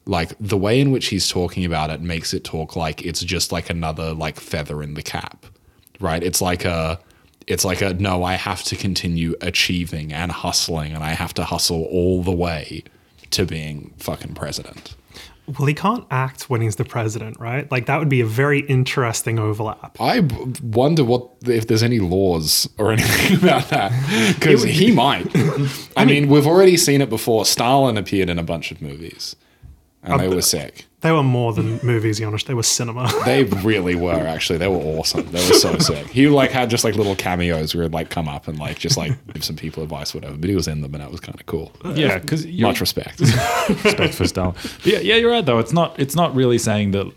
Like 0.05 0.33
the 0.39 0.57
way 0.57 0.79
in 0.79 0.91
which 0.91 1.07
he's 1.07 1.29
talking 1.29 1.63
about 1.63 1.89
it 1.89 2.01
makes 2.01 2.33
it 2.33 2.43
talk 2.43 2.75
like 2.75 3.05
it's 3.05 3.21
just 3.21 3.51
like 3.51 3.69
another 3.69 4.13
like 4.13 4.39
feather 4.39 4.81
in 4.81 4.95
the 4.95 5.03
cap, 5.03 5.45
right? 5.99 6.23
It's 6.23 6.41
like 6.41 6.65
a, 6.65 6.99
it's 7.47 7.65
like 7.65 7.81
a 7.81 7.93
no. 7.93 8.23
I 8.23 8.33
have 8.33 8.63
to 8.65 8.75
continue 8.75 9.35
achieving 9.41 10.13
and 10.13 10.31
hustling, 10.31 10.93
and 10.93 11.03
I 11.03 11.11
have 11.11 11.33
to 11.35 11.43
hustle 11.43 11.83
all 11.85 12.23
the 12.23 12.31
way 12.31 12.83
to 13.31 13.45
being 13.45 13.93
fucking 13.97 14.33
president. 14.33 14.95
Well, 15.57 15.67
he 15.67 15.73
can't 15.73 16.05
act 16.11 16.49
when 16.49 16.61
he's 16.61 16.75
the 16.75 16.85
president, 16.85 17.39
right? 17.39 17.69
Like 17.71 17.87
that 17.87 17.97
would 17.97 18.09
be 18.09 18.21
a 18.21 18.25
very 18.25 18.59
interesting 18.61 19.39
overlap. 19.39 19.99
I 19.99 20.21
b- 20.21 20.53
wonder 20.61 21.03
what 21.03 21.29
if 21.45 21.67
there's 21.67 21.83
any 21.83 21.99
laws 21.99 22.69
or 22.77 22.91
anything 22.93 23.37
about 23.37 23.69
that 23.69 23.91
because 24.39 24.63
he 24.63 24.91
might. 24.91 25.27
I 25.97 26.05
mean, 26.05 26.29
we've 26.29 26.47
already 26.47 26.77
seen 26.77 27.01
it 27.01 27.09
before. 27.09 27.45
Stalin 27.45 27.97
appeared 27.97 28.29
in 28.29 28.39
a 28.39 28.43
bunch 28.43 28.71
of 28.71 28.81
movies, 28.81 29.35
and 30.03 30.19
they 30.19 30.27
were 30.27 30.41
sick. 30.41 30.85
They 31.01 31.11
were 31.11 31.23
more 31.23 31.51
than 31.51 31.79
movies, 31.81 32.19
Janusz. 32.19 32.43
They 32.45 32.53
were 32.53 32.63
cinema. 32.63 33.11
They 33.25 33.43
really 33.43 33.95
were 33.95 34.13
actually. 34.27 34.59
They 34.59 34.67
were 34.67 34.77
awesome. 34.77 35.25
They 35.31 35.47
were 35.47 35.55
so 35.55 35.77
sick. 35.79 36.07
He 36.07 36.27
like 36.27 36.51
had 36.51 36.69
just 36.69 36.83
like 36.83 36.95
little 36.95 37.15
cameos 37.15 37.73
where 37.73 37.83
he'd 37.83 37.93
like 37.93 38.09
come 38.09 38.27
up 38.29 38.47
and 38.47 38.59
like 38.59 38.77
just 38.77 38.97
like 38.97 39.13
give 39.33 39.43
some 39.43 39.55
people 39.55 39.81
advice, 39.83 40.13
whatever. 40.13 40.37
But 40.37 40.49
he 40.49 40.55
was 40.55 40.67
in 40.67 40.81
them, 40.81 40.93
and 40.93 41.03
that 41.03 41.11
was 41.11 41.19
kind 41.19 41.39
of 41.39 41.45
cool. 41.47 41.71
Yeah, 41.95 42.19
because 42.19 42.45
Much 42.45 42.79
respect. 42.79 43.19
respect 43.19 44.13
for 44.13 44.27
Stalin. 44.27 44.53
But 44.53 44.85
yeah, 44.85 44.99
yeah, 44.99 45.15
you're 45.15 45.31
right 45.31 45.45
though. 45.45 45.59
It's 45.59 45.73
not. 45.73 45.99
It's 45.99 46.15
not 46.15 46.35
really 46.35 46.57
saying 46.57 46.91
that. 46.91 47.11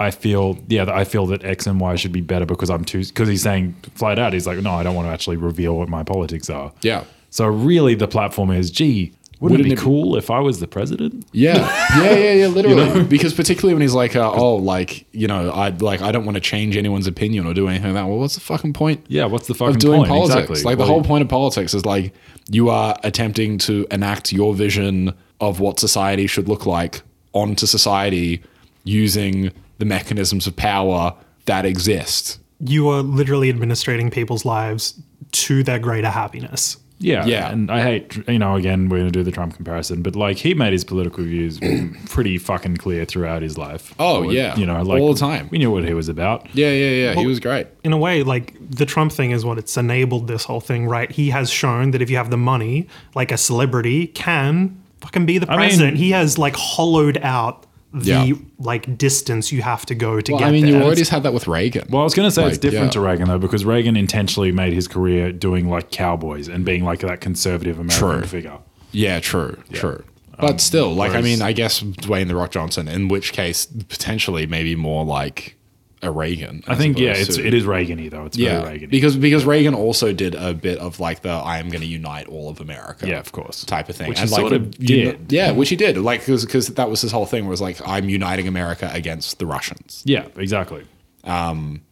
I 0.00 0.12
feel 0.12 0.56
yeah 0.68 0.84
that 0.84 0.94
I 0.94 1.02
feel 1.02 1.26
that 1.26 1.44
X 1.44 1.66
and 1.66 1.80
Y 1.80 1.96
should 1.96 2.12
be 2.12 2.20
better 2.20 2.46
because 2.46 2.70
I'm 2.70 2.84
too 2.84 3.04
because 3.04 3.28
he's 3.28 3.42
saying 3.42 3.74
flat 3.96 4.16
out 4.16 4.32
he's 4.32 4.46
like 4.46 4.58
no 4.58 4.70
I 4.70 4.84
don't 4.84 4.94
want 4.94 5.08
to 5.08 5.12
actually 5.12 5.38
reveal 5.38 5.76
what 5.76 5.88
my 5.88 6.04
politics 6.04 6.48
are. 6.48 6.72
Yeah. 6.82 7.02
So 7.30 7.46
really 7.46 7.96
the 7.96 8.06
platform 8.06 8.52
is 8.52 8.70
gee 8.70 9.12
wouldn't, 9.40 9.58
Wouldn't 9.58 9.60
it 9.60 9.72
it 9.72 9.76
be 9.76 9.80
be- 9.80 9.82
cool 9.82 10.16
if 10.16 10.30
I 10.30 10.40
was 10.40 10.58
the 10.60 10.66
president? 10.66 11.24
Yeah, 11.32 11.54
yeah, 12.02 12.12
yeah, 12.14 12.32
yeah. 12.32 12.46
Literally, 12.48 13.04
because 13.04 13.34
particularly 13.34 13.74
when 13.74 13.82
he's 13.82 13.94
like, 13.94 14.16
uh, 14.16 14.32
"Oh, 14.32 14.56
like 14.56 15.06
you 15.12 15.28
know, 15.28 15.50
I 15.50 15.68
like 15.68 16.02
I 16.02 16.10
don't 16.10 16.24
want 16.24 16.34
to 16.36 16.40
change 16.40 16.76
anyone's 16.76 17.06
opinion 17.06 17.46
or 17.46 17.54
do 17.54 17.68
anything 17.68 17.94
like 17.94 18.02
that." 18.02 18.08
Well, 18.08 18.18
what's 18.18 18.34
the 18.34 18.40
fucking 18.40 18.72
point? 18.72 19.04
Yeah, 19.08 19.26
what's 19.26 19.46
the 19.46 19.54
fucking 19.54 19.76
of 19.76 19.80
doing 19.80 19.98
point? 20.00 20.08
politics? 20.10 20.50
Exactly. 20.50 20.62
Like 20.64 20.76
the 20.78 20.82
Well, 20.84 20.92
whole 20.92 21.04
point 21.04 21.22
of 21.22 21.28
politics 21.28 21.72
is 21.74 21.84
like 21.86 22.12
you 22.50 22.68
are 22.68 22.96
attempting 23.04 23.58
to 23.58 23.86
enact 23.90 24.32
your 24.32 24.54
vision 24.54 25.14
of 25.40 25.60
what 25.60 25.78
society 25.78 26.26
should 26.26 26.48
look 26.48 26.66
like 26.66 27.02
onto 27.32 27.66
society 27.66 28.42
using 28.84 29.52
the 29.78 29.84
mechanisms 29.84 30.46
of 30.46 30.56
power 30.56 31.14
that 31.44 31.64
exist. 31.64 32.40
you 32.60 32.88
are 32.88 33.02
literally 33.02 33.48
administrating 33.50 34.10
people's 34.10 34.44
lives 34.44 35.00
to 35.30 35.62
their 35.62 35.78
greater 35.78 36.10
happiness. 36.10 36.76
Yeah, 37.00 37.24
Yeah. 37.26 37.50
And 37.52 37.70
I 37.70 37.80
hate, 37.82 38.16
you 38.28 38.38
know, 38.38 38.56
again, 38.56 38.88
we're 38.88 38.98
going 38.98 39.12
to 39.12 39.18
do 39.18 39.22
the 39.22 39.30
Trump 39.30 39.54
comparison, 39.54 40.02
but 40.02 40.16
like 40.16 40.36
he 40.36 40.52
made 40.54 40.72
his 40.72 40.82
political 40.84 41.22
views 41.24 41.60
pretty 42.06 42.38
fucking 42.38 42.76
clear 42.78 43.04
throughout 43.04 43.40
his 43.42 43.56
life. 43.56 43.94
Oh, 43.98 44.24
Or, 44.24 44.32
yeah. 44.32 44.56
You 44.56 44.66
know, 44.66 44.82
like 44.82 45.00
All 45.00 45.12
the 45.14 45.20
time. 45.20 45.48
We 45.50 45.58
knew 45.58 45.70
what 45.70 45.84
he 45.84 45.94
was 45.94 46.08
about. 46.08 46.52
Yeah, 46.54 46.70
yeah, 46.72 46.90
yeah. 47.12 47.14
he 47.14 47.26
was 47.26 47.38
great. 47.40 47.68
In 47.84 47.92
a 47.92 47.98
way, 47.98 48.22
like 48.24 48.54
the 48.68 48.84
Trump 48.86 49.12
thing 49.12 49.30
is 49.30 49.44
what 49.44 49.58
it's 49.58 49.76
enabled 49.76 50.26
this 50.26 50.44
whole 50.44 50.60
thing, 50.60 50.86
right? 50.86 51.10
He 51.10 51.30
has 51.30 51.50
shown 51.50 51.92
that 51.92 52.02
if 52.02 52.10
you 52.10 52.16
have 52.16 52.30
the 52.30 52.36
money, 52.36 52.88
like 53.14 53.30
a 53.30 53.36
celebrity 53.36 54.08
can 54.08 54.82
fucking 55.00 55.24
be 55.26 55.38
the 55.38 55.46
I 55.48 55.56
mean- 55.56 55.68
president. 55.68 55.96
he 55.98 56.10
has 56.10 56.36
like 56.38 56.56
hollowed 56.56 57.18
out 57.18 57.64
the 57.92 58.04
Yeah. 58.26 58.32
like 58.58 58.98
distance 58.98 59.50
you 59.50 59.62
have 59.62 59.86
to 59.86 59.94
go 59.94 60.20
to 60.20 60.32
Well, 60.32 60.38
get 60.40 60.48
I 60.48 60.50
mean, 60.52 60.66
there. 60.66 60.76
you 60.78 60.82
already 60.82 61.04
had 61.04 61.22
that 61.22 61.32
with 61.32 61.46
Reagan. 61.48 61.86
Well, 61.90 62.02
I 62.02 62.04
was 62.04 62.14
going 62.14 62.26
to 62.26 62.30
say 62.30 62.46
it's 62.46 62.58
different 62.58 62.86
yeah. 62.86 62.90
to 62.90 63.00
Reagan 63.00 63.28
though, 63.28 63.38
because 63.38 63.64
Reagan 63.64 63.96
intentionally 63.96 64.52
made 64.52 64.72
his 64.72 64.86
career 64.88 65.32
doing 65.32 65.68
like 65.68 65.90
cowboys 65.90 66.48
and 66.48 66.64
being 66.64 66.84
like 66.84 67.00
that 67.00 67.20
conservative 67.20 67.78
American 67.78 68.20
True. 68.20 68.22
figure. 68.22 68.58
Yeah, 68.92 69.20
true, 69.20 69.62
true. 69.72 70.02
But 70.40 70.50
um, 70.52 70.58
still, 70.58 70.94
like, 70.94 71.12
I 71.12 71.20
mean, 71.20 71.42
I 71.42 71.52
guess 71.52 71.82
Dwayne 71.82 72.28
the 72.28 72.36
Rock 72.36 72.52
Johnson, 72.52 72.86
in 72.88 73.08
which 73.08 73.32
case, 73.32 73.66
potentially, 73.66 74.46
maybe 74.46 74.76
more 74.76 75.04
like 75.04 75.56
a 76.02 76.10
Reagan. 76.10 76.62
I 76.68 76.72
as 76.72 76.78
think 76.78 76.98
yeah, 76.98 77.12
it's 77.16 77.36
to- 77.36 77.46
it 77.46 77.52
is 77.54 77.64
Reagan-y 77.64 78.08
though. 78.08 78.24
It's 78.26 78.36
yeah, 78.38 78.60
very 78.60 78.72
Reagan. 78.74 78.90
because 78.90 79.16
because 79.16 79.44
Reagan 79.44 79.74
also 79.74 80.12
did 80.12 80.34
a 80.34 80.54
bit 80.54 80.78
of 80.78 81.00
like 81.00 81.22
the 81.22 81.30
"I 81.30 81.58
am 81.58 81.68
going 81.68 81.80
to 81.80 81.86
unite 81.88 82.28
all 82.28 82.48
of 82.48 82.60
America," 82.60 83.06
Yeah, 83.08 83.18
of 83.18 83.32
course. 83.32 83.64
type 83.64 83.88
of 83.88 83.96
thing, 83.96 84.08
Which 84.08 84.20
and 84.20 84.28
he 84.28 84.32
like 84.34 84.40
sort 84.40 84.52
of 84.52 84.70
did. 84.78 85.32
yeah, 85.32 85.50
which 85.52 85.70
he 85.70 85.76
did, 85.76 85.96
like 85.98 86.20
because 86.24 86.68
that 86.68 86.88
was 86.90 87.00
his 87.00 87.10
whole 87.12 87.26
thing 87.26 87.46
was 87.48 87.60
like 87.60 87.80
I'm 87.86 88.08
uniting 88.08 88.46
America 88.46 88.90
against 88.92 89.38
the 89.38 89.46
Russians. 89.46 90.02
yeah, 90.06 90.26
exactly. 90.36 90.84
Um, 91.24 91.82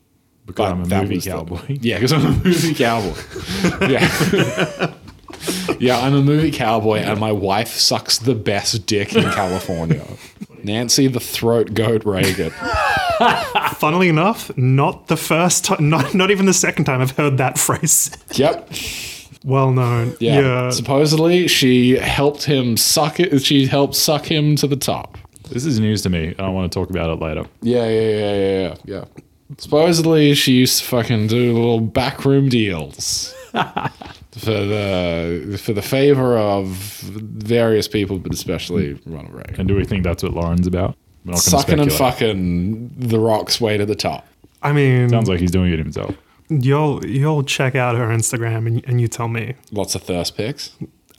because 0.46 0.70
I'm 0.70 0.82
a 0.84 0.86
movie 1.02 1.16
was 1.16 1.24
the- 1.24 1.30
cowboy. 1.32 1.60
yeah, 1.68 1.96
because 1.96 2.12
I'm 2.12 2.24
a 2.26 2.30
movie 2.44 2.74
cowboy. 2.74 3.20
yeah. 3.90 4.94
yeah, 5.80 5.98
I'm 5.98 6.14
a 6.14 6.22
movie 6.22 6.52
cowboy, 6.52 6.98
and 6.98 7.18
my 7.18 7.32
wife 7.32 7.68
sucks 7.74 8.18
the 8.18 8.34
best 8.36 8.86
dick 8.86 9.14
in 9.14 9.24
California. 9.32 10.06
Nancy 10.66 11.06
the 11.06 11.20
throat 11.20 11.72
goat 11.74 12.05
Reagan. 12.05 12.51
Funnily 13.76 14.09
enough, 14.09 14.55
not 14.59 15.06
the 15.06 15.16
first 15.16 15.64
time, 15.64 15.88
not, 15.88 16.12
not 16.12 16.30
even 16.30 16.47
the 16.47 16.52
second 16.52 16.84
time 16.84 17.01
I've 17.01 17.12
heard 17.12 17.38
that 17.38 17.56
phrase. 17.66 18.10
Yep. 18.32 18.70
Well 19.44 19.70
known. 19.70 20.16
Yeah. 20.18 20.40
Yeah. 20.40 20.70
Supposedly, 20.70 21.47
she 21.48 21.97
helped 21.97 22.44
him 22.44 22.76
suck 22.76 23.20
it. 23.20 23.38
She 23.43 23.66
helped 23.66 23.94
suck 23.94 24.26
him 24.26 24.56
to 24.56 24.66
the 24.66 24.76
top. 24.76 25.16
This 25.51 25.64
is 25.64 25.78
news 25.78 26.02
to 26.02 26.10
me. 26.10 26.30
I 26.30 26.43
don't 26.43 26.55
want 26.55 26.70
to 26.70 26.76
talk 26.76 26.90
about 26.90 27.10
it 27.10 27.22
later. 27.22 27.44
Yeah, 27.62 27.88
yeah, 27.88 28.10
yeah, 28.10 28.34
yeah, 28.34 28.74
yeah. 28.84 29.05
Yeah. 29.48 29.55
Supposedly, 29.59 30.35
she 30.35 30.52
used 30.52 30.81
to 30.81 30.85
fucking 30.86 31.27
do 31.28 31.52
little 31.55 31.81
backroom 31.81 32.48
deals 32.48 33.35
for 33.52 34.51
the 34.52 35.60
for 35.62 35.73
the 35.73 35.82
favor 35.82 36.36
of 36.36 36.66
various 36.68 37.89
people, 37.89 38.18
but 38.18 38.32
especially 38.32 38.98
Ronald 39.06 39.35
Reagan. 39.35 39.55
And 39.60 39.68
do 39.68 39.74
we 39.77 39.85
think 39.85 40.05
that's 40.05 40.23
what 40.23 40.32
Lauren's 40.35 40.66
about? 40.66 40.97
We're 41.24 41.32
not 41.32 41.44
gonna 41.44 41.62
Sucking 41.62 41.81
and 41.81 41.93
speculate. 41.93 42.18
fucking 42.35 42.94
the 42.98 43.18
rock's 43.18 43.60
way 43.60 43.77
to 43.77 43.86
the 43.86 43.94
top. 43.97 44.27
I 44.62 44.73
mean, 44.73 45.09
Sounds 45.09 45.28
like 45.28 45.40
he's 45.40 45.51
doing 45.51 45.73
it 45.73 45.78
himself. 45.78 46.14
you'll 46.48 47.05
you'll 47.06 47.43
check 47.44 47.74
out 47.74 47.97
her 47.97 48.06
Instagram 48.09 48.66
and, 48.66 48.85
and 48.86 49.01
you 49.01 49.09
tell 49.09 49.28
me. 49.28 49.55
Lots 49.73 49.94
of 49.94 50.02
thirst 50.02 50.36
pics. 50.36 50.70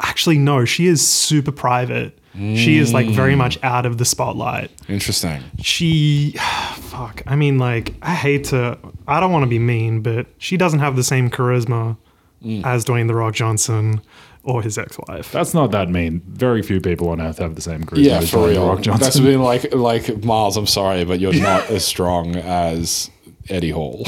Actually, 0.02 0.38
no, 0.38 0.64
she 0.66 0.88
is 0.88 1.06
super 1.06 1.52
private. 1.52 2.18
She 2.38 2.77
is 2.77 2.93
like 2.93 3.07
very 3.07 3.35
much 3.35 3.57
out 3.64 3.85
of 3.85 3.97
the 3.97 4.05
spotlight. 4.05 4.69
Interesting. 4.88 5.43
She, 5.59 6.35
fuck. 6.76 7.23
I 7.26 7.35
mean, 7.35 7.57
like, 7.57 7.95
I 8.01 8.14
hate 8.14 8.45
to. 8.45 8.77
I 9.07 9.19
don't 9.19 9.31
want 9.31 9.43
to 9.43 9.49
be 9.49 9.59
mean, 9.59 10.01
but 10.01 10.27
she 10.38 10.55
doesn't 10.55 10.80
have 10.80 10.95
the 10.95 11.03
same 11.03 11.30
charisma 11.30 11.97
mm. 12.43 12.64
as 12.65 12.85
Dwayne 12.85 13.07
the 13.07 13.15
Rock 13.15 13.34
Johnson 13.34 14.01
or 14.43 14.61
his 14.61 14.77
ex-wife. 14.77 15.31
That's 15.31 15.53
not 15.53 15.72
that 15.72 15.89
mean. 15.89 16.22
Very 16.27 16.61
few 16.61 16.80
people 16.80 17.09
on 17.09 17.19
earth 17.19 17.39
have 17.39 17.55
the 17.55 17.61
same 17.61 17.84
charisma 17.84 18.03
Yeah, 18.03 18.18
as 18.19 18.30
for 18.30 18.38
Dwayne 18.38 18.41
The 18.41 18.59
real. 18.59 18.68
Rock 18.68 18.81
Johnson. 18.81 19.03
That's 19.03 19.19
been 19.19 19.41
like 19.41 19.73
like 19.73 20.23
Miles. 20.23 20.57
I'm 20.57 20.68
sorry, 20.68 21.05
but 21.05 21.19
you're 21.19 21.34
not 21.34 21.69
as 21.72 21.85
strong 21.85 22.35
as 22.35 23.09
Eddie 23.49 23.72
Hall. 23.72 24.05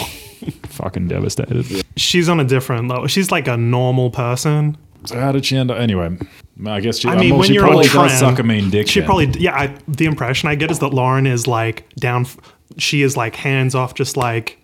fucking 0.67 1.07
devastated. 1.07 1.83
She's 1.97 2.29
on 2.29 2.39
a 2.39 2.45
different 2.45 2.87
level. 2.89 3.07
She's 3.07 3.31
like 3.31 3.47
a 3.47 3.57
normal 3.57 4.11
person. 4.11 4.77
So 5.05 5.19
how 5.19 5.31
did 5.31 5.45
she 5.45 5.55
end 5.57 5.71
up? 5.71 5.77
Anyway, 5.79 6.17
I 6.65 6.81
guess 6.81 6.99
she. 6.99 7.07
I 7.07 7.15
mean, 7.15 7.31
well, 7.31 7.39
when 7.39 7.47
she 7.47 7.53
you're 7.53 7.63
probably 7.65 7.85
trend, 7.85 8.09
does 8.09 8.19
suck 8.19 8.39
a 8.39 8.43
mean 8.43 8.69
dick. 8.69 8.87
She 8.87 8.99
then. 8.99 9.07
probably, 9.07 9.27
yeah. 9.39 9.55
I, 9.55 9.77
the 9.87 10.05
impression 10.05 10.49
I 10.49 10.55
get 10.55 10.71
is 10.71 10.79
that 10.79 10.89
Lauren 10.93 11.25
is 11.25 11.47
like 11.47 11.89
down. 11.95 12.25
She 12.77 13.01
is 13.01 13.15
like 13.15 13.35
hands 13.35 13.75
off, 13.75 13.93
just 13.93 14.17
like, 14.17 14.59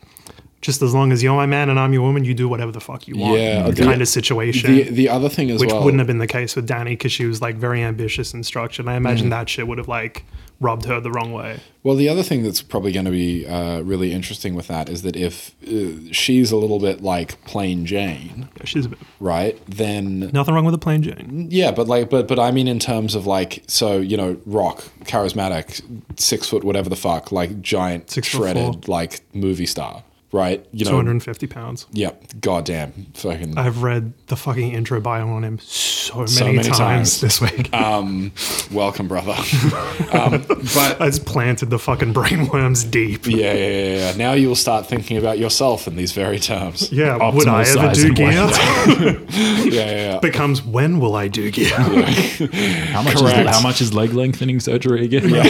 just 0.66 0.82
as 0.82 0.94
long 0.94 1.12
as 1.12 1.22
you're 1.22 1.36
my 1.36 1.46
man 1.46 1.70
and 1.70 1.80
I'm 1.80 1.94
your 1.94 2.02
woman, 2.02 2.26
you 2.26 2.34
do 2.34 2.50
whatever 2.50 2.72
the 2.72 2.80
fuck 2.82 3.08
you 3.08 3.16
want. 3.18 3.40
Yeah, 3.40 3.70
the- 3.70 3.84
kind 3.84 4.02
of 4.02 4.08
situation. 4.08 4.76
The 4.76 4.84
the 4.84 5.10
other 5.10 5.30
thing 5.30 5.52
as 5.52 5.60
which 5.62 5.72
well. 5.72 5.84
wouldn't 5.84 6.00
have 6.00 6.08
been 6.08 6.18
the 6.18 6.28
case 6.28 6.56
with 6.56 6.68
Dany 6.68 6.90
because 6.98 7.12
she 7.12 7.26
was 7.26 7.42
like 7.42 7.56
very 7.56 7.82
ambitious 7.84 8.34
and 8.34 8.46
structured. 8.46 8.86
And 8.86 8.90
I 8.90 8.96
Mm. 8.96 8.98
imagine 9.06 9.30
that 9.30 9.48
shit 9.50 9.68
would 9.68 9.78
have 9.78 9.88
like 9.88 10.26
rubbed 10.62 10.86
her 10.86 11.00
the 11.02 11.12
wrong 11.12 11.34
way. 11.34 11.58
Well, 11.84 11.96
the 11.98 12.08
other 12.10 12.24
thing 12.24 12.42
that's 12.42 12.62
probably 12.62 12.92
going 12.94 13.06
to 13.06 13.12
be 13.12 13.46
uh, 13.46 13.82
really 13.82 14.14
interesting 14.14 14.56
with 14.56 14.68
that 14.68 14.88
is 14.90 15.02
that 15.04 15.16
if 15.18 15.52
uh, 15.68 16.12
she's 16.12 16.52
a 16.52 16.56
little 16.56 16.80
bit 16.80 17.04
like 17.04 17.44
plain 17.46 17.86
Jane, 17.86 18.48
She's 18.64 18.86
a 18.86 18.90
bit, 18.90 19.00
right? 19.20 19.60
Then 19.68 20.32
nothing 20.34 20.56
wrong 20.56 20.66
with 20.66 20.74
a 20.74 20.78
plain 20.80 21.04
Jane. 21.04 21.48
yeah, 21.52 21.72
but 21.72 21.88
like, 21.88 22.10
but 22.10 22.28
but 22.28 22.40
I 22.40 22.52
mean, 22.52 22.68
in 22.68 22.80
terms 22.80 23.14
of 23.16 23.28
like, 23.28 23.64
so 23.68 23.98
you 23.98 24.16
know, 24.18 24.38
rock, 24.46 24.86
charismatic, 25.04 25.82
six 26.18 26.48
foot, 26.48 26.64
whatever 26.64 26.90
the 26.90 26.96
fuck, 26.96 27.32
like 27.32 27.62
giant, 27.62 28.10
Six 28.10 28.28
shredded, 28.30 28.88
like 28.88 29.20
movie 29.34 29.66
star, 29.68 30.04
right? 30.36 30.66
You 30.72 30.86
know, 30.86 30.92
250 30.92 31.48
pounds. 31.48 31.88
Yep. 31.94 32.42
Goddamn. 32.42 32.92
Fucking. 33.14 33.58
I've 33.58 33.82
read 33.82 34.14
the 34.28 34.36
fucking 34.36 34.74
intro 34.74 35.00
bio 35.00 35.28
on 35.30 35.44
him 35.44 35.58
so 35.60 36.16
many, 36.18 36.28
So 36.28 36.46
many 36.46 36.58
times, 36.64 36.78
times. 36.78 37.22
this 37.22 37.42
week. 37.42 37.74
um, 37.74 38.32
welcome, 38.72 39.08
brother. 39.08 39.32
um, 40.12 40.44
but 40.48 41.02
I 41.02 41.06
just 41.06 41.26
planted 41.26 41.70
the 41.70 41.80
fucking 41.80 42.14
brainworms 42.14 42.90
deep. 42.90 43.26
yeah, 43.26 43.54
yeah, 43.54 43.54
yeah, 43.54 43.96
yeah. 44.12 44.18
Now 44.18 44.34
you 44.34 44.48
will 44.50 44.56
start 44.56 44.86
thinking 44.88 45.18
about 45.18 45.40
yourself 45.40 45.88
in 45.88 45.96
these 45.96 46.12
very 46.12 46.38
terms. 46.40 46.92
Yeah, 46.92 47.18
Optimal 47.18 47.34
would 47.36 47.48
I 47.48 47.62
ever 47.64 47.94
do 47.94 48.14
gear? 48.14 48.26
Yeah, 49.36 49.72
yeah, 49.72 49.92
yeah. 49.92 50.20
Becomes 50.20 50.62
when 50.64 51.00
will 51.00 51.16
I 51.16 51.28
do 51.28 51.50
gear? 51.52 51.74
How 51.76 53.02
much, 53.02 53.16
is, 53.16 53.22
how 53.32 53.62
much 53.62 53.82
is 53.82 53.94
leg 53.94 54.14
lengthening 54.14 54.60
surgery 54.60 55.06
again? 55.06 55.30
Yeah. 55.30 55.44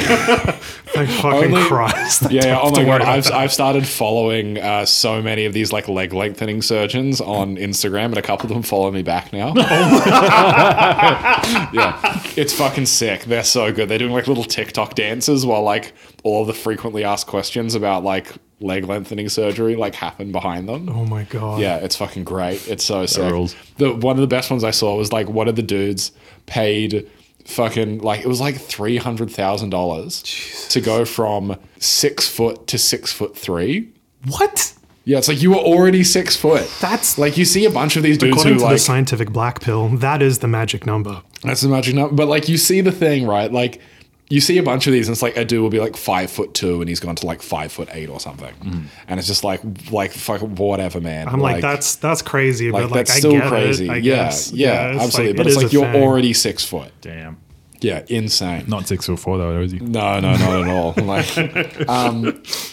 Thank 0.93 1.09
fucking 1.09 1.53
Only- 1.53 1.63
Christ. 1.63 2.25
I 2.25 2.29
Yeah, 2.29 2.45
yeah. 2.45 2.59
Oh 2.61 2.71
my 2.71 2.83
god, 2.83 3.01
I've, 3.01 3.23
that. 3.25 3.33
I've 3.33 3.51
started 3.53 3.87
following 3.87 4.57
uh, 4.57 4.74
Uh, 4.75 4.85
so 4.85 5.21
many 5.21 5.45
of 5.45 5.53
these 5.53 5.71
like 5.71 5.87
leg 5.87 6.13
lengthening 6.13 6.61
surgeons 6.61 7.21
on 7.21 7.55
Instagram, 7.55 8.05
and 8.05 8.17
a 8.17 8.21
couple 8.21 8.47
of 8.47 8.53
them 8.53 8.63
follow 8.63 8.91
me 8.91 9.03
back 9.03 9.31
now. 9.31 9.53
Oh 9.57 9.61
yeah, 11.73 12.21
it's 12.35 12.53
fucking 12.53 12.85
sick. 12.85 13.23
They're 13.23 13.43
so 13.43 13.71
good. 13.71 13.89
They're 13.89 13.99
doing 13.99 14.11
like 14.11 14.27
little 14.27 14.43
TikTok 14.43 14.95
dances 14.95 15.45
while 15.45 15.63
like 15.63 15.93
all 16.23 16.41
of 16.41 16.47
the 16.47 16.53
frequently 16.53 17.03
asked 17.03 17.27
questions 17.27 17.75
about 17.75 18.03
like 18.03 18.33
leg 18.59 18.85
lengthening 18.85 19.29
surgery 19.29 19.75
like 19.75 19.95
happen 19.95 20.31
behind 20.31 20.67
them. 20.67 20.89
Oh 20.89 21.05
my 21.05 21.23
god. 21.23 21.61
Yeah, 21.61 21.77
it's 21.77 21.95
fucking 21.95 22.23
great. 22.23 22.67
It's 22.67 22.83
so 22.83 23.05
sick. 23.05 23.31
rules. 23.31 23.55
The 23.77 23.93
one 23.93 24.15
of 24.15 24.21
the 24.21 24.27
best 24.27 24.49
ones 24.49 24.63
I 24.63 24.71
saw 24.71 24.97
was 24.97 25.13
like 25.13 25.29
one 25.29 25.47
of 25.47 25.55
the 25.55 25.63
dudes 25.63 26.11
paid 26.45 27.09
fucking 27.45 27.99
like 27.99 28.21
it 28.21 28.27
was 28.27 28.41
like 28.41 28.59
three 28.59 28.97
hundred 28.97 29.31
thousand 29.31 29.69
dollars 29.69 30.23
to 30.69 30.81
go 30.81 31.05
from 31.05 31.57
six 31.79 32.27
foot 32.27 32.67
to 32.67 32.77
six 32.77 33.13
foot 33.13 33.37
three. 33.37 33.91
What? 34.27 34.73
Yeah, 35.05 35.19
it's 35.19 35.27
like 35.27 35.41
you 35.41 35.51
were 35.51 35.57
already 35.57 36.03
six 36.03 36.35
foot. 36.35 36.67
That's 36.81 37.17
Like 37.17 37.37
you 37.37 37.45
see 37.45 37.65
a 37.65 37.69
bunch 37.69 37.95
of 37.95 38.03
these 38.03 38.17
dudes 38.17 38.33
according 38.37 38.53
who 38.53 38.59
to 38.59 38.65
like 38.65 38.75
the 38.75 38.79
scientific 38.79 39.29
black 39.29 39.61
pill. 39.61 39.89
That 39.89 40.21
is 40.21 40.39
the 40.39 40.47
magic 40.47 40.85
number. 40.85 41.21
that's 41.43 41.61
the 41.61 41.69
magic 41.69 41.93
number. 41.93 42.15
But 42.15 42.27
like 42.27 42.49
you 42.49 42.57
see 42.57 42.81
the 42.81 42.91
thing, 42.91 43.27
right? 43.27 43.51
Like 43.51 43.81
you 44.29 44.41
see 44.41 44.57
a 44.57 44.63
bunch 44.63 44.87
of 44.87 44.93
these, 44.93 45.07
and 45.07 45.13
it's 45.13 45.21
like 45.21 45.37
a 45.37 45.45
dude 45.45 45.61
will 45.61 45.69
be 45.69 45.79
like 45.79 45.95
five 45.95 46.31
foot 46.31 46.55
two, 46.55 46.81
and 46.81 46.89
he's 46.89 46.99
gone 46.99 47.15
to 47.15 47.27
like 47.27 47.43
five 47.43 47.71
foot 47.71 47.87
eight 47.91 48.09
or 48.09 48.19
something, 48.19 48.53
mm-hmm. 48.55 48.85
and 49.07 49.19
it's 49.19 49.27
just 49.27 49.43
like 49.43 49.61
like 49.91 50.11
fuck 50.11 50.41
whatever, 50.41 50.99
man. 50.99 51.27
I'm 51.27 51.39
like, 51.39 51.61
that's 51.61 51.97
that's 51.97 52.23
crazy, 52.23 52.71
like 52.71 52.85
but 52.85 52.91
like 52.91 53.05
that's 53.05 53.17
I 53.17 53.19
still 53.19 53.33
get 53.33 53.47
crazy. 53.47 53.85
It, 53.85 53.91
I 53.91 53.95
yeah, 53.97 54.15
guess. 54.15 54.51
yeah, 54.51 54.93
it's 54.93 55.03
absolutely. 55.03 55.33
like- 55.33 55.37
but 55.37 55.45
it 55.45 55.49
it's 55.49 55.57
is 55.57 55.63
like 55.63 55.71
a 55.71 55.75
you're 55.75 55.91
thing. 55.91 56.03
already 56.03 56.33
six 56.33 56.65
foot. 56.65 56.91
Damn. 57.01 57.37
Yeah, 57.81 58.03
insane. 58.07 58.65
Not 58.67 58.87
six 58.87 59.07
or 59.09 59.17
four 59.17 59.37
though, 59.37 59.59
is 59.61 59.71
he? 59.71 59.79
No, 59.79 60.19
no, 60.19 60.31
not 60.37 60.61
at 60.61 60.67
all. 60.69 60.93
Like, 61.05 61.87
um, 61.89 62.21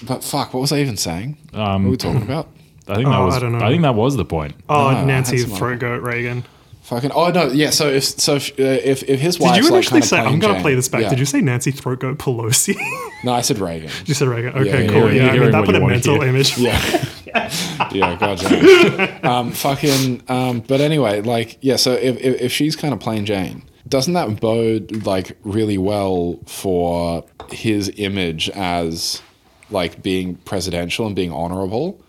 but 0.07 0.23
fuck, 0.24 0.55
what 0.55 0.61
was 0.61 0.73
I 0.73 0.79
even 0.81 0.97
saying? 0.97 1.37
Um, 1.53 1.83
what 1.83 1.83
were 1.85 1.91
we 1.91 1.97
talking 1.97 2.23
about? 2.23 2.49
I 2.89 2.95
think 2.97 3.07
that 3.09 3.15
Oh, 3.19 3.27
was. 3.27 3.35
I 3.35 3.37
I, 3.37 3.41
don't 3.41 3.53
know. 3.53 3.69
think 3.69 3.83
that 3.83 3.95
was 3.95 4.16
the 4.16 4.24
point. 4.24 4.55
Oh, 4.69 4.91
No, 4.91 5.05
Nancy 5.05 5.39
had 5.39 5.49
some 5.49 5.57
throat 5.59 5.79
goat 5.81 6.03
Reagan. 6.03 6.45
Fucking. 6.83 7.12
Oh 7.12 7.31
no, 7.31 7.47
yeah. 7.47 7.70
So 7.70 7.89
if 7.89 8.03
so 8.05 8.35
if 8.37 8.51
uh, 8.59 8.62
if, 8.65 9.05
if 9.05 9.20
his 9.20 9.37
Did 9.37 9.45
wife's 9.45 9.57
you 9.59 9.62
like 9.65 9.73
initially 9.73 10.01
kind 10.01 10.03
of 10.03 10.09
say 10.09 10.19
I'm 10.19 10.39
gonna 10.41 10.55
Jane- 10.55 10.62
play 10.62 10.74
this 10.74 10.89
back? 10.89 11.03
Yeah. 11.03 11.11
Did 11.11 11.20
you 11.20 11.27
say 11.27 11.41
Nancy 11.41 11.70
throat 11.70 12.01
goat 12.01 12.19
Pelosi? 12.19 12.77
No, 13.24 13.33
I 13.33 13.41
said 13.43 13.61
Reagan. 13.61 13.89
you 14.07 14.15
said 14.15 14.27
Reagan. 14.27 14.53
Okay, 14.59 14.85
yeah, 14.87 14.91
cool. 14.91 15.03
you're- 15.03 15.16
Yeah, 15.16 15.23
you're 15.23 15.23
I 15.23 15.33
mean 15.33 15.35
hearing 15.35 15.53
that 15.53 15.59
what 15.61 15.66
put 15.66 15.74
a 15.77 15.79
you 15.79 15.83
wanna 15.85 15.95
mental 15.95 16.20
hear. 16.20 16.29
image. 16.29 16.59
Yeah. 16.59 17.53
yeah, 17.93 18.16
gotcha. 18.16 19.29
Um, 19.29 19.53
fucking. 19.53 20.23
Um, 20.29 20.59
but 20.61 20.81
anyway, 20.81 21.20
like, 21.20 21.57
yeah. 21.61 21.77
So 21.77 21.93
if, 21.93 22.16
if 22.20 22.41
if 22.41 22.53
she's 22.53 22.74
kind 22.74 22.93
of 22.93 22.99
plain 22.99 23.24
Jane, 23.24 23.62
doesn't 23.93 24.14
that 24.14 24.40
bode 24.40 25.05
like 25.05 25.36
really 25.44 25.77
well 25.77 26.40
for 26.47 27.27
his 27.51 27.93
image 27.98 28.48
as 28.51 29.20
like 29.69 30.02
being 30.02 30.36
presidential 30.36 31.06
and 31.06 31.14
being 31.14 31.31
honorable? 31.31 32.01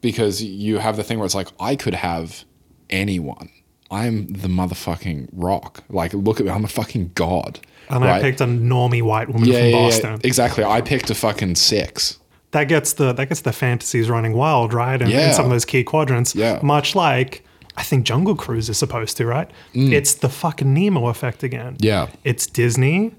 Because 0.00 0.40
you 0.44 0.78
have 0.78 0.96
the 0.96 1.02
thing 1.02 1.18
where 1.18 1.26
it's 1.26 1.34
like 1.34 1.48
I 1.58 1.74
could 1.74 1.94
have 1.94 2.44
anyone. 2.88 3.50
I'm 3.90 4.28
the 4.28 4.46
motherfucking 4.46 5.30
rock. 5.32 5.82
Like, 5.88 6.12
look 6.14 6.38
at 6.38 6.46
me. 6.46 6.52
I'm 6.52 6.64
a 6.64 6.68
fucking 6.68 7.10
god. 7.16 7.58
And 7.90 8.04
I 8.04 8.20
picked 8.20 8.40
a 8.40 8.46
normie 8.46 9.02
white 9.02 9.28
woman 9.28 9.48
yeah, 9.48 9.58
from 9.58 9.68
yeah, 9.70 10.12
yeah, 10.12 10.18
exactly. 10.22 10.62
I 10.62 10.82
picked 10.82 11.10
a 11.10 11.16
fucking 11.16 11.56
six. 11.56 12.20
That 12.52 12.64
gets 12.64 12.92
the 12.92 13.12
that 13.14 13.28
gets 13.28 13.40
the 13.40 13.52
fantasies 13.52 14.08
running 14.08 14.34
wild, 14.34 14.72
right? 14.72 15.02
And 15.02 15.10
Yeah. 15.10 15.28
in 15.28 15.34
some 15.34 15.46
of 15.46 15.50
those 15.50 15.64
key 15.64 15.82
quadrants. 15.82 16.36
Yeah. 16.36 16.60
Much 16.62 16.94
like 16.94 17.42
I 17.78 17.82
think 17.84 18.04
Jungle 18.04 18.34
Cruise 18.34 18.68
is 18.68 18.76
supposed 18.76 19.16
to, 19.18 19.26
right? 19.26 19.48
It's 19.72 20.14
the 20.14 20.28
fucking 20.28 20.74
Nemo 20.74 21.06
effect 21.06 21.44
again. 21.44 21.74
Mm. 21.74 21.84
Yeah. 21.84 22.08
It's 22.24 22.44
Disney 22.46 23.14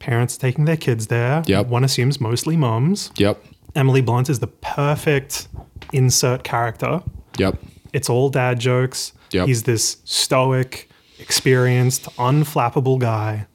Parents 0.00 0.36
taking 0.36 0.66
their 0.66 0.76
kids 0.76 1.06
there. 1.06 1.42
Yep. 1.46 1.68
One 1.68 1.82
assumes 1.82 2.20
mostly 2.20 2.56
moms. 2.56 3.10
Yep. 3.16 3.42
Emily 3.74 4.02
Blunt 4.02 4.28
is 4.28 4.40
the 4.40 4.48
perfect 4.48 5.48
insert 5.94 6.44
character. 6.44 7.02
Yep. 7.38 7.58
It's 7.94 8.10
all 8.10 8.28
dad 8.28 8.60
jokes. 8.60 9.12
Yep. 9.30 9.46
He's 9.46 9.62
this 9.62 9.96
stoic, 10.04 10.90
experienced, 11.22 12.04
unflappable 12.16 12.98
guy 12.98 13.46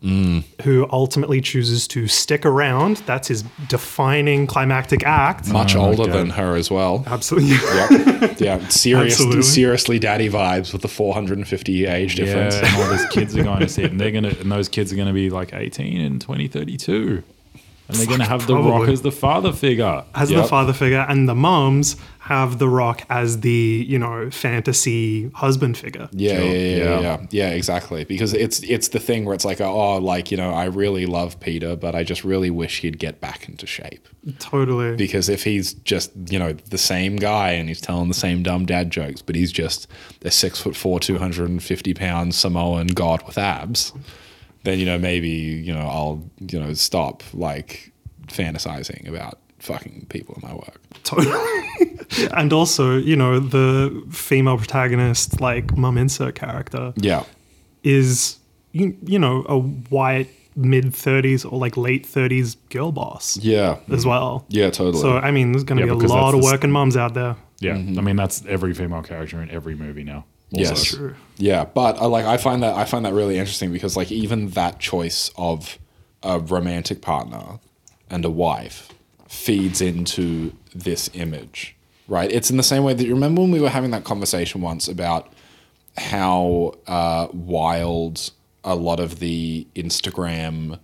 who 0.64 0.88
ultimately 0.92 1.42
chooses 1.42 1.88
to 1.90 2.08
stick 2.08 2.46
around. 2.46 2.98
That's 3.06 3.28
his 3.28 3.44
defining 3.68 4.48
climactic 4.48 5.04
act. 5.06 5.50
Much 5.50 5.76
Oh, 5.76 5.82
older 5.82 6.08
than 6.08 6.30
her 6.32 6.56
as 6.56 6.72
well. 6.72 7.04
Absolutely. 7.06 7.50
Yep. 7.52 8.40
yeah. 8.40 8.68
Serious, 8.70 9.14
Absolutely. 9.14 9.42
seriously 9.44 10.00
daddy 10.00 10.30
vibes 10.30 10.72
with 10.74 10.82
the 10.82 10.88
450 10.88 11.72
year 11.72 11.92
age 11.92 12.16
difference. 12.16 12.56
Yeah, 12.56 12.66
and 12.74 12.82
all 12.84 12.90
those 12.90 13.06
kids 13.10 13.36
are 13.38 13.44
going 13.52 13.60
to 13.60 13.70
see 13.70 13.84
it, 13.84 13.92
and 13.92 14.00
they're 14.00 14.12
gonna, 14.12 14.30
and 14.30 14.52
those 14.52 14.70
kids 14.70 14.92
are 14.92 14.96
gonna 14.96 15.14
be 15.14 15.30
like 15.30 15.54
18 15.54 16.00
in 16.02 16.20
2032, 16.20 17.22
and 17.88 17.98
they're 17.98 18.08
gonna 18.08 18.26
have 18.26 18.48
the 18.48 18.56
Rock 18.56 18.88
as 18.90 19.02
the 19.02 19.12
father 19.12 19.52
figure. 19.54 20.04
as 20.16 20.30
Yep. 20.32 20.42
the 20.44 20.48
father 20.48 20.74
figure, 20.74 21.06
and 21.08 21.28
the 21.30 21.36
moms 21.36 21.96
have 22.20 22.60
The 22.60 22.68
Rock 22.68 23.04
as 23.10 23.40
the, 23.40 23.86
you 23.88 23.98
know, 23.98 24.30
fantasy 24.30 25.30
husband 25.34 25.78
figure. 25.78 26.10
Yeah, 26.12 26.40
yeah, 26.40 26.44
yeah, 26.44 26.52
yeah, 26.52 26.84
Yeah. 26.84 27.00
yeah, 27.00 27.18
yeah, 27.32 27.50
exactly. 27.52 28.04
Because 28.04 28.34
it's 28.34 28.60
it's 28.64 28.90
the 28.90 29.00
thing 29.00 29.24
where 29.24 29.34
it's 29.34 29.46
like, 29.46 29.62
oh, 29.62 29.98
like 29.98 30.30
you 30.30 30.36
know, 30.36 30.52
I 30.52 30.66
really 30.66 31.06
love 31.06 31.40
Peter, 31.40 31.78
but 31.78 31.96
I 31.96 32.04
just 32.04 32.26
really 32.26 32.50
wish 32.50 32.82
he'd 32.82 33.00
get 33.00 33.22
back 33.22 33.48
into 33.48 33.66
shape. 33.66 34.06
Totally. 34.40 34.98
Because 34.98 35.30
if 35.30 35.46
he's 35.46 35.72
just 35.74 36.12
you 36.30 36.38
know 36.38 36.52
the 36.70 36.78
same 36.78 37.16
guy 37.16 37.52
and 37.52 37.70
he's 37.70 37.80
telling 37.80 38.10
the 38.10 38.14
same 38.14 38.44
dumb 38.44 38.66
dad 38.66 38.92
jokes, 38.92 39.22
but 39.22 39.36
he's 39.36 39.54
just 39.54 39.88
a 40.26 40.32
six 40.32 40.60
foot 40.60 40.76
four, 40.76 41.00
two 41.00 41.18
hundred 41.20 41.50
and 41.50 41.64
fifty 41.64 41.94
pound 41.94 42.36
Samoan 42.36 42.88
god 42.88 43.26
with 43.26 43.38
abs, 43.38 43.94
then 44.68 44.80
you 44.80 44.86
know 44.86 44.98
maybe 45.00 45.30
you 45.30 45.74
know 45.74 45.88
I'll 45.88 46.24
you 46.52 46.60
know 46.60 46.74
stop 46.74 47.24
like 47.34 47.92
fantasizing 48.28 49.08
about 49.08 49.40
fucking 49.60 50.06
people 50.10 50.36
in 50.42 50.48
my 50.48 50.54
work. 50.56 50.80
Totally. 51.04 51.36
and 52.34 52.54
also, 52.54 52.98
you 52.98 53.16
know, 53.16 53.40
the 53.40 54.04
female 54.12 54.58
protagonist, 54.58 55.42
like 55.42 55.76
mum 55.76 55.98
insert 55.98 56.36
character, 56.36 56.94
Yeah, 56.96 57.24
is, 57.84 58.38
you, 58.72 58.96
you 59.06 59.18
know, 59.20 59.46
a 59.50 59.58
white 59.60 60.30
mid 60.56 60.86
30s 60.86 61.50
or 61.52 61.58
like 61.60 61.76
late 61.78 62.06
30s 62.06 62.56
girl 62.70 62.92
boss 62.92 63.38
yeah, 63.38 63.78
as 63.90 64.06
well. 64.06 64.46
yeah, 64.50 64.70
totally. 64.70 65.02
So, 65.02 65.18
I 65.18 65.32
mean, 65.32 65.52
there's 65.52 65.64
going 65.64 65.80
to 65.80 65.88
Yeah, 65.88 65.96
be 65.96 66.06
a 66.06 66.08
lot 66.10 66.34
of 66.36 66.42
the 66.42 66.48
s- 66.48 66.52
working 66.54 66.72
mums 66.72 66.96
out 66.98 67.14
there. 67.14 67.36
Yeah, 67.60 67.76
Mm-hmm. 67.76 67.98
I 67.98 68.02
mean 68.04 68.16
that's 68.16 68.46
every 68.46 68.74
female 68.76 69.02
character 69.02 69.42
in 69.42 69.50
every 69.50 69.74
movie 69.76 70.04
now. 70.04 70.26
Yes. 70.50 70.86
True. 70.86 71.16
Yeah, 71.38 71.66
but 71.66 72.00
uh, 72.00 72.08
like 72.08 72.26
I 72.26 72.38
find 72.38 72.64
that 72.64 72.76
I 72.76 72.86
find 72.86 73.06
that 73.06 73.14
really 73.14 73.38
interesting 73.38 73.72
because 73.72 73.96
like 73.98 74.12
even 74.12 74.50
that 74.52 74.80
choice 74.80 75.30
of 75.38 75.78
a 76.24 76.40
romantic 76.40 77.02
partner 77.02 77.60
and 78.10 78.26
a 78.26 78.30
wife 78.30 78.92
feeds 79.28 79.82
into 79.82 80.54
this 80.74 81.10
image, 81.14 81.76
right? 82.08 82.32
It's 82.32 82.50
in 82.50 82.58
the 82.58 82.64
same 82.64 82.84
way 82.84 82.94
that 82.94 83.06
you 83.06 83.14
remember 83.14 83.42
when 83.42 83.52
we 83.52 83.60
were 83.60 83.70
having 83.70 83.92
that 83.92 84.04
conversation 84.04 84.62
once 84.62 84.88
about 84.88 85.32
how 85.98 86.74
uh, 86.88 87.28
wild 87.34 88.32
a 88.64 88.76
lot 88.76 89.00
of 89.00 89.20
the 89.20 89.68
Instagram 89.76 90.80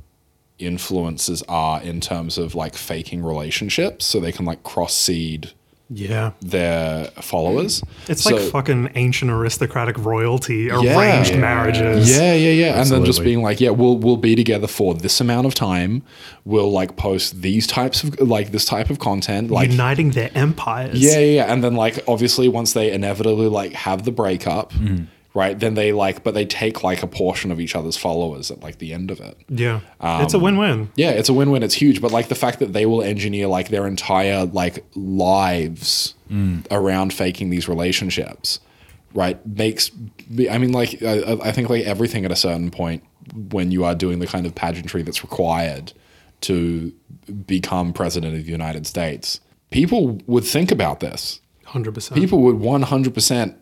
influences 0.60 1.44
are 1.44 1.82
in 1.82 2.00
terms 2.00 2.38
of 2.38 2.56
like 2.56 2.76
faking 2.76 3.24
relationships 3.24 4.06
so 4.06 4.20
they 4.20 4.32
can 4.32 4.46
like 4.46 4.64
cross 4.64 4.94
seed 4.94 5.52
Yeah. 5.94 6.32
their 6.42 7.06
followers. 7.22 7.84
It's 8.08 8.24
So- 8.24 8.36
like 8.36 8.44
fucking 8.52 8.90
ancient 8.96 9.30
aristocratic 9.32 9.98
royalty, 9.98 10.70
arranged 10.70 11.36
marriages. 11.38 12.10
Yeah, 12.10 12.34
yeah, 12.34 12.50
yeah. 12.52 12.82
And 12.82 12.90
then 12.90 13.06
just 13.06 13.24
being 13.24 13.42
like, 13.42 13.62
yeah, 13.62 13.70
we'll 13.70 13.98
we'll 13.98 14.18
be 14.18 14.36
together 14.36 14.68
for 14.68 14.94
this 14.94 15.22
amount 15.22 15.46
of 15.48 15.54
time. 15.54 16.02
We'll 16.46 16.72
like 16.72 16.96
post 16.96 17.42
these 17.42 17.68
types 17.68 18.04
of 18.04 18.20
like 18.20 18.52
this 18.52 18.66
type 18.66 18.90
of 18.90 19.00
content. 19.00 19.52
Like 19.52 19.72
Uniting 19.72 20.12
their 20.12 20.32
empires. 20.36 21.00
yeah, 21.02 21.20
yeah, 21.20 21.36
yeah. 21.46 21.54
And 21.54 21.64
then 21.64 21.76
like 21.76 22.04
obviously 22.08 22.48
once 22.50 22.74
they 22.74 22.92
inevitably 22.92 23.48
like 23.48 23.74
have 23.74 24.04
the 24.04 24.12
breakup, 24.12 24.74
Mm-hmm. 24.74 25.04
Right? 25.34 25.60
Then 25.60 25.74
they 25.74 25.92
like 25.92 26.24
but 26.24 26.34
they 26.34 26.46
take 26.46 26.84
like 26.84 27.02
a 27.04 27.08
portion 27.08 27.52
of 27.52 27.60
each 27.60 27.76
other's 27.76 27.98
followers 27.98 28.52
at 28.52 28.62
like 28.62 28.78
the 28.78 28.94
end 28.94 29.10
of 29.12 29.20
it. 29.20 29.38
Yeah. 29.50 29.80
it's 30.02 30.34
a 30.34 30.38
Um, 30.38 30.44
win 30.44 30.58
win. 30.58 30.90
Yeah, 30.96 31.12
it's 31.12 31.30
a 31.30 31.34
win-win. 31.34 31.64
It's 31.64 31.74
huge, 31.76 32.02
but 32.02 32.12
like 32.12 32.28
the 32.30 32.36
fact 32.36 32.60
that 32.60 32.74
they 32.74 32.86
will 32.86 33.02
engineer 33.02 33.48
like 33.48 33.70
their 33.70 33.88
entire 33.88 34.46
like 34.46 34.84
lives 34.96 36.14
around 36.72 37.14
faking 37.14 37.50
these 37.52 37.68
relationships, 37.68 38.60
right? 39.14 39.38
Makes 39.46 39.92
I 40.50 40.58
mean, 40.58 40.72
like 40.72 41.02
I, 41.04 41.38
I 41.44 41.52
think 41.52 41.70
like 41.70 41.84
everything 41.86 42.26
at 42.26 42.32
a 42.32 42.36
certain 42.36 42.72
point 42.72 43.04
when 43.50 43.72
you 43.72 43.86
are 43.86 43.96
doing 43.96 44.20
the 44.20 44.28
kind 44.28 44.46
of 44.46 44.54
pageantry 44.56 45.02
that's 45.04 45.24
required 45.24 45.94
to 46.42 46.92
become 47.46 47.94
president 47.94 48.36
of 48.36 48.44
the 48.46 48.52
United 48.52 48.86
States, 48.86 49.40
people 49.72 50.20
would 50.28 50.44
think 50.44 50.72
about 50.72 51.00
this. 51.00 51.40
100%. 51.68 52.14
People 52.16 52.40
would 52.42 52.58
one 52.60 52.82
hundred 52.82 53.14
percent 53.14 53.56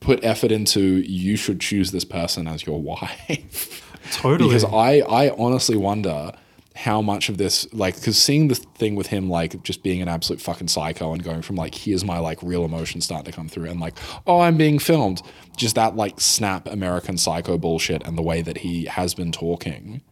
put 0.00 0.22
effort 0.24 0.52
into 0.52 0.80
you 0.80 1.36
should 1.36 1.60
choose 1.60 1.90
this 1.90 2.04
person 2.04 2.46
as 2.46 2.66
your 2.66 2.80
wife. 2.82 3.84
totally. 4.12 4.48
because 4.48 4.64
I 4.64 5.00
I 5.00 5.30
honestly 5.36 5.76
wonder 5.76 6.32
how 6.78 7.02
much 7.02 7.28
of 7.28 7.38
this 7.38 7.66
like 7.74 7.96
because 7.96 8.16
seeing 8.16 8.46
the 8.46 8.54
thing 8.54 8.94
with 8.94 9.08
him 9.08 9.28
like 9.28 9.60
just 9.64 9.82
being 9.82 10.00
an 10.00 10.06
absolute 10.06 10.40
fucking 10.40 10.68
psycho 10.68 11.12
and 11.12 11.24
going 11.24 11.42
from 11.42 11.56
like 11.56 11.74
here's 11.74 12.04
my 12.04 12.20
like 12.20 12.40
real 12.40 12.64
emotion 12.64 13.00
starting 13.00 13.28
to 13.28 13.34
come 13.34 13.48
through 13.48 13.68
and 13.68 13.80
like 13.80 13.98
oh 14.28 14.38
I'm 14.38 14.56
being 14.56 14.78
filmed 14.78 15.20
just 15.56 15.74
that 15.74 15.96
like 15.96 16.20
snap 16.20 16.68
American 16.68 17.18
psycho 17.18 17.58
bullshit 17.58 18.06
and 18.06 18.16
the 18.16 18.22
way 18.22 18.42
that 18.42 18.58
he 18.58 18.84
has 18.84 19.12
been 19.12 19.32
talking 19.32 20.02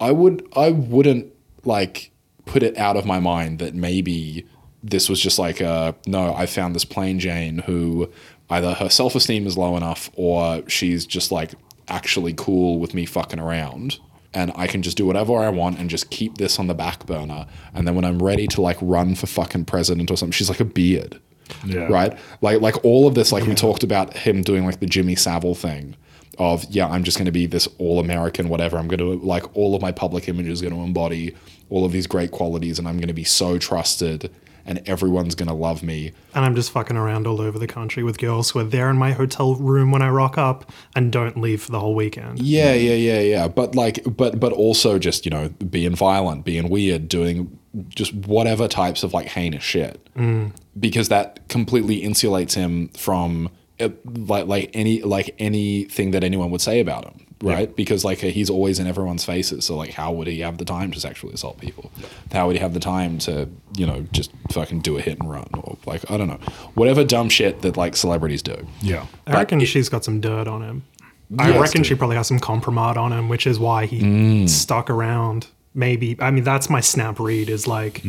I 0.00 0.10
would 0.12 0.48
I 0.56 0.70
wouldn't 0.70 1.34
like 1.64 2.12
put 2.46 2.62
it 2.62 2.78
out 2.78 2.96
of 2.96 3.04
my 3.04 3.20
mind 3.20 3.58
that 3.58 3.74
maybe 3.74 4.46
this 4.82 5.10
was 5.10 5.20
just 5.20 5.38
like 5.38 5.60
a 5.60 5.94
no 6.06 6.34
I 6.34 6.46
found 6.46 6.74
this 6.74 6.86
plain 6.86 7.18
Jane 7.18 7.58
who 7.58 8.10
either 8.50 8.74
her 8.74 8.88
self-esteem 8.88 9.46
is 9.46 9.56
low 9.56 9.76
enough 9.76 10.10
or 10.14 10.68
she's 10.68 11.06
just 11.06 11.32
like 11.32 11.54
actually 11.88 12.34
cool 12.34 12.78
with 12.78 12.94
me 12.94 13.06
fucking 13.06 13.40
around. 13.40 13.98
And 14.34 14.52
I 14.54 14.66
can 14.66 14.82
just 14.82 14.96
do 14.96 15.06
whatever 15.06 15.36
I 15.36 15.48
want 15.48 15.78
and 15.78 15.88
just 15.88 16.10
keep 16.10 16.36
this 16.36 16.58
on 16.58 16.66
the 16.66 16.74
back 16.74 17.06
burner. 17.06 17.46
And 17.74 17.86
then 17.86 17.94
when 17.94 18.04
I'm 18.04 18.22
ready 18.22 18.46
to 18.48 18.60
like 18.60 18.76
run 18.82 19.14
for 19.14 19.26
fucking 19.26 19.64
president 19.64 20.10
or 20.10 20.16
something 20.16 20.32
she's 20.32 20.50
like 20.50 20.60
a 20.60 20.64
beard. 20.64 21.20
Yeah. 21.64 21.86
right? 21.86 22.18
Like 22.42 22.60
like 22.60 22.84
all 22.84 23.06
of 23.06 23.14
this 23.14 23.32
like 23.32 23.46
we 23.46 23.54
talked 23.54 23.84
about 23.84 24.16
him 24.16 24.42
doing 24.42 24.66
like 24.66 24.80
the 24.80 24.86
Jimmy 24.86 25.14
Savile 25.14 25.54
thing 25.54 25.96
of 26.38 26.64
yeah 26.68 26.88
I'm 26.88 27.04
just 27.04 27.16
going 27.16 27.26
to 27.26 27.32
be 27.32 27.46
this 27.46 27.68
all 27.78 28.00
American 28.00 28.48
whatever. 28.48 28.78
I'm 28.78 28.88
going 28.88 28.98
to 28.98 29.24
like 29.24 29.56
all 29.56 29.74
of 29.74 29.80
my 29.80 29.92
public 29.92 30.28
image 30.28 30.48
is 30.48 30.60
going 30.60 30.74
to 30.74 30.80
embody 30.80 31.34
all 31.70 31.84
of 31.84 31.92
these 31.92 32.06
great 32.06 32.32
qualities 32.32 32.78
and 32.78 32.86
I'm 32.86 32.96
going 32.96 33.08
to 33.08 33.14
be 33.14 33.24
so 33.24 33.58
trusted 33.58 34.30
and 34.66 34.82
everyone's 34.86 35.34
going 35.34 35.48
to 35.48 35.54
love 35.54 35.82
me 35.82 36.12
and 36.34 36.44
I'm 36.44 36.54
just 36.54 36.70
fucking 36.70 36.96
around 36.96 37.26
all 37.26 37.40
over 37.40 37.58
the 37.58 37.66
country 37.66 38.02
with 38.02 38.18
girls 38.18 38.50
who 38.50 38.58
are 38.58 38.64
there 38.64 38.90
in 38.90 38.98
my 38.98 39.12
hotel 39.12 39.54
room 39.54 39.90
when 39.90 40.02
I 40.02 40.10
rock 40.10 40.36
up 40.36 40.70
and 40.94 41.10
don't 41.10 41.40
leave 41.40 41.62
for 41.62 41.72
the 41.72 41.80
whole 41.80 41.94
weekend. 41.94 42.40
Yeah, 42.40 42.74
yeah, 42.74 42.94
yeah, 42.94 43.20
yeah. 43.20 43.48
But 43.48 43.74
like, 43.74 44.00
but 44.06 44.38
but 44.38 44.52
also 44.52 44.98
just 44.98 45.24
you 45.24 45.30
know 45.30 45.48
being 45.48 45.94
violent, 45.96 46.44
being 46.44 46.68
weird, 46.68 47.08
doing 47.08 47.58
just 47.88 48.14
whatever 48.14 48.68
types 48.68 49.02
of 49.02 49.14
like 49.14 49.28
heinous 49.28 49.62
shit, 49.62 50.08
because 50.78 51.08
that 51.08 51.48
completely 51.48 52.02
insulates 52.02 52.54
him 52.54 52.88
from 52.88 53.50
uh, 53.80 53.88
like 54.04 54.46
like 54.46 54.70
any 54.74 55.02
like 55.02 55.34
anything 55.38 56.10
that 56.10 56.24
anyone 56.24 56.50
would 56.50 56.60
say 56.60 56.80
about 56.80 57.04
him, 57.04 57.25
right? 57.42 57.74
Because 57.74 58.04
like 58.04 58.18
he's 58.18 58.50
always 58.50 58.78
in 58.78 58.86
everyone's 58.86 59.24
faces. 59.24 59.64
So 59.64 59.76
like, 59.76 59.90
how 59.90 60.12
would 60.12 60.26
he 60.26 60.40
have 60.40 60.58
the 60.58 60.64
time 60.64 60.90
to 60.92 61.00
sexually 61.00 61.34
assault 61.34 61.58
people? 61.58 61.90
How 62.32 62.46
would 62.46 62.56
he 62.56 62.60
have 62.60 62.74
the 62.74 62.80
time 62.80 63.18
to 63.20 63.48
you 63.76 63.86
know 63.86 64.06
just 64.12 64.30
fucking 64.50 64.80
do 64.80 64.96
a 64.96 65.00
hit 65.00 65.18
and 65.18 65.30
run 65.30 65.48
or 65.54 65.76
like 65.86 66.10
I 66.10 66.16
don't 66.16 66.28
know 66.28 66.40
whatever 66.74 67.04
dumb 67.04 67.28
shit 67.28 67.62
that 67.62 67.76
like 67.76 67.96
celebrities 67.96 68.42
do? 68.42 68.66
Yeah. 68.80 69.06
I 69.26 69.34
reckon 69.34 69.60
she's 69.60 69.88
got 69.88 70.04
some 70.04 70.20
dirt 70.20 70.48
on 70.48 70.62
him. 70.62 70.84
I 71.38 71.50
Yes, 71.50 71.60
reckon 71.60 71.82
she 71.82 71.94
probably 71.96 72.16
has 72.16 72.28
some 72.28 72.38
compromise 72.38 72.96
on 72.96 73.12
him, 73.12 73.28
which 73.28 73.46
is 73.46 73.58
why 73.58 73.86
he 73.86 74.00
mm. 74.00 74.48
stuck 74.48 74.88
around. 74.88 75.48
Maybe 75.76 76.16
I 76.18 76.30
mean 76.30 76.42
that's 76.42 76.68
my 76.70 76.80
snap 76.80 77.20
read 77.20 77.48
is 77.50 77.66
like 77.68 78.02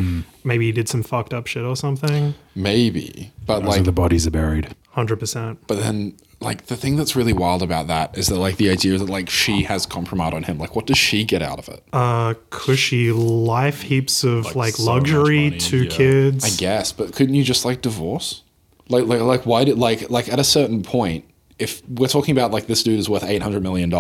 maybe 0.44 0.66
he 0.68 0.72
did 0.72 0.88
some 0.90 1.04
fucked 1.04 1.34
up 1.34 1.46
shit 1.46 1.64
or 1.66 1.76
something. 1.76 2.34
Maybe, 2.56 3.32
but 3.46 3.60
Like 3.60 3.68
like 3.78 3.84
the 3.84 3.92
bodies 3.92 4.26
are 4.26 4.32
buried. 4.32 4.74
Hundred 4.92 5.18
percent. 5.18 5.60
But 5.68 5.78
then, 5.78 6.16
like, 6.40 6.66
the 6.66 6.76
thing 6.76 6.96
that's 6.96 7.16
really 7.16 7.34
wild 7.34 7.62
about 7.62 7.86
that 7.86 8.18
is 8.18 8.30
that, 8.30 8.40
like, 8.40 8.58
the 8.58 8.72
idea 8.72 8.98
that, 8.98 9.08
like, 9.08 9.30
she 9.30 9.62
has 9.62 9.86
compromise 9.86 10.34
on 10.34 10.42
him. 10.42 10.58
Like, 10.58 10.76
what 10.76 10.88
does 10.88 10.98
she 10.98 11.24
get 11.24 11.44
out 11.44 11.60
of 11.60 11.70
it? 11.70 11.84
Uh, 11.94 12.34
cushy 12.50 13.12
life, 13.12 13.84
heaps 13.84 14.24
of 14.24 14.46
Like, 14.46 14.56
like, 14.56 14.74
so 14.74 14.84
luxury, 14.86 15.50
money, 15.52 15.60
two 15.60 15.84
yeah. 15.84 15.90
kids. 15.92 16.46
I 16.46 16.50
guess, 16.58 16.92
but 16.94 17.14
couldn't 17.14 17.36
you 17.36 17.44
just, 17.44 17.64
like, 17.64 17.84
divorce? 17.84 18.42
Like, 18.90 19.06
like, 19.06 19.22
like, 19.22 19.46
why 19.46 19.66
did, 19.66 19.78
like, 19.78 20.10
like, 20.10 20.34
at 20.34 20.40
a 20.40 20.44
certain 20.44 20.82
point, 20.82 21.26
if 21.60 21.88
we're 21.88 22.08
talking 22.08 22.32
about, 22.32 22.50
like, 22.50 22.66
this 22.66 22.82
dude 22.82 22.98
is 23.00 23.08
worth 23.08 23.22
$800 23.22 23.62
million 23.62 23.92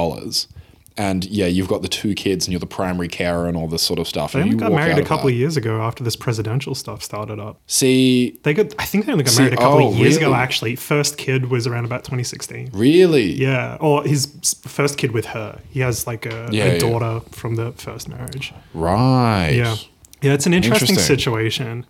and 0.98 1.26
yeah, 1.26 1.46
you've 1.46 1.68
got 1.68 1.82
the 1.84 1.88
two 1.88 2.14
kids, 2.16 2.46
and 2.48 2.52
you're 2.52 2.60
the 2.60 2.66
primary 2.66 3.08
carer, 3.08 3.48
and 3.48 3.56
all 3.56 3.68
this 3.68 3.84
sort 3.84 4.00
of 4.00 4.08
stuff. 4.08 4.32
They 4.34 4.40
and 4.42 4.50
only 4.50 4.56
you 4.56 4.60
got 4.60 4.72
married 4.72 4.98
a 4.98 5.06
couple 5.06 5.28
of 5.30 5.36
years 5.36 5.56
ago 5.58 5.82
after 5.82 6.04
this 6.04 6.16
presidential 6.16 6.74
stuff 6.76 7.04
started 7.04 7.40
up. 7.40 7.60
See, 7.68 8.40
They 8.44 8.54
got, 8.54 8.74
I 8.80 8.86
think 8.86 9.06
they 9.06 9.12
only 9.12 9.24
got 9.24 9.32
See, 9.34 9.42
married 9.44 9.54
a 9.54 9.58
couple 9.58 9.84
oh, 9.84 9.90
of 9.92 9.96
years 9.98 10.18
ago. 10.18 10.34
Actually, 10.34 10.76
first 10.76 11.18
kid 11.18 11.50
was 11.52 11.68
around 11.68 11.86
about 11.86 12.04
2016. 12.04 12.72
really? 12.74 13.32
Yeah, 13.34 13.78
or 13.80 14.04
his 14.04 14.28
first 14.66 14.98
kid 14.98 15.12
with 15.12 15.26
her. 15.28 15.60
He 15.70 15.80
has 15.82 16.08
like 16.08 16.26
a, 16.26 16.50
Yeah, 16.52 16.64
a 16.66 16.74
yeah. 16.74 16.78
daughter 16.80 17.20
from 17.32 17.56
the 17.56 17.72
first 17.74 18.10
marriage. 18.10 18.54
Right. 18.74 19.52
Yeah, 19.52 19.76
yeah, 20.22 20.34
it's 20.34 20.46
an 20.48 20.54
interesting, 20.54 20.90
Interesting. 20.90 21.16
situation. 21.18 21.86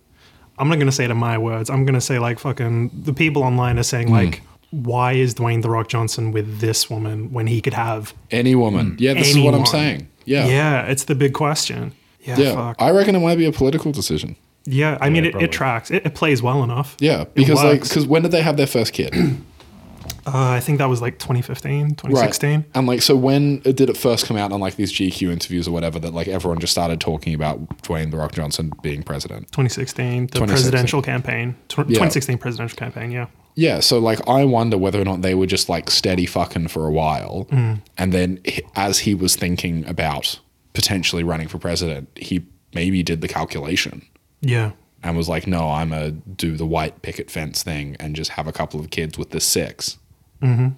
I'm 0.58 0.68
not 0.68 0.78
gonna 0.78 0.92
say 0.92 1.04
it 1.04 1.10
in 1.10 1.16
my 1.16 1.38
words. 1.38 1.70
I'm 1.70 1.84
gonna 1.84 2.00
say 2.00 2.18
like 2.18 2.38
fucking 2.40 2.90
the 3.04 3.12
people 3.14 3.42
online 3.42 3.78
are 3.78 3.82
saying 3.84 4.08
Hmm. 4.08 4.14
like, 4.14 4.42
why 4.70 5.12
is 5.12 5.34
Dwayne 5.34 5.62
the 5.62 5.70
Rock 5.70 5.88
Johnson 5.88 6.32
with 6.32 6.60
this 6.60 6.90
woman 6.90 7.32
when 7.32 7.46
he 7.46 7.60
could 7.60 7.74
have? 7.74 8.14
Any 8.30 8.54
woman. 8.54 8.96
Yeah, 8.98 9.14
this 9.14 9.30
is 9.30 9.38
what 9.38 9.54
I'm 9.54 9.66
saying. 9.66 10.08
Yeah. 10.24 10.46
Yeah, 10.46 10.82
it's 10.86 11.04
the 11.04 11.14
big 11.14 11.32
question. 11.32 11.92
Yeah, 12.20 12.36
Yeah. 12.38 12.54
fuck. 12.54 12.76
I 12.78 12.90
reckon 12.90 13.14
it 13.16 13.20
might 13.20 13.38
be 13.38 13.46
a 13.46 13.52
political 13.52 13.92
decision. 13.92 14.36
yeah, 14.66 14.98
I 15.00 15.08
mean, 15.08 15.24
it, 15.24 15.34
it 15.36 15.50
tracks. 15.50 15.90
It, 15.90 16.04
it 16.04 16.14
plays 16.14 16.42
well 16.42 16.62
enough. 16.62 16.96
Yeah, 17.00 17.24
because 17.32 17.62
like, 17.64 17.82
because 17.82 18.06
when 18.06 18.22
did 18.22 18.32
they 18.32 18.42
have 18.42 18.58
their 18.58 18.66
first 18.66 18.92
kid? 18.92 19.14
uh, 20.26 20.30
I 20.34 20.60
think 20.60 20.76
that 20.78 20.86
was 20.90 21.00
like 21.00 21.18
2015, 21.18 21.94
2016. 21.94 22.66
And 22.74 22.86
like, 22.86 23.00
so 23.00 23.16
when 23.16 23.60
did 23.60 23.80
it 23.88 23.96
first 23.96 24.26
come 24.26 24.36
out 24.36 24.52
on 24.52 24.60
like 24.60 24.76
these 24.76 24.92
GQ 24.92 25.30
interviews 25.32 25.66
or 25.66 25.70
whatever 25.70 25.98
that 26.00 26.12
like 26.12 26.28
everyone 26.28 26.58
just 26.58 26.72
started 26.72 27.00
talking 27.00 27.32
about 27.34 27.66
Dwayne 27.82 28.10
the 28.10 28.18
Rock 28.18 28.32
Johnson 28.32 28.72
being 28.82 29.02
president? 29.02 29.46
2016, 29.52 30.26
the 30.26 30.32
2016. 30.32 30.46
presidential 30.48 31.00
campaign. 31.02 31.54
Tw- 31.68 31.76
2016 31.76 32.36
presidential 32.36 32.76
campaign, 32.76 33.10
yeah. 33.10 33.26
Yeah, 33.60 33.80
so 33.80 33.98
like 33.98 34.20
I 34.28 34.44
wonder 34.44 34.78
whether 34.78 35.00
or 35.00 35.04
not 35.04 35.22
they 35.22 35.34
were 35.34 35.46
just 35.46 35.68
like 35.68 35.90
steady 35.90 36.26
fucking 36.26 36.68
for 36.68 36.86
a 36.86 36.92
while, 36.92 37.46
Mm. 37.50 37.80
and 37.96 38.12
then 38.12 38.38
as 38.76 39.00
he 39.00 39.14
was 39.16 39.34
thinking 39.34 39.84
about 39.86 40.38
potentially 40.74 41.24
running 41.24 41.48
for 41.48 41.58
president, 41.58 42.08
he 42.14 42.44
maybe 42.72 43.02
did 43.02 43.20
the 43.20 43.26
calculation 43.26 44.02
Yeah. 44.40 44.70
and 45.02 45.16
was 45.16 45.28
like, 45.28 45.48
"No, 45.48 45.70
I'm 45.70 45.92
a 45.92 46.12
do 46.12 46.56
the 46.56 46.66
white 46.66 47.02
picket 47.02 47.30
fence 47.32 47.64
thing 47.64 47.96
and 47.98 48.14
just 48.14 48.30
have 48.32 48.46
a 48.46 48.52
couple 48.52 48.78
of 48.78 48.90
kids 48.90 49.18
with 49.18 49.30
the 49.30 49.40
6 49.40 49.98
Mm-hmm. 50.40 50.68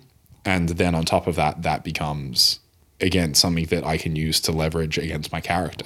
and 0.47 0.69
then 0.71 0.95
on 0.95 1.05
top 1.05 1.27
of 1.27 1.37
that, 1.37 1.61
that 1.63 1.85
becomes 1.85 2.61
again 2.99 3.35
something 3.35 3.67
that 3.67 3.85
I 3.85 3.99
can 3.99 4.17
use 4.17 4.41
to 4.41 4.53
leverage 4.53 4.97
against 4.97 5.33
my 5.33 5.41
character 5.41 5.85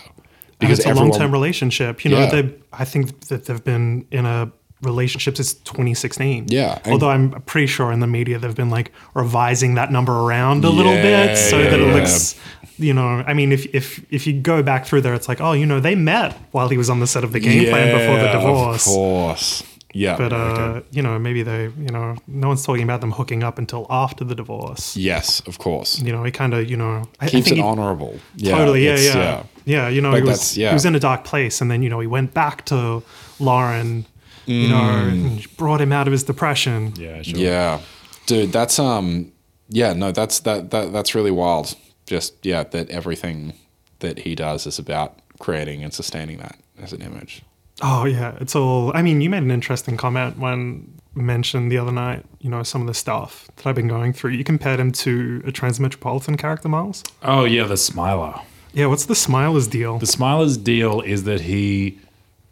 And 0.60 0.70
it's 0.70 0.86
a 0.86 0.94
long 0.94 1.10
term 1.10 1.32
relationship. 1.32 2.04
You 2.04 2.12
know, 2.12 2.20
Yeah. 2.20 2.30
they 2.42 2.54
I 2.72 2.84
think 2.84 3.04
that 3.30 3.46
they've 3.46 3.64
been 3.64 4.06
in 4.12 4.24
a 4.26 4.52
relationship 4.84 5.36
since 5.36 5.54
2016. 5.54 6.46
Yeah, 6.48 6.78
and- 6.84 6.92
Although 6.92 7.10
I'm 7.10 7.30
pretty 7.42 7.66
sure 7.66 7.90
in 7.92 8.00
the 8.00 8.06
media 8.06 8.38
they've 8.38 8.54
been 8.54 8.70
like 8.70 8.92
revising 9.14 9.74
that 9.74 9.90
number 9.92 10.12
around 10.12 10.64
a 10.64 10.70
little 10.70 10.92
bit 10.92 11.36
so 11.36 11.58
yeah, 11.58 11.70
that 11.70 11.80
it 11.80 11.86
yeah. 11.88 11.94
looks. 11.94 12.34
You 12.76 12.92
know, 12.92 13.22
I 13.26 13.34
mean, 13.34 13.52
if 13.52 13.72
if 13.74 14.04
if 14.12 14.26
you 14.26 14.32
go 14.40 14.60
back 14.62 14.84
through 14.84 15.02
there, 15.02 15.14
it's 15.14 15.28
like, 15.28 15.40
oh, 15.40 15.52
you 15.52 15.64
know, 15.66 15.78
they 15.80 15.94
met 15.94 16.32
while 16.50 16.68
he 16.68 16.76
was 16.76 16.90
on 16.90 16.98
the 17.00 17.06
set 17.06 17.22
of 17.22 17.30
the 17.32 17.38
game 17.40 17.68
plan 17.68 17.86
before 17.96 18.18
the 18.18 18.24
Yeah, 18.24 18.32
divorce. 18.32 18.86
Of 18.86 18.92
course. 18.92 19.62
Yeah. 19.96 20.16
But 20.16 20.32
uh, 20.32 20.80
you 20.90 21.00
know, 21.00 21.16
maybe 21.20 21.44
they, 21.44 21.64
you 21.78 21.90
know, 21.92 22.16
no 22.26 22.48
one's 22.48 22.66
talking 22.66 22.82
about 22.82 23.00
them 23.00 23.12
hooking 23.12 23.44
up 23.44 23.58
until 23.58 23.86
after 23.90 24.24
the 24.24 24.34
divorce. 24.34 24.96
yes, 24.96 25.38
of 25.46 25.58
course. 25.58 26.00
You 26.00 26.10
know, 26.10 26.24
he 26.24 26.32
kind 26.32 26.52
of, 26.52 26.68
you 26.68 26.76
know, 26.76 27.04
I, 27.20 27.26
I 27.26 27.28
Keeps 27.28 27.44
think 27.46 27.58
it 27.58 27.62
he- 27.62 27.62
honorable. 27.62 28.18
Yeah, 28.34 28.56
totally, 28.58 28.86
yeah, 28.86 28.94
it's- 28.94 29.14
yeah, 29.14 29.42
yeah, 29.66 29.88
You 29.88 30.00
know, 30.00 30.12
he 30.12 30.22
was 30.22 30.56
yeah. 30.56 30.70
he 30.70 30.74
was 30.74 30.84
in 30.84 30.96
a 30.96 31.00
dark 31.00 31.22
place, 31.22 31.60
and 31.60 31.70
then 31.70 31.80
you 31.80 31.88
know 31.88 32.00
he 32.00 32.08
went 32.08 32.34
back 32.34 32.64
to 32.66 33.04
Lauren, 33.38 34.04
you 34.46 34.68
know, 34.68 34.74
Mm. 34.76 35.08
and 35.12 35.56
brought 35.56 35.80
him 35.80 35.92
out 35.92 36.06
of 36.06 36.12
his 36.12 36.22
depression. 36.24 36.92
Yeah, 36.96 37.22
sure. 37.22 37.38
Yeah, 37.38 37.80
dude, 38.26 38.52
that's 38.52 38.78
um, 38.78 39.32
yeah, 39.68 39.92
no, 39.92 40.12
that's 40.12 40.40
that 40.40 40.70
that 40.70 40.92
that's 40.92 41.14
really 41.14 41.30
wild. 41.30 41.74
Just 42.06 42.34
yeah, 42.44 42.64
that 42.64 42.90
everything 42.90 43.54
that 44.00 44.20
he 44.20 44.34
does 44.34 44.66
is 44.66 44.78
about 44.78 45.18
creating 45.38 45.82
and 45.82 45.92
sustaining 45.92 46.38
that 46.38 46.56
as 46.80 46.92
an 46.92 47.00
image. 47.02 47.42
Oh 47.82 48.04
yeah, 48.04 48.36
it's 48.40 48.54
all. 48.54 48.92
I 48.94 49.02
mean, 49.02 49.20
you 49.20 49.30
made 49.30 49.42
an 49.42 49.50
interesting 49.50 49.96
comment 49.96 50.38
when 50.38 50.92
mentioned 51.14 51.70
the 51.72 51.78
other 51.78 51.92
night. 51.92 52.24
You 52.40 52.50
know, 52.50 52.62
some 52.62 52.80
of 52.82 52.86
the 52.86 52.94
stuff 52.94 53.48
that 53.56 53.66
I've 53.66 53.74
been 53.74 53.88
going 53.88 54.12
through. 54.12 54.32
You 54.32 54.44
compared 54.44 54.78
him 54.80 54.92
to 54.92 55.42
a 55.46 55.50
Transmetropolitan 55.50 56.38
character, 56.38 56.68
Miles. 56.68 57.02
Oh 57.22 57.44
yeah, 57.44 57.64
the 57.64 57.76
Smiler. 57.76 58.34
Yeah, 58.74 58.86
what's 58.86 59.06
the 59.06 59.14
Smilers 59.14 59.70
deal? 59.70 59.98
The 59.98 60.06
Smiler's 60.06 60.56
deal 60.56 61.00
is 61.00 61.22
that 61.24 61.42
he 61.42 61.98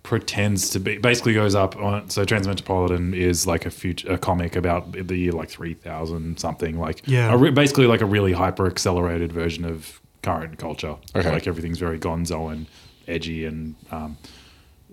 pretends 0.03 0.71
to 0.71 0.81
be 0.81 0.99
basically 0.99 1.33
goes 1.33 1.55
up 1.55 1.77
on 1.77 2.11
so 2.11 2.25
Transmetropolitan 2.25 3.15
is 3.15 3.47
like 3.47 3.65
a 3.67 3.71
future 3.71 4.13
a 4.13 4.19
comic 4.19 4.57
about 4.57 4.91
the 4.93 5.17
year 5.17 5.33
like 5.33 5.49
3000 5.49 6.39
something 6.39 6.79
like 6.79 7.03
Yeah. 7.07 7.33
a 7.33 7.37
re- 7.37 7.51
basically 7.53 7.87
like 7.87 8.01
a 8.01 8.05
really 8.07 8.33
hyper 8.33 8.67
accelerated 8.67 9.33
version 9.33 9.65
of 9.65 10.01
current 10.23 10.59
culture 10.59 10.97
Okay. 11.15 11.31
like 11.31 11.47
everything's 11.47 11.79
very 11.79 11.99
gonzo 12.01 12.53
and 12.53 12.67
edgy 13.07 13.45
and 13.45 13.77
um, 13.93 14.17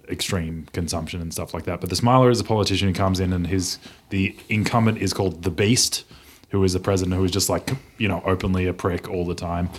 extreme 0.09 0.67
consumption 0.73 1.21
and 1.21 1.33
stuff 1.33 1.53
like 1.55 1.63
that 1.65 1.81
but 1.81 1.89
the 1.89 1.95
Smiler 1.95 2.29
is 2.29 2.39
a 2.39 2.43
politician 2.43 2.87
who 2.87 2.93
comes 2.93 3.19
in 3.19 3.33
and 3.33 3.47
his 3.47 3.79
the 4.09 4.35
incumbent 4.47 4.99
is 4.99 5.11
called 5.13 5.41
the 5.43 5.51
Beast 5.51 6.03
who 6.49 6.63
is 6.63 6.73
the 6.73 6.79
president 6.79 7.15
who 7.15 7.23
is 7.23 7.31
just 7.31 7.49
like 7.49 7.71
you 7.97 8.07
know 8.07 8.21
openly 8.25 8.67
a 8.67 8.73
prick 8.73 9.09
all 9.09 9.25
the 9.25 9.35
time 9.35 9.69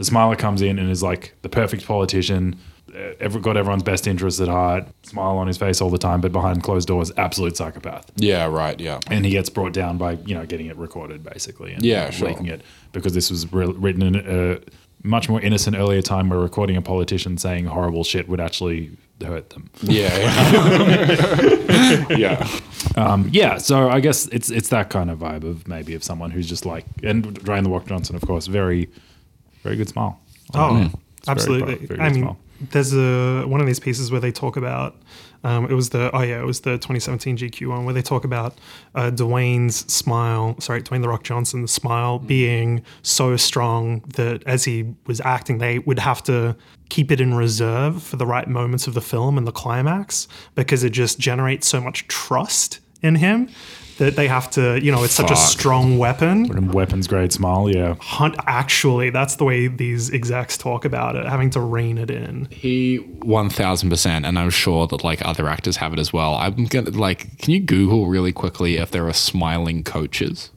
the 0.00 0.04
Smiler 0.06 0.34
comes 0.34 0.62
in 0.62 0.78
and 0.78 0.88
is 0.90 1.02
like 1.02 1.34
the 1.42 1.50
perfect 1.50 1.86
politician 1.86 2.56
uh, 2.94 3.12
ever 3.20 3.38
got 3.38 3.58
everyone's 3.58 3.82
best 3.82 4.06
interests 4.06 4.40
at 4.40 4.48
heart, 4.48 4.86
smile 5.02 5.36
on 5.36 5.46
his 5.46 5.58
face 5.58 5.82
all 5.82 5.90
the 5.90 5.98
time, 5.98 6.22
but 6.22 6.32
behind 6.32 6.62
closed 6.62 6.88
doors, 6.88 7.12
absolute 7.18 7.54
psychopath. 7.54 8.10
Yeah, 8.16 8.46
right. 8.46 8.80
Yeah, 8.80 8.98
And 9.08 9.26
he 9.26 9.32
gets 9.32 9.50
brought 9.50 9.74
down 9.74 9.98
by 9.98 10.12
you 10.24 10.34
know 10.34 10.46
getting 10.46 10.66
it 10.68 10.76
recorded 10.78 11.22
basically 11.22 11.74
and 11.74 11.84
Yeah, 11.84 12.08
sure. 12.08 12.28
leaking 12.28 12.46
it 12.46 12.62
because 12.92 13.12
this 13.12 13.30
was 13.30 13.52
re- 13.52 13.66
written 13.76 14.02
in 14.02 14.16
a 14.16 14.58
much 15.06 15.28
more 15.28 15.40
innocent 15.42 15.76
earlier 15.76 16.00
time 16.00 16.30
where 16.30 16.38
recording 16.38 16.76
a 16.78 16.82
politician 16.82 17.36
saying 17.36 17.66
horrible 17.66 18.02
shit 18.04 18.26
would 18.26 18.40
actually 18.40 18.90
hurt 19.22 19.50
them. 19.50 19.68
yeah, 19.82 20.16
yeah. 20.88 22.06
yeah. 22.16 22.48
Um, 22.96 23.28
yeah, 23.32 23.58
so 23.58 23.90
I 23.90 24.00
guess 24.00 24.26
it's 24.28 24.50
it's 24.50 24.70
that 24.70 24.88
kind 24.88 25.10
of 25.10 25.18
vibe 25.18 25.44
of 25.44 25.68
maybe 25.68 25.94
of 25.94 26.02
someone 26.02 26.30
who's 26.30 26.48
just 26.48 26.64
like 26.64 26.86
and 27.02 27.22
Dwayne 27.40 27.64
the 27.64 27.70
Rock 27.70 27.86
Johnson, 27.86 28.16
of 28.16 28.22
course, 28.22 28.46
very 28.46 28.88
very 29.62 29.76
good 29.76 29.88
smile. 29.88 30.20
Oh, 30.54 30.74
very 30.74 30.90
absolutely. 31.28 31.76
pro- 31.76 31.86
very 31.96 32.00
I 32.00 32.12
mean, 32.12 32.22
smile. 32.22 32.38
there's 32.70 32.94
a 32.94 33.44
one 33.46 33.60
of 33.60 33.66
these 33.66 33.80
pieces 33.80 34.10
where 34.10 34.20
they 34.20 34.32
talk 34.32 34.56
about. 34.56 34.96
Um, 35.42 35.64
it 35.70 35.72
was 35.72 35.88
the 35.88 36.14
oh 36.14 36.20
yeah, 36.20 36.40
it 36.40 36.44
was 36.44 36.60
the 36.60 36.72
2017 36.72 37.38
GQ 37.38 37.68
one 37.68 37.84
where 37.86 37.94
they 37.94 38.02
talk 38.02 38.24
about 38.24 38.58
uh, 38.94 39.10
Dwayne's 39.10 39.90
smile. 39.92 40.54
Sorry, 40.60 40.82
Dwayne 40.82 41.00
the 41.00 41.08
Rock 41.08 41.22
Johnson's 41.22 41.70
smile 41.70 42.18
being 42.18 42.82
so 43.02 43.36
strong 43.36 44.00
that 44.16 44.42
as 44.44 44.64
he 44.64 44.94
was 45.06 45.20
acting, 45.22 45.58
they 45.58 45.78
would 45.78 45.98
have 45.98 46.22
to 46.24 46.56
keep 46.90 47.10
it 47.10 47.20
in 47.20 47.34
reserve 47.34 48.02
for 48.02 48.16
the 48.16 48.26
right 48.26 48.48
moments 48.48 48.86
of 48.86 48.94
the 48.94 49.00
film 49.00 49.38
and 49.38 49.46
the 49.46 49.52
climax 49.52 50.28
because 50.56 50.84
it 50.84 50.90
just 50.90 51.18
generates 51.18 51.68
so 51.68 51.80
much 51.80 52.06
trust 52.08 52.80
in 53.00 53.14
him 53.14 53.48
that 54.00 54.16
they 54.16 54.26
have 54.26 54.50
to. 54.50 54.80
You 54.82 54.90
know, 54.90 55.04
it's 55.04 55.14
such 55.14 55.30
a 55.30 55.36
strong 55.36 55.98
weapon 55.98 56.72
weapons 56.72 57.06
grade 57.06 57.32
smile, 57.32 57.68
yeah. 57.70 57.94
hunt 58.00 58.34
actually 58.46 59.10
that's 59.10 59.36
the 59.36 59.44
way 59.44 59.68
these 59.68 60.12
execs 60.12 60.56
talk 60.56 60.84
about 60.84 61.16
it 61.16 61.26
having 61.26 61.50
to 61.50 61.60
rein 61.60 61.98
it 61.98 62.10
in 62.10 62.48
He 62.50 62.96
one 62.96 63.50
thousand 63.50 63.90
percent, 63.90 64.26
and 64.26 64.38
I'm 64.38 64.50
sure 64.50 64.86
that 64.88 65.04
like 65.04 65.24
other 65.24 65.48
actors 65.48 65.76
have 65.76 65.92
it 65.92 65.98
as 65.98 66.12
well. 66.12 66.34
I'm 66.34 66.64
gonna 66.64 66.90
like, 66.90 67.38
can 67.38 67.52
you 67.52 67.60
Google 67.60 68.06
really 68.06 68.32
quickly 68.32 68.78
if 68.78 68.90
there 68.90 69.06
are 69.06 69.12
smiling 69.12 69.84
coaches? 69.84 70.50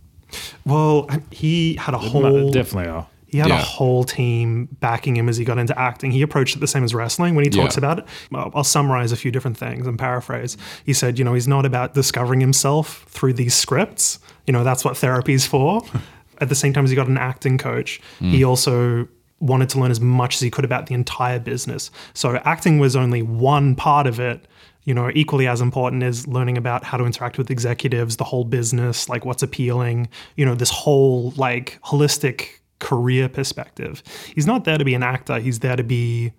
well 0.66 1.08
he 1.30 1.76
had 1.76 1.94
a 1.94 1.98
whole 2.00 2.50
Definitely 2.52 2.90
are. 2.90 3.08
He 3.34 3.40
had 3.40 3.50
Yeah. 3.50 3.60
a 3.60 3.64
whole 3.64 4.04
team 4.04 4.70
backing 4.80 5.18
him 5.18 5.28
as 5.28 5.38
he 5.38 5.44
got 5.44 5.58
into 5.58 5.78
acting. 5.78 6.12
He 6.12 6.22
approached 6.22 6.56
it 6.56 6.60
the 6.60 6.68
same 6.68 6.84
as 6.84 6.94
wrestling 6.94 7.34
when 7.34 7.44
he 7.44 7.50
talks 7.50 7.76
Yeah. 7.76 7.80
about 7.80 8.00
it. 8.00 8.06
Well, 8.32 8.52
i'll 8.54 8.64
summarize 8.64 9.12
a 9.12 9.16
few 9.16 9.32
different 9.32 9.58
things 9.58 9.88
and 9.88 9.98
paraphrase. 9.98 10.56
He 10.86 10.94
said 10.94 11.18
you 11.18 11.26
know 11.26 11.34
he's 11.34 11.48
not 11.48 11.66
about 11.66 11.96
discovering 11.96 12.40
himself 12.40 13.06
through 13.10 13.34
these 13.34 13.56
scripts. 13.56 14.20
You 14.46 14.54
know 14.54 14.64
that's 14.64 14.86
what 14.86 14.96
therapy's 14.96 15.46
for. 15.46 15.82
At 16.42 16.50
the 16.50 16.56
same 16.56 16.74
time 16.74 16.84
as 16.84 16.90
he 16.92 16.96
got 16.96 17.08
an 17.08 17.18
acting 17.18 17.58
coach 17.58 18.00
he 18.20 18.42
mm. 18.42 18.48
also 18.48 19.08
wanted 19.40 19.70
to 19.70 19.80
learn 19.80 19.92
as 19.92 20.00
much 20.00 20.36
as 20.36 20.42
he 20.42 20.50
could 20.50 20.66
about 20.66 20.86
the 20.86 20.94
entire 20.94 21.40
business. 21.40 21.92
So 22.14 22.38
acting 22.46 22.80
was 22.80 22.96
only 22.96 23.22
one 23.22 23.76
part 23.76 24.08
of 24.08 24.20
it. 24.20 24.48
You 24.86 24.94
know, 24.94 25.10
equally 25.14 25.48
as 25.48 25.62
important 25.62 26.04
is 26.04 26.28
learning 26.28 26.58
about 26.58 26.84
how 26.84 26.98
to 26.98 27.06
interact 27.06 27.38
with 27.38 27.50
executives, 27.50 28.18
the 28.18 28.26
whole 28.26 28.44
business, 28.44 29.08
like 29.08 29.24
what's 29.26 29.42
appealing, 29.44 30.10
you 30.36 30.46
know, 30.46 30.56
this 30.56 30.70
whole 30.70 31.34
like 31.38 31.80
holistic 31.86 32.60
career 32.84 33.30
perspective. 33.30 34.04
He's 34.36 34.46
not 34.46 34.66
there 34.66 34.78
to 34.78 34.86
be 34.86 34.94
an 34.94 35.04
actor, 35.04 35.40
he's 35.40 35.60
there 35.60 35.76
to 35.76 35.84
be 35.84 36.34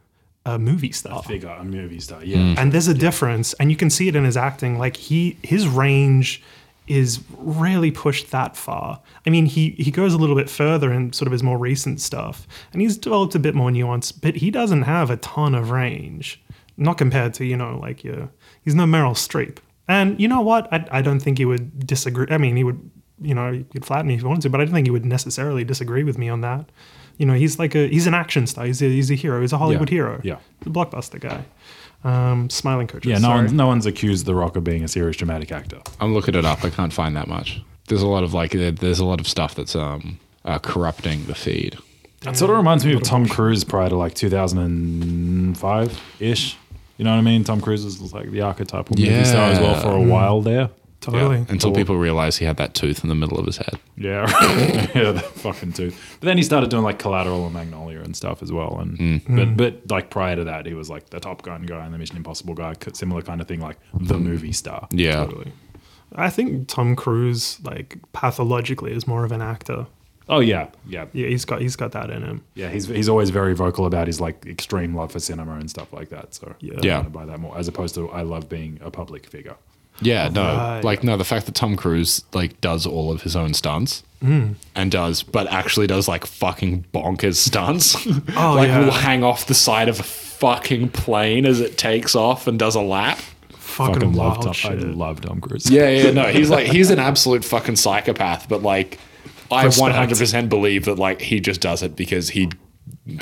a 0.47 0.59
movie 0.59 0.93
star. 0.93 1.23
Figure, 1.23 1.49
a 1.49 1.65
movie 1.65 2.01
star, 2.01 2.23
yeah. 2.23 2.37
Mm. 2.37 2.59
And 2.59 2.73
there's 2.73 2.89
a 2.89 2.95
difference, 2.95 3.55
and 3.55 3.71
you 3.71 3.77
can 3.77 3.91
see 3.91 4.09
it 4.09 4.15
in 4.15 4.25
his 4.25 4.37
acting. 4.37 4.79
Like 4.79 4.97
he 4.97 5.39
his 5.43 5.67
range 5.67 6.43
is 6.87 7.21
really 7.39 7.91
pushed 7.91 8.31
that 8.31 8.57
far. 8.57 9.01
I 9.27 9.31
mean, 9.31 9.47
he 9.47 9.71
he 9.71 9.91
goes 9.91 10.13
a 10.13 10.19
little 10.19 10.37
bit 10.37 10.51
further 10.51 10.93
in 10.93 11.13
sort 11.13 11.27
of 11.27 11.33
his 11.33 11.43
more 11.43 11.57
recent 11.57 12.01
stuff, 12.01 12.47
and 12.73 12.83
he's 12.83 12.99
developed 12.99 13.35
a 13.35 13.39
bit 13.39 13.55
more 13.55 13.71
nuance, 13.71 14.13
but 14.13 14.37
he 14.37 14.51
doesn't 14.51 14.83
have 14.83 15.11
a 15.11 15.17
ton 15.17 15.55
of 15.55 15.71
range. 15.71 16.43
Not 16.77 16.99
compared 16.99 17.35
to, 17.35 17.45
you 17.45 17.57
know, 17.57 17.79
like 17.81 18.05
your 18.05 18.31
he's 18.63 18.75
no 18.75 18.85
Meryl 18.85 19.15
Streep. 19.15 19.59
And 19.87 20.21
you 20.21 20.29
know 20.29 20.41
what? 20.41 20.71
I, 20.73 20.87
I 20.91 21.03
don't 21.03 21.21
think 21.21 21.39
he 21.39 21.45
would 21.45 21.87
disagree. 21.87 22.27
I 22.31 22.39
mean, 22.39 22.57
he 22.57 22.65
would, 22.65 22.91
you 23.25 23.35
know, 23.35 23.51
you 23.51 23.65
could 23.73 23.85
flatten 23.85 24.07
me 24.09 24.15
if 24.15 24.23
you 24.23 24.29
wanted 24.29 24.43
to, 24.43 24.51
but 24.51 24.61
I 24.61 24.65
don't 24.65 24.75
think 24.75 24.87
he 24.87 24.91
would 24.91 25.05
necessarily 25.05 25.65
disagree 25.65 26.05
with 26.05 26.19
me 26.19 26.29
on 26.29 26.41
that. 26.43 26.67
You 27.19 27.27
know, 27.27 27.35
he's 27.35 27.59
like 27.59 27.75
a 27.75 27.87
he's 27.89 28.07
an 28.07 28.15
action 28.15 28.47
star. 28.47 28.67
He's 28.67 28.83
a, 28.83 28.87
he's 28.87 29.11
a 29.11 29.15
hero. 29.15 29.41
He's 29.41 29.53
a 29.53 29.59
Hollywood 29.59 29.89
Yeah. 29.91 29.95
hero. 29.97 30.21
Yeah. 30.25 30.37
the 30.61 30.71
blockbuster 30.71 31.21
guy. 31.21 31.45
Um, 32.05 32.51
smiling 32.51 32.87
coaches. 32.87 33.09
Yeah, 33.09 33.17
no 33.17 33.29
sorry. 33.29 33.37
one's, 33.39 33.53
no 33.53 33.67
one's 33.67 33.87
accused 33.87 34.27
The 34.27 34.35
Rock 34.35 34.57
of 34.57 34.65
being 34.65 34.85
a 34.85 34.89
serious 34.89 35.17
dramatic 35.17 35.51
actor. 35.53 35.79
I'm 36.01 36.13
looking 36.13 36.35
it 36.35 36.45
up. 36.45 36.63
I 36.65 36.69
can't 36.71 36.93
find 36.93 37.17
that 37.17 37.29
much. 37.29 37.63
There's 37.89 38.03
a 38.03 38.07
lot 38.09 38.25
of 38.25 38.35
like 38.35 38.51
there's 38.53 38.99
a 38.99 39.05
lot 39.05 39.21
of 39.21 39.29
stuff 39.29 39.55
that's 39.55 39.75
um 39.75 40.19
uh, 40.45 40.59
corrupting 40.59 41.25
the 41.27 41.35
feed. 41.35 41.79
That 42.23 42.37
sort 42.37 42.51
of 42.51 42.57
reminds 42.57 42.85
me 42.87 42.95
of 42.95 43.03
Tom 43.03 43.27
Cruise 43.29 43.65
prior 43.65 43.89
to 43.91 43.97
like 43.97 44.15
2005 44.15 46.03
ish. 46.21 46.57
You 46.97 47.05
know 47.05 47.11
what 47.13 47.19
I 47.19 47.23
mean? 47.23 47.45
Tom 47.45 47.61
Cruise 47.61 47.85
was 47.85 48.13
like 48.13 48.31
the 48.31 48.41
archetypal 48.41 48.97
movie 48.97 49.25
star 49.25 49.51
as 49.51 49.59
well 49.59 49.81
for 49.81 49.91
a 49.93 50.01
while 50.01 50.41
there. 50.41 50.71
Totally. 51.13 51.37
Until 51.49 51.71
Cool. 51.71 51.75
people 51.77 51.97
realize 51.97 52.37
he 52.39 52.45
had 52.45 52.57
that 52.57 52.75
tooth 52.75 53.03
in 53.03 53.09
the 53.09 53.15
middle 53.15 53.39
of 53.39 53.47
his 53.47 53.57
head. 53.59 53.79
Yeah, 53.97 54.27
yeah, 54.95 55.13
the 55.13 55.21
fucking 55.21 55.73
tooth. 55.73 56.17
But 56.21 56.27
then 56.27 56.37
he 56.37 56.43
started 56.43 56.71
doing 56.71 56.83
like 56.83 56.99
Collateral 56.99 57.45
and 57.45 57.55
Magnolia 57.55 58.01
and 58.01 58.17
stuff 58.17 58.43
as 58.43 58.51
well. 58.53 58.79
And 58.81 58.99
Mm. 58.99 59.37
but 59.37 59.57
but 59.57 59.91
like 59.91 60.11
prior 60.11 60.37
to 60.37 60.45
that, 60.45 60.67
he 60.67 60.75
was 60.75 60.89
like 60.91 61.11
the 61.11 61.21
Top 61.21 61.43
Gun 61.43 61.63
guy 61.63 61.85
and 61.85 61.93
the 61.95 61.99
Mission 61.99 62.17
Impossible 62.17 62.55
guy, 62.55 62.75
similar 62.93 63.23
kind 63.23 63.41
of 63.41 63.47
thing, 63.49 63.61
like 63.61 63.79
the 63.93 64.19
movie 64.19 64.53
star. 64.53 64.89
Yeah. 64.91 65.25
Totally. 65.25 65.53
I 66.17 66.31
think 66.31 66.69
Tom 66.69 66.95
Cruise, 66.95 67.59
like 67.65 67.99
pathologically, 68.13 68.93
is 68.93 69.07
more 69.07 69.25
of 69.25 69.33
an 69.33 69.43
actor. 69.43 69.87
Oh 70.27 70.41
yeah, 70.41 70.69
yeah, 70.89 71.05
Yeah, 71.13 71.27
he's 71.29 71.45
got 71.45 71.61
he's 71.61 71.77
got 71.77 71.93
that 71.93 72.09
in 72.09 72.23
him. 72.23 72.43
yeah. 72.55 72.71
He's 72.71 72.87
he's 72.87 73.11
always 73.11 73.29
very 73.29 73.55
vocal 73.55 73.85
about 73.85 74.07
his 74.07 74.21
like 74.23 74.47
extreme 74.47 74.95
love 74.97 75.13
for 75.13 75.21
cinema 75.21 75.57
and 75.57 75.69
stuff 75.69 75.93
like 75.93 76.09
that. 76.11 76.33
So 76.35 76.55
Yeah. 76.61 76.75
Yeah. 76.83 76.99
I 77.01 77.03
buy 77.03 77.27
that 77.27 77.41
more 77.41 77.59
as 77.59 77.69
opposed 77.69 77.95
to 77.97 78.09
I 78.11 78.23
love 78.23 78.49
being 78.49 78.79
a 78.83 78.91
public 78.91 79.27
figure. 79.27 79.57
Yeah, 80.05 80.29
no, 80.29 80.43
Right. 80.43 80.85
like 80.85 81.03
no, 81.03 81.17
the 81.17 81.25
fact 81.25 81.47
that 81.47 81.55
Tom 81.55 81.77
Cruise 81.77 82.23
like 82.33 82.61
does 82.61 82.87
all 82.87 83.11
of 83.11 83.23
his 83.23 83.35
own 83.37 83.55
stunts 83.55 84.03
Mm. 84.23 84.55
and 84.75 84.91
does, 84.91 85.23
but 85.23 85.47
actually 85.53 85.87
does 85.87 86.09
like 86.09 86.25
fucking 86.25 86.85
bonkers 86.95 87.35
stunts. 87.37 87.95
Oh, 88.37 88.55
like 88.55 88.69
yeah. 88.69 88.79
will 88.85 88.91
hang 88.93 89.23
off 89.25 89.47
the 89.47 89.55
side 89.55 89.89
of 89.89 90.01
a 90.01 90.03
fucking 90.03 90.89
plane 90.91 91.45
as 91.47 91.61
it 91.61 91.77
takes 91.77 92.15
off 92.15 92.47
and 92.47 92.59
does 92.59 92.75
a 92.75 92.81
lap. 92.81 93.19
Fucking, 93.59 93.95
Fucking 93.95 94.13
love 94.15 94.43
Tom. 94.45 94.53
shit. 94.53 94.71
I 94.73 94.75
love 94.75 95.21
Tom 95.21 95.41
Cruise. 95.41 95.69
Yeah, 95.71 95.89
yeah, 95.89 96.11
no, 96.13 96.25
he's 96.29 96.49
like 96.49 96.67
he's 96.69 96.91
an 96.91 96.99
absolute 97.11 97.45
fucking 97.45 97.77
psychopath, 97.77 98.49
but 98.49 98.63
like 98.63 98.99
I 99.51 99.67
100% 99.67 100.49
believe 100.49 100.85
that 100.87 100.99
like 100.99 101.21
he 101.21 101.41
just 101.41 101.61
does 101.61 101.83
it 101.83 101.95
because 101.97 102.31
he 102.31 102.49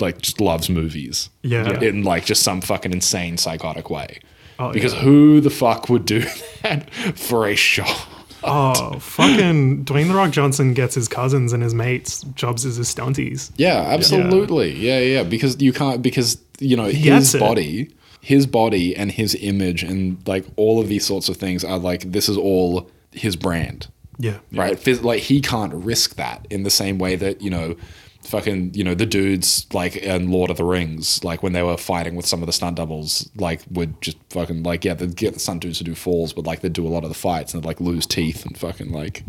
like 0.00 0.20
just 0.22 0.40
loves 0.40 0.68
movies. 0.70 1.30
Yeah. 1.42 1.80
In 1.80 2.04
like 2.04 2.24
just 2.26 2.42
some 2.42 2.60
fucking 2.60 2.92
insane 2.92 3.38
psychotic 3.38 3.90
way. 3.90 4.20
Oh, 4.68 4.72
because 4.72 4.94
yeah. 4.94 5.00
who 5.00 5.40
the 5.40 5.50
fuck 5.50 5.88
would 5.88 6.04
do 6.04 6.20
that 6.62 6.92
for 7.16 7.46
a 7.46 7.54
shot? 7.54 8.06
Oh, 8.44 8.98
fucking 8.98 9.84
Dwayne 9.84 10.08
the 10.08 10.14
Rock 10.14 10.32
Johnson 10.32 10.74
gets 10.74 10.94
his 10.96 11.06
cousins 11.08 11.52
and 11.52 11.62
his 11.62 11.74
mates 11.74 12.22
jobs 12.34 12.64
as 12.66 12.76
his 12.76 12.92
stunties. 12.92 13.52
Yeah, 13.56 13.76
absolutely. 13.86 14.72
Yeah, 14.74 14.98
yeah, 14.98 15.22
because 15.22 15.60
you 15.62 15.72
can't 15.72 16.02
because 16.02 16.38
you 16.58 16.76
know 16.76 16.86
his 16.86 17.02
gets 17.04 17.34
it. 17.34 17.40
body, 17.40 17.94
his 18.20 18.46
body 18.46 18.96
and 18.96 19.12
his 19.12 19.36
image 19.36 19.82
and 19.84 20.18
like 20.26 20.44
all 20.56 20.80
of 20.80 20.88
these 20.88 21.06
sorts 21.06 21.28
of 21.28 21.36
things 21.36 21.64
are 21.64 21.78
like 21.78 22.10
this 22.12 22.28
is 22.28 22.36
all 22.36 22.90
his 23.12 23.36
brand. 23.36 23.86
Yeah. 24.18 24.38
Right? 24.52 24.76
Phys- 24.76 25.02
Like 25.02 25.20
he 25.22 25.40
can't 25.40 25.72
risk 25.74 26.16
that 26.16 26.46
in 26.50 26.64
the 26.64 26.70
same 26.70 26.98
way 26.98 27.16
that, 27.16 27.40
you 27.42 27.50
know, 27.50 27.76
fucking, 28.24 28.74
you 28.74 28.84
know, 28.84 28.94
the 28.94 29.06
dudes 29.06 29.66
like 29.72 29.96
in 29.96 30.30
Lord 30.30 30.50
of 30.50 30.56
the 30.56 30.64
Rings, 30.64 31.22
like 31.24 31.42
when 31.42 31.52
they 31.52 31.62
were 31.62 31.76
fighting 31.76 32.14
with 32.14 32.26
some 32.26 32.42
of 32.42 32.46
the 32.46 32.52
stunt 32.52 32.76
doubles, 32.76 33.28
like 33.36 33.60
would 33.70 34.00
just 34.00 34.16
fucking 34.30 34.62
like 34.62 34.84
yeah, 34.84 34.94
they'd 34.94 35.16
get 35.16 35.34
the 35.34 35.40
stunt 35.40 35.60
dudes 35.62 35.78
to 35.78 35.84
do 35.84 35.94
falls, 35.94 36.32
but 36.32 36.44
like 36.46 36.60
they'd 36.60 36.72
do 36.72 36.86
a 36.86 36.88
lot 36.90 37.02
of 37.04 37.08
the 37.10 37.14
fights 37.14 37.52
and 37.54 37.62
they'd 37.62 37.66
like 37.66 37.80
lose 37.80 38.06
teeth 38.06 38.44
and 38.46 38.56
fucking 38.56 38.90
like 38.92 39.24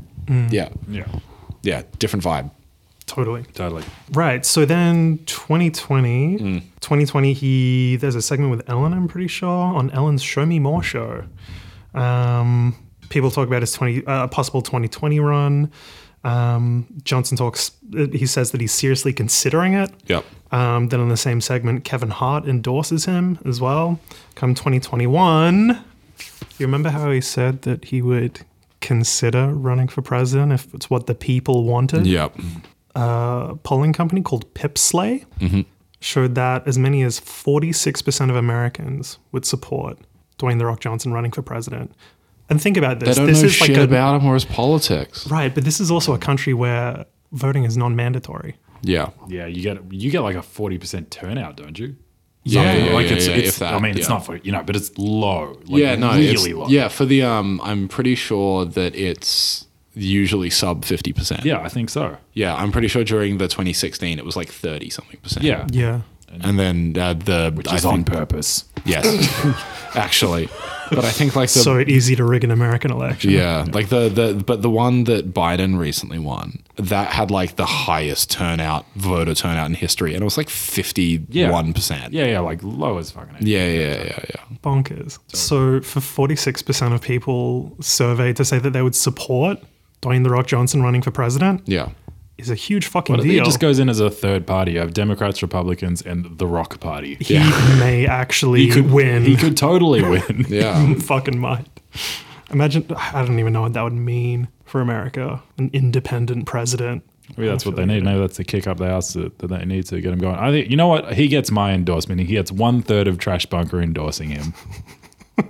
yeah. 0.49 0.69
yeah, 0.87 1.07
Yeah, 1.63 1.83
different 1.99 2.23
vibe. 2.23 2.51
Totally. 3.05 3.43
totally. 3.53 3.83
Right. 4.13 4.45
So 4.45 4.63
then 4.65 5.19
2020, 5.25 6.37
Mm. 6.37 6.61
2020, 6.79 7.33
he 7.33 7.97
there's 7.97 8.15
a 8.15 8.21
segment 8.21 8.49
with 8.51 8.67
Ellen, 8.69 8.93
I'm 8.93 9.09
pretty 9.09 9.27
sure, 9.27 9.49
on 9.49 9.89
Ellen's 9.91 10.23
Show 10.23 10.45
Me 10.45 10.57
More 10.59 10.81
show. 10.81 11.25
Um, 11.93 12.75
people 13.09 13.29
talk 13.29 13.47
about 13.47 13.61
his 13.61 13.73
20 13.73 14.05
uh, 14.05 14.27
possible 14.27 14.61
2020 14.61 15.19
run. 15.19 15.71
Um, 16.23 16.87
Johnson 17.03 17.37
talks. 17.37 17.71
uh, 17.97 18.07
He 18.13 18.25
says 18.25 18.51
that 18.51 18.61
he's 18.61 18.71
seriously 18.71 19.11
considering 19.13 19.73
it. 19.73 19.91
Yep. 20.07 20.23
Um, 20.51 20.89
then 20.89 20.99
on 20.99 21.09
the 21.09 21.17
same 21.17 21.41
segment, 21.41 21.83
Kevin 21.83 22.09
Hart 22.11 22.45
endorses 22.45 23.05
him 23.05 23.39
as 23.45 23.59
well. 23.59 23.99
Come 24.35 24.53
2021, 24.53 25.69
you 26.59 26.65
remember 26.65 26.89
how 26.89 27.09
he 27.11 27.21
said 27.21 27.63
that 27.63 27.85
he 27.85 28.01
would 28.01 28.41
consider 28.79 29.47
running 29.47 29.87
for 29.87 30.01
president 30.01 30.51
if 30.51 30.73
it's 30.73 30.89
what 30.89 31.07
the 31.07 31.15
people 31.15 31.63
wanted? 31.63 32.05
Yep. 32.05 32.37
a 32.95 33.55
polling 33.63 33.93
company 33.93 34.21
called 34.21 34.53
Piplsay 34.53 35.25
showed 35.99 36.35
that 36.35 36.67
as 36.67 36.77
many 36.77 37.01
as 37.01 37.19
46% 37.19 38.29
of 38.29 38.35
Americans 38.35 39.17
would 39.31 39.45
support 39.45 39.97
Dwayne 40.37 40.59
The 40.59 40.65
Rock 40.65 40.79
Johnson 40.81 41.13
running 41.13 41.31
for 41.31 41.41
president. 41.41 41.93
And 42.49 42.61
think 42.61 42.77
about 42.77 42.99
this. 42.99 43.07
They 43.07 43.09
this. 43.11 43.17
don't 43.17 43.27
this 43.27 43.41
know 43.41 43.45
is 43.47 43.53
shit 43.53 43.69
like 43.69 43.77
a, 43.77 43.83
about 43.83 44.21
him 44.21 44.27
or 44.27 44.33
his 44.33 44.45
politics. 44.45 45.27
right, 45.29 45.53
but 45.53 45.63
this 45.63 45.79
is 45.79 45.89
also 45.89 46.13
a 46.13 46.17
country 46.19 46.53
where 46.53 47.05
voting 47.31 47.63
is 47.63 47.77
non-mandatory. 47.77 48.57
Yeah. 48.81 49.09
Yeah, 49.27 49.45
you 49.47 49.61
get 49.61 49.91
you 49.93 50.11
get 50.11 50.21
like 50.21 50.35
a 50.35 50.41
forty 50.41 50.77
percent 50.77 51.09
turnout, 51.09 51.55
don't 51.57 51.77
you? 51.79 51.95
Yeah, 52.45 52.73
yeah, 52.73 52.93
like 52.93 53.07
yeah, 53.09 53.15
it's, 53.15 53.27
yeah, 53.27 53.35
it's 53.35 53.47
if 53.49 53.59
that, 53.59 53.73
I 53.73 53.79
mean, 53.79 53.97
it's 53.97 54.09
not 54.09 54.25
for 54.25 54.35
you 54.35 54.51
know, 54.51 54.61
but 54.63 54.75
it's 54.75 54.91
low. 54.97 55.53
Like 55.65 55.81
yeah, 55.81 55.95
no, 55.95 56.11
really 56.11 56.31
it's, 56.33 56.47
low. 56.47 56.67
yeah. 56.67 56.89
For 56.89 57.05
the 57.05 57.23
um, 57.23 57.61
I'm 57.63 57.87
pretty 57.87 58.15
sure 58.15 58.65
that 58.65 58.93
it's 58.95 59.65
usually 59.95 60.49
sub 60.49 60.83
fifty 60.83 61.13
percent. 61.13 61.45
yeah, 61.45 61.61
I 61.61 61.69
think 61.69 61.89
so. 61.89 62.17
yeah. 62.33 62.53
I'm 62.55 62.73
pretty 62.73 62.89
sure 62.89 63.05
during 63.05 63.37
the 63.37 63.47
2016 63.47 64.19
it 64.19 64.25
was 64.25 64.35
like 64.35 64.49
thirty 64.49 64.89
something 64.89 65.19
percent. 65.21 65.45
Yeah, 65.45 65.67
Yeah. 65.71 66.01
And 66.41 66.59
then 66.59 66.95
uh, 66.97 67.13
the 67.13 67.51
which 67.55 67.67
I 67.67 67.75
is 67.75 67.85
on 67.85 68.03
think- 68.03 68.07
purpose. 68.07 68.65
Yes, 68.85 69.05
actually, 69.95 70.49
but 70.89 71.05
I 71.05 71.11
think 71.11 71.35
like 71.37 71.49
the 71.49 71.59
so 71.59 71.79
easy 71.79 72.15
to 72.17 72.25
rig 72.25 72.43
an 72.43 72.51
American 72.51 72.91
election. 72.91 73.31
yeah, 73.31 73.65
like 73.71 73.87
the 73.89 74.09
the 74.09 74.43
but 74.45 74.61
the 74.61 74.69
one 74.69 75.05
that 75.05 75.33
Biden 75.33 75.77
recently 75.79 76.19
won 76.19 76.63
that 76.75 77.07
had 77.13 77.31
like 77.31 77.55
the 77.55 77.65
highest 77.65 78.29
turnout 78.29 78.85
voter 78.95 79.33
turnout 79.35 79.67
in 79.67 79.75
history, 79.75 80.13
and 80.13 80.21
it 80.21 80.25
was 80.25 80.35
like 80.37 80.49
fifty 80.49 81.17
one 81.49 81.73
percent. 81.73 82.11
Yeah, 82.13 82.25
yeah, 82.25 82.39
like 82.39 82.61
low 82.61 82.97
as 82.97 83.11
fucking. 83.11 83.37
Yeah, 83.39 83.67
yeah, 83.67 84.03
yeah, 84.03 84.19
yeah. 84.29 84.57
Bonkers. 84.63 85.19
So 85.33 85.81
for 85.81 85.99
46% 85.99 86.93
of 86.93 87.01
people 87.01 87.75
surveyed 87.81 88.35
to 88.37 88.45
say 88.45 88.59
that 88.59 88.71
they 88.71 88.81
would 88.81 88.95
support 88.95 89.59
Dwayne 90.01 90.23
The 90.23 90.29
Rock 90.29 90.47
Johnson 90.47 90.81
running 90.81 91.01
for 91.01 91.11
president 91.11 91.61
Yeah. 91.65 91.89
Is 92.37 92.49
a 92.49 92.55
huge 92.55 92.87
fucking 92.87 93.15
But 93.15 93.25
it 93.25 93.29
deal. 93.29 93.45
just 93.45 93.59
goes 93.59 93.79
in 93.79 93.89
as 93.89 93.99
a 93.99 94.09
third 94.09 94.45
party. 94.47 94.73
You 94.73 94.79
have 94.79 94.93
Democrats, 94.93 95.41
Republicans, 95.41 96.01
and 96.01 96.37
the 96.37 96.47
Rock 96.47 96.79
Party. 96.79 97.15
he 97.19 97.35
may 97.79 98.05
actually 98.07 98.61
He 98.61 98.69
could 98.71 98.91
win. 98.91 99.23
He 99.23 99.35
could 99.35 99.55
totally 99.57 100.01
win. 100.09 100.45
Yeah. 100.49 100.95
fucking 100.95 101.37
might. 101.39 101.67
Imagine, 102.51 102.85
I 102.97 103.23
don't 103.25 103.39
even 103.39 103.53
know 103.53 103.61
what 103.61 103.73
that 103.73 103.83
would 103.83 103.93
mean 103.93 104.47
for 104.65 104.81
America. 104.81 105.41
An 105.57 105.69
independent 105.73 106.45
president. 106.45 107.03
Maybe 107.37 107.47
that's 107.47 107.65
what 107.65 107.75
they 107.77 107.85
need. 107.85 108.03
Maybe 108.03 108.19
that's 108.19 108.37
the 108.37 108.43
kick 108.43 108.67
up 108.67 108.77
the 108.77 108.85
ass 108.85 109.13
that, 109.13 109.39
that 109.39 109.47
they 109.47 109.63
need 109.65 109.85
to 109.87 110.01
get 110.01 110.11
him 110.13 110.19
going. 110.19 110.35
I 110.35 110.51
think 110.51 110.69
you 110.69 110.75
know 110.75 110.87
what 110.87 111.13
he 111.13 111.27
gets 111.27 111.51
my 111.51 111.71
endorsement. 111.73 112.19
He 112.19 112.27
gets 112.27 112.51
one 112.51 112.81
third 112.81 113.07
of 113.07 113.17
Trash 113.17 113.45
Bunker 113.45 113.81
endorsing 113.81 114.29
him. 114.29 114.53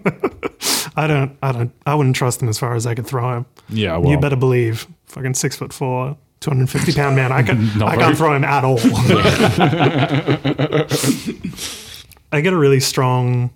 I 0.95 1.07
don't, 1.07 1.35
I 1.41 1.51
don't, 1.51 1.72
I 1.85 1.95
wouldn't 1.95 2.15
trust 2.15 2.41
him 2.41 2.47
as 2.49 2.60
far 2.60 2.76
as 2.76 2.85
I 2.85 2.93
could 2.93 3.07
throw 3.07 3.38
him. 3.38 3.45
Yeah, 3.69 3.97
well, 3.97 4.11
you 4.11 4.19
better 4.19 4.35
believe, 4.35 4.88
fucking 5.07 5.34
six 5.34 5.55
foot 5.55 5.73
four, 5.73 6.15
250 6.44 6.94
pound 6.94 7.15
man. 7.15 7.32
I 7.32 7.41
can, 7.41 7.65
Not 7.78 7.90
I 7.90 7.95
can't 7.95 8.18
throw 8.18 8.36
him 8.36 8.44
at 8.44 8.65
all. 8.65 8.80
I 12.32 12.41
get 12.41 12.53
a 12.53 12.57
really 12.57 12.80
strong, 12.80 13.52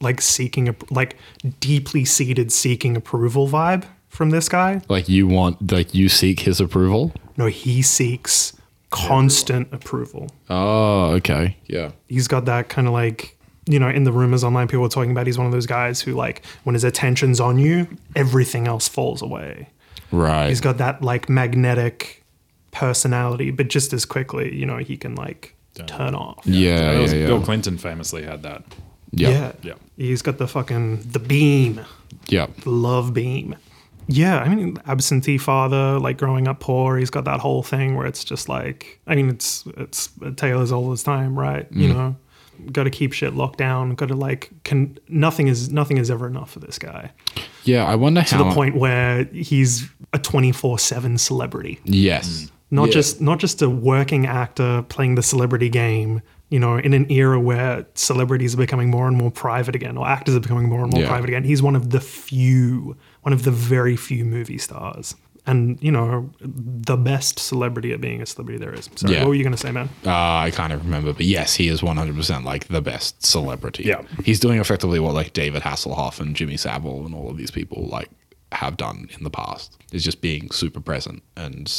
like 0.00 0.20
seeking, 0.20 0.74
like 0.90 1.16
deeply 1.60 2.04
seated 2.04 2.52
seeking 2.52 2.96
approval 2.96 3.48
vibe 3.48 3.84
from 4.08 4.30
this 4.30 4.48
guy. 4.48 4.82
Like 4.88 5.08
you 5.08 5.26
want, 5.26 5.70
like 5.72 5.94
you 5.94 6.08
seek 6.08 6.40
his 6.40 6.60
approval. 6.60 7.12
No, 7.36 7.46
he 7.46 7.82
seeks 7.82 8.56
constant 8.90 9.72
approval. 9.72 10.28
Oh, 10.50 11.10
okay. 11.12 11.56
Yeah. 11.66 11.92
he's 12.08 12.28
got 12.28 12.44
that 12.46 12.68
kind 12.68 12.86
of 12.86 12.92
like 12.92 13.36
you 13.66 13.78
know 13.78 13.88
in 13.88 14.04
the 14.04 14.12
rumors 14.12 14.42
online 14.42 14.66
people 14.66 14.86
are 14.86 14.88
talking 14.88 15.10
about 15.10 15.26
he's 15.26 15.36
one 15.36 15.46
of 15.46 15.52
those 15.52 15.66
guys 15.66 16.00
who 16.00 16.14
like 16.14 16.42
when 16.64 16.72
his 16.72 16.84
attention's 16.84 17.38
on 17.38 17.58
you 17.58 17.86
everything 18.16 18.66
else 18.66 18.88
falls 18.88 19.20
away 19.20 19.68
Right. 20.10 20.48
he's 20.48 20.60
got 20.60 20.78
that 20.78 21.02
like 21.02 21.28
magnetic 21.28 22.24
personality 22.70 23.50
but 23.50 23.68
just 23.68 23.92
as 23.92 24.04
quickly 24.04 24.54
you 24.54 24.66
know 24.66 24.78
he 24.78 24.96
can 24.96 25.14
like 25.14 25.54
turn 25.86 26.14
off 26.14 26.44
yeah, 26.44 26.92
That 26.92 27.08
yeah, 27.08 27.14
yeah. 27.14 27.26
Bill 27.26 27.40
Clinton 27.40 27.78
famously 27.78 28.22
had 28.24 28.42
that. 28.42 28.64
yeah. 29.12 29.52
Yeah. 29.62 29.74
he's 29.96 30.22
got 30.22 30.38
the 30.38 30.48
fucking 30.48 31.02
the 31.12 31.18
beam 31.18 31.80
Yeah. 32.28 32.46
the 32.62 32.70
love 32.70 33.14
beam 33.14 33.56
yeah 34.10 34.38
i 34.38 34.48
mean 34.48 34.78
absentee 34.86 35.36
father 35.38 35.98
like 35.98 36.16
growing 36.16 36.48
up 36.48 36.60
poor 36.60 36.96
he's 36.96 37.10
got 37.10 37.24
that 37.26 37.40
whole 37.40 37.62
thing 37.62 37.94
where 37.94 38.06
it's 38.06 38.24
just 38.24 38.48
like 38.48 38.98
i 39.06 39.14
mean 39.14 39.28
it's 39.28 39.64
it's 39.76 40.08
a 40.22 40.32
tale 40.32 40.60
as 40.60 40.72
old 40.72 40.94
as 40.94 41.02
time 41.02 41.38
right 41.38 41.66
you 41.70 41.90
mm. 41.90 41.94
know 41.94 42.16
got 42.72 42.84
to 42.84 42.90
keep 42.90 43.12
shit 43.12 43.34
locked 43.34 43.58
down 43.58 43.94
got 43.94 44.08
to 44.08 44.14
like 44.14 44.50
can 44.64 44.98
nothing 45.08 45.48
is 45.48 45.70
nothing 45.70 45.96
is 45.98 46.10
ever 46.10 46.26
enough 46.26 46.50
for 46.50 46.58
this 46.60 46.78
guy 46.78 47.10
Yeah. 47.64 47.84
I 47.84 47.94
wonder 47.94 48.22
to 48.22 48.34
how. 48.36 48.44
the 48.48 48.54
point 48.54 48.76
where 48.76 49.24
he's 49.24 49.88
a 50.12 50.18
24-7 50.18 51.18
celebrity 51.18 51.78
Yes. 51.84 52.26
Mm. 52.28 52.50
not 52.70 52.86
Yeah. 52.88 52.92
just 52.94 53.20
not 53.20 53.38
just 53.38 53.62
a 53.62 53.68
working 53.70 54.26
actor 54.26 54.82
playing 54.88 55.14
the 55.14 55.22
celebrity 55.22 55.68
game. 55.68 56.20
You 56.50 56.58
know, 56.58 56.78
in 56.78 56.94
an 56.94 57.12
era 57.12 57.38
where 57.38 57.84
celebrities 57.94 58.54
are 58.54 58.56
becoming 58.56 58.88
more 58.88 59.06
and 59.06 59.14
more 59.18 59.30
private 59.30 59.74
again, 59.74 59.98
or 59.98 60.08
actors 60.08 60.34
are 60.34 60.40
becoming 60.40 60.66
more 60.66 60.82
and 60.82 60.90
more 60.90 61.02
Yeah. 61.02 61.08
private 61.08 61.28
again, 61.28 61.44
he's 61.44 61.62
one 61.62 61.76
of 61.76 61.90
the 61.90 62.00
few, 62.00 62.96
one 63.20 63.34
of 63.34 63.42
the 63.42 63.50
very 63.50 63.96
few 63.96 64.24
movie 64.24 64.56
stars, 64.56 65.14
and 65.48 65.82
you 65.82 65.90
know, 65.90 66.30
the 66.40 66.96
best 66.96 67.38
celebrity 67.38 67.92
at 67.92 68.00
being 68.00 68.22
a 68.22 68.26
celebrity 68.26 68.58
there 68.58 68.74
is. 68.74 68.88
Sorry, 68.96 69.14
Yeah. 69.14 69.20
what 69.20 69.28
were 69.30 69.34
you 69.34 69.44
gonna 69.44 69.56
say, 69.56 69.72
man? 69.72 69.88
Uh, 70.06 70.12
I 70.46 70.50
kind 70.52 70.72
of 70.72 70.84
remember, 70.84 71.12
but 71.12 71.24
yes, 71.26 71.54
he 71.54 71.68
is 71.68 71.80
100% 71.82 72.44
like 72.44 72.68
the 72.68 72.80
best 72.82 73.24
celebrity. 73.24 73.84
Yeah. 73.84 74.02
He's 74.24 74.38
doing 74.40 74.60
effectively 74.60 75.00
what 75.00 75.14
like 75.14 75.32
David 75.32 75.62
Hasselhoff 75.62 76.20
and 76.20 76.36
Jimmy 76.36 76.56
Savile 76.56 77.04
and 77.06 77.14
all 77.14 77.30
of 77.30 77.36
these 77.36 77.50
people 77.50 77.86
like 77.88 78.10
have 78.52 78.76
done 78.76 79.08
in 79.16 79.24
the 79.24 79.30
past. 79.30 79.76
Is 79.92 80.04
just 80.04 80.20
being 80.20 80.50
super 80.50 80.80
present 80.80 81.22
and 81.36 81.72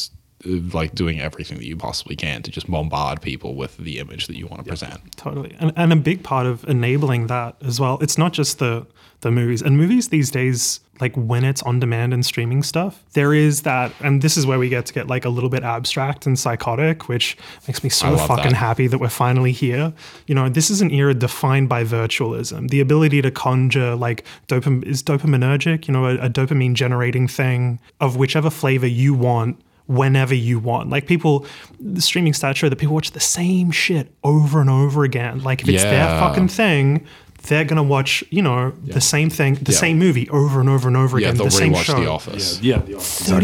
uh, 0.45 0.49
like 0.73 0.95
doing 0.95 1.19
everything 1.19 1.57
that 1.57 1.65
you 1.65 1.75
possibly 1.75 2.15
can 2.15 2.41
to 2.43 2.51
just 2.51 2.69
bombard 2.69 3.21
people 3.21 3.55
with 3.55 3.77
the 3.77 3.99
image 3.99 4.27
that 4.27 4.37
you 4.37 4.47
want 4.47 4.63
to 4.63 4.67
present. 4.67 4.99
Totally. 5.15 5.55
And, 5.59 5.71
and 5.75 5.91
a 5.93 5.95
big 5.95 6.23
part 6.23 6.45
of 6.47 6.63
enabling 6.65 7.27
that 7.27 7.55
as 7.61 7.79
well, 7.79 7.97
it's 8.01 8.17
not 8.17 8.33
just 8.33 8.59
the 8.59 8.85
the 9.21 9.31
movies. 9.31 9.61
And 9.61 9.77
movies 9.77 10.07
these 10.09 10.31
days, 10.31 10.79
like 10.99 11.15
when 11.15 11.43
it's 11.43 11.61
on 11.63 11.79
demand 11.79 12.13
and 12.13 12.25
streaming 12.25 12.63
stuff, 12.63 13.03
there 13.13 13.33
is 13.33 13.61
that 13.63 13.93
and 14.01 14.21
this 14.21 14.37
is 14.37 14.45
where 14.45 14.59
we 14.59 14.69
get 14.69 14.85
to 14.87 14.93
get 14.93 15.07
like 15.07 15.25
a 15.25 15.29
little 15.29 15.49
bit 15.49 15.63
abstract 15.63 16.25
and 16.25 16.37
psychotic, 16.37 17.07
which 17.07 17.37
makes 17.67 17.83
me 17.83 17.89
so 17.89 18.17
fucking 18.17 18.51
that. 18.51 18.53
happy 18.53 18.87
that 18.87 18.99
we're 18.99 19.09
finally 19.09 19.51
here. 19.51 19.93
You 20.27 20.35
know, 20.35 20.49
this 20.49 20.69
is 20.69 20.81
an 20.81 20.91
era 20.91 21.13
defined 21.13 21.69
by 21.69 21.83
virtualism. 21.83 22.69
The 22.69 22.81
ability 22.81 23.21
to 23.21 23.31
conjure 23.31 23.95
like 23.95 24.25
dopam 24.47 24.83
is 24.83 25.01
dopaminergic, 25.03 25.87
you 25.87 25.93
know, 25.93 26.05
a, 26.05 26.15
a 26.15 26.29
dopamine 26.29 26.73
generating 26.73 27.27
thing 27.27 27.79
of 27.99 28.15
whichever 28.15 28.49
flavor 28.49 28.87
you 28.87 29.13
want 29.13 29.59
whenever 29.89 30.35
you 30.35 30.59
want. 30.59 30.89
Like 30.89 31.07
people, 31.07 31.45
the 31.79 32.01
streaming 32.01 32.33
stats 32.33 32.57
show 32.57 32.69
that 32.69 32.75
people 32.75 32.93
watch 32.93 33.11
the 33.11 33.19
same 33.19 33.71
shit 33.71 34.13
over 34.23 34.61
and 34.61 34.69
over 34.69 35.03
again. 35.03 35.41
Like 35.43 35.61
if 35.61 35.69
it's 35.69 35.83
their 35.83 36.07
fucking 36.19 36.49
thing, 36.49 37.05
they're 37.43 37.63
gonna 37.65 37.83
watch, 37.83 38.23
you 38.29 38.41
know, 38.41 38.71
the 38.83 39.01
same 39.01 39.29
thing, 39.29 39.55
the 39.55 39.71
same 39.71 39.97
movie 39.99 40.29
over 40.29 40.59
and 40.59 40.69
over 40.69 40.87
and 40.87 40.97
over 40.97 41.19
Yeah, 41.19 41.27
again. 41.29 41.37
they'll 41.37 41.45
the 41.45 41.51
same 41.51 41.73
rewatch 41.73 41.83
show. 41.83 41.99
The 41.99 42.09
Office. 42.09 42.59
Yeah. 42.61 42.79
30 42.79 42.91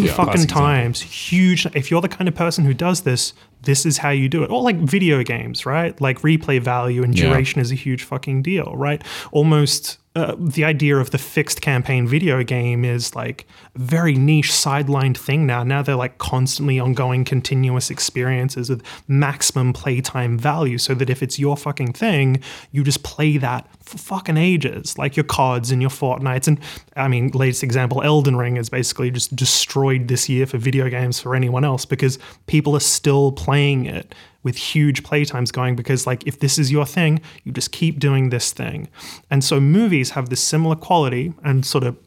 Yeah, 0.04 0.12
fucking 0.12 0.16
classic 0.26 0.34
example. 0.44 0.62
times. 0.62 1.02
Huge. 1.02 1.66
If 1.74 1.90
you're 1.92 2.02
the 2.02 2.08
kind 2.10 2.28
of 2.28 2.36
person 2.36 2.66
who 2.66 2.74
does 2.74 3.02
this, 3.02 3.34
this 3.64 3.86
is 3.86 3.98
how 3.98 4.10
you 4.12 4.30
do 4.30 4.44
it. 4.44 4.52
Or 4.52 4.62
like 4.62 4.78
video 4.78 5.24
games, 5.24 5.66
right? 5.66 6.00
Like 6.00 6.20
replay 6.22 6.62
value 6.62 7.04
and 7.04 7.18
Yeah. 7.18 7.28
duration 7.30 7.62
is 7.62 7.72
a 7.72 7.76
huge 7.76 8.04
fucking 8.04 8.44
deal, 8.44 8.74
right? 8.76 9.04
Almost 9.32 9.98
uh, 10.16 10.34
the 10.40 10.64
idea 10.64 10.96
of 10.96 11.10
the 11.12 11.18
fixed 11.18 11.60
campaign 11.62 12.08
video 12.08 12.42
game 12.42 12.86
is 12.86 13.14
like 13.18 13.46
a 13.76 13.80
very 13.80 14.14
niche 14.16 14.50
sidelined 14.50 15.18
thing 15.18 15.46
now. 15.46 15.62
Now 15.62 15.82
they're 15.82 15.98
like 15.98 16.20
constantly 16.20 16.80
ongoing, 16.80 17.26
continuous 17.26 17.90
experiences 17.90 18.70
with 18.70 18.82
maximum 19.10 19.74
playtime 19.74 20.38
value 20.40 20.78
so 20.78 20.94
that 20.94 21.10
if 21.10 21.22
it's 21.22 21.38
your 21.38 21.58
fucking 21.58 21.92
thing, 21.92 22.42
you 22.72 22.82
just 22.82 23.04
play 23.04 23.36
that 23.40 23.68
for 23.84 23.98
fucking 23.98 24.38
ages. 24.38 24.98
Like 24.98 25.18
your 25.18 25.26
cards 25.26 25.70
and 25.70 25.82
your 25.82 25.92
Fortnites. 25.92 26.48
And 26.48 26.62
I 26.96 27.10
mean, 27.10 27.32
latest 27.34 27.62
example, 27.62 28.02
Elden 28.02 28.38
Ring 28.38 28.56
is 28.56 28.70
basically 28.70 29.12
just 29.12 29.36
destroyed 29.36 30.08
this 30.08 30.30
year 30.30 30.46
for 30.46 30.58
video 30.58 30.88
games 30.88 31.20
for 31.20 31.36
anyone 31.36 31.66
else 31.66 31.84
because 31.84 32.18
people 32.48 32.74
are 32.74 32.80
still 32.80 33.34
playing 33.34 33.45
it 33.86 34.16
with 34.44 34.58
huge 34.58 35.04
playtimes 35.04 35.52
going 35.52 35.76
because 35.76 36.06
like 36.06 36.26
if 36.28 36.40
this 36.40 36.60
is 36.60 36.72
your 36.72 36.86
thing 36.86 37.20
you 37.44 37.52
just 37.52 37.72
keep 37.72 38.00
doing 38.00 38.30
this 38.30 38.54
thing. 38.54 38.88
And 39.30 39.44
so 39.44 39.60
movies 39.60 40.12
have 40.12 40.30
this 40.30 40.42
similar 40.42 40.76
quality 40.76 41.34
and 41.44 41.66
sort 41.66 41.84
of 41.84 42.05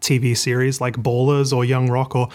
TV 0.00 0.36
series 0.36 0.80
like 0.80 0.96
Ballers 0.96 1.54
or 1.54 1.64
Young 1.64 1.88
Rock, 1.90 2.16
or 2.16 2.28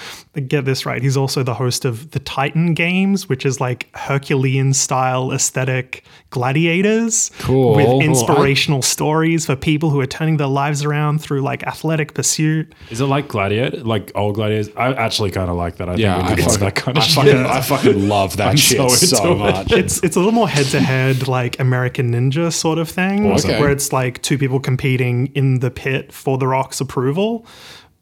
get 0.47 0.65
this 0.65 0.85
right, 0.85 1.01
he's 1.01 1.17
also 1.17 1.43
the 1.43 1.53
host 1.55 1.85
of 1.85 2.11
the 2.11 2.19
Titan 2.19 2.73
Games, 2.73 3.27
which 3.27 3.45
is 3.45 3.59
like 3.59 3.89
Herculean 3.95 4.73
style 4.73 5.31
aesthetic 5.31 6.03
gladiators 6.29 7.29
Cool. 7.39 7.75
with 7.75 7.85
Cool. 7.85 8.01
inspirational 8.01 8.81
stories 8.81 9.45
for 9.45 9.55
people 9.55 9.89
who 9.89 9.99
are 9.99 10.05
turning 10.05 10.37
their 10.37 10.47
lives 10.47 10.83
around 10.83 11.19
through 11.19 11.41
like 11.41 11.63
athletic 11.63 12.13
pursuit. 12.13 12.73
Is 12.89 13.01
it 13.01 13.05
like 13.05 13.27
Gladiator, 13.27 13.83
like 13.83 14.11
old 14.15 14.35
Gladiators? 14.35 14.69
I 14.77 14.93
actually 14.93 15.31
kind 15.31 15.49
of 15.49 15.55
like 15.57 15.77
that. 15.77 15.89
I 15.89 15.95
Yeah, 15.95 16.15
think 16.17 16.27
I 16.27 16.29
we 16.29 16.35
could 16.35 16.43
do 16.45 16.49
fucking, 16.51 16.65
that 16.65 16.75
kind 16.75 16.97
of 16.97 17.03
I 17.03 17.07
fucking, 17.07 17.45
I 17.45 17.61
fucking 17.61 18.07
love 18.09 18.37
that 18.37 18.47
I'm 18.51 18.55
shit 18.55 18.77
so 18.77 18.87
so, 18.89 19.31
into 19.31 19.33
it. 19.33 19.37
much. 19.51 19.71
It's 19.71 20.03
it's 20.03 20.15
a 20.15 20.19
little 20.19 20.31
more 20.33 20.47
head 20.49 20.67
to 20.67 20.79
head 20.79 21.27
like 21.27 21.59
American 21.59 22.11
Ninja 22.13 22.53
sort 22.53 22.77
of 22.77 22.87
thing, 22.89 23.31
Awesome. 23.31 23.59
where 23.59 23.71
it's 23.71 23.91
like 23.91 24.21
two 24.21 24.37
people 24.37 24.59
competing 24.59 25.27
in 25.35 25.59
the 25.59 25.71
pit 25.71 26.13
for 26.13 26.37
the 26.37 26.47
Rock's 26.47 26.79
approval. 26.79 27.45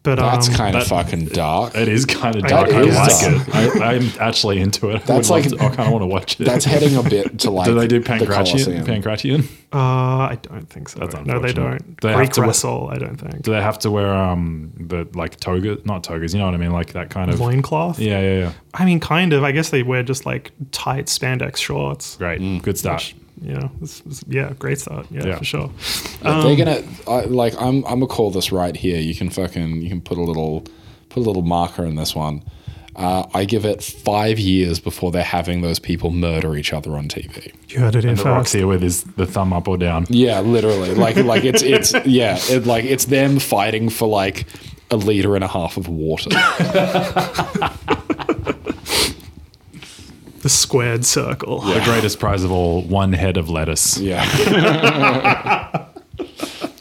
But 0.04 0.18
That's 0.18 0.50
um, 0.50 0.54
kind 0.54 0.76
of 0.76 0.88
that- 0.88 1.04
fucking 1.06 1.26
dark. 1.30 1.74
It 1.74 1.88
is 1.88 2.06
kind 2.06 2.36
of 2.36 2.44
That 2.44 2.50
dark. 2.50 2.70
I 2.70 2.82
like 2.82 3.20
dark. 3.22 3.48
it. 3.48 3.82
I, 3.82 3.96
I'm 3.96 4.12
actually 4.20 4.60
into 4.60 4.92
it. 4.92 4.98
I 4.98 5.00
That's 5.00 5.32
would 5.32 5.36
like- 5.36 5.50
to- 5.50 5.56
I 5.56 5.70
kind 5.70 5.88
of 5.88 5.94
want 5.94 6.04
to 6.04 6.06
watch 6.06 6.40
it. 6.40 6.44
That's 6.44 6.64
heading 6.64 6.96
a 6.96 7.02
bit 7.02 7.40
to 7.40 7.50
like. 7.58 7.66
do 7.66 7.74
they 7.74 7.88
do 7.88 8.00
the 8.02 8.06
Pankration? 8.08 8.28
Colosseum. 8.28 8.86
Pankration? 8.86 9.48
uh, 9.74 9.78
I 10.30 10.38
don't 10.44 10.70
think 10.70 10.90
so. 10.90 11.00
That's 11.00 11.16
no, 11.26 11.40
they 11.40 11.54
don't. 11.54 12.00
They 12.02 12.10
have 12.10 12.18
Greek 12.18 12.30
to 12.34 12.42
wear- 12.42 12.48
wrestle, 12.50 12.90
I 12.94 13.00
don't 13.00 13.16
think. 13.18 13.42
Do 13.42 13.50
they 13.52 13.62
have 13.64 13.80
to 13.80 13.90
wear 13.90 14.14
um 14.14 14.72
the 14.80 15.08
like 15.16 15.40
toga? 15.40 15.80
Not 15.86 16.04
togas. 16.04 16.34
You 16.36 16.40
know 16.40 16.46
what 16.46 16.54
I 16.54 16.58
mean? 16.58 16.72
Like 16.72 16.94
that 16.94 17.10
kind 17.10 17.32
of. 17.32 17.40
Loincloth? 17.40 17.98
Yeah, 17.98 18.20
yeah, 18.22 18.40
yeah. 18.42 18.52
I 18.76 18.86
mean, 18.86 19.00
kind 19.00 19.34
of. 19.34 19.44
I 19.44 19.52
guess 19.54 19.72
they 19.72 19.82
wear 19.82 20.04
just 20.04 20.24
like 20.28 20.52
tight 20.72 21.08
spandex 21.08 21.58
shorts. 21.58 22.18
Great. 22.18 22.42
Mm. 22.42 22.62
Good 22.62 22.78
start. 22.78 23.12
You 23.42 23.54
know, 23.56 23.72
it's, 23.82 24.00
it's- 24.02 24.24
yeah, 24.28 24.54
great 24.58 24.80
start. 24.80 25.08
Yeah, 25.12 25.26
Yeah. 25.28 25.38
for 25.38 25.44
sure. 25.46 25.70
If 25.78 26.26
Um, 26.26 26.44
they're 26.44 26.56
gonna 26.56 26.82
I, 27.08 27.26
like, 27.26 27.54
I'm 27.62 27.84
I'm 27.86 28.00
gonna 28.00 28.08
call 28.08 28.32
this 28.32 28.52
right 28.52 28.76
here. 28.76 29.00
You 29.00 29.14
can 29.16 29.30
fucking 29.30 29.82
you 29.82 29.90
can 29.90 30.02
put 30.02 30.18
a 30.18 30.24
little 30.24 30.64
put 31.10 31.20
a 31.22 31.26
little 31.26 31.42
marker 31.44 31.86
in 31.86 31.96
this 31.96 32.16
one. 32.16 32.44
Uh, 32.96 33.26
I 33.34 33.44
give 33.44 33.66
it 33.66 33.84
five 33.84 34.40
years 34.40 34.80
before 34.80 35.12
they're 35.12 35.22
having 35.22 35.60
those 35.62 35.80
people 35.80 36.12
murder 36.12 36.56
each 36.56 36.72
other 36.72 36.96
on 36.96 37.10
TV. 37.10 37.52
You 37.68 37.80
heard 37.82 37.94
it 37.98 38.04
here 38.06 38.12
And 38.12 38.18
the 38.20 38.24
rocks 38.24 38.52
first. 38.52 38.56
here 38.56 38.68
with 38.68 38.82
his 38.82 39.04
the 39.04 39.26
thumb 39.26 39.52
up 39.52 39.68
or 39.68 39.78
down. 39.78 40.06
Yeah, 40.10 40.40
literally. 40.40 40.96
Like 40.96 41.18
like 41.18 41.44
it's 41.44 41.62
it's 41.62 41.94
yeah, 42.06 42.38
it, 42.50 42.66
like 42.66 42.86
it's 42.86 43.06
them 43.06 43.40
fighting 43.40 43.90
for 43.90 44.08
like 44.08 44.46
a 44.92 44.96
liter 44.96 45.36
and 45.36 45.44
a 45.44 45.48
half 45.50 45.76
of 45.76 45.90
water. 45.90 46.30
The 50.46 50.50
squared 50.50 51.04
circle. 51.06 51.60
The 51.62 51.82
greatest 51.86 52.20
prize 52.20 52.44
of 52.44 52.52
all, 52.52 52.84
one 52.84 53.14
head 53.14 53.36
of 53.36 53.50
lettuce. 53.50 53.98
Yeah. 53.98 54.24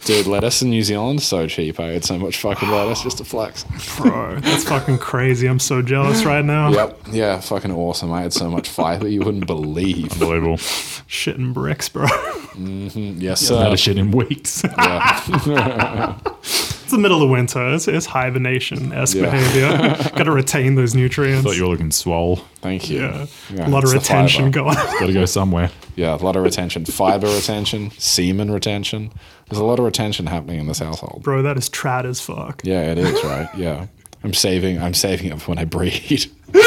Dude, 0.04 0.26
lettuce 0.26 0.60
in 0.60 0.68
New 0.68 0.82
Zealand 0.82 1.22
so 1.22 1.46
cheap. 1.46 1.80
I 1.80 1.86
had 1.92 2.04
so 2.04 2.18
much 2.18 2.36
fucking 2.36 2.68
lettuce 2.68 3.00
just 3.00 3.16
to 3.16 3.24
flex. 3.24 3.64
Bro, 3.96 4.40
that's 4.40 4.64
fucking 4.64 4.98
crazy. 4.98 5.46
I'm 5.46 5.58
so 5.58 5.80
jealous 5.80 6.26
right 6.26 6.44
now. 6.44 6.72
Yep. 6.72 6.98
Yeah, 7.12 7.40
fucking 7.40 7.72
awesome. 7.72 8.12
I 8.12 8.20
had 8.20 8.34
so 8.34 8.50
much 8.50 8.68
fiber 8.68 9.08
you 9.08 9.20
wouldn't 9.20 9.46
believe. 9.46 10.12
Unbelievable. 10.12 10.58
Shitting 10.58 11.54
bricks, 11.54 11.88
bro. 11.88 12.04
Mm-hmm. 12.04 13.18
Yes, 13.22 13.48
Had 13.48 13.56
sir. 13.56 13.72
a 13.72 13.76
shit 13.78 13.96
in 13.96 14.10
weeks. 14.10 14.62
Yeah. 14.62 16.18
It's 16.84 16.92
the 16.92 16.98
middle 16.98 17.22
of 17.22 17.30
winter. 17.30 17.74
It's, 17.74 17.88
it's 17.88 18.06
hibernation 18.06 18.92
esque 18.92 19.16
Yeah. 19.16 19.30
behavior. 19.30 20.10
Got 20.16 20.24
to 20.24 20.32
retain 20.32 20.74
those 20.74 20.94
nutrients. 20.94 21.44
Thought 21.44 21.56
you 21.56 21.62
were 21.64 21.70
looking 21.70 21.90
swole. 21.90 22.36
Thank 22.60 22.90
you. 22.90 23.00
yeah. 23.00 23.26
Yeah, 23.50 23.66
a 23.66 23.70
lot 23.70 23.84
of 23.84 23.92
retention 23.92 24.50
going. 24.50 24.74
Got 24.74 25.06
to 25.06 25.12
go 25.12 25.24
somewhere. 25.24 25.70
Yeah, 25.96 26.14
a 26.14 26.18
lot 26.18 26.36
of 26.36 26.42
retention. 26.42 26.84
Fiber 26.84 27.26
retention, 27.26 27.90
semen 27.92 28.50
retention. 28.50 29.12
There's 29.48 29.60
a 29.60 29.64
lot 29.64 29.78
of 29.78 29.84
retention 29.84 30.26
happening 30.26 30.60
in 30.60 30.66
this 30.66 30.78
household. 30.80 31.22
Bro, 31.22 31.42
that 31.42 31.56
is 31.56 31.70
trad 31.70 32.04
as 32.04 32.20
fuck. 32.20 32.60
Yeah, 32.64 32.82
it 32.92 32.98
is, 32.98 33.22
right? 33.24 33.48
Yeah. 33.56 33.86
I'm 34.22 34.34
saving 34.34 34.80
I'm 34.80 34.94
saving 34.94 35.32
it 35.32 35.40
for 35.40 35.50
when 35.52 35.58
I 35.58 35.64
breed. 35.64 36.30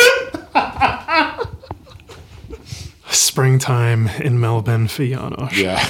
Springtime 3.10 4.08
in 4.22 4.40
Melbourne 4.40 4.88
for 4.88 5.04
Janosch. 5.04 5.58
Yeah. 5.58 5.84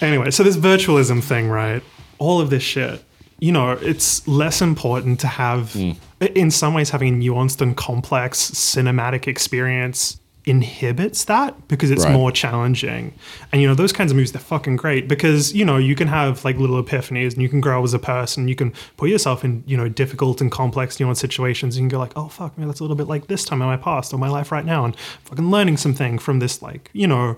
Anyway, 0.00 0.30
so 0.30 0.42
this 0.42 0.56
virtualism 0.56 1.22
thing, 1.22 1.48
right? 1.48 1.82
All 2.18 2.40
of 2.40 2.50
this 2.50 2.62
shit, 2.62 3.02
you 3.40 3.52
know, 3.52 3.72
it's 3.72 4.26
less 4.26 4.60
important 4.60 5.20
to 5.20 5.26
have, 5.28 5.72
Hmm. 5.72 5.92
in 6.20 6.50
some 6.50 6.74
ways, 6.74 6.90
having 6.90 7.14
a 7.14 7.16
nuanced 7.24 7.60
and 7.60 7.76
complex 7.76 8.50
cinematic 8.50 9.26
experience 9.28 10.18
inhibits 10.46 11.24
that 11.24 11.68
because 11.68 11.90
it's 11.90 12.04
Right. 12.04 12.12
more 12.12 12.32
challenging. 12.32 13.12
And, 13.52 13.60
you 13.60 13.68
know, 13.68 13.74
those 13.74 13.92
kinds 13.92 14.10
of 14.10 14.16
movies, 14.16 14.32
they're 14.32 14.40
fucking 14.40 14.76
great 14.76 15.06
because, 15.06 15.52
you 15.54 15.62
know, 15.62 15.76
you 15.76 15.94
can 15.94 16.08
have 16.08 16.42
like 16.42 16.58
little 16.58 16.82
epiphanies 16.82 17.34
and 17.34 17.42
you 17.42 17.50
can 17.50 17.60
grow 17.60 17.84
as 17.84 17.92
a 17.92 17.98
person. 17.98 18.48
You 18.48 18.54
can 18.54 18.72
put 18.96 19.10
yourself 19.10 19.44
in, 19.44 19.62
you 19.66 19.76
know, 19.76 19.88
difficult 19.90 20.40
and 20.40 20.50
complex, 20.50 20.96
nuanced 20.96 21.18
situations. 21.18 21.76
You 21.76 21.82
can 21.82 21.88
go 21.88 21.98
like, 21.98 22.12
oh, 22.16 22.28
fuck, 22.28 22.56
man, 22.56 22.66
that's 22.66 22.80
a 22.80 22.82
little 22.82 22.96
bit 22.96 23.08
like 23.08 23.26
this 23.26 23.44
time 23.44 23.60
in 23.60 23.68
my 23.68 23.76
past 23.76 24.14
or 24.14 24.18
my 24.18 24.28
life 24.30 24.50
right 24.50 24.64
now. 24.64 24.86
And 24.86 24.96
fucking 25.24 25.50
learning 25.50 25.76
something 25.76 26.18
from 26.18 26.38
this, 26.38 26.62
like, 26.62 26.88
you 26.94 27.06
know, 27.06 27.36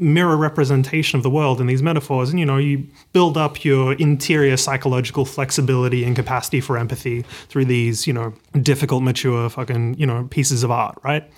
mirror 0.00 0.36
representation 0.36 1.16
of 1.16 1.22
the 1.22 1.30
world 1.30 1.60
in 1.60 1.66
these 1.66 1.82
metaphors. 1.82 2.30
And 2.30 2.38
you 2.38 2.46
know 2.46 2.56
you 2.56 2.86
build 3.12 3.36
up 3.36 3.64
your 3.64 3.94
interior 3.94 4.56
psychological 4.56 5.24
flexibility 5.24 6.04
and 6.04 6.16
capacity 6.16 6.60
for 6.60 6.78
empathy 6.78 7.22
through 7.48 7.66
these 7.66 8.06
you 8.06 8.12
know 8.12 8.34
difficult 8.62 9.02
mature 9.02 9.48
fucking 9.48 9.94
you 9.94 10.06
know 10.06 10.26
pieces 10.30 10.62
of 10.62 10.70
art 10.70 10.98
right? 11.04 11.30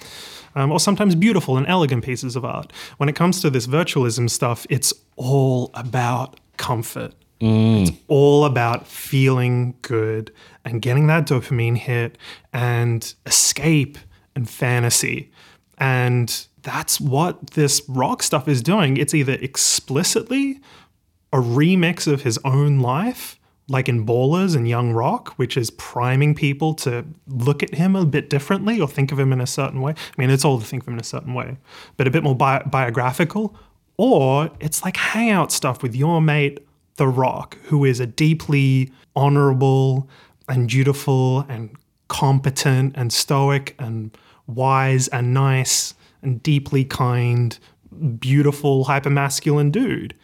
Um, 0.55 0.71
or 0.71 0.79
sometimes 0.79 1.15
beautiful 1.15 1.57
and 1.57 1.67
elegant 1.67 2.05
pieces 2.05 2.37
of 2.37 2.45
art. 2.45 2.73
When 2.99 3.09
it 3.09 3.17
comes 3.17 3.41
to 3.41 3.51
this 3.51 3.67
virtualism 3.67 4.29
stuff 4.31 4.67
it's 4.71 4.93
all 5.17 5.71
about 5.75 6.39
comfort. 6.57 7.15
It's 7.45 7.91
all 8.07 8.45
about 8.45 8.87
feeling 8.87 9.75
good 9.83 10.33
and 10.65 10.81
getting 10.81 11.09
that 11.09 11.27
dopamine 11.27 11.77
hit 11.77 12.17
and 12.53 13.13
escape 13.27 13.99
and 14.37 14.49
fantasy. 14.49 15.33
And 15.79 16.47
that's 16.63 17.01
what 17.01 17.51
this 17.53 17.83
rock 17.89 18.23
stuff 18.23 18.49
is 18.49 18.63
doing. 18.63 18.97
It's 18.97 19.15
either 19.15 19.35
explicitly 19.35 20.61
a 21.33 21.39
remix 21.39 22.11
of 22.11 22.23
his 22.23 22.39
own 22.45 22.81
life, 22.81 23.39
like 23.69 23.89
in 23.89 24.05
Ballers 24.05 24.55
and 24.55 24.69
Young 24.69 24.93
Rock, 24.93 25.35
which 25.37 25.57
is 25.57 25.71
priming 25.71 26.35
people 26.35 26.75
to 26.75 27.05
look 27.27 27.63
at 27.63 27.75
him 27.75 27.97
a 27.97 28.05
bit 28.05 28.29
differently 28.29 28.81
or 28.81 28.89
think 28.89 29.13
of 29.13 29.19
him 29.19 29.33
in 29.33 29.41
a 29.41 29.47
certain 29.47 29.81
way. 29.81 29.93
I 29.93 30.21
mean, 30.21 30.31
it's 30.31 30.45
all 30.45 30.59
to 30.59 30.67
think 30.67 30.83
of 30.83 30.89
him 30.89 30.95
in 30.95 31.01
a 31.01 31.05
certain 31.05 31.35
way, 31.35 31.57
but 31.97 32.07
a 32.07 32.11
bit 32.11 32.23
more 32.23 32.35
bi- 32.35 32.63
biographical. 32.65 33.57
Or 33.97 34.51
it's 34.61 34.83
like 34.83 34.97
hangout 34.97 35.53
stuff 35.53 35.83
with 35.83 35.95
your 35.95 36.21
mate, 36.21 36.67
The 36.97 37.09
Rock, 37.09 37.57
who 37.65 37.85
is 37.85 38.01
a 38.01 38.07
deeply 38.07 38.91
honorable 39.15 40.09
and 40.49 40.69
dutiful 40.69 41.41
and 41.49 41.77
competent 42.09 42.95
and 42.97 43.13
stoic 43.13 43.75
and 43.79 44.17
wise 44.47 45.09
and 45.09 45.33
nice 45.33 45.95
and 46.23 46.43
deeply 46.43 46.85
kind, 46.85 47.59
beautiful, 48.19 48.85
hypermasculine 48.85 49.73
dude. 49.73 50.15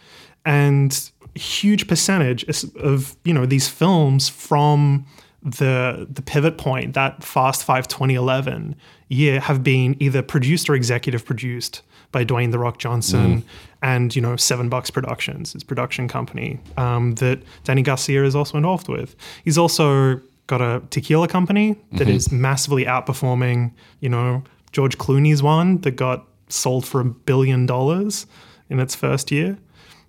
And 0.44 1.10
huge 1.34 1.86
percentage 1.88 2.44
of, 2.76 3.16
you 3.24 3.34
know, 3.34 3.46
these 3.46 3.68
films 3.68 4.28
from 4.28 5.06
the 5.42 6.06
the 6.10 6.22
pivot 6.22 6.58
point, 6.58 6.94
that 6.94 7.22
Fast 7.22 7.64
Five 7.64 7.86
2011 7.86 8.74
year, 9.08 9.40
have 9.40 9.62
been 9.62 9.96
either 10.00 10.22
produced 10.22 10.68
or 10.68 10.74
executive 10.74 11.24
produced 11.24 11.82
by 12.10 12.24
Dwayne 12.24 12.50
the 12.50 12.58
Rock 12.58 12.78
Johnson 12.78 13.44
and 13.82 14.14
you 14.16 14.22
know 14.22 14.36
Seven 14.36 14.68
Bucks 14.68 14.90
Productions, 14.90 15.52
his 15.52 15.62
production 15.62 16.08
company 16.08 16.58
um, 16.76 17.12
that 17.16 17.42
Dany 17.64 17.84
Garcia 17.84 18.24
is 18.24 18.34
also 18.34 18.56
involved 18.56 18.88
with. 18.88 19.14
He's 19.44 19.58
also 19.58 20.20
got 20.46 20.60
a 20.60 20.82
tequila 20.90 21.28
company 21.28 21.76
that 21.92 22.08
is 22.08 22.32
massively 22.32 22.86
outperforming, 22.86 23.70
you 24.00 24.08
know, 24.08 24.42
George 24.72 24.98
Clooney's 24.98 25.42
one 25.42 25.80
that 25.82 25.92
got 25.92 26.26
sold 26.48 26.86
for 26.86 27.00
a 27.00 27.04
billion 27.04 27.66
dollars 27.66 28.26
in 28.70 28.80
its 28.80 28.94
first 28.94 29.30
year. 29.30 29.58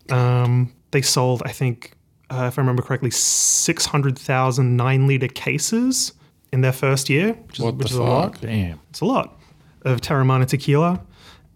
Um, 0.10 0.74
they 0.92 1.02
sold, 1.02 1.44
I 1.46 1.52
think, 1.52 1.94
uh, 2.30 2.46
if 2.48 2.58
I 2.58 2.62
remember 2.62 2.82
correctly, 2.82 3.12
600,000 3.12 4.76
nine 4.76 5.08
liter 5.08 5.28
cases 5.28 6.14
in 6.52 6.62
their 6.62 6.72
first 6.72 7.10
year, 7.10 7.34
which 7.34 7.60
is, 7.60 7.66
What 7.66 7.72
the 7.72 7.84
which 7.84 7.92
is 7.92 7.98
a 7.98 8.04
lot. 8.04 8.42
Damn. 8.42 8.80
It's 8.90 9.02
a 9.02 9.06
lot 9.06 9.40
of 9.84 10.02
Teremana 10.02 10.48
tequila. 10.48 11.02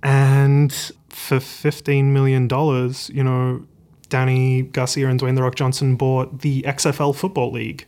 And 0.01 0.71
for 1.09 1.37
$15 1.37 2.05
million, 2.05 2.43
you 2.43 3.23
know, 3.23 3.65
Dany 4.09 4.71
Garcia 4.71 5.09
and 5.09 5.19
Dwayne 5.19 5.35
The 5.35 5.43
Rock 5.43 5.55
Johnson 5.55 5.95
bought 5.95 6.41
the 6.41 6.61
XFL 6.63 7.15
Football 7.15 7.51
League. 7.51 7.87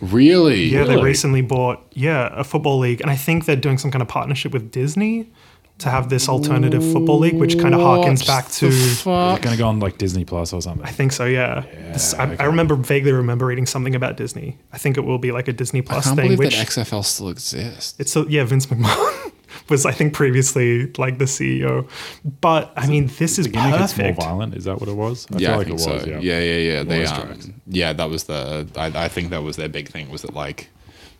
Really? 0.00 0.64
Yeah, 0.66 0.84
they 0.84 0.96
recently 1.00 1.42
bought, 1.42 1.84
yeah, 1.92 2.30
a 2.32 2.44
football 2.44 2.78
league. 2.78 3.00
And 3.00 3.10
I 3.10 3.16
think 3.16 3.44
they're 3.46 3.56
doing 3.56 3.78
some 3.78 3.90
kind 3.90 4.02
of 4.02 4.08
partnership 4.08 4.52
with 4.52 4.70
Disney 4.70 5.30
to 5.78 5.90
have 5.90 6.08
this 6.08 6.26
alternative 6.26 6.82
football 6.92 7.18
league, 7.18 7.34
which 7.34 7.58
kind 7.58 7.74
of 7.74 7.80
harkens 7.80 8.26
back 8.26 8.48
to. 8.50 8.66
Is 8.66 9.02
fuck? 9.02 9.38
it 9.38 9.42
going 9.42 9.54
to 9.54 9.62
go 9.62 9.68
on 9.68 9.78
like 9.78 9.98
Disney 9.98 10.24
Plus 10.24 10.52
or 10.54 10.62
something? 10.62 10.86
I 10.86 10.90
think 10.90 11.12
so, 11.12 11.26
yeah. 11.26 11.64
This- 11.92 12.14
I, 12.14 12.34
I 12.40 12.44
remember 12.44 12.76
vaguely 12.76 13.12
remember 13.12 13.44
reading 13.46 13.66
something 13.66 13.94
about 13.94 14.16
Disney. 14.16 14.58
I 14.72 14.78
think 14.78 14.96
it 14.96 15.02
will 15.02 15.18
be 15.18 15.32
like 15.32 15.48
a 15.48 15.52
Disney 15.52 15.80
I 15.80 15.82
Plus 15.82 16.04
can't 16.06 16.16
thing, 16.16 16.24
believe 16.26 16.38
which 16.38 16.56
that 16.56 16.66
XFL 16.66 17.04
still 17.04 17.28
exists. 17.28 17.94
it's 17.98 18.10
so 18.10 18.26
yeah, 18.26 18.44
Vince 18.44 18.66
McMahon 18.66 19.25
was 19.68 19.86
I 19.86 19.92
think 19.92 20.14
previously 20.14 20.92
like 20.98 21.18
the 21.18 21.24
CEO. 21.24 21.88
But 22.40 22.72
I 22.76 22.86
mean, 22.86 23.06
this 23.18 23.38
is 23.38 23.46
the 23.46 23.52
gimmick 23.52 23.80
it's 23.80 23.96
more 23.98 24.12
violent. 24.12 24.54
Is 24.54 24.64
that 24.64 24.80
what 24.80 24.88
it 24.88 24.96
was? 24.96 25.26
I 25.32 25.38
yeah, 25.38 25.48
feel 25.48 25.54
I 25.54 25.56
like 25.56 25.66
think 25.66 25.80
it 25.80 25.88
was. 25.90 26.02
so. 26.02 26.08
Yeah. 26.08 26.18
Yeah, 26.20 26.40
yeah, 26.40 26.56
yeah. 26.56 26.82
They, 26.82 27.06
Lawyers' 27.06 27.46
um, 27.46 27.60
yeah, 27.66 27.92
that 27.92 28.10
was 28.10 28.24
the. 28.24 28.68
I, 28.76 29.04
I 29.04 29.08
think 29.08 29.30
that 29.30 29.42
was 29.42 29.56
their 29.56 29.68
big 29.68 29.88
thing. 29.88 30.10
Was 30.10 30.22
that 30.22 30.34
like 30.34 30.68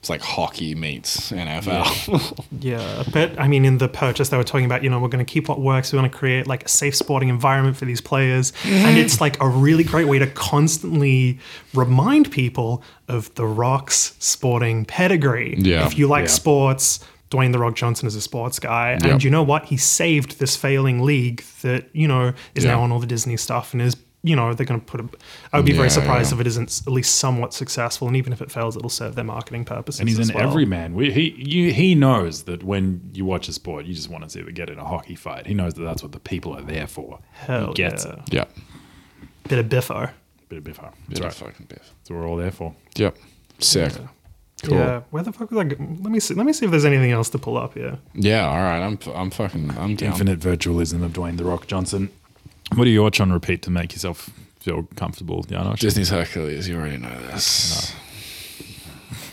it's 0.07 0.11
like 0.11 0.21
hockey 0.21 0.75
meets 0.77 1.33
NFL. 1.33 2.45
Yeah, 2.61 3.03
but 3.13 3.39
I 3.41 3.49
mean, 3.49 3.65
in 3.65 3.79
the 3.79 3.89
purchase, 3.89 4.29
they 4.29 4.37
were 4.37 4.45
talking 4.45 4.65
about, 4.65 4.83
you 4.83 4.89
know, 4.91 4.99
we're 5.01 5.09
going 5.09 5.25
to 5.25 5.31
keep 5.31 5.49
what 5.49 5.61
works. 5.61 5.93
We 5.93 5.99
want 5.99 6.11
to 6.13 6.17
create 6.17 6.47
like 6.47 6.65
a 6.65 6.69
safe 6.69 6.95
sporting 6.95 7.29
environment 7.29 7.77
for 7.77 7.85
these 7.85 8.01
players. 8.01 8.53
And 8.65 8.99
it's 8.99 9.21
like 9.21 9.41
a 9.43 9.49
really 9.49 9.83
great 9.83 10.07
way 10.07 10.19
to 10.21 10.27
constantly 10.29 11.39
remind 11.75 12.31
people 12.31 12.83
of 13.09 13.35
The 13.35 13.45
Rock's 13.47 14.15
sporting 14.21 14.85
pedigree. 14.85 15.57
Yeah, 15.59 15.87
If 15.87 15.99
you 15.99 16.07
like 16.07 16.25
yeah. 16.27 16.31
sports, 16.31 17.01
Dwayne 17.31 17.53
The 17.53 17.59
Rock 17.59 17.75
Johnson 17.75 18.07
is 18.07 18.15
a 18.15 18.21
sports 18.21 18.59
guy. 18.59 18.93
Yep. 18.93 19.05
And 19.05 19.25
you 19.25 19.31
know 19.31 19.43
what? 19.43 19.65
He 19.67 19.77
saved 19.77 20.39
this 20.39 20.57
failing 20.57 21.03
league 21.03 21.43
that, 21.63 21.89
you 21.93 22.07
know, 22.09 22.33
is 22.55 22.65
Yeah. 22.65 22.73
now 22.73 22.83
on 22.83 22.93
all 22.93 23.01
the 23.01 23.07
Disney 23.07 23.37
stuff 23.37 23.73
and 23.73 23.83
is. 23.83 23.97
You 24.23 24.35
know, 24.35 24.53
they're 24.55 24.67
going 24.67 24.81
to 24.81 24.85
put 24.87 25.01
a. 25.01 25.09
I 25.53 25.59
would 25.59 25.67
be 25.67 25.71
Yeah, 25.71 25.77
very 25.79 25.91
surprised 25.91 26.33
yeah. 26.33 26.37
if 26.37 26.41
it 26.41 26.47
isn't 26.49 26.83
at 26.85 26.93
least 26.93 27.15
somewhat 27.17 27.55
successful. 27.55 28.09
And 28.09 28.17
even 28.17 28.33
if 28.33 28.43
it 28.43 28.51
fails, 28.51 28.77
it'll 28.77 28.89
serve 28.91 29.15
their 29.15 29.23
marketing 29.25 29.65
purposes. 29.65 30.01
And 30.01 30.09
he's 30.09 30.19
as 30.19 30.31
an 30.31 30.35
well. 30.35 30.49
everyman. 30.49 30.95
We, 30.95 31.13
he 31.13 31.33
you, 31.39 31.73
he 31.73 31.95
knows 31.95 32.43
that 32.45 32.65
when 32.65 33.09
you 33.13 33.25
watch 33.25 33.47
a 33.49 33.53
sport, 33.53 33.85
you 33.87 33.95
just 33.95 34.11
want 34.11 34.25
to 34.25 34.31
see 34.31 34.41
them 34.43 34.53
get 34.53 34.69
in 34.69 34.81
a 34.81 34.85
hockey 34.85 35.15
fight. 35.15 35.47
He 35.47 35.55
knows 35.55 35.75
that 35.75 35.85
that's 35.85 36.03
what 36.03 36.11
the 36.11 36.19
people 36.19 36.57
are 36.57 36.63
there 36.63 36.89
for. 36.89 37.21
Hell 37.35 37.69
he 37.69 37.75
gets 37.75 38.05
yeah. 38.05 38.13
it. 38.15 38.19
yeah, 38.33 38.45
Bit 39.49 39.61
of 39.61 39.69
biffo. 39.69 40.09
Bit 40.49 40.59
of 40.59 40.65
biff. 40.65 40.79
That's 40.81 40.97
Bit 41.09 41.21
right. 41.21 41.29
of 41.29 41.35
fucking 41.35 41.67
biff. 41.67 41.79
That's 41.99 42.11
what 42.11 42.19
we're 42.19 42.27
all 42.27 42.37
there 42.37 42.51
for. 42.51 42.75
Yep, 42.97 43.17
sick. 43.61 43.93
Cool. 44.67 44.79
Yeah, 44.79 45.01
where 45.11 45.23
the 45.23 45.33
fuck 45.33 45.51
was 45.51 45.59
I? 45.61 45.65
go- 45.65 45.77
Let 46.03 46.11
me 46.13 46.21
see. 46.21 46.35
Let 46.35 46.47
me 46.47 46.53
see 46.53 46.65
if 46.65 46.71
there's 46.71 46.85
anything 46.85 47.11
else 47.13 47.29
to 47.31 47.39
pull 47.39 47.57
up 47.57 47.75
here. 47.75 47.99
Yeah, 48.15 48.47
all 48.49 48.57
right. 48.57 48.81
I'm 48.81 48.99
I'm 49.15 49.31
fucking 49.31 49.71
I'm 49.79 49.97
down. 49.97 50.13
Infinite 50.13 50.41
virtualism 50.41 51.03
of 51.05 51.13
Dwayne 51.13 51.37
the 51.37 51.45
Rock 51.45 51.67
Johnson. 51.67 52.11
What 52.75 52.85
do 52.85 52.91
you 52.91 53.03
watch 53.03 53.21
on 53.21 53.33
repeat 53.33 53.63
to 53.63 53.71
make 53.71 53.93
yourself 53.93 54.29
feel 54.61 54.89
comfortable, 54.97 55.45
Yeah. 55.49 55.59
Janosch? 55.61 55.79
Disney's 55.79 56.09
Hercules. 56.11 56.69
You 56.69 56.77
already 56.77 56.97
know 56.99 57.17
this. 57.31 57.95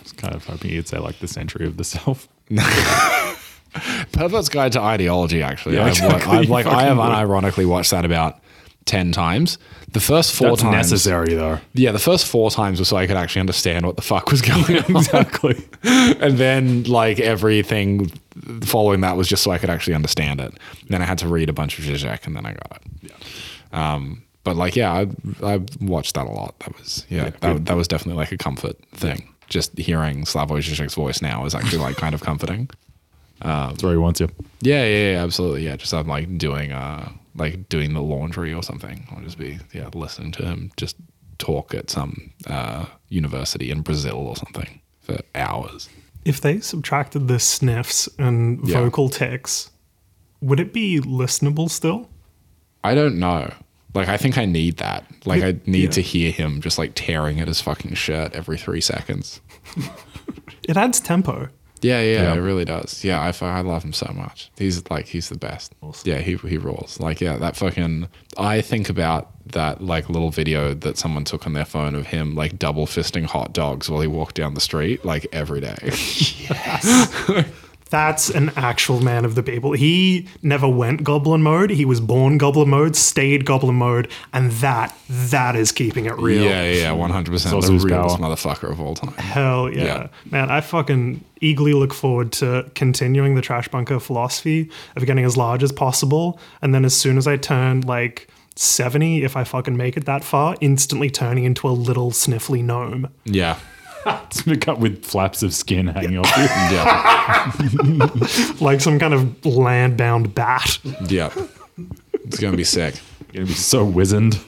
Just 0.04 0.18
kind 0.18 0.36
of 0.36 0.46
hoping 0.46 0.72
you'd 0.72 0.88
say 0.88 1.00
like 1.00 1.18
the 1.20 1.28
century 1.28 1.66
of 1.66 1.78
the 1.78 1.84
self. 1.84 2.28
Pervert's 4.12 4.50
Guide 4.50 4.72
to 4.74 4.80
Ideology. 4.82 5.42
Actually, 5.42 5.76
Yeah, 5.76 5.86
I've, 5.86 6.00
wa- 6.02 6.06
exactly. 6.08 6.38
I've 6.38 6.50
like 6.50 6.66
I 6.68 6.84
have 6.84 6.98
unironically 6.98 7.66
watched 7.66 7.90
that 7.92 8.06
about 8.06 8.40
ten 8.86 9.12
times. 9.12 9.58
The 9.92 10.00
first 10.00 10.34
four 10.34 10.50
That's 10.50 10.64
times, 10.64 10.92
necessary 10.92 11.36
though. 11.36 11.60
yeah, 11.74 11.92
the 11.92 12.00
first 12.00 12.26
four 12.26 12.50
times 12.50 12.80
was 12.80 12.88
so 12.88 12.98
I 12.98 13.06
could 13.06 13.16
actually 13.16 13.42
understand 13.42 13.86
what 13.86 13.96
the 13.96 14.02
fuck 14.02 14.32
was 14.32 14.42
going 14.52 14.78
on. 14.80 14.84
Exactly. 14.96 15.64
and 15.84 16.38
then 16.38 16.84
like 16.84 17.20
everything 17.20 18.12
following 18.62 19.02
that 19.02 19.16
was 19.16 19.28
just 19.28 19.44
so 19.44 19.52
I 19.52 19.60
could 19.60 19.70
actually 19.70 19.94
understand 19.94 20.42
it. 20.42 20.54
Then 20.90 21.02
I 21.02 21.06
had 21.06 21.20
to 21.20 21.28
read 21.28 21.50
a 21.50 21.54
bunch 21.54 21.78
of 21.78 21.86
Zizek 21.86 22.26
and 22.26 22.36
then 22.36 22.46
I 22.46 22.54
got 22.54 22.82
it. 22.82 23.12
Yeah. 23.12 23.94
Um, 23.94 24.24
but 24.44 24.56
like, 24.56 24.76
yeah, 24.76 24.92
I, 24.92 25.08
I 25.44 25.62
watched 25.80 26.16
that 26.16 26.26
a 26.26 26.32
lot. 26.32 26.58
That 26.60 26.78
was, 26.78 27.06
yeah, 27.10 27.30
that, 27.42 27.66
that 27.66 27.78
was 27.78 27.88
definitely 27.88 28.18
like 28.20 28.32
a 28.32 28.38
comfort 28.38 28.76
thing. 28.94 29.30
Just 29.48 29.78
hearing 29.78 30.26
Slavoj 30.26 30.60
Zizek's 30.68 30.96
voice 30.96 31.22
now 31.22 31.46
is 31.46 31.54
actually 31.54 31.78
like 31.80 31.96
kind 31.98 32.16
of 32.16 32.22
comforting. 32.22 32.70
That's 33.42 33.84
where 33.84 33.94
he 33.94 33.98
wants 34.00 34.20
you. 34.20 34.30
Yeah, 34.62 34.84
yeah, 34.86 35.12
yeah, 35.14 35.24
absolutely. 35.24 35.66
Yeah, 35.66 35.76
just 35.76 35.94
I'm 35.94 36.08
like 36.08 36.38
doing, 36.38 36.72
uh, 36.72 37.10
like 37.36 37.68
doing 37.70 37.94
the 37.94 38.02
laundry 38.02 38.54
or 38.54 38.64
something. 38.64 39.08
I'll 39.12 39.24
just 39.24 39.38
be, 39.38 39.60
yeah, 39.74 39.90
listening 39.94 40.32
to 40.34 40.44
him 40.46 40.72
just 40.78 40.96
talk 41.40 41.74
at 41.74 41.90
some 41.90 42.32
uh, 42.48 42.86
university 43.10 43.72
in 43.72 43.82
Brazil 43.82 44.16
or 44.18 44.36
something 44.36 44.80
for 45.02 45.18
hours. 45.36 45.90
If 46.26 46.40
they 46.42 46.60
subtracted 46.60 47.28
the 47.28 47.40
sniffs 47.40 48.08
and 48.18 48.66
Yeah. 48.68 48.80
vocal 48.80 49.10
tics, 49.10 49.72
would 50.42 50.60
it 50.60 50.72
be 50.74 51.00
listenable 51.02 51.70
still? 51.70 52.10
I 52.84 52.96
don't 52.96 53.18
know. 53.20 53.52
Like, 53.94 54.08
I 54.08 54.18
think 54.18 54.38
I 54.38 54.46
need 54.46 54.78
that. 54.78 55.06
Like, 55.26 55.44
I 55.44 55.56
need 55.66 55.84
Yeah. 55.84 55.90
to 55.92 56.02
hear 56.02 56.32
him 56.32 56.62
just 56.62 56.78
like 56.78 56.92
tearing 56.96 57.40
at 57.40 57.48
his 57.48 57.62
fucking 57.62 57.94
shirt 57.96 58.34
every 58.34 58.58
three 58.58 58.82
seconds. 58.82 59.40
It 60.68 60.78
adds 60.78 61.00
tempo. 61.00 61.50
Yeah, 61.84 62.02
yeah, 62.02 62.22
Yeah. 62.24 62.34
it 62.34 62.38
really 62.40 62.66
does. 62.66 63.04
Yeah, 63.04 63.20
I, 63.22 63.46
I 63.46 63.62
love 63.62 63.84
him 63.84 63.94
so 63.94 64.12
much. 64.16 64.50
He's 64.58 64.90
like, 64.90 65.08
he's 65.08 65.30
the 65.30 65.38
best. 65.38 65.74
Yeah, 66.06 66.20
he, 66.20 66.36
he 66.38 66.58
rules. 66.58 67.00
Like, 67.00 67.20
yeah, 67.22 67.38
that 67.38 67.56
fucking. 67.56 68.08
I 68.38 68.62
think 68.62 68.90
about 68.90 69.30
that 69.48 69.82
like 69.82 70.10
little 70.10 70.32
video 70.32 70.74
that 70.74 70.98
someone 70.98 71.26
took 71.26 71.46
on 71.46 71.52
their 71.54 71.66
phone 71.66 71.96
of 71.96 72.08
him 72.08 72.34
like 72.34 72.58
double 72.58 72.88
fisting 72.88 73.26
hot 73.26 73.52
dogs 73.54 73.90
while 73.90 74.00
he 74.02 74.08
walked 74.08 74.36
down 74.36 74.54
the 74.54 74.62
street 74.62 75.04
like 75.04 75.28
every 75.34 75.60
day. 75.60 75.76
That's 77.94 78.32
an 78.32 78.52
actual 78.56 79.02
man 79.02 79.24
of 79.24 79.36
the 79.36 79.44
people. 79.44 79.74
He 79.74 80.28
never 80.42 80.68
went 80.68 81.04
goblin 81.04 81.44
mode. 81.44 81.70
He 81.70 81.86
was 81.86 82.00
born 82.02 82.40
goblin 82.40 82.70
mode, 82.70 82.96
stayed 82.96 83.46
goblin 83.46 83.76
mode, 83.76 84.10
and 84.34 84.52
that 84.54 84.98
that 85.08 85.56
is 85.56 85.72
keeping 85.72 86.06
it 86.06 86.18
real. 86.18 86.44
yeah, 86.44 86.64
yeah, 86.72 86.92
one 86.92 87.12
hundred 87.12 87.30
percent. 87.34 87.54
also 87.54 87.68
The 87.68 87.74
his 87.76 87.84
realest 87.86 88.18
power. 88.18 88.30
motherfucker 88.30 88.72
of 88.72 88.82
all 88.82 88.96
time. 88.96 89.14
Hell 89.14 89.72
yeah. 89.72 89.84
Yeah. 89.84 90.08
Man, 90.32 90.50
I 90.50 90.62
fucking 90.62 91.24
eagerly 91.40 91.74
look 91.74 91.94
forward 91.94 92.32
to 92.32 92.68
continuing 92.74 93.36
the 93.36 93.42
trash 93.44 93.68
bunker 93.68 94.00
philosophy 94.00 94.72
of 94.96 95.06
getting 95.06 95.24
as 95.26 95.38
large 95.38 95.62
as 95.62 95.72
possible. 95.72 96.40
And 96.64 96.74
then 96.74 96.86
as 96.86 96.96
soon 96.96 97.20
as 97.20 97.28
I 97.28 97.38
turn 97.38 97.82
like 97.82 98.28
70, 98.56 99.24
if 99.24 99.36
I 99.38 99.44
fucking 99.44 99.78
make 99.78 99.98
it 99.98 100.06
that 100.06 100.24
far, 100.24 100.56
instantly 100.62 101.12
turning 101.12 101.44
into 101.44 101.68
a 101.68 101.72
little 101.72 102.10
sniffly 102.12 102.64
gnome. 102.64 103.10
Yeah, 103.26 103.60
Up 104.68 104.80
with 104.80 105.06
flaps 105.06 105.44
of 105.44 105.54
skin 105.54 105.88
hanging 105.88 106.18
off 106.18 106.38
you. 106.38 106.44
yeah, 106.76 107.52
Like 108.62 108.82
some 108.82 109.00
kind 109.00 109.14
of 109.14 109.46
land 109.46 109.98
bound 109.98 110.34
bat. 110.36 110.78
yeah. 111.08 111.32
It's 112.26 112.40
gonna 112.40 112.58
be 112.58 112.64
sick. 112.64 112.96
You're 113.32 113.44
gonna 113.44 113.48
be 113.48 113.54
so 113.54 113.84
wizened. 113.86 114.40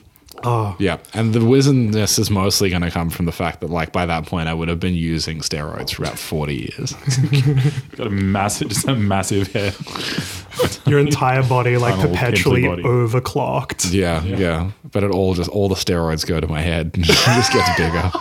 Oh, 0.43 0.75
Yeah, 0.79 0.97
and 1.13 1.33
the 1.33 1.39
wizardness 1.39 2.19
is 2.19 2.29
mostly 2.29 2.69
going 2.69 2.81
to 2.81 2.91
come 2.91 3.09
from 3.09 3.25
the 3.25 3.31
fact 3.31 3.61
that, 3.61 3.69
like, 3.69 3.91
by 3.93 4.05
that 4.05 4.25
point, 4.27 4.47
I 4.49 4.53
would 4.53 4.67
have 4.67 4.81
been 4.81 4.93
using 4.93 5.39
steroids 5.39 5.95
for 5.95 6.03
about 6.03 6.19
forty 6.19 6.55
years. 6.77 6.91
Got 7.95 8.07
a 8.07 8.09
massive, 8.11 8.67
just 8.67 8.85
a 8.87 8.95
massive 8.95 9.51
head. 9.53 9.73
your 10.85 10.99
entire 10.99 11.41
body 11.41 11.77
like 11.77 11.95
Final 11.95 12.11
perpetually 12.11 12.67
body. 12.67 12.83
overclocked. 12.83 13.91
Yeah, 13.93 14.23
yeah, 14.23 14.71
But 14.91 15.03
it 15.03 15.11
all 15.11 15.33
just 15.35 15.49
all 15.49 15.69
the 15.69 15.75
steroids 15.75 16.27
go 16.27 16.39
to 16.39 16.47
my 16.47 16.61
head. 16.61 16.91
it 16.95 17.03
just 17.05 17.53
gets 17.53 17.77
bigger. 17.77 18.11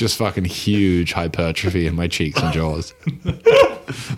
Just 0.00 0.16
fucking 0.16 0.46
huge 0.46 1.12
hypertrophy 1.12 1.86
in 1.86 1.94
my 1.94 2.08
cheeks 2.08 2.40
and 2.42 2.52
jaws. 2.52 2.94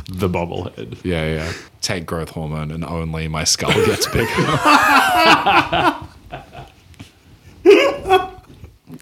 The 0.08 0.28
bobblehead. 0.28 1.02
Yeah, 1.02 1.26
yeah. 1.34 1.52
Take 1.80 2.04
growth 2.04 2.28
hormone, 2.28 2.70
and 2.70 2.84
only 2.84 3.26
my 3.26 3.44
skull 3.44 3.72
gets 3.72 4.06
bigger. 4.06 4.28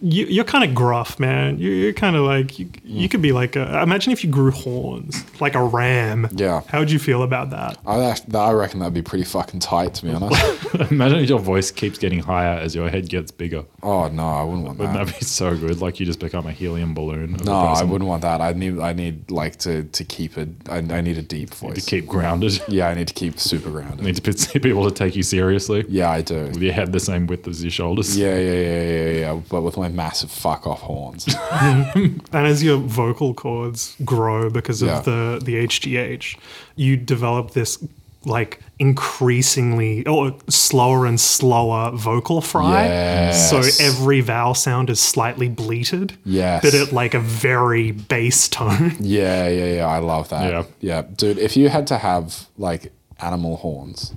You, 0.02 0.26
you're 0.26 0.44
kind 0.44 0.64
of 0.64 0.74
gruff, 0.74 1.18
man. 1.18 1.58
You, 1.58 1.70
you're 1.70 1.92
kind 1.92 2.16
of 2.16 2.24
like 2.24 2.58
you, 2.58 2.70
you 2.84 3.08
mm. 3.08 3.10
could 3.10 3.22
be 3.22 3.32
like 3.32 3.56
a. 3.56 3.82
Imagine 3.82 4.12
if 4.12 4.24
you 4.24 4.30
grew 4.30 4.50
horns 4.50 5.24
like 5.40 5.54
a 5.54 5.62
ram. 5.62 6.28
Yeah. 6.32 6.62
How 6.68 6.78
would 6.78 6.90
you 6.90 6.98
feel 6.98 7.22
about 7.22 7.50
that? 7.50 7.78
I, 7.86 8.16
I 8.34 8.52
reckon 8.52 8.80
that'd 8.80 8.94
be 8.94 9.02
pretty 9.02 9.24
fucking 9.24 9.60
tight, 9.60 9.94
to 9.94 10.06
be 10.06 10.12
honest. 10.12 10.74
Imagine 10.90 11.18
if 11.18 11.28
your 11.28 11.38
voice 11.38 11.70
keeps 11.70 11.98
getting 11.98 12.20
higher 12.20 12.58
as 12.58 12.74
your 12.74 12.88
head 12.88 13.08
gets 13.08 13.30
bigger. 13.30 13.64
Oh 13.82 14.08
no, 14.08 14.26
I 14.26 14.42
wouldn't 14.42 14.64
want 14.64 14.78
that. 14.78 14.88
Wouldn't 14.88 15.06
that. 15.06 15.12
that 15.12 15.20
be 15.20 15.24
so 15.24 15.56
good? 15.56 15.80
Like 15.80 16.00
you 16.00 16.06
just 16.06 16.20
become 16.20 16.46
a 16.46 16.52
helium 16.52 16.94
balloon. 16.94 17.36
No, 17.44 17.52
I 17.52 17.82
wouldn't 17.82 18.08
want 18.08 18.22
that. 18.22 18.40
I 18.40 18.52
need, 18.52 18.78
I 18.78 18.92
need 18.92 19.30
like 19.30 19.56
to 19.58 19.84
to 19.84 20.04
keep 20.04 20.38
it. 20.38 20.48
I, 20.68 20.78
I 20.78 21.00
need 21.00 21.18
a 21.18 21.22
deep 21.22 21.54
voice 21.54 21.84
To 21.84 21.90
keep 21.90 22.06
grounded. 22.06 22.60
yeah, 22.68 22.88
I 22.88 22.94
need 22.94 23.08
to 23.08 23.14
keep 23.14 23.38
super 23.38 23.68
You 23.68 23.74
grounded. 23.74 24.04
need 24.04 24.16
to 24.16 24.22
be 24.22 24.60
people 24.60 24.88
to 24.88 24.94
take 24.94 25.16
you 25.16 25.22
seriously. 25.22 25.84
Yeah, 25.88 26.10
I 26.10 26.22
do. 26.22 26.44
With 26.46 26.62
your 26.62 26.72
head 26.72 26.92
the 26.92 27.00
same 27.00 27.26
width 27.26 27.46
as 27.48 27.62
your 27.62 27.70
shoulders. 27.70 28.16
Yeah, 28.16 28.36
yeah, 28.36 28.52
yeah, 28.52 28.82
yeah, 28.82 29.10
yeah. 29.10 29.40
But 29.48 29.62
with 29.62 29.76
my 29.76 29.88
massive 29.90 30.30
fuck 30.30 30.66
off 30.66 30.80
horns. 30.80 31.26
And 31.94 32.22
as 32.32 32.62
your 32.62 32.78
vocal 32.78 33.34
cords 33.34 33.96
grow 34.04 34.50
because 34.50 34.82
of 34.82 34.88
Yeah. 34.88 35.00
the 35.00 35.40
the 35.44 35.54
HGH, 35.66 36.36
you 36.76 36.96
develop 36.96 37.50
this 37.52 37.78
like 38.24 38.60
increasingly 38.78 40.06
or 40.06 40.34
slower 40.48 41.06
and 41.06 41.18
slower 41.20 41.90
vocal 41.92 42.40
fry. 42.40 42.84
Yes. 42.84 43.50
So 43.50 43.58
every 43.84 44.20
vowel 44.20 44.54
sound 44.54 44.90
is 44.90 45.00
slightly 45.00 45.48
bleated. 45.48 46.16
Yes. 46.24 46.62
But 46.62 46.74
at 46.74 46.92
like 46.92 47.14
a 47.14 47.20
very 47.20 47.92
bass 47.92 48.48
tone. 48.48 48.96
yeah, 49.00 49.48
yeah, 49.48 49.74
yeah. 49.76 49.86
I 49.86 49.98
love 49.98 50.28
that. 50.28 50.50
Yeah. 50.50 50.64
yeah, 50.80 51.02
dude. 51.16 51.38
If 51.38 51.56
you 51.56 51.68
had 51.70 51.86
to 51.88 51.98
have 51.98 52.46
like 52.58 52.92
animal 53.20 53.56
horns, 53.56 54.14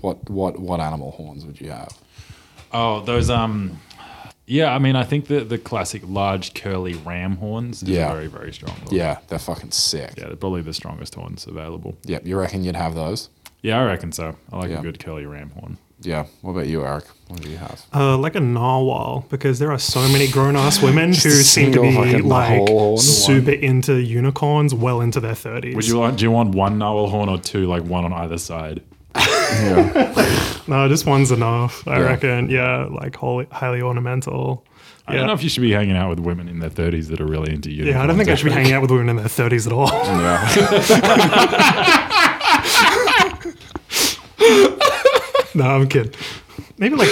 what 0.00 0.28
what 0.30 0.58
what 0.58 0.80
animal 0.80 1.10
horns 1.12 1.44
would 1.46 1.60
you 1.60 1.70
have? 1.70 1.92
Oh, 2.72 3.00
those 3.02 3.30
um 3.30 3.78
yeah, 4.46 4.74
I 4.74 4.78
mean 4.78 4.96
I 4.96 5.04
think 5.04 5.26
the 5.26 5.40
the 5.44 5.58
classic 5.58 6.02
large 6.06 6.54
curly 6.54 6.94
ram 6.94 7.36
horns 7.36 7.82
is 7.82 7.88
Yeah. 7.88 8.12
very, 8.12 8.26
very 8.28 8.52
strong. 8.52 8.76
Yeah, 8.90 9.18
they're 9.28 9.38
fucking 9.38 9.72
sick. 9.72 10.14
Yeah, 10.16 10.26
they're 10.26 10.36
probably 10.36 10.62
the 10.62 10.74
strongest 10.74 11.14
horns 11.14 11.46
available. 11.46 11.96
Yep. 12.04 12.26
You 12.26 12.38
reckon 12.38 12.64
you'd 12.64 12.76
have 12.76 12.94
those? 12.94 13.28
Yeah, 13.62 13.80
I 13.80 13.84
reckon 13.84 14.12
so. 14.12 14.36
I 14.52 14.58
like 14.58 14.70
Yeah. 14.70 14.78
a 14.78 14.82
good 14.82 14.98
curly 14.98 15.26
ram 15.26 15.50
horn. 15.50 15.78
Yeah. 16.02 16.26
What 16.42 16.52
about 16.52 16.66
you, 16.68 16.84
Eric? 16.84 17.04
What 17.28 17.40
do 17.40 17.48
you 17.48 17.56
have? 17.56 17.82
Uh, 17.92 18.18
like 18.18 18.36
a 18.36 18.40
narwhal, 18.40 19.24
because 19.30 19.58
there 19.58 19.72
are 19.72 19.78
so 19.78 20.06
many 20.08 20.28
grown 20.28 20.54
ass 20.54 20.80
women 20.82 21.08
who 21.22 21.30
seem 21.30 21.72
to 21.72 21.80
be 21.80 22.18
like 22.20 22.68
horn. 22.68 22.98
super 22.98 23.50
into 23.50 23.94
unicorns 24.00 24.74
well 24.74 25.00
into 25.00 25.20
their 25.20 25.32
30s. 25.34 25.74
Would 25.74 25.88
you 25.88 25.98
want 25.98 26.18
do 26.18 26.24
you 26.26 26.30
want 26.30 26.54
one 26.54 26.76
narwhal 26.78 27.08
horn 27.08 27.28
or 27.30 27.38
two, 27.38 27.66
like 27.66 27.82
one 27.82 28.04
on 28.04 28.12
either 28.12 28.36
side? 28.38 28.82
No, 30.68 30.88
just 30.88 31.06
one's 31.06 31.30
enough. 31.30 31.86
I 31.86 31.98
Yeah. 31.98 32.04
reckon. 32.06 32.50
Yeah, 32.50 32.86
like 32.90 33.14
wholly, 33.16 33.46
highly 33.52 33.80
ornamental. 33.82 34.64
I 35.08 35.14
don't 35.14 35.28
know 35.28 35.34
if 35.34 35.44
you 35.44 35.48
should 35.48 35.60
be 35.62 35.70
hanging 35.70 35.96
out 35.96 36.10
with 36.10 36.18
women 36.18 36.48
in 36.48 36.58
their 36.58 36.68
thirties 36.70 37.06
that 37.08 37.20
are 37.20 37.26
really 37.26 37.52
into 37.52 37.70
you. 37.70 37.84
Yeah, 37.84 38.02
I 38.02 38.06
don't 38.08 38.16
think 38.16 38.28
I 38.28 38.34
should 38.34 38.46
be 38.46 38.50
hanging 38.50 38.72
out 38.72 38.82
with 38.82 38.90
women 38.90 39.08
in 39.10 39.16
their 39.16 39.26
30s 39.26 39.64
at 39.68 39.72
all. 39.72 39.86
no, 45.54 45.64
I'm 45.64 45.88
kidding. 45.88 46.12
Maybe 46.78 46.96
like 46.96 47.08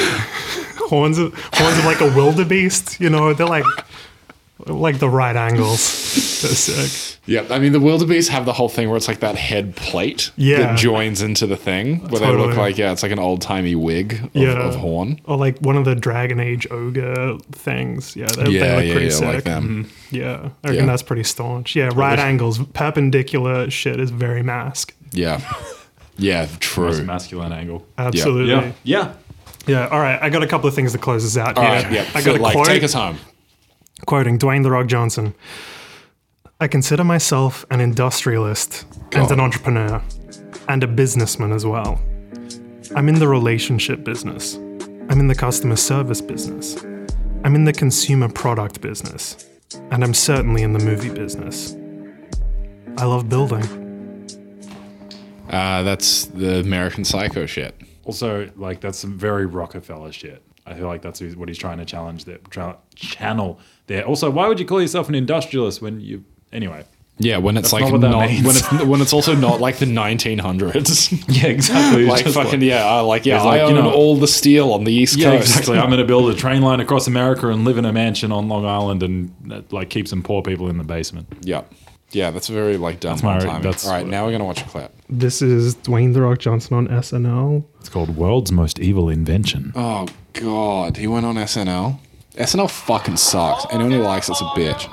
horns 0.88 1.18
of 1.18 1.34
horns 1.54 1.78
of 1.78 1.84
like 1.84 2.00
a 2.00 2.14
wildebeest. 2.14 3.00
You 3.00 3.10
know, 3.10 3.32
they're 3.32 3.46
like 3.46 3.64
like 4.66 4.98
the 4.98 5.08
right 5.08 5.34
angles. 5.36 5.80
They're 6.42 6.50
sick. 6.52 7.18
Yeah, 7.26 7.46
I 7.50 7.58
mean 7.58 7.72
the 7.72 7.80
wildebeest 7.80 8.30
have 8.30 8.44
the 8.44 8.52
whole 8.52 8.68
thing 8.68 8.88
where 8.88 8.96
it's 8.98 9.08
like 9.08 9.20
that 9.20 9.34
head 9.36 9.74
plate 9.76 10.30
Yeah. 10.36 10.58
that 10.58 10.78
joins 10.78 11.22
into 11.22 11.46
the 11.46 11.56
thing, 11.56 12.06
where 12.08 12.20
they 12.20 12.30
look 12.36 12.56
like 12.56 12.76
yeah, 12.76 12.92
it's 12.92 13.02
like 13.02 13.12
an 13.12 13.18
old 13.18 13.40
timey 13.40 13.74
wig 13.74 14.12
of, 14.12 14.30
Yeah. 14.34 14.50
of 14.68 14.76
horn. 14.76 15.20
Or 15.24 15.36
like 15.38 15.58
one 15.60 15.76
of 15.76 15.84
the 15.86 15.94
Dragon 15.94 16.38
Age 16.38 16.66
ogre 16.70 17.38
things. 17.52 18.14
Yeah, 18.14 18.26
they, 18.26 18.50
Yeah, 18.50 18.60
they 18.60 18.76
look 18.76 18.84
yeah, 18.86 18.92
pretty 18.92 19.06
yeah, 19.06 19.10
sick. 19.12 19.34
like 19.34 19.44
them. 19.44 19.84
Mm-hmm. 19.86 20.16
Yeah, 20.16 20.32
I 20.32 20.68
reckon 20.68 20.74
Yeah. 20.74 20.86
that's 20.86 21.02
pretty 21.02 21.24
staunch. 21.24 21.74
Yeah, 21.74 21.90
right 21.94 22.18
angles, 22.18 22.58
perpendicular 22.74 23.70
shit 23.70 23.98
is 23.98 24.10
very 24.10 24.42
mask. 24.42 24.94
Yeah, 25.12 25.40
yeah, 26.18 26.42
Most 26.42 26.60
true. 26.60 27.02
masculine 27.04 27.52
angle. 27.52 27.86
Absolutely. 27.98 28.52
Yeah. 28.52 28.72
Yeah. 28.84 29.12
Yeah, 29.66 29.86
all 29.88 30.00
right. 30.00 30.18
I 30.22 30.28
got 30.28 30.42
a 30.42 30.46
couple 30.46 30.68
of 30.68 30.74
things 30.74 30.92
to 30.92 30.98
close 30.98 31.22
this 31.22 31.38
out 31.38 31.56
All 31.56 31.64
here. 31.64 31.72
right, 31.72 31.90
yeah, 31.92 32.04
I 32.14 32.22
got 32.22 32.38
a 32.38 32.42
like 32.42 32.52
quote, 32.54 32.66
take 32.66 32.82
us 32.82 32.92
home. 32.92 33.16
Quoting 34.06 34.38
Dwayne 34.38 34.62
The 34.62 34.70
Rock 34.70 34.86
Johnson. 34.86 35.34
I 36.60 36.68
consider 36.68 37.04
myself 37.04 37.64
an 37.70 37.80
industrialist 37.80 38.86
and 39.12 39.30
an 39.30 39.40
entrepreneur 39.40 40.02
and 40.68 40.82
a 40.82 40.86
businessman 40.86 41.52
as 41.52 41.66
well. 41.66 42.00
I'm 42.94 43.08
in 43.08 43.16
the 43.16 43.28
relationship 43.28 44.04
business. 44.04 44.54
I'm 44.54 45.20
in 45.20 45.28
the 45.28 45.34
customer 45.34 45.76
service 45.76 46.20
business. 46.20 46.82
I'm 47.44 47.54
in 47.54 47.64
the 47.64 47.72
consumer 47.72 48.28
product 48.28 48.80
business. 48.80 49.48
And 49.90 50.04
I'm 50.04 50.14
certainly 50.14 50.62
in 50.62 50.72
the 50.72 50.78
movie 50.78 51.10
business. 51.10 51.76
I 52.96 53.04
love 53.04 53.28
building. 53.28 53.64
Uh, 55.50 55.82
that's 55.82 56.26
the 56.26 56.60
American 56.60 57.04
Psycho 57.04 57.46
shit. 57.46 57.74
Also, 58.04 58.50
like 58.56 58.80
that's 58.80 58.98
some 58.98 59.18
very 59.18 59.46
Rockefeller 59.46 60.12
shit. 60.12 60.42
I 60.66 60.74
feel 60.74 60.86
like 60.86 61.02
that's 61.02 61.20
what 61.20 61.48
he's 61.48 61.58
trying 61.58 61.78
to 61.78 61.84
challenge 61.84 62.24
there, 62.24 62.38
tra- 62.50 62.78
channel 62.94 63.58
there. 63.86 64.04
Also, 64.06 64.30
why 64.30 64.48
would 64.48 64.58
you 64.58 64.66
call 64.66 64.80
yourself 64.80 65.08
an 65.08 65.14
industrialist 65.14 65.82
when 65.82 66.00
you 66.00 66.24
anyway? 66.52 66.84
Yeah, 67.18 67.36
when 67.36 67.56
it's 67.56 67.70
That's 67.70 67.82
like 67.84 67.92
not 67.92 68.00
not, 68.10 68.28
when 68.28 68.46
it's 68.46 68.72
when 68.84 69.00
it's 69.00 69.12
also 69.12 69.36
not 69.36 69.60
like 69.60 69.76
the 69.76 69.86
1900s. 70.02 71.12
Yeah, 71.28 71.48
exactly. 71.48 72.06
like 72.14 72.26
fucking 72.26 72.60
yeah, 72.62 72.84
I 72.84 73.00
like 73.00 73.24
yeah, 73.24 73.40
I 73.40 73.44
like, 73.44 73.58
you 73.70 73.76
own 73.76 73.84
know- 73.84 73.92
all 73.92 74.16
the 74.16 74.26
steel 74.26 74.72
on 74.72 74.84
the 74.84 74.92
east 74.92 75.16
Yeah, 75.16 75.30
coast. 75.36 75.48
exactly. 75.50 75.78
I'm 75.78 75.86
going 75.88 76.00
to 76.00 76.06
build 76.06 76.30
a 76.30 76.34
train 76.44 76.62
line 76.62 76.80
across 76.80 77.06
America 77.06 77.48
and 77.48 77.64
live 77.64 77.78
in 77.78 77.84
a 77.84 77.92
mansion 77.92 78.32
on 78.32 78.48
Long 78.48 78.64
Island 78.66 79.02
and 79.02 79.52
uh, 79.52 79.62
like 79.70 79.90
keep 79.90 80.08
some 80.08 80.22
poor 80.22 80.42
people 80.42 80.68
in 80.68 80.78
the 80.78 80.84
basement. 80.84 81.28
yeah, 81.42 81.62
yeah, 82.10 82.30
that's 82.32 82.48
very 82.48 82.76
like 82.78 83.00
dumb. 83.00 83.12
That's 83.12 83.22
my- 83.22 83.38
timing. 83.38 83.62
that's 83.62 83.86
all 83.86 83.92
right. 83.92 84.02
what- 84.02 84.10
Now 84.10 84.24
we're 84.26 84.32
gonna 84.32 84.44
watch 84.44 84.62
a 84.62 84.64
clip. 84.68 84.92
This 85.08 85.40
is 85.42 85.76
Dwayne 85.76 86.14
The 86.14 86.22
Rock 86.22 86.38
Johnson 86.38 86.76
on 86.76 86.88
SNL. 86.88 87.64
It's 87.80 87.88
called 87.90 88.16
World's 88.16 88.50
Most 88.50 88.80
Evil 88.80 89.08
Invention. 89.08 89.72
Oh 89.76 90.06
god, 90.34 90.96
he 90.96 91.06
went 91.06 91.26
on 91.26 91.36
SNL. 91.36 91.98
SNL 92.34 92.70
fucking 92.70 93.16
sucks. 93.16 93.64
Anyone 93.72 93.92
who 93.92 94.02
likes 94.02 94.28
it's 94.28 94.40
a 94.40 94.44
bitch. 94.44 94.88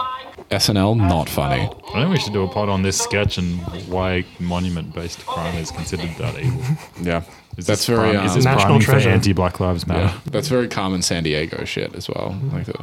SNL 0.49 0.97
not 0.97 1.29
funny. 1.29 1.61
I 1.93 1.93
think 2.01 2.09
we 2.11 2.19
should 2.19 2.33
do 2.33 2.43
a 2.43 2.47
pod 2.47 2.69
on 2.69 2.81
this 2.83 2.99
sketch 2.99 3.37
and 3.37 3.59
why 3.87 4.25
monument-based 4.39 5.25
crime 5.25 5.55
is 5.57 5.71
considered 5.71 6.09
that 6.17 6.37
evil. 6.39 6.61
Yeah, 7.01 7.23
Is 7.57 7.65
that's 7.65 7.85
this 7.85 7.85
very 7.87 8.11
prime, 8.13 8.25
is 8.25 8.31
um, 8.31 8.37
this 8.37 8.45
National 8.45 8.79
for 8.79 8.85
treasure. 8.85 9.09
anti-Black 9.09 9.59
Lives 9.59 9.87
Matter? 9.87 10.01
yeah, 10.13 10.19
that's 10.25 10.49
very 10.49 10.67
common 10.67 11.01
San 11.01 11.23
Diego 11.23 11.63
shit 11.63 11.95
as 11.95 12.09
well. 12.09 12.37
Like 12.51 12.65
the 12.65 12.73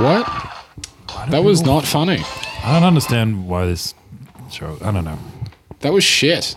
what? 0.00 0.26
That 1.30 1.42
was 1.42 1.62
not 1.62 1.84
funny. 1.84 2.22
I 2.62 2.72
don't 2.74 2.84
understand 2.84 3.48
why 3.48 3.66
this 3.66 3.92
show. 4.50 4.78
I 4.82 4.92
don't 4.92 5.04
know. 5.04 5.18
That 5.80 5.92
was 5.92 6.04
shit. 6.04 6.54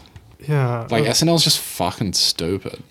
Yeah. 0.48 0.88
Like 0.92 1.06
uh, 1.06 1.12
SNL's 1.12 1.44
just 1.44 1.60
fucking 1.60 2.14
stupid. 2.14 2.84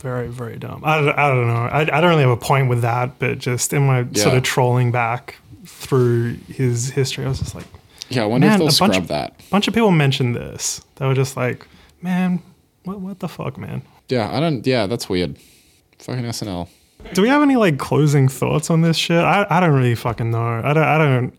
Very, 0.00 0.28
very 0.28 0.56
dumb. 0.58 0.82
I, 0.84 1.00
don't- 1.00 1.18
I 1.18 1.28
don't 1.28 1.46
know. 1.46 1.54
I, 1.54 1.80
I 1.80 2.00
don't 2.00 2.10
really 2.10 2.22
have 2.22 2.30
a 2.30 2.36
point 2.36 2.68
with 2.68 2.82
that, 2.82 3.18
but 3.18 3.38
just 3.38 3.72
in 3.72 3.86
my 3.86 4.06
sort 4.14 4.36
of 4.36 4.42
trolling 4.42 4.90
back 4.92 5.36
through 5.66 6.34
his 6.48 6.90
history, 6.90 7.24
I 7.24 7.28
was 7.28 7.38
just 7.38 7.54
like, 7.54 7.66
Yeah, 8.08 8.22
I 8.22 8.26
wonder 8.26 8.46
Man, 8.46 8.54
if 8.54 8.58
they'll 8.58 8.68
a 8.68 8.78
bunch 8.78 8.94
scrub 8.94 9.02
of- 9.04 9.08
that. 9.08 9.34
a 9.46 9.50
bunch 9.50 9.68
of 9.68 9.74
people 9.74 9.90
mentioned 9.90 10.34
this. 10.36 10.80
They 10.96 11.06
were 11.06 11.14
just 11.14 11.36
like, 11.36 11.66
man, 12.02 12.42
what, 12.84 13.00
what 13.00 13.18
the 13.20 13.28
fuck, 13.28 13.58
man? 13.58 13.82
Yeah, 14.08 14.34
I 14.34 14.40
don't. 14.40 14.66
Yeah, 14.66 14.86
that's 14.86 15.08
weird. 15.08 15.36
Fucking 15.98 16.24
SNL. 16.24 16.68
Do 17.14 17.22
we 17.22 17.28
have 17.28 17.42
any 17.42 17.56
like 17.56 17.78
closing 17.78 18.28
thoughts 18.28 18.70
on 18.70 18.80
this 18.82 18.96
shit? 18.96 19.18
I, 19.22 19.46
I 19.48 19.60
don't 19.60 19.72
really 19.72 19.94
fucking 19.94 20.30
know. 20.30 20.42
I 20.64 20.72
don't. 20.72 20.82
I 20.84 20.98
don't. 20.98 21.34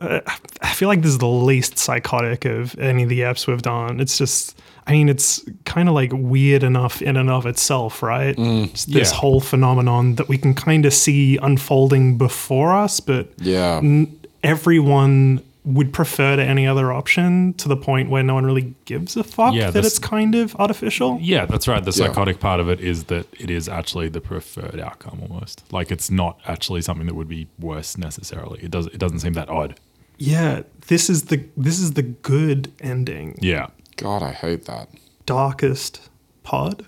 Uh, 0.00 0.20
I 0.62 0.72
feel 0.72 0.88
like 0.88 1.02
this 1.02 1.10
is 1.12 1.18
the 1.18 1.28
least 1.28 1.78
psychotic 1.78 2.44
of 2.46 2.76
any 2.78 3.02
of 3.04 3.08
the 3.10 3.20
apps 3.20 3.46
we've 3.46 3.62
done. 3.62 4.00
It's 4.00 4.18
just. 4.18 4.58
I 4.90 4.92
mean, 4.94 5.08
it's 5.08 5.44
kind 5.64 5.88
of 5.88 5.94
like 5.94 6.10
weird 6.12 6.64
enough 6.64 7.00
in 7.00 7.16
and 7.16 7.30
of 7.30 7.46
itself, 7.46 8.02
right? 8.02 8.36
Mm, 8.36 8.72
Just 8.72 8.92
this 8.92 9.12
yeah. 9.12 9.18
whole 9.18 9.40
phenomenon 9.40 10.16
that 10.16 10.28
we 10.28 10.36
can 10.36 10.52
kind 10.52 10.84
of 10.84 10.92
see 10.92 11.38
unfolding 11.40 12.18
before 12.18 12.74
us, 12.74 12.98
but 12.98 13.28
Yeah. 13.38 13.76
n- 13.82 14.08
everyone 14.42 15.40
would 15.64 15.92
prefer 15.92 16.36
to 16.36 16.42
any 16.42 16.66
other 16.66 16.90
option 16.92 17.52
to 17.54 17.68
the 17.68 17.76
point 17.76 18.08
where 18.10 18.22
no 18.22 18.34
one 18.34 18.44
really 18.46 18.74
gives 18.86 19.16
a 19.16 19.22
fuck 19.22 19.54
Yeah, 19.54 19.70
that 19.70 19.84
it's 19.84 19.98
kind 19.98 20.34
of 20.34 20.56
artificial. 20.56 21.18
Yeah, 21.20 21.44
that's 21.46 21.68
right. 21.68 21.84
The 21.84 21.90
Yeah. 21.92 22.06
psychotic 22.08 22.40
part 22.40 22.58
of 22.60 22.68
it 22.68 22.80
is 22.80 23.04
that 23.04 23.26
it 23.38 23.50
is 23.50 23.68
actually 23.68 24.08
the 24.08 24.20
preferred 24.22 24.80
outcome 24.80 25.20
almost. 25.22 25.62
Like 25.70 25.92
it's 25.92 26.10
not 26.10 26.38
actually 26.46 26.80
something 26.82 27.06
that 27.06 27.14
would 27.14 27.28
be 27.28 27.46
worse 27.60 27.96
necessarily. 27.98 28.58
It 28.62 28.70
does 28.70 28.86
it 28.86 28.98
doesn't 28.98 29.20
seem 29.20 29.34
that 29.34 29.48
odd. 29.50 29.74
Yeah, 30.18 30.62
this 30.88 31.08
is 31.10 31.24
the 31.24 31.42
this 31.56 31.78
is 31.78 31.92
the 31.92 32.02
good 32.02 32.72
ending. 32.80 33.36
Yeah. 33.40 33.66
God, 34.00 34.22
I 34.22 34.32
hate 34.32 34.64
that. 34.66 34.88
Darkest 35.26 36.08
pod. 36.42 36.84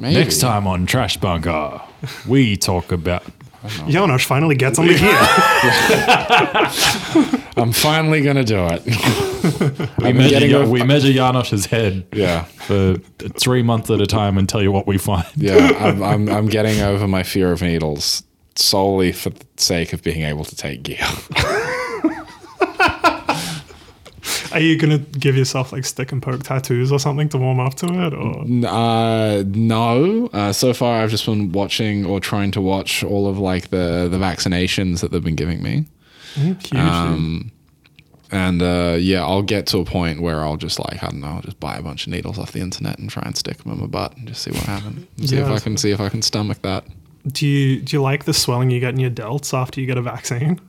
Maybe. 0.00 0.14
Next 0.14 0.38
time 0.40 0.66
on 0.66 0.86
Trash 0.86 1.16
Bunker, 1.16 1.80
we 2.26 2.56
talk 2.56 2.92
about 2.92 3.24
Janosch 3.88 4.24
finally 4.24 4.54
gets 4.54 4.78
on 4.78 4.86
the 4.86 4.94
gear. 4.96 5.10
I'm 7.56 7.72
finally 7.72 8.22
gonna 8.22 8.44
do 8.44 8.66
it. 8.70 8.84
we 9.98 10.12
measure, 10.12 10.38
getting 10.38 10.70
we 10.70 10.82
measure 10.84 11.08
Janosch's 11.08 11.66
head 11.66 12.06
Yeah. 12.12 12.44
for 12.44 12.94
three 13.40 13.62
months 13.62 13.90
at 13.90 14.00
a 14.00 14.06
time 14.06 14.38
and 14.38 14.48
tell 14.48 14.62
you 14.62 14.70
what 14.70 14.86
we 14.86 14.96
find. 14.98 15.26
Yeah, 15.34 15.72
I'm, 15.80 16.02
I'm, 16.02 16.28
I'm 16.28 16.46
getting 16.46 16.80
over 16.80 17.08
my 17.08 17.24
fear 17.24 17.50
of 17.52 17.60
needles 17.60 18.22
solely 18.54 19.10
for 19.12 19.30
the 19.30 19.44
sake 19.56 19.92
of 19.92 20.02
being 20.04 20.22
able 20.22 20.44
to 20.44 20.54
take 20.56 20.84
gear. 20.84 21.04
Are 24.52 24.60
you 24.60 24.76
gonna 24.78 24.98
give 24.98 25.36
yourself 25.36 25.72
like 25.72 25.84
stick 25.84 26.12
and 26.12 26.22
poke 26.22 26.42
tattoos 26.42 26.90
or 26.92 26.98
something 26.98 27.28
to 27.30 27.38
warm 27.38 27.60
up 27.60 27.74
to 27.76 27.86
it? 27.86 28.14
Or 28.14 28.42
Uh, 28.68 29.42
no. 29.46 30.28
Uh, 30.32 30.52
so 30.52 30.72
far, 30.72 31.02
I've 31.02 31.10
just 31.10 31.26
been 31.26 31.52
watching 31.52 32.04
or 32.06 32.20
trying 32.20 32.50
to 32.52 32.60
watch 32.60 33.02
all 33.04 33.26
of 33.28 33.38
like 33.38 33.68
the 33.70 34.08
the 34.10 34.18
vaccinations 34.18 35.00
that 35.00 35.10
they've 35.12 35.22
been 35.24 35.36
giving 35.36 35.62
me, 35.62 35.86
huge. 36.34 36.74
Um, 36.74 37.50
and 38.30 38.60
uh, 38.62 38.96
yeah, 38.98 39.22
I'll 39.24 39.42
get 39.42 39.66
to 39.68 39.78
a 39.78 39.84
point 39.84 40.20
where 40.20 40.40
I'll 40.44 40.56
just 40.58 40.78
like 40.78 41.02
I 41.02 41.08
don't 41.08 41.20
know, 41.20 41.28
I'll 41.28 41.42
just 41.42 41.60
buy 41.60 41.76
a 41.76 41.82
bunch 41.82 42.06
of 42.06 42.12
needles 42.12 42.38
off 42.38 42.52
the 42.52 42.60
internet 42.60 42.98
and 42.98 43.08
try 43.08 43.22
and 43.24 43.36
stick 43.36 43.58
them 43.58 43.72
in 43.72 43.80
my 43.80 43.86
butt 43.86 44.16
and 44.16 44.28
just 44.28 44.42
see 44.42 44.50
what 44.50 44.62
happens. 44.64 45.06
See 45.30 45.36
Yeah, 45.36 45.46
if 45.46 45.50
I 45.50 45.58
can 45.58 45.76
see 45.76 45.90
if 45.90 46.00
I 46.00 46.08
can 46.08 46.22
stomach 46.22 46.60
that. 46.62 46.84
do 47.26 47.46
you 47.46 47.80
do 47.80 47.96
you 47.96 48.02
like 48.02 48.24
the 48.24 48.34
swelling 48.34 48.70
you 48.70 48.80
get 48.80 48.90
in 48.94 49.00
your 49.00 49.10
delts 49.10 49.52
after 49.56 49.80
you 49.80 49.86
get 49.86 49.96
a 49.98 50.02
vaccine? 50.02 50.60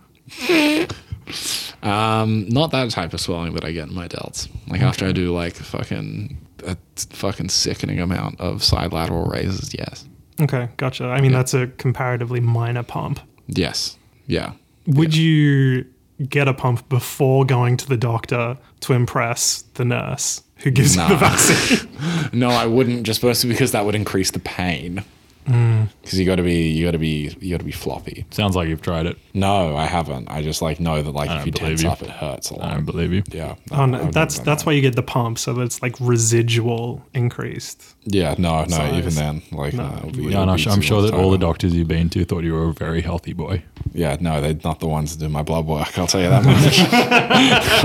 Um, 1.81 2.49
not 2.49 2.71
that 2.71 2.89
type 2.91 3.13
of 3.13 3.21
swelling 3.21 3.53
that 3.53 3.63
I 3.63 3.71
get 3.71 3.87
in 3.87 3.93
my 3.95 4.07
delts. 4.07 4.49
Like 4.67 4.81
after 4.81 5.05
I 5.05 5.11
do 5.11 5.33
like 5.33 5.53
fucking 5.55 6.37
a 6.65 6.75
fucking 7.11 7.49
sickening 7.49 7.99
amount 7.99 8.39
of 8.41 8.63
side 8.63 8.91
lateral 8.91 9.25
raises. 9.25 9.73
Yes, 9.73 10.05
Okay, 10.41 10.69
gotcha. 10.77 11.05
I 11.05 11.21
mean 11.21 11.31
that's 11.31 11.53
a 11.53 11.67
comparatively 11.67 12.39
minor 12.39 12.83
pump. 12.83 13.19
yes, 13.47 13.97
yeah. 14.27 14.53
Would 14.87 15.15
you 15.15 15.85
get 16.27 16.47
a 16.47 16.53
pump 16.53 16.89
before 16.89 17.45
going 17.45 17.77
to 17.77 17.87
the 17.87 17.95
doctor 17.97 18.57
to 18.81 18.93
impress 18.93 19.61
the 19.75 19.85
nurse 19.85 20.41
who 20.57 20.71
gives 20.71 20.95
you 20.95 21.07
the 21.07 21.15
vaccine? 21.15 21.87
No, 22.33 22.49
I 22.49 22.65
wouldn't. 22.65 23.03
Just 23.03 23.23
mostly 23.23 23.49
because 23.49 23.71
that 23.71 23.85
would 23.85 23.95
increase 23.95 24.31
the 24.31 24.39
pain. 24.39 25.03
Mm. 25.49 25.89
Because 26.03 26.19
you 26.19 26.25
got 26.27 26.35
to 26.35 26.43
be, 26.43 26.67
you 26.69 26.85
got 26.85 26.91
to 26.91 26.99
be, 26.99 27.35
you 27.39 27.49
got 27.49 27.57
to 27.57 27.65
be 27.65 27.71
floppy. 27.71 28.23
Sounds 28.29 28.55
like 28.55 28.69
you've 28.69 28.83
tried 28.83 29.07
it. 29.07 29.17
No, 29.33 29.75
I 29.75 29.85
haven't. 29.85 30.29
I 30.29 30.43
just 30.43 30.61
like 30.61 30.79
know 30.79 31.01
that 31.01 31.09
like 31.11 31.27
I 31.29 31.39
if 31.39 31.45
you 31.47 31.51
believe 31.51 31.69
tense 31.79 31.83
you. 31.83 31.89
up, 31.89 32.01
it 32.03 32.09
hurts 32.09 32.51
a 32.51 32.55
lot. 32.55 32.69
I 32.69 32.73
don't 32.75 32.85
believe 32.85 33.11
you. 33.11 33.23
yeah. 33.31 33.55
oh, 33.71 33.85
no, 33.87 33.99
I've 33.99 34.13
that's 34.13 34.37
that's 34.39 34.61
that. 34.61 34.67
why 34.67 34.73
you 34.73 34.81
get 34.81 34.95
the 34.95 35.01
pump, 35.01 35.39
so 35.39 35.53
that 35.53 35.63
it's 35.63 35.81
like 35.81 35.95
residual 35.99 37.03
increased. 37.15 37.95
Yeah, 38.05 38.35
no, 38.37 38.61
no. 38.65 38.67
size. 38.67 38.93
Even 38.93 39.15
then, 39.15 39.41
like, 39.51 39.73
no. 39.73 39.91
it'll 39.97 40.11
be, 40.11 40.23
Yeah, 40.23 40.29
it'll 40.41 40.49
I'm, 40.51 40.55
be 40.57 40.61
sure, 40.61 40.71
I'm 40.71 40.81
sure 40.81 41.01
that 41.01 41.13
all 41.15 41.31
the 41.31 41.37
doctors 41.39 41.73
you've 41.75 41.87
been 41.87 42.09
to 42.11 42.23
thought 42.25 42.43
you 42.43 42.53
were 42.53 42.69
a 42.69 42.73
very 42.73 43.01
healthy 43.01 43.33
boy. 43.33 43.63
Yeah, 43.93 44.17
no, 44.19 44.39
they're 44.41 44.53
not 44.63 44.79
the 44.79 44.87
ones 44.87 45.17
that 45.17 45.25
do 45.25 45.29
my 45.29 45.41
blood 45.41 45.65
work. 45.65 45.97
I'll 45.97 46.05
tell 46.07 46.21
you 46.21 46.29
that 46.29 46.45
much. 46.45 47.79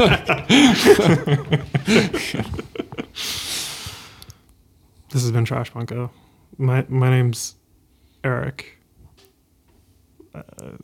This 5.11 5.23
has 5.23 5.31
been 5.31 5.45
Trash 5.45 5.71
Bunker. 5.71 6.11
My 6.59 6.85
my 6.89 7.11
name's 7.11 7.55
Eric. 8.23 8.79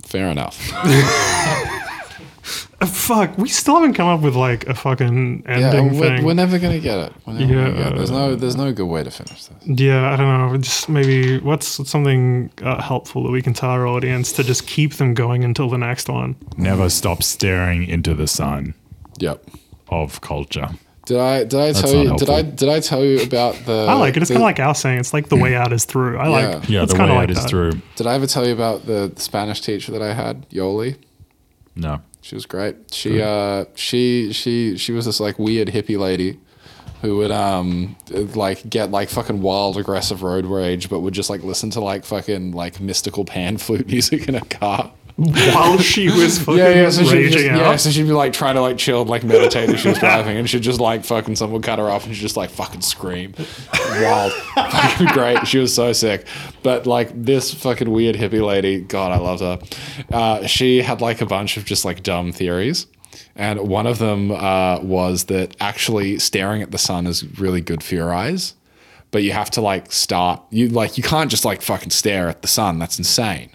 Fair 0.05 0.29
enough. 0.29 0.59
Uh, 2.83 2.87
fuck, 2.87 3.37
we 3.37 3.47
still 3.47 3.75
haven't 3.75 3.93
come 3.93 4.09
up 4.09 4.23
with 4.23 4.35
like 4.35 4.67
a 4.67 4.75
fucking 4.75 5.43
Yeah, 5.47 5.53
ending 5.71 5.99
we're, 5.99 6.17
thing. 6.17 6.25
we're 6.25 6.33
never 6.35 6.59
gonna 6.59 6.79
get 6.79 6.99
it. 6.99 7.13
We're 7.27 7.35
never 7.35 7.53
gonna 7.53 7.69
Yeah. 7.71 7.77
get 7.85 7.93
it. 7.93 7.97
There's 7.97 8.11
no, 8.11 8.35
there's 8.35 8.57
no 8.57 8.73
good 8.73 8.87
way 8.87 9.05
to 9.05 9.11
finish 9.11 9.45
this. 9.45 9.59
Yeah, 9.67 10.11
I 10.11 10.17
don't 10.17 10.27
know. 10.53 10.57
Just 10.57 10.89
maybe 10.89 11.39
what's 11.41 11.67
something 11.89 12.51
uh, 12.63 12.81
helpful 12.81 13.23
that 13.25 13.31
we 13.31 13.43
can 13.43 13.53
tell 13.53 13.69
our 13.69 13.87
audience 13.87 14.33
to 14.33 14.43
just 14.43 14.67
keep 14.67 14.95
them 14.95 15.13
going 15.13 15.45
until 15.45 15.69
the 15.69 15.77
next 15.77 16.09
one. 16.09 16.37
Never 16.57 16.89
stop 16.89 17.23
staring 17.23 17.85
into 17.87 18.15
the 18.15 18.27
sun 18.27 18.73
Yep. 19.19 19.45
of 19.91 20.23
culture. 20.23 20.71
Did 21.11 21.19
I 21.19 21.43
did 21.43 21.55
I 21.59 21.67
That's 21.73 21.81
tell 21.81 21.93
you 22.05 22.17
did 22.17 22.31
I 22.31 22.43
did 22.43 22.69
I 22.69 22.79
tell 22.79 23.05
you 23.05 23.21
about 23.23 23.57
the 23.67 23.73
I 23.89 23.95
like 23.95 24.17
it. 24.17 24.23
It's 24.23 24.29
the- 24.29 24.35
kind 24.35 24.43
of 24.45 24.47
like 24.47 24.61
our 24.61 24.77
saying. 24.77 25.01
It's 25.01 25.13
like 25.13 25.29
the 25.29 25.35
way 25.35 25.57
out 25.57 25.73
is 25.73 25.85
through. 25.85 26.17
I 26.19 26.29
like. 26.29 26.45
Yeah. 26.45 26.65
Yeah, 26.69 26.83
it's 26.85 26.93
the 26.93 26.99
kinda 26.99 27.13
way 27.15 27.19
like 27.19 27.31
out 27.31 27.37
is 27.37 27.43
that. 27.43 27.49
through. 27.49 27.73
Did 27.97 28.07
I 28.07 28.15
ever 28.15 28.29
tell 28.29 28.47
you 28.47 28.53
about 28.53 28.87
the 28.87 29.13
Spanish 29.17 29.61
teacher 29.61 29.91
that 29.91 30.03
I 30.03 30.13
had, 30.15 30.49
Yoli? 30.51 30.99
No. 31.75 32.01
She 32.21 32.37
was 32.37 32.47
great. 32.47 32.77
She 32.93 33.21
uh 33.21 33.65
she 33.75 34.33
she 34.33 34.77
she 34.77 34.93
was 34.93 35.05
this 35.07 35.19
like 35.19 35.37
weird 35.37 35.67
hippie 35.69 35.99
lady 35.99 36.39
who 37.03 37.17
would 37.17 37.33
um 37.33 37.97
like 38.37 38.71
get 38.71 38.93
like 38.93 39.09
fucking 39.09 39.43
wild 39.43 39.79
aggressive 39.79 40.23
road 40.23 40.45
rage 40.47 40.89
but 40.91 41.01
would 41.01 41.15
just 41.15 41.29
like 41.31 41.43
listen 41.43 41.71
to 41.71 41.81
like 41.81 42.05
fucking 42.05 42.53
like 42.53 42.79
mystical 42.79 43.25
pan 43.25 43.57
flute 43.57 43.87
music 43.95 44.29
in 44.29 44.37
a 44.37 44.45
car. 44.45 44.93
While 45.55 45.77
she 45.77 46.09
was 46.09 46.39
fucking 46.39 46.57
Yeah, 46.57 46.69
yeah. 46.71 46.91
So 46.91 47.03
raging 47.03 47.33
just, 47.33 47.47
out. 47.51 47.59
yeah, 47.59 47.77
so 47.77 47.91
she'd 47.91 48.05
be 48.05 48.13
like 48.13 48.33
trying 48.33 48.55
to 48.55 48.63
like 48.63 48.79
chill, 48.79 49.03
and, 49.03 49.11
like 49.11 49.23
meditate 49.23 49.69
as 49.69 49.81
she 49.81 49.89
was 49.89 49.99
driving, 49.99 50.39
and 50.39 50.49
she'd 50.49 50.63
just 50.63 50.81
like 50.81 51.05
fucking 51.05 51.37
someone 51.37 51.61
cut 51.61 51.79
her 51.79 51.91
off, 51.91 52.07
and 52.07 52.15
she'd 52.15 52.23
just 52.23 52.39
like 52.39 52.49
fucking 52.49 52.81
scream, 52.81 53.35
wild, 53.75 54.33
fucking 54.55 55.09
great. 55.09 55.47
She 55.47 55.59
was 55.59 55.75
so 55.75 55.93
sick, 55.93 56.27
but 56.63 56.87
like 56.87 57.11
this 57.15 57.53
fucking 57.53 57.91
weird 57.91 58.17
hippie 58.17 58.43
lady, 58.43 58.81
God, 58.81 59.13
I 59.13 59.19
loved 59.19 59.43
her. 59.43 59.59
Uh, 60.11 60.47
she 60.47 60.81
had 60.81 61.03
like 61.03 61.21
a 61.21 61.27
bunch 61.27 61.59
of 61.59 61.67
just 61.67 61.85
like 61.85 62.03
dumb 62.03 62.33
theories. 62.33 62.87
And 63.37 63.69
one 63.69 63.87
of 63.87 63.99
them 63.99 64.31
uh, 64.31 64.81
was 64.81 65.25
that 65.25 65.55
actually 65.61 66.19
staring 66.19 66.63
at 66.63 66.71
the 66.71 66.79
sun 66.79 67.07
is 67.07 67.39
really 67.39 67.61
good 67.61 67.83
for 67.83 67.95
your 67.95 68.13
eyes, 68.13 68.55
but 69.11 69.23
you 69.23 69.33
have 69.33 69.51
to 69.51 69.61
like 69.61 69.93
start. 69.93 70.43
You 70.51 70.69
like 70.69 70.97
you 70.97 71.03
can't 71.03 71.31
just 71.31 71.45
like 71.45 71.61
fucking 71.61 71.91
stare 71.91 72.29
at 72.31 72.41
the 72.41 72.49
sun. 72.49 72.79
That's 72.79 72.97
insane 72.97 73.51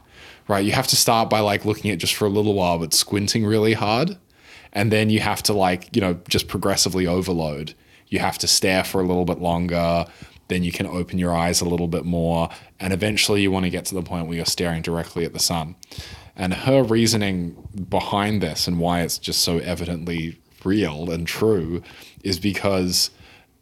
right? 0.48 0.64
You 0.64 0.72
have 0.74 0.88
to 0.88 0.96
start 0.96 1.30
by 1.30 1.40
like 1.40 1.66
looking 1.66 1.92
at 1.92 1.98
just 1.98 2.16
for 2.16 2.26
a 2.26 2.30
little 2.30 2.54
while, 2.54 2.80
but 2.80 2.94
squinting 2.94 3.46
really 3.46 3.74
hard. 3.74 4.18
And 4.74 4.92
then 4.92 5.10
you 5.10 5.22
have 5.22 5.42
to 5.44 5.54
like, 5.54 5.96
you 5.96 6.02
know, 6.02 6.16
just 6.28 6.48
progressively 6.48 7.08
overload. 7.08 7.74
You 8.08 8.20
have 8.20 8.38
to 8.40 8.48
stare 8.48 8.84
for 8.84 9.02
a 9.02 9.06
little 9.06 9.26
bit 9.26 9.40
longer. 9.40 10.06
Then 10.48 10.64
you 10.64 10.72
can 10.72 10.86
open 10.86 11.18
your 11.18 11.36
eyes 11.36 11.62
a 11.62 11.66
little 11.66 11.88
bit 11.88 12.06
more. 12.06 12.50
And 12.80 12.94
eventually 12.94 13.42
you 13.42 13.52
want 13.52 13.66
to 13.66 13.70
get 13.70 13.86
to 13.86 13.96
the 13.96 14.04
point 14.04 14.28
where 14.28 14.36
you're 14.36 14.46
staring 14.46 14.82
directly 14.82 15.26
at 15.26 15.34
the 15.34 15.40
sun. 15.40 15.76
And 16.36 16.54
her 16.54 16.84
reasoning 16.84 17.56
behind 17.90 18.42
this 18.42 18.68
and 18.68 18.80
why 18.80 19.02
it's 19.02 19.18
just 19.18 19.42
so 19.42 19.60
evidently 19.60 20.40
real 20.64 21.10
and 21.12 21.26
true 21.26 21.82
is 22.24 22.40
because 22.40 23.12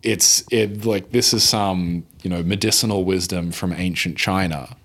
it's 0.02 0.44
it 0.52 0.86
like 0.86 1.12
this 1.12 1.34
is 1.34 1.44
some, 1.48 2.06
you 2.24 2.30
know, 2.30 2.44
medicinal 2.44 3.06
wisdom 3.06 3.52
from 3.52 3.72
ancient 3.72 4.18
China 4.18 4.76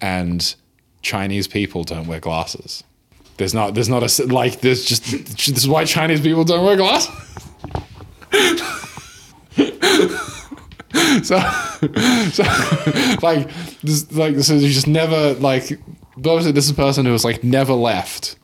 and 0.00 0.54
Chinese 1.02 1.48
people 1.48 1.84
don't 1.84 2.06
wear 2.06 2.20
glasses. 2.20 2.84
There's 3.38 3.54
not. 3.54 3.74
There's 3.74 3.88
not 3.88 4.02
a, 4.02 4.26
like. 4.26 4.60
There's 4.60 4.84
just. 4.84 5.04
This 5.10 5.48
is 5.48 5.68
why 5.68 5.84
Chinese 5.84 6.20
people 6.20 6.44
don't 6.44 6.64
wear 6.64 6.76
glasses. 6.76 7.14
so, 11.26 11.40
so, 12.30 12.42
like, 13.22 13.48
this, 13.82 14.12
like, 14.12 14.38
so 14.40 14.54
you 14.54 14.68
just 14.68 14.88
never 14.88 15.34
like. 15.34 15.78
Obviously, 16.16 16.50
this 16.50 16.64
is 16.64 16.72
a 16.72 16.74
person 16.74 17.06
who 17.06 17.12
has 17.12 17.24
like 17.24 17.44
never 17.44 17.74
left 17.74 18.36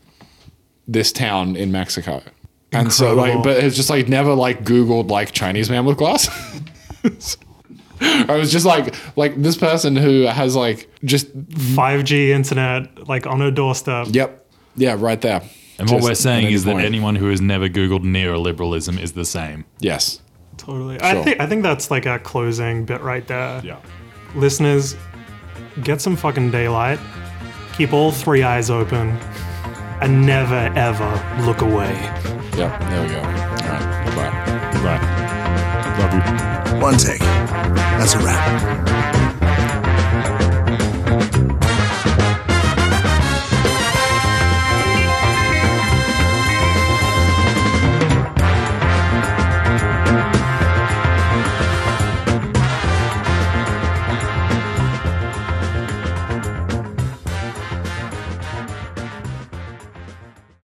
this 0.86 1.10
town 1.10 1.56
in 1.56 1.72
Mexico, 1.72 2.22
and 2.70 2.92
so 2.92 3.14
like, 3.14 3.42
but 3.42 3.60
has 3.60 3.74
just 3.74 3.90
like 3.90 4.08
never 4.08 4.32
like 4.32 4.62
Googled 4.62 5.10
like 5.10 5.32
Chinese 5.32 5.68
man 5.68 5.84
with 5.84 5.98
glasses. 5.98 6.30
I 8.28 8.36
was 8.36 8.50
just 8.50 8.66
like, 8.66 8.94
like 9.16 9.40
this 9.40 9.56
person 9.56 9.96
who 9.96 10.22
has 10.22 10.56
like 10.56 10.88
just 11.04 11.36
5G 11.36 12.28
internet 12.30 13.08
like 13.08 13.26
on 13.26 13.40
her 13.40 13.50
doorstep. 13.50 14.08
Yep. 14.10 14.46
Yeah, 14.76 14.96
right 14.98 15.20
there. 15.20 15.42
And 15.78 15.88
what 15.90 15.96
Just 15.98 16.08
we're 16.08 16.14
saying 16.14 16.46
any 16.46 16.54
is 16.54 16.64
that 16.64 16.72
point. 16.74 16.84
anyone 16.86 17.16
who 17.16 17.28
has 17.30 17.40
never 17.40 17.68
Googled 17.68 18.02
neoliberalism 18.04 19.00
is 19.00 19.12
the 19.12 19.24
same. 19.24 19.64
Yes. 19.80 20.20
Totally. 20.56 20.98
I 21.00 21.22
think 21.22 21.40
I 21.40 21.46
think 21.46 21.62
that's 21.64 21.90
like 21.90 22.06
our 22.06 22.18
closing 22.18 22.84
bit 22.84 23.00
right 23.00 23.26
there. 23.26 23.60
Yeah. 23.64 23.80
Listeners, 24.36 24.96
get 25.82 26.00
some 26.00 26.14
fucking 26.16 26.52
daylight. 26.52 27.00
Keep 27.76 27.92
all 27.92 28.12
three 28.12 28.42
eyes 28.44 28.70
open. 28.70 29.10
And 30.00 30.26
never 30.26 30.72
ever 30.76 31.42
look 31.44 31.60
away. 31.60 31.92
Yep. 32.56 32.80
There 32.80 33.02
we 33.02 33.08
go. 33.08 33.18
All 33.18 33.24
right. 33.24 34.04
Goodbye. 34.04 34.80
Right. 34.84 35.98
Love 35.98 36.48
you. 36.48 36.53
One 36.80 36.96
take. 36.98 37.20
That's 37.20 38.14
a 38.14 38.18
wrap. 38.18 39.23